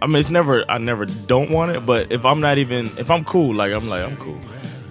I 0.00 0.06
mean, 0.06 0.16
it's 0.16 0.30
never 0.30 0.64
I 0.70 0.78
never 0.78 1.06
don't 1.06 1.50
want 1.50 1.72
it, 1.72 1.84
but 1.84 2.12
if 2.12 2.24
I'm 2.24 2.40
not 2.40 2.58
even 2.58 2.86
if 2.98 3.10
I'm 3.10 3.24
cool, 3.24 3.54
like 3.54 3.72
I'm 3.72 3.88
like 3.88 4.04
I'm 4.04 4.16
cool, 4.16 4.38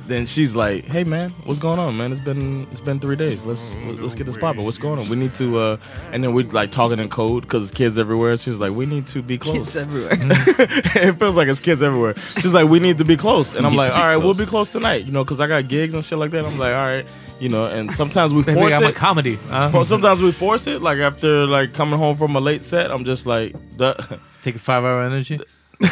then 0.07 0.25
she's 0.25 0.53
like, 0.55 0.85
hey 0.85 1.03
man, 1.03 1.29
what's 1.45 1.59
going 1.59 1.79
on, 1.79 1.95
man? 1.97 2.11
It's 2.11 2.19
been 2.21 2.67
it's 2.71 2.81
been 2.81 2.99
three 2.99 3.15
days. 3.15 3.45
Let's 3.45 3.75
let's 3.85 4.15
get 4.15 4.25
this 4.25 4.37
popping. 4.37 4.65
What's 4.65 4.77
going 4.77 4.99
on? 4.99 5.07
We 5.09 5.15
need 5.15 5.33
to, 5.35 5.59
uh, 5.59 5.77
and 6.11 6.23
then 6.23 6.33
we 6.33 6.43
like 6.43 6.71
talking 6.71 6.99
in 6.99 7.07
code 7.09 7.43
because 7.43 7.71
kids 7.71 7.97
everywhere. 7.97 8.35
She's 8.37 8.57
like, 8.57 8.71
we 8.73 8.85
need 8.85 9.07
to 9.07 9.21
be 9.21 9.37
close. 9.37 9.73
Kids 9.73 9.77
everywhere. 9.77 10.11
it 10.19 11.13
feels 11.13 11.35
like 11.37 11.47
it's 11.47 11.61
kids 11.61 11.81
everywhere. 11.81 12.15
She's 12.15 12.53
like, 12.53 12.69
we 12.69 12.79
need 12.79 12.97
to 12.97 13.05
be 13.05 13.15
close, 13.15 13.55
and 13.55 13.65
I'm 13.65 13.75
like, 13.75 13.87
to 13.89 13.93
be 13.95 13.99
all 14.01 14.07
right, 14.07 14.17
we'll 14.17 14.33
be 14.33 14.45
close 14.45 14.71
tonight, 14.73 15.05
you 15.05 15.11
know, 15.11 15.23
because 15.23 15.39
I 15.39 15.47
got 15.47 15.67
gigs 15.69 15.93
and 15.93 16.03
shit 16.03 16.17
like 16.17 16.31
that. 16.31 16.45
I'm 16.45 16.57
like, 16.59 16.73
all 16.73 16.85
right, 16.85 17.05
you 17.39 17.47
know, 17.49 17.67
and 17.67 17.89
sometimes 17.91 18.33
we 18.33 18.43
Baby, 18.43 18.59
force 18.59 18.73
I'm 18.73 18.83
a 18.83 18.89
it. 18.89 18.95
comedy. 18.95 19.37
Uh. 19.49 19.69
For- 19.69 19.85
sometimes 19.85 20.21
we 20.21 20.31
force 20.33 20.67
it. 20.67 20.81
Like 20.81 20.97
after 20.99 21.45
like 21.45 21.73
coming 21.73 21.97
home 21.97 22.17
from 22.17 22.35
a 22.35 22.39
late 22.41 22.63
set, 22.63 22.91
I'm 22.91 23.05
just 23.05 23.25
like, 23.25 23.53
the, 23.77 24.19
Take 24.47 24.55
a 24.55 24.59
five 24.59 24.85
hour 24.85 25.01
energy. 25.01 25.41
no, 25.81 25.83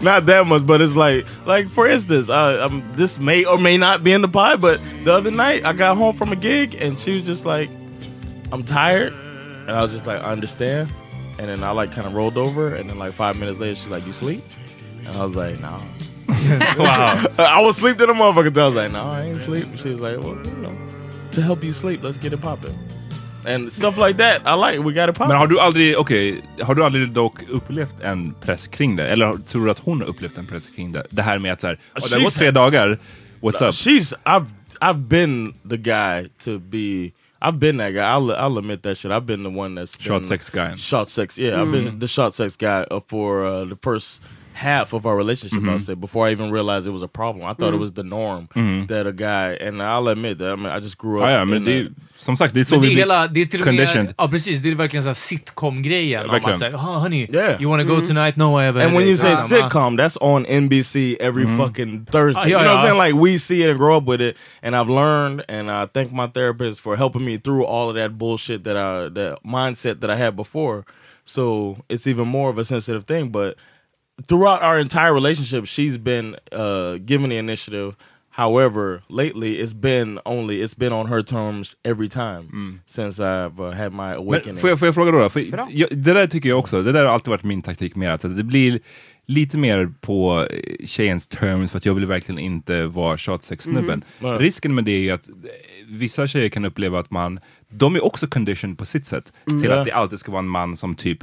not 0.00 0.24
that 0.24 0.46
much, 0.46 0.66
but 0.66 0.80
it's 0.80 0.96
like, 0.96 1.26
like 1.44 1.68
for 1.68 1.86
instance, 1.86 2.30
uh, 2.30 2.66
um, 2.66 2.82
this 2.92 3.18
may 3.18 3.44
or 3.44 3.58
may 3.58 3.76
not 3.76 4.02
be 4.02 4.12
in 4.12 4.22
the 4.22 4.28
pie, 4.28 4.56
but 4.56 4.82
the 5.04 5.12
other 5.12 5.30
night 5.30 5.62
I 5.66 5.74
got 5.74 5.98
home 5.98 6.16
from 6.16 6.32
a 6.32 6.36
gig 6.36 6.74
and 6.74 6.98
she 6.98 7.16
was 7.16 7.26
just 7.26 7.44
like, 7.44 7.68
"I'm 8.50 8.62
tired," 8.62 9.12
and 9.12 9.72
I 9.72 9.82
was 9.82 9.92
just 9.92 10.06
like, 10.06 10.22
"I 10.22 10.32
understand," 10.32 10.88
and 11.38 11.50
then 11.50 11.62
I 11.62 11.72
like 11.72 11.92
kind 11.92 12.06
of 12.06 12.14
rolled 12.14 12.38
over, 12.38 12.74
and 12.74 12.88
then 12.88 12.98
like 12.98 13.12
five 13.12 13.38
minutes 13.38 13.58
later, 13.58 13.74
she's 13.74 13.90
like, 13.90 14.06
"You 14.06 14.14
sleep?" 14.14 14.42
And 15.00 15.08
I 15.08 15.22
was 15.22 15.36
like, 15.36 15.60
"No." 15.60 15.78
Wow. 16.78 17.22
I 17.36 17.60
was 17.60 17.76
sleep 17.76 17.98
to 17.98 18.06
the 18.06 18.14
motherfucker. 18.14 18.56
I 18.56 18.64
was 18.64 18.74
like, 18.74 18.90
"No, 18.90 19.02
I 19.02 19.24
ain't 19.24 19.36
sleep." 19.36 19.66
She 19.76 19.90
was 19.90 20.00
like, 20.00 20.18
"Well, 20.18 20.34
you 20.46 20.56
know, 20.62 20.74
to 21.32 21.42
help 21.42 21.62
you 21.62 21.74
sleep, 21.74 22.02
let's 22.02 22.16
get 22.16 22.32
it 22.32 22.40
popping." 22.40 22.74
And 23.46 23.72
stuff 23.72 23.96
like 23.96 24.14
that, 24.18 24.42
I 24.46 24.54
like. 24.70 24.78
We 24.84 24.92
got 24.92 25.08
it 25.10 25.18
popping. 25.18 25.28
Men 25.28 25.36
har 25.38 25.46
du 25.46 25.60
aldrig, 25.60 25.96
okej, 25.98 26.42
har 26.60 26.74
du 26.74 26.84
aldrig 26.84 27.08
dock 27.10 27.42
upplevt 27.48 28.00
en 28.02 28.34
press 28.40 28.66
kring 28.66 28.96
det? 28.96 29.08
Eller 29.08 29.38
tror 29.46 29.64
du 29.64 29.70
att 29.70 29.78
hon 29.78 30.00
har 30.00 30.08
upplevt 30.08 30.38
en 30.38 30.46
press 30.46 30.70
kring 30.70 30.92
det? 30.92 31.06
Det 31.10 31.22
här 31.22 31.38
med 31.38 31.52
att 31.52 31.60
så 31.60 31.66
här, 31.66 31.78
"Åh, 31.96 32.02
det 32.08 32.14
har 32.14 32.22
gått 32.22 32.34
tre 32.34 32.50
dagar, 32.50 32.98
what's 33.40 33.68
up? 33.68 33.74
She's 33.74 34.14
I've 34.24 34.46
I've 34.80 35.08
been 35.08 35.54
the 35.70 35.76
guy 35.76 36.28
to 36.44 36.58
be. 36.58 37.10
I've 37.40 37.58
been 37.58 37.78
that 37.78 37.92
guy. 37.94 38.00
I'll 38.02 38.30
I'll 38.36 38.58
admit 38.58 38.82
that 38.82 38.98
shit. 38.98 39.10
I've 39.12 39.26
been 39.26 39.42
the 39.42 39.50
one 39.60 39.80
that's 39.80 39.96
Shot 40.02 40.20
been- 40.20 40.28
sex 40.28 40.50
guy. 40.50 40.76
Shot 40.76 41.08
sex. 41.10 41.38
Yeah, 41.38 41.62
I've 41.62 41.72
been 41.72 41.98
the 41.98 42.08
shot 42.08 42.34
sex 42.34 42.56
guy 42.56 42.84
for 43.08 43.44
uh, 43.46 43.64
the 43.68 43.76
first 43.82 44.20
half 44.54 44.92
of 44.92 45.06
our 45.06 45.16
relationship. 45.16 45.58
I'll 45.58 45.64
mm-hmm. 45.64 45.78
say 45.78 45.94
before 45.94 46.26
I 46.26 46.32
even 46.32 46.50
realized 46.50 46.86
it 46.86 46.90
was 46.90 47.02
a 47.02 47.08
problem. 47.08 47.44
I 47.44 47.54
thought 47.54 47.72
it 47.72 47.76
mm. 47.76 47.80
was 47.80 47.92
the 47.92 48.02
norm 48.02 48.48
mm-hmm. 48.54 48.86
that 48.86 49.06
a 49.06 49.12
guy. 49.12 49.54
And 49.54 49.82
I'll 49.82 50.08
admit 50.08 50.38
that. 50.38 50.52
I 50.52 50.56
mean, 50.56 50.66
I 50.66 50.80
just 50.80 50.98
grew 50.98 51.18
up. 51.18 51.24
Oh, 51.24 51.28
ja, 51.28 51.38
ja, 51.38 51.44
men 51.44 51.56
in 51.56 51.64
det 51.64 51.84
that- 51.84 51.94
som 52.22 52.36
sagt, 52.36 52.54
det 52.54 52.60
är 52.60 52.64
så 52.64 52.74
Men 52.74 52.82
det 52.82 52.88
vi 52.88 52.92
är, 52.92 52.94
blir 52.94 53.02
hela, 53.02 53.26
det 53.26 53.40
är 53.40 53.46
till 53.46 53.60
och 53.60 53.66
med, 53.66 53.76
conditioned. 53.76 54.14
ja 54.18 54.28
precis, 54.28 54.60
det 54.60 54.70
är 54.70 54.74
verkligen 54.74 55.02
såhär 55.02 55.14
sitcom-grejen. 55.14 56.24
om 56.24 56.30
verkligen. 56.30 56.54
att 56.54 56.58
säga, 56.58 56.76
oh, 56.76 57.00
honey, 57.00 57.26
Yeah. 57.32 57.62
you 57.62 57.70
wanna 57.70 57.84
go 57.84 57.94
mm. 57.94 58.06
tonight? 58.06 58.36
No, 58.36 58.60
I 58.60 58.64
have 58.64 58.80
a 58.80 58.84
And 58.84 58.96
when 58.96 59.08
you 59.08 59.16
say 59.16 59.30
Liksom, 59.30 59.48
sitcom, 59.48 59.96
that's 59.96 60.16
on 60.20 60.46
NBC 60.46 61.16
every 61.20 61.44
mm-hmm. 61.44 61.58
fucking 61.58 62.06
Thursday. 62.10 62.42
Ah, 62.42 62.46
yeah, 62.46 62.58
you 62.58 62.64
know 62.64 62.74
what 62.74 62.78
I'm 62.78 62.86
saying? 62.86 62.98
Like 62.98 63.14
we 63.14 63.38
see 63.38 63.62
it 63.62 63.70
and 63.70 63.78
grow 63.78 63.96
up 63.96 64.04
with 64.04 64.20
it, 64.20 64.36
and 64.62 64.76
I've 64.76 64.88
learned, 64.88 65.44
and 65.48 65.70
I 65.70 65.86
thank 65.86 66.12
my 66.12 66.28
therapist 66.28 66.80
for 66.80 66.96
helping 66.96 67.24
me 67.24 67.38
through 67.38 67.64
all 67.64 67.88
of 67.88 67.96
that 67.96 68.18
bullshit 68.18 68.64
that 68.64 68.76
I, 68.76 69.08
the 69.08 69.36
mindset 69.44 70.00
that 70.00 70.10
I 70.10 70.16
had 70.16 70.36
before. 70.36 70.84
So 71.24 71.76
it's 71.88 72.06
even 72.06 72.28
more 72.28 72.50
of 72.50 72.58
a 72.58 72.64
sensitive 72.64 73.04
thing. 73.04 73.30
But 73.30 73.56
throughout 74.28 74.62
our 74.62 74.78
entire 74.80 75.12
relationship, 75.14 75.64
she's 75.66 75.96
been 75.98 76.36
uh, 76.52 76.94
given 77.06 77.30
the 77.30 77.38
initiative. 77.38 77.94
However, 78.34 79.02
lately 79.08 79.58
it's 79.62 79.74
been 79.74 80.18
only 80.24 80.62
it's 80.62 80.74
been 80.78 80.92
on 80.92 81.06
her 81.06 81.22
terms 81.22 81.76
every 81.84 82.08
time 82.08 82.80
since 82.86 83.20
I've 83.22 83.60
uh, 83.60 83.72
had 83.72 83.92
my 83.92 84.14
awakening. 84.14 84.54
Men 84.54 84.56
får 84.56 84.70
jag, 84.70 84.78
får 84.78 84.88
jag 84.88 84.94
fråga 84.94 85.10
då? 85.12 85.18
då? 85.18 85.28
För 85.28 85.44
jag, 85.70 85.88
det 85.90 86.12
där 86.12 86.26
tycker 86.26 86.48
jag 86.48 86.58
också, 86.58 86.82
det 86.82 86.92
där 86.92 87.04
har 87.04 87.12
alltid 87.12 87.30
varit 87.30 87.44
min 87.44 87.62
taktik 87.62 87.94
med 87.96 88.14
att 88.14 88.20
det 88.36 88.44
blir 88.44 88.80
lite 89.26 89.58
mer 89.58 89.92
på 90.00 90.46
eh, 90.50 90.86
tjejens 90.86 91.28
terms 91.28 91.70
för 91.70 91.78
att 91.78 91.86
jag 91.86 91.94
vill 91.94 92.06
verkligen 92.06 92.38
inte 92.38 92.86
vara 92.86 93.18
shotsex-snubben. 93.18 94.04
Nej. 94.18 94.38
Risken 94.38 94.74
med 94.74 94.84
det 94.84 94.92
är 94.92 95.00
ju 95.00 95.10
att 95.10 95.28
eh, 95.28 95.34
vissa 95.86 96.26
tjejer 96.26 96.48
kan 96.48 96.64
uppleva 96.64 96.98
att 96.98 97.10
man, 97.10 97.40
de 97.68 97.96
är 97.96 98.04
också 98.04 98.26
conditioned 98.26 98.78
på 98.78 98.84
sitt 98.84 99.06
sätt 99.06 99.32
till 99.46 99.64
Ja. 99.64 99.78
att 99.80 99.84
det 99.84 99.92
alltid 99.92 100.18
ska 100.18 100.32
vara 100.32 100.38
en 100.42 100.48
man 100.48 100.76
som 100.76 100.94
typ 100.94 101.18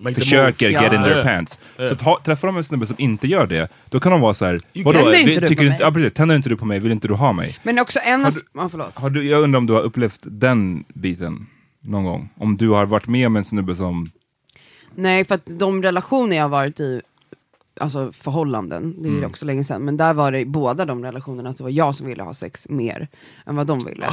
Make 0.00 0.14
the 0.14 0.20
försöker 0.20 0.68
get 0.70 0.92
in 0.92 1.02
their 1.02 1.22
pants. 1.22 1.58
Så 1.76 1.92
att 1.92 2.00
ha, 2.00 2.20
träffar 2.24 2.48
de 2.48 2.56
en 2.56 2.64
snubbe 2.64 2.86
som 2.86 2.96
inte 2.98 3.26
gör 3.26 3.46
det, 3.46 3.68
då 3.90 4.00
kan 4.00 4.12
de 4.12 4.20
vara 4.20 4.34
så 4.34 4.44
här, 4.44 4.60
vadå, 4.74 4.92
Tänder 4.98 5.18
inte 5.18 5.30
vi- 5.30 5.34
du 5.40 5.48
tycker 5.48 5.56
på 5.56 5.62
du 5.62 5.68
mig?" 5.68 5.78
Ja 5.80 5.92
precis, 5.92 6.12
tänder 6.12 6.36
inte 6.36 6.48
du 6.48 6.56
på 6.56 6.64
mig, 6.66 6.80
vill 6.80 6.92
inte 6.92 7.08
du 7.08 7.14
ha 7.14 7.32
mig? 7.32 7.56
Men 7.62 7.78
också 7.78 7.98
en... 8.04 8.24
Har 8.24 8.30
du- 8.30 8.40
Ja, 8.54 8.68
förlåt. 8.68 8.92
Har 8.98 9.10
du, 9.10 9.28
jag 9.28 9.42
undrar 9.42 9.58
om 9.58 9.66
du 9.66 9.72
har 9.72 9.82
upplevt 9.82 10.20
den 10.22 10.84
biten 10.94 11.46
någon 11.80 12.04
gång? 12.04 12.28
Om 12.36 12.56
du 12.56 12.68
har 12.68 12.86
varit 12.86 13.06
med 13.06 13.26
om 13.26 13.36
en 13.36 13.44
snubbe 13.44 13.74
som... 13.76 14.10
Nej, 14.94 15.24
för 15.24 15.34
att 15.34 15.42
de 15.46 15.82
relationer 15.82 16.36
jag 16.36 16.44
har 16.44 16.48
varit 16.48 16.80
i, 16.80 17.00
alltså 17.80 18.12
förhållanden, 18.12 18.94
det 19.02 19.08
är 19.08 19.10
Mm. 19.10 19.20
ju 19.20 19.26
också 19.26 19.44
länge 19.46 19.64
sedan, 19.64 19.82
men 19.82 19.96
där 19.96 20.14
var 20.14 20.32
det 20.32 20.38
i 20.40 20.44
båda 20.46 20.84
de 20.84 21.04
relationerna 21.04 21.50
att 21.50 21.56
det 21.56 21.62
var 21.62 21.70
jag 21.70 21.94
som 21.94 22.06
ville 22.06 22.22
ha 22.22 22.34
sex 22.34 22.66
mer 22.68 23.08
än 23.46 23.56
vad 23.56 23.66
de 23.66 23.78
ville. 23.78 24.06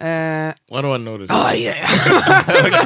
Eh, 0.00 0.54
Why 0.70 0.82
do 0.82 0.94
I 0.94 0.98
know 0.98 1.18
this? 1.18 1.30
oh 1.32 1.54
yeah! 1.56 1.90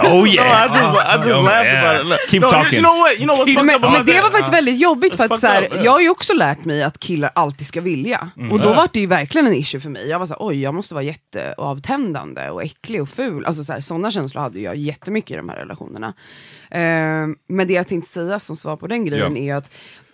Oh 0.03 0.25
No, 0.25 0.25
I 0.25 0.69
just, 0.69 1.07
I 1.07 1.17
just 1.17 1.29
Oh, 1.29 1.43
laughed 1.43 1.67
yeah. 1.67 1.91
about 1.91 2.01
it. 2.01 2.07
Look, 2.07 2.21
Keep 2.29 2.43
no, 2.43 2.51
talking. 2.51 2.79
You 2.79 2.83
know 2.83 2.97
what? 2.97 3.19
You 3.19 3.27
know 3.27 3.37
what's 3.37 3.55
men, 3.55 3.81
men 3.93 4.07
det 4.07 4.21
var 4.21 4.31
faktiskt 4.31 4.55
väldigt 4.55 4.79
jobbigt 4.81 5.15
för 5.15 5.25
att 5.25 5.39
så 5.39 5.47
här, 5.47 5.63
yeah. 5.63 5.85
jag 5.85 5.93
har 5.93 6.01
ju 6.01 6.11
också 6.11 6.33
lärt 6.35 6.65
mig 6.65 6.83
att 6.83 6.99
killar 6.99 7.31
alltid 7.35 7.67
ska 7.67 7.81
vilja. 7.81 8.31
Mm. 8.37 8.53
Och 8.53 8.61
då 8.61 8.75
var 8.75 8.89
det 8.93 9.01
ju 9.01 9.07
verkligen 9.07 9.47
en 9.47 9.55
issue 9.55 9.81
för 9.81 9.91
mig. 9.91 10.09
Jag 10.09 10.19
var 10.19 10.27
såhär, 10.27 10.47
oj 10.47 10.63
jag 10.63 10.75
måste 10.75 10.95
vara 10.95 11.05
jätteavtändande 11.05 12.51
och 12.51 12.63
äcklig 12.63 13.03
och 13.03 13.09
ful. 13.09 13.45
Alltså 13.47 13.65
så 13.65 13.73
här, 13.73 13.81
sådana 13.81 14.11
känslor 14.11 14.43
hade 14.43 14.61
jag 14.61 14.77
jättemycket 14.77 15.31
i 15.31 15.35
de 15.37 15.49
här 15.49 15.57
relationerna. 15.57 16.15
Eh, 16.71 16.81
men 17.49 17.67
det 17.69 17.73
jag 17.73 17.89
tänkte 17.89 18.13
säga 18.13 18.41
som 18.41 18.57
svar 18.57 18.77
på 18.77 18.87
den 18.87 19.05
grejen 19.05 19.37
Ja. 19.37 19.43
är 19.43 19.55
att 19.59 19.71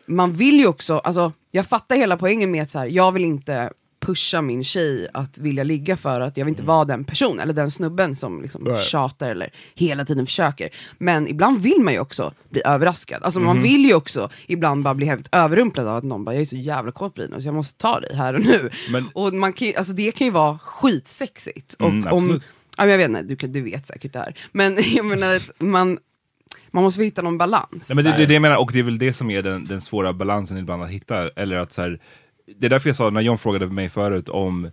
man 0.07 0.33
vill 0.33 0.59
ju 0.59 0.67
också, 0.67 0.99
alltså 0.99 1.33
jag 1.51 1.67
fattar 1.67 1.97
hela 1.97 2.17
poängen 2.17 2.51
med 2.51 2.63
att 2.63 2.71
så 2.71 2.79
här, 2.79 2.87
jag 2.87 3.13
vill 3.13 3.25
inte 3.25 3.71
pusha 4.09 4.43
min 4.43 4.65
tjej 4.65 5.09
att 5.13 5.39
vilja 5.39 5.65
ligga 5.65 5.97
för 5.97 6.21
att 6.21 6.37
jag 6.37 6.45
vill 6.45 6.53
inte 6.53 6.63
vara 6.63 6.85
den 6.85 7.05
personen, 7.05 7.41
eller 7.41 7.53
den 7.53 7.71
snubben 7.71 8.17
som 8.17 8.43
liksom 8.43 8.65
Right. 8.65 8.83
tjatar 8.83 9.31
eller 9.31 9.51
hela 9.75 10.05
tiden 10.05 10.27
försöker. 10.27 10.69
Men 10.99 11.29
ibland 11.29 11.61
vill 11.61 11.81
man 11.81 11.93
ju 11.93 12.01
också 12.01 12.33
bli 12.51 12.63
överraskad. 12.65 13.23
Alltså 13.23 13.41
man 13.41 13.63
vill 13.63 13.85
ju 13.85 13.95
också 13.95 14.31
ibland 14.47 14.83
bara 14.85 14.95
bli 14.95 15.07
helt 15.07 15.29
överrumplad 15.35 15.87
av 15.87 15.97
att 15.97 16.05
någon 16.05 16.25
bara, 16.25 16.35
jag 16.35 16.41
är 16.43 16.45
så 16.47 16.57
jävla 16.57 16.93
kåt 16.93 17.15
på 17.15 17.21
dig 17.21 17.31
nu 17.31 17.41
så 17.43 17.49
jag 17.49 17.55
måste 17.55 17.79
ta 17.79 18.01
dig 18.01 18.17
här 18.17 18.35
och 18.35 18.41
nu. 18.41 18.71
Men- 18.91 19.09
Och 19.15 19.35
man 19.35 19.53
kan, 19.53 19.73
alltså 19.77 19.93
det 19.93 20.13
kan 20.13 20.27
ju 20.27 20.31
vara 20.31 20.59
skitsexigt. 20.59 21.75
Och 21.75 21.89
Mm, 21.89 22.13
om, 22.13 22.41
ja, 22.77 22.87
jag 22.87 22.99
vet 22.99 23.09
inte, 23.09 23.23
du, 23.23 23.37
kan- 23.37 23.53
du 23.53 23.63
vet 23.63 23.87
säkert 23.87 24.13
det 24.13 24.19
här. 24.19 24.35
Men 24.53 24.77
jag 24.95 25.05
menar 25.07 25.35
att 25.35 25.51
man, 25.59 25.99
man 26.71 26.83
måste 26.83 27.03
hitta 27.03 27.23
någon 27.23 27.39
balans. 27.39 27.89
Nej, 27.89 27.97
men 27.97 28.05
det, 28.05 28.11
det 28.17 28.23
är 28.23 28.27
det 28.27 28.35
jag 28.35 28.43
menar, 28.43 28.57
och 28.57 28.71
det 28.73 28.79
är 28.79 28.83
väl 28.83 28.99
det 28.99 29.13
som 29.13 29.31
är 29.31 29.43
den, 29.43 29.67
den 29.67 29.81
svåra 29.81 30.13
balansen 30.13 30.59
ibland 30.59 30.83
att 30.83 30.91
hitta. 30.91 31.29
Eller 31.29 31.57
att 31.57 31.73
så 31.73 31.83
här, 31.83 32.01
det 32.57 32.67
är 32.67 32.71
därför 32.71 32.89
jag 32.89 32.97
sa, 32.97 33.11
när 33.11 33.21
John 33.21 33.39
frågade 33.39 33.67
mig 33.67 33.89
förut 33.89 34.29
om 34.29 34.71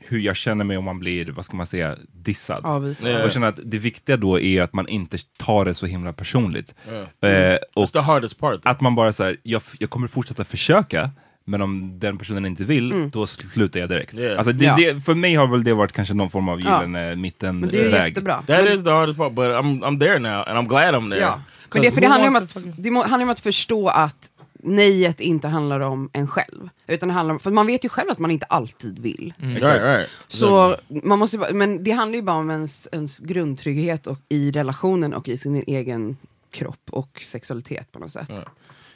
hur 0.00 0.18
jag 0.18 0.36
känner 0.36 0.64
mig 0.64 0.76
om 0.76 0.84
man 0.84 0.98
blir, 0.98 1.26
vad 1.32 1.44
ska 1.44 1.56
man 1.56 1.66
säga, 1.66 1.96
dissad. 2.12 2.60
Avvisad. 2.64 3.14
Och 3.14 3.20
jag 3.20 3.32
känner 3.32 3.46
att 3.48 3.58
det 3.64 3.78
viktiga 3.78 4.16
då 4.16 4.40
är 4.40 4.62
att 4.62 4.72
man 4.72 4.88
inte 4.88 5.18
tar 5.38 5.64
det 5.64 5.74
så 5.74 5.86
himla 5.86 6.12
personligt. 6.12 6.74
Eh, 6.88 7.56
och 7.74 7.84
It's 7.84 7.92
the 7.92 7.98
hardest 7.98 8.38
part. 8.38 8.60
att 8.64 8.80
man 8.80 8.94
bara 8.94 9.12
säger 9.12 9.36
jag, 9.42 9.62
jag 9.78 9.90
kommer 9.90 10.08
fortsätta 10.08 10.44
försöka, 10.44 11.10
men 11.44 11.60
om 11.62 11.98
den 11.98 12.18
personen 12.18 12.46
inte 12.46 12.64
vill, 12.64 13.10
då 13.12 13.26
slutar 13.26 13.80
jag 13.80 13.88
direkt. 13.88 14.14
Yeah. 14.18 14.38
Alltså 14.38 14.52
det, 14.52 14.64
Ja. 14.64 14.76
det, 14.76 15.00
för 15.00 15.14
mig 15.14 15.34
har 15.34 15.46
väl 15.46 15.64
det 15.64 15.74
varit 15.74 15.92
kanske 15.92 16.14
någon 16.14 16.30
form 16.30 16.48
av 16.48 16.60
Ja. 16.64 16.80
given 16.82 16.94
eh, 16.94 17.00
det 17.00 17.06
är 17.12 17.16
mittenväg. 17.16 18.08
jättebra. 18.08 18.34
That 18.34 18.64
men, 18.64 18.72
is 18.72 18.84
the 18.84 18.90
hardest 18.90 19.18
part, 19.18 19.32
but 19.32 19.44
I'm 19.44 19.80
I'm 19.82 20.00
there 20.00 20.18
now, 20.18 20.48
and 20.48 20.58
I'm 20.58 20.68
glad 20.68 20.94
I'm 20.94 21.10
there. 21.10 21.20
Ja. 21.20 21.40
Men 21.72 21.82
det, 21.82 21.90
för 21.90 22.00
det 22.00 22.06
handlar, 22.06 22.28
om 22.28 22.36
att, 22.36 22.56
det 22.78 22.90
handlar 22.90 23.22
om 23.22 23.30
att 23.30 23.40
förstå 23.40 23.88
att 23.88 24.30
nejet 24.66 25.20
inte 25.20 25.48
handlar 25.48 25.80
om 25.80 26.10
en 26.12 26.26
själv. 26.28 26.68
Utan 26.86 27.08
det 27.08 27.14
handlar 27.14 27.34
om, 27.34 27.40
för 27.40 27.50
man 27.50 27.66
vet 27.66 27.84
ju 27.84 27.88
själv 27.88 28.10
att 28.10 28.18
man 28.18 28.30
inte 28.30 28.46
alltid 28.46 28.98
vill. 28.98 29.34
Right, 29.38 29.82
right. 29.82 30.08
Så 30.28 30.76
man 30.88 31.18
måste, 31.18 31.54
men 31.54 31.84
det 31.84 31.90
handlar 31.90 32.16
ju 32.16 32.22
bara 32.22 32.36
om 32.36 32.50
ens, 32.50 32.88
ens 32.92 33.18
grundtrygghet 33.18 34.06
och, 34.06 34.18
i 34.28 34.50
relationen 34.50 35.14
och 35.14 35.28
i 35.28 35.36
sin 35.36 35.64
egen 35.66 36.16
kropp 36.50 36.90
och 36.90 37.20
sexualitet 37.24 37.92
på 37.92 37.98
något 37.98 38.12
sätt. 38.12 38.30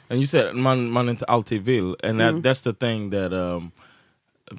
And 0.09 0.19
you 0.19 0.27
said 0.27 0.55
man 0.55 0.91
man 0.91 1.09
inte 1.09 1.25
alltid 1.25 1.61
vill, 1.61 1.95
and 2.03 2.19
that 2.19 2.33
that's 2.33 2.63
the 2.63 2.73
thing 2.73 3.11
that 3.11 3.31
um, 3.31 3.71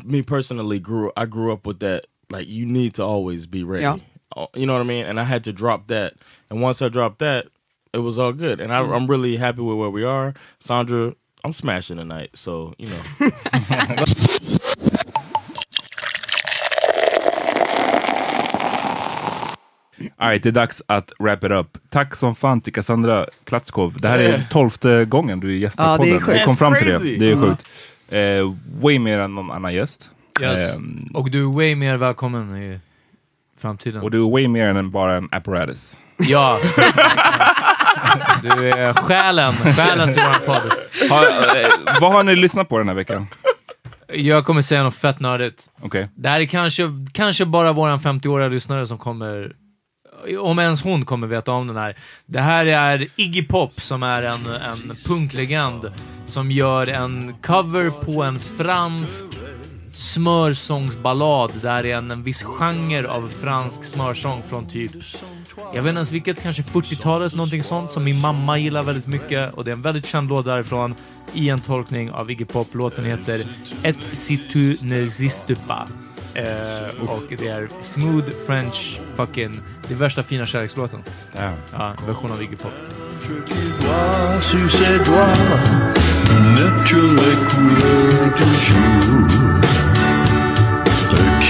me 0.04 0.22
personally 0.22 0.78
grew. 0.78 1.10
I 1.16 1.26
grew 1.26 1.52
up 1.52 1.66
with 1.66 1.78
that. 1.80 2.00
Like 2.30 2.48
you 2.48 2.66
need 2.66 2.94
to 2.94 3.02
always 3.04 3.46
be 3.46 3.62
ready. 3.62 3.82
Yeah. 3.82 3.98
Uh, 4.36 4.46
You 4.54 4.66
know 4.66 4.78
what 4.78 4.84
I 4.84 4.88
mean? 4.88 5.04
And 5.04 5.20
I 5.20 5.24
had 5.24 5.44
to 5.44 5.52
drop 5.52 5.88
that. 5.88 6.12
And 6.50 6.62
once 6.62 6.86
I 6.86 6.88
dropped 6.88 7.18
that, 7.18 7.44
it 7.94 7.98
was 7.98 8.18
all 8.18 8.32
good. 8.32 8.60
And 8.60 8.72
I, 8.72 8.80
I'm 8.80 9.06
really 9.06 9.36
happy 9.36 9.60
with 9.62 9.76
where 9.76 9.90
we 9.90 10.04
are. 10.04 10.34
Sandra, 10.58 11.14
I'm 11.44 11.52
smashing 11.52 11.96
tonight. 11.98 12.30
So 12.34 12.74
you 12.78 12.88
know. 12.88 14.06
Alright, 20.18 20.42
det 20.42 20.48
är 20.48 20.52
dags 20.52 20.82
att 20.86 21.12
wrap 21.18 21.44
it 21.44 21.50
up. 21.50 21.78
Tack 21.90 22.16
som 22.16 22.34
fan 22.34 22.60
till 22.60 22.72
Cassandra 22.72 23.26
Klatskov. 23.44 23.96
Det 24.00 24.08
här 24.08 24.18
är 24.18 24.44
tolfte 24.50 25.04
gången 25.04 25.40
du 25.40 25.56
gästar 25.58 25.84
Ja, 25.84 25.98
det 26.04 26.10
är 26.10 26.20
podden. 26.20 26.38
Vi 26.38 26.44
kom 26.44 26.56
fram 26.56 26.74
till 26.74 26.86
det. 26.86 26.98
Det 26.98 27.30
är 27.30 27.34
crazy. 27.34 27.46
sjukt. 27.48 27.66
Eh, 28.08 28.54
way 28.82 28.98
mer 28.98 29.18
än 29.18 29.34
någon 29.34 29.50
annan 29.50 29.74
gäst. 29.74 30.10
Yes. 30.40 30.74
Ehm, 30.76 31.10
Och 31.14 31.30
du 31.30 31.42
är 31.42 31.52
way 31.52 31.74
mer 31.76 31.96
välkommen 31.96 32.56
i 32.56 32.80
framtiden. 33.58 34.02
och 34.02 34.10
du 34.10 34.26
är 34.26 34.30
way 34.30 34.48
mer 34.48 34.66
än 34.68 34.90
bara 34.90 35.16
en 35.16 35.28
apparatus. 35.32 35.96
Ja. 36.18 36.58
du 38.42 38.68
är 38.70 38.92
själen, 38.92 39.52
själen 39.52 40.14
till 40.14 40.22
vår 40.22 40.46
podd. 40.46 40.72
Ha, 41.10 41.26
eh, 41.26 42.00
vad 42.00 42.12
har 42.12 42.22
ni 42.22 42.36
lyssnat 42.36 42.68
på 42.68 42.78
den 42.78 42.88
här 42.88 42.94
veckan? 42.94 43.26
Jag 44.14 44.44
kommer 44.44 44.62
säga 44.62 44.82
något 44.82 44.96
fett 44.96 45.20
nördigt. 45.20 45.70
Okej. 45.82 46.08
Det 46.14 46.28
här 46.28 46.40
är 46.40 46.46
kanske, 46.46 46.82
kanske 47.12 47.44
bara 47.44 47.72
våran 47.72 47.98
50-åriga 47.98 48.48
lyssnare 48.48 48.86
som 48.86 48.98
kommer, 48.98 49.52
om 50.40 50.58
ens 50.58 50.82
hon 50.82 51.04
kommer 51.04 51.26
veta 51.26 51.52
om 51.52 51.66
den 51.66 51.76
här. 51.76 51.96
Det 52.26 52.40
här 52.40 52.66
är 52.66 53.06
Iggy 53.16 53.42
Pop 53.42 53.80
som 53.80 54.02
är 54.02 54.22
en, 54.22 54.46
en 54.46 54.96
punklegend 55.04 55.92
som 56.26 56.50
gör 56.50 56.86
en 56.86 57.34
cover 57.42 57.90
på 57.90 58.22
en 58.22 58.38
fransk 58.40 59.24
smörsångsballad 59.92 61.52
där 61.62 61.86
är 61.86 61.96
en, 61.96 62.10
en 62.10 62.22
viss 62.22 62.42
genre 62.42 63.08
av 63.08 63.32
fransk 63.40 63.84
smörsång 63.84 64.42
från 64.48 64.66
typ, 64.66 64.92
jag 65.56 65.82
vet 65.82 65.90
inte 65.90 65.98
ens 65.98 66.12
vilket, 66.12 66.42
kanske 66.42 66.62
40-talet, 66.62 67.34
någonting 67.34 67.62
sånt 67.62 67.92
som 67.92 68.04
min 68.04 68.20
mamma 68.20 68.58
gillar 68.58 68.82
väldigt 68.82 69.06
mycket 69.06 69.54
och 69.54 69.64
det 69.64 69.70
är 69.70 69.74
en 69.74 69.82
väldigt 69.82 70.06
känd 70.06 70.28
låt 70.28 70.44
därifrån 70.44 70.94
i 71.32 71.48
en 71.48 71.60
tolkning 71.60 72.10
av 72.10 72.30
Iggy 72.30 72.44
Pop. 72.44 72.74
Låten 72.74 73.04
heter 73.04 73.44
Et 73.82 73.96
si 74.12 74.36
tu 74.52 74.74
n'existes 74.74 75.56
pas. 75.66 75.90
Eh, 76.34 77.10
och 77.10 77.22
det 77.38 77.48
är 77.48 77.68
smooth 77.82 78.30
French 78.46 79.00
fucking, 79.16 79.60
det 79.88 79.94
är 79.94 79.98
värsta 79.98 80.22
fina 80.22 80.46
kärlekslåten. 80.46 81.02
Damn. 81.36 81.54
Ja, 81.72 81.94
version 82.06 82.32
av 82.32 82.42
Iggy 82.42 82.56
Pop. 82.56 82.72
Vois 83.80 84.52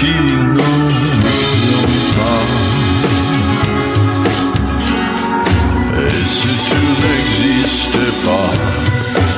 qui 0.03 0.11
nous 0.11 0.43
n'oublions 0.53 1.87
pas. 2.17 2.43
Et 6.03 6.23
si 6.37 6.51
tu 6.67 6.79
n'existais 7.03 8.13
pas, 8.25 8.51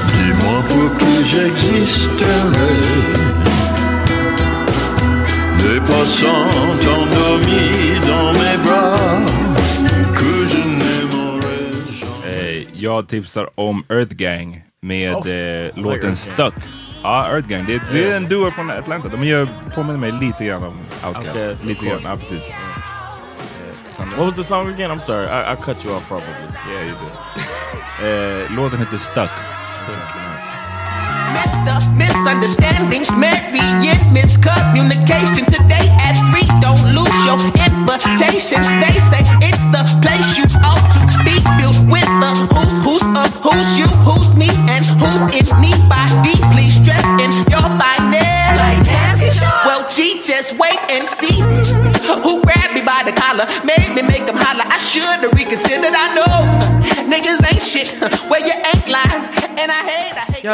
dis-moi 0.08 0.64
pour 0.70 0.98
qui 0.98 1.14
j'existerais. 1.26 2.82
Des 5.62 5.80
passants 5.82 6.50
endormis 6.96 8.00
dans 8.08 8.32
mes 8.34 8.58
bras 8.66 9.20
que 10.14 10.34
je 10.52 10.62
n'aimerais 10.80 12.32
Eh, 12.32 12.68
jag 12.74 13.08
tipsar 13.08 13.50
om 13.56 13.84
Earth 13.90 14.14
Gang 14.14 14.62
med 14.82 15.16
Oh, 15.16 15.28
eh, 15.28 15.72
låten 15.76 16.16
Stuck. 16.16 16.54
Ja, 17.06 17.28
Earth 17.30 17.48
Gang. 17.48 17.66
Det, 17.66 17.82
det 17.92 18.12
är 18.12 18.18
en 18.18 18.28
duo 18.30 18.52
från 18.52 18.70
Atlanta. 18.72 19.08
De 19.08 19.24
gör, 19.24 19.48
påminner 19.76 20.00
mig 20.00 20.12
lite 20.12 20.46
grann 20.46 20.64
om 20.64 20.74
Outkast. 21.08 21.28
Outkast, 21.28 21.62
of 21.62 21.66
lite 21.66 21.86
grann, 21.86 22.02
ja 22.04 22.16
precis. 22.18 22.44
What 24.18 24.26
was 24.26 24.36
the 24.36 24.44
song 24.44 24.68
again? 24.74 24.92
I'm 24.92 25.00
sorry, 25.00 25.26
I, 25.26 25.54
I 25.54 25.56
cut 25.56 25.86
you 25.86 25.96
off 25.96 26.08
probably. 26.08 26.28
Yeah, 26.72 26.86
you 26.88 26.96
did. 27.02 28.46
eh, 28.46 28.56
låten 28.56 28.80
heter 28.80 28.98
Stuck. 28.98 29.30
Messed 31.36 31.68
up 31.76 31.84
misunderstandings, 31.98 33.10
marrying 33.12 34.00
miscommunication. 34.14 35.46
Today 35.58 35.88
at 36.08 36.16
three, 36.32 36.48
don't 36.62 36.84
lose 36.98 37.18
your 37.28 37.40
invitations. 37.68 38.68
They 38.82 38.94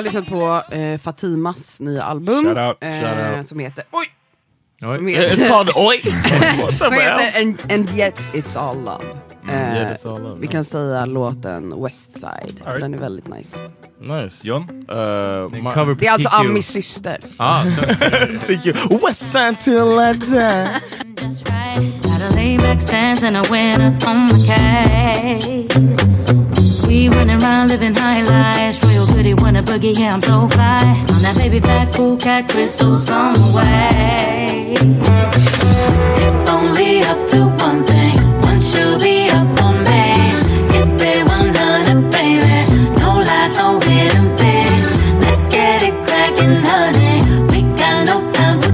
har 0.01 0.21
lyssnat 0.21 0.29
på 0.29 0.75
eh, 0.75 0.97
Fatimas 0.97 1.79
nya 1.79 2.01
album. 2.01 2.43
Shout 2.45 2.57
out, 2.57 2.77
eh, 2.83 2.99
shout 2.99 3.37
out. 3.37 3.47
Som 3.49 3.59
heter... 3.59 3.83
Oj! 3.91 4.05
Oj. 4.85 4.95
Som 4.97 5.07
heter, 5.07 5.29
It's 5.29 5.47
called 5.51 5.67
the 5.67 6.77
som 6.77 6.93
heter 6.93 7.41
and, 7.41 7.71
and 7.71 7.89
yet 7.97 8.19
it's 8.33 8.55
all 8.59 8.77
love. 8.77 9.05
Mm, 9.43 9.55
Eh, 9.55 9.75
Yet 9.77 9.97
It's 9.97 10.05
All 10.13 10.21
Love, 10.21 10.39
Vi 10.39 10.47
kan 10.47 10.65
säga 10.65 11.05
låten 11.05 11.83
West 11.83 12.11
Side. 12.11 12.61
för 12.63 12.79
Den 12.79 12.93
är 12.93 12.97
väldigt 12.97 13.27
nice. 13.27 13.57
Nice. 13.99 14.47
John? 14.47 14.61
Uh, 14.63 15.73
cover 15.73 15.95
Det 15.95 16.07
är 16.07 16.11
alltså. 16.11 16.29
Amis 16.29 16.67
syster. 16.67 17.17
Ah, 17.37 17.63
Thank 18.47 18.65
you. 18.65 18.75
West 19.07 19.31
side 19.31 19.59
till 19.59 19.73
I 19.99 20.13
die. 20.13 20.67
Got 22.01 22.21
a 22.21 22.35
laid 22.35 22.59
back 22.61 22.81
stance 22.81 23.27
and 23.27 23.37
I 23.37 23.51
went 23.51 23.81
up 24.03 24.07
on 24.09 24.25
my 24.25 24.47
case. 24.47 26.20
We 26.91 27.07
around 27.07 27.69
living 27.69 27.95
high 27.95 28.21
lives. 28.23 28.83
Wanna 28.83 29.63
boogie, 29.63 29.97
yeah, 29.97 30.13
I'm 30.13 30.21
so 30.21 30.49
fly. 30.49 31.05
On 31.15 31.21
that 31.21 31.37
baby 31.37 31.61
fat 31.61 31.95
cool 31.95 32.17
cat 32.17 32.49
crystal. 32.49 32.97
If 32.97 33.05
only 36.49 36.99
up 36.99 37.29
to 37.29 37.45
one 37.63 37.85
thing, 37.85 38.17
be 38.99 39.29
up 39.29 39.61
on 39.63 39.77
me. 39.87 40.03
Me 40.99 41.23
100, 41.23 42.11
baby. 42.11 42.55
No 42.99 43.23
lies, 43.23 43.55
no 43.55 43.79
hidden 43.79 44.37
face. 44.37 44.87
Let's 45.23 45.47
get 45.47 45.83
it 45.83 45.95
crackin', 46.05 46.59
honey. 46.61 47.23
We 47.51 47.61
got 47.77 48.05
no 48.05 48.29
time 48.31 48.59
to. 48.59 48.71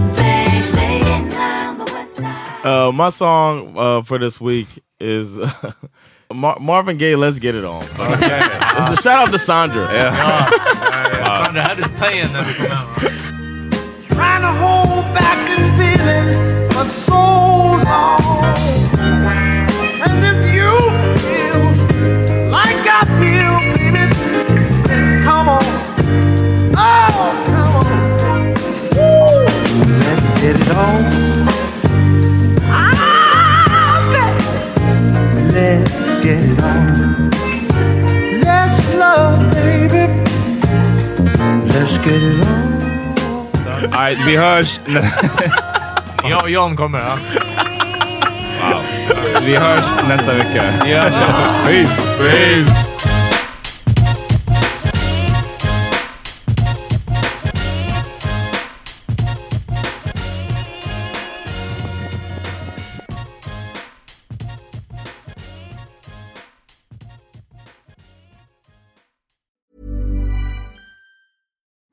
Staying 0.63 1.29
the 1.77 1.85
west 1.93 2.15
side. 2.15 2.65
Uh, 2.65 2.91
my 2.91 3.09
song 3.09 3.77
uh, 3.77 4.01
for 4.01 4.17
this 4.17 4.41
week 4.41 4.69
is 4.99 5.37
Mar- 6.33 6.59
Marvin 6.59 6.97
Gaye. 6.97 7.15
Let's 7.15 7.39
get 7.39 7.55
it 7.55 7.65
on. 7.65 7.83
Okay. 7.99 8.39
It's 8.79 8.99
a 8.99 9.01
shout 9.01 9.19
out 9.27 9.31
to 9.31 9.39
Sandra. 9.39 9.91
Yeah. 9.91 10.49
Sandra 11.37 11.61
had 11.61 11.77
this 11.77 11.89
playing 11.89 12.27
när 12.33 12.43
vi 12.43 12.53
kom 12.53 12.65
hem. 12.65 13.69
Trying 14.07 14.41
to 14.41 14.47
hold 14.47 15.05
back 15.13 15.37
this 15.47 15.67
feeling 15.79 16.69
for 16.71 16.85
so 16.85 17.13
long. 17.83 18.76
Let's 41.87 41.99
get 41.99 42.21
it 42.21 42.41
on. 42.41 43.93
Alright, 43.93 44.17
vi 44.27 44.37
hörs... 44.37 44.79
Ja, 46.29 46.47
Jan 46.49 46.75
kommer. 46.77 46.99
Ja. 46.99 47.17
wow. 48.61 48.81
Vi 49.45 49.55
hörs 49.55 49.85
nästa 50.07 50.33
vecka. 50.33 50.63
Peace! 51.65 52.01
Peace! 52.17 52.86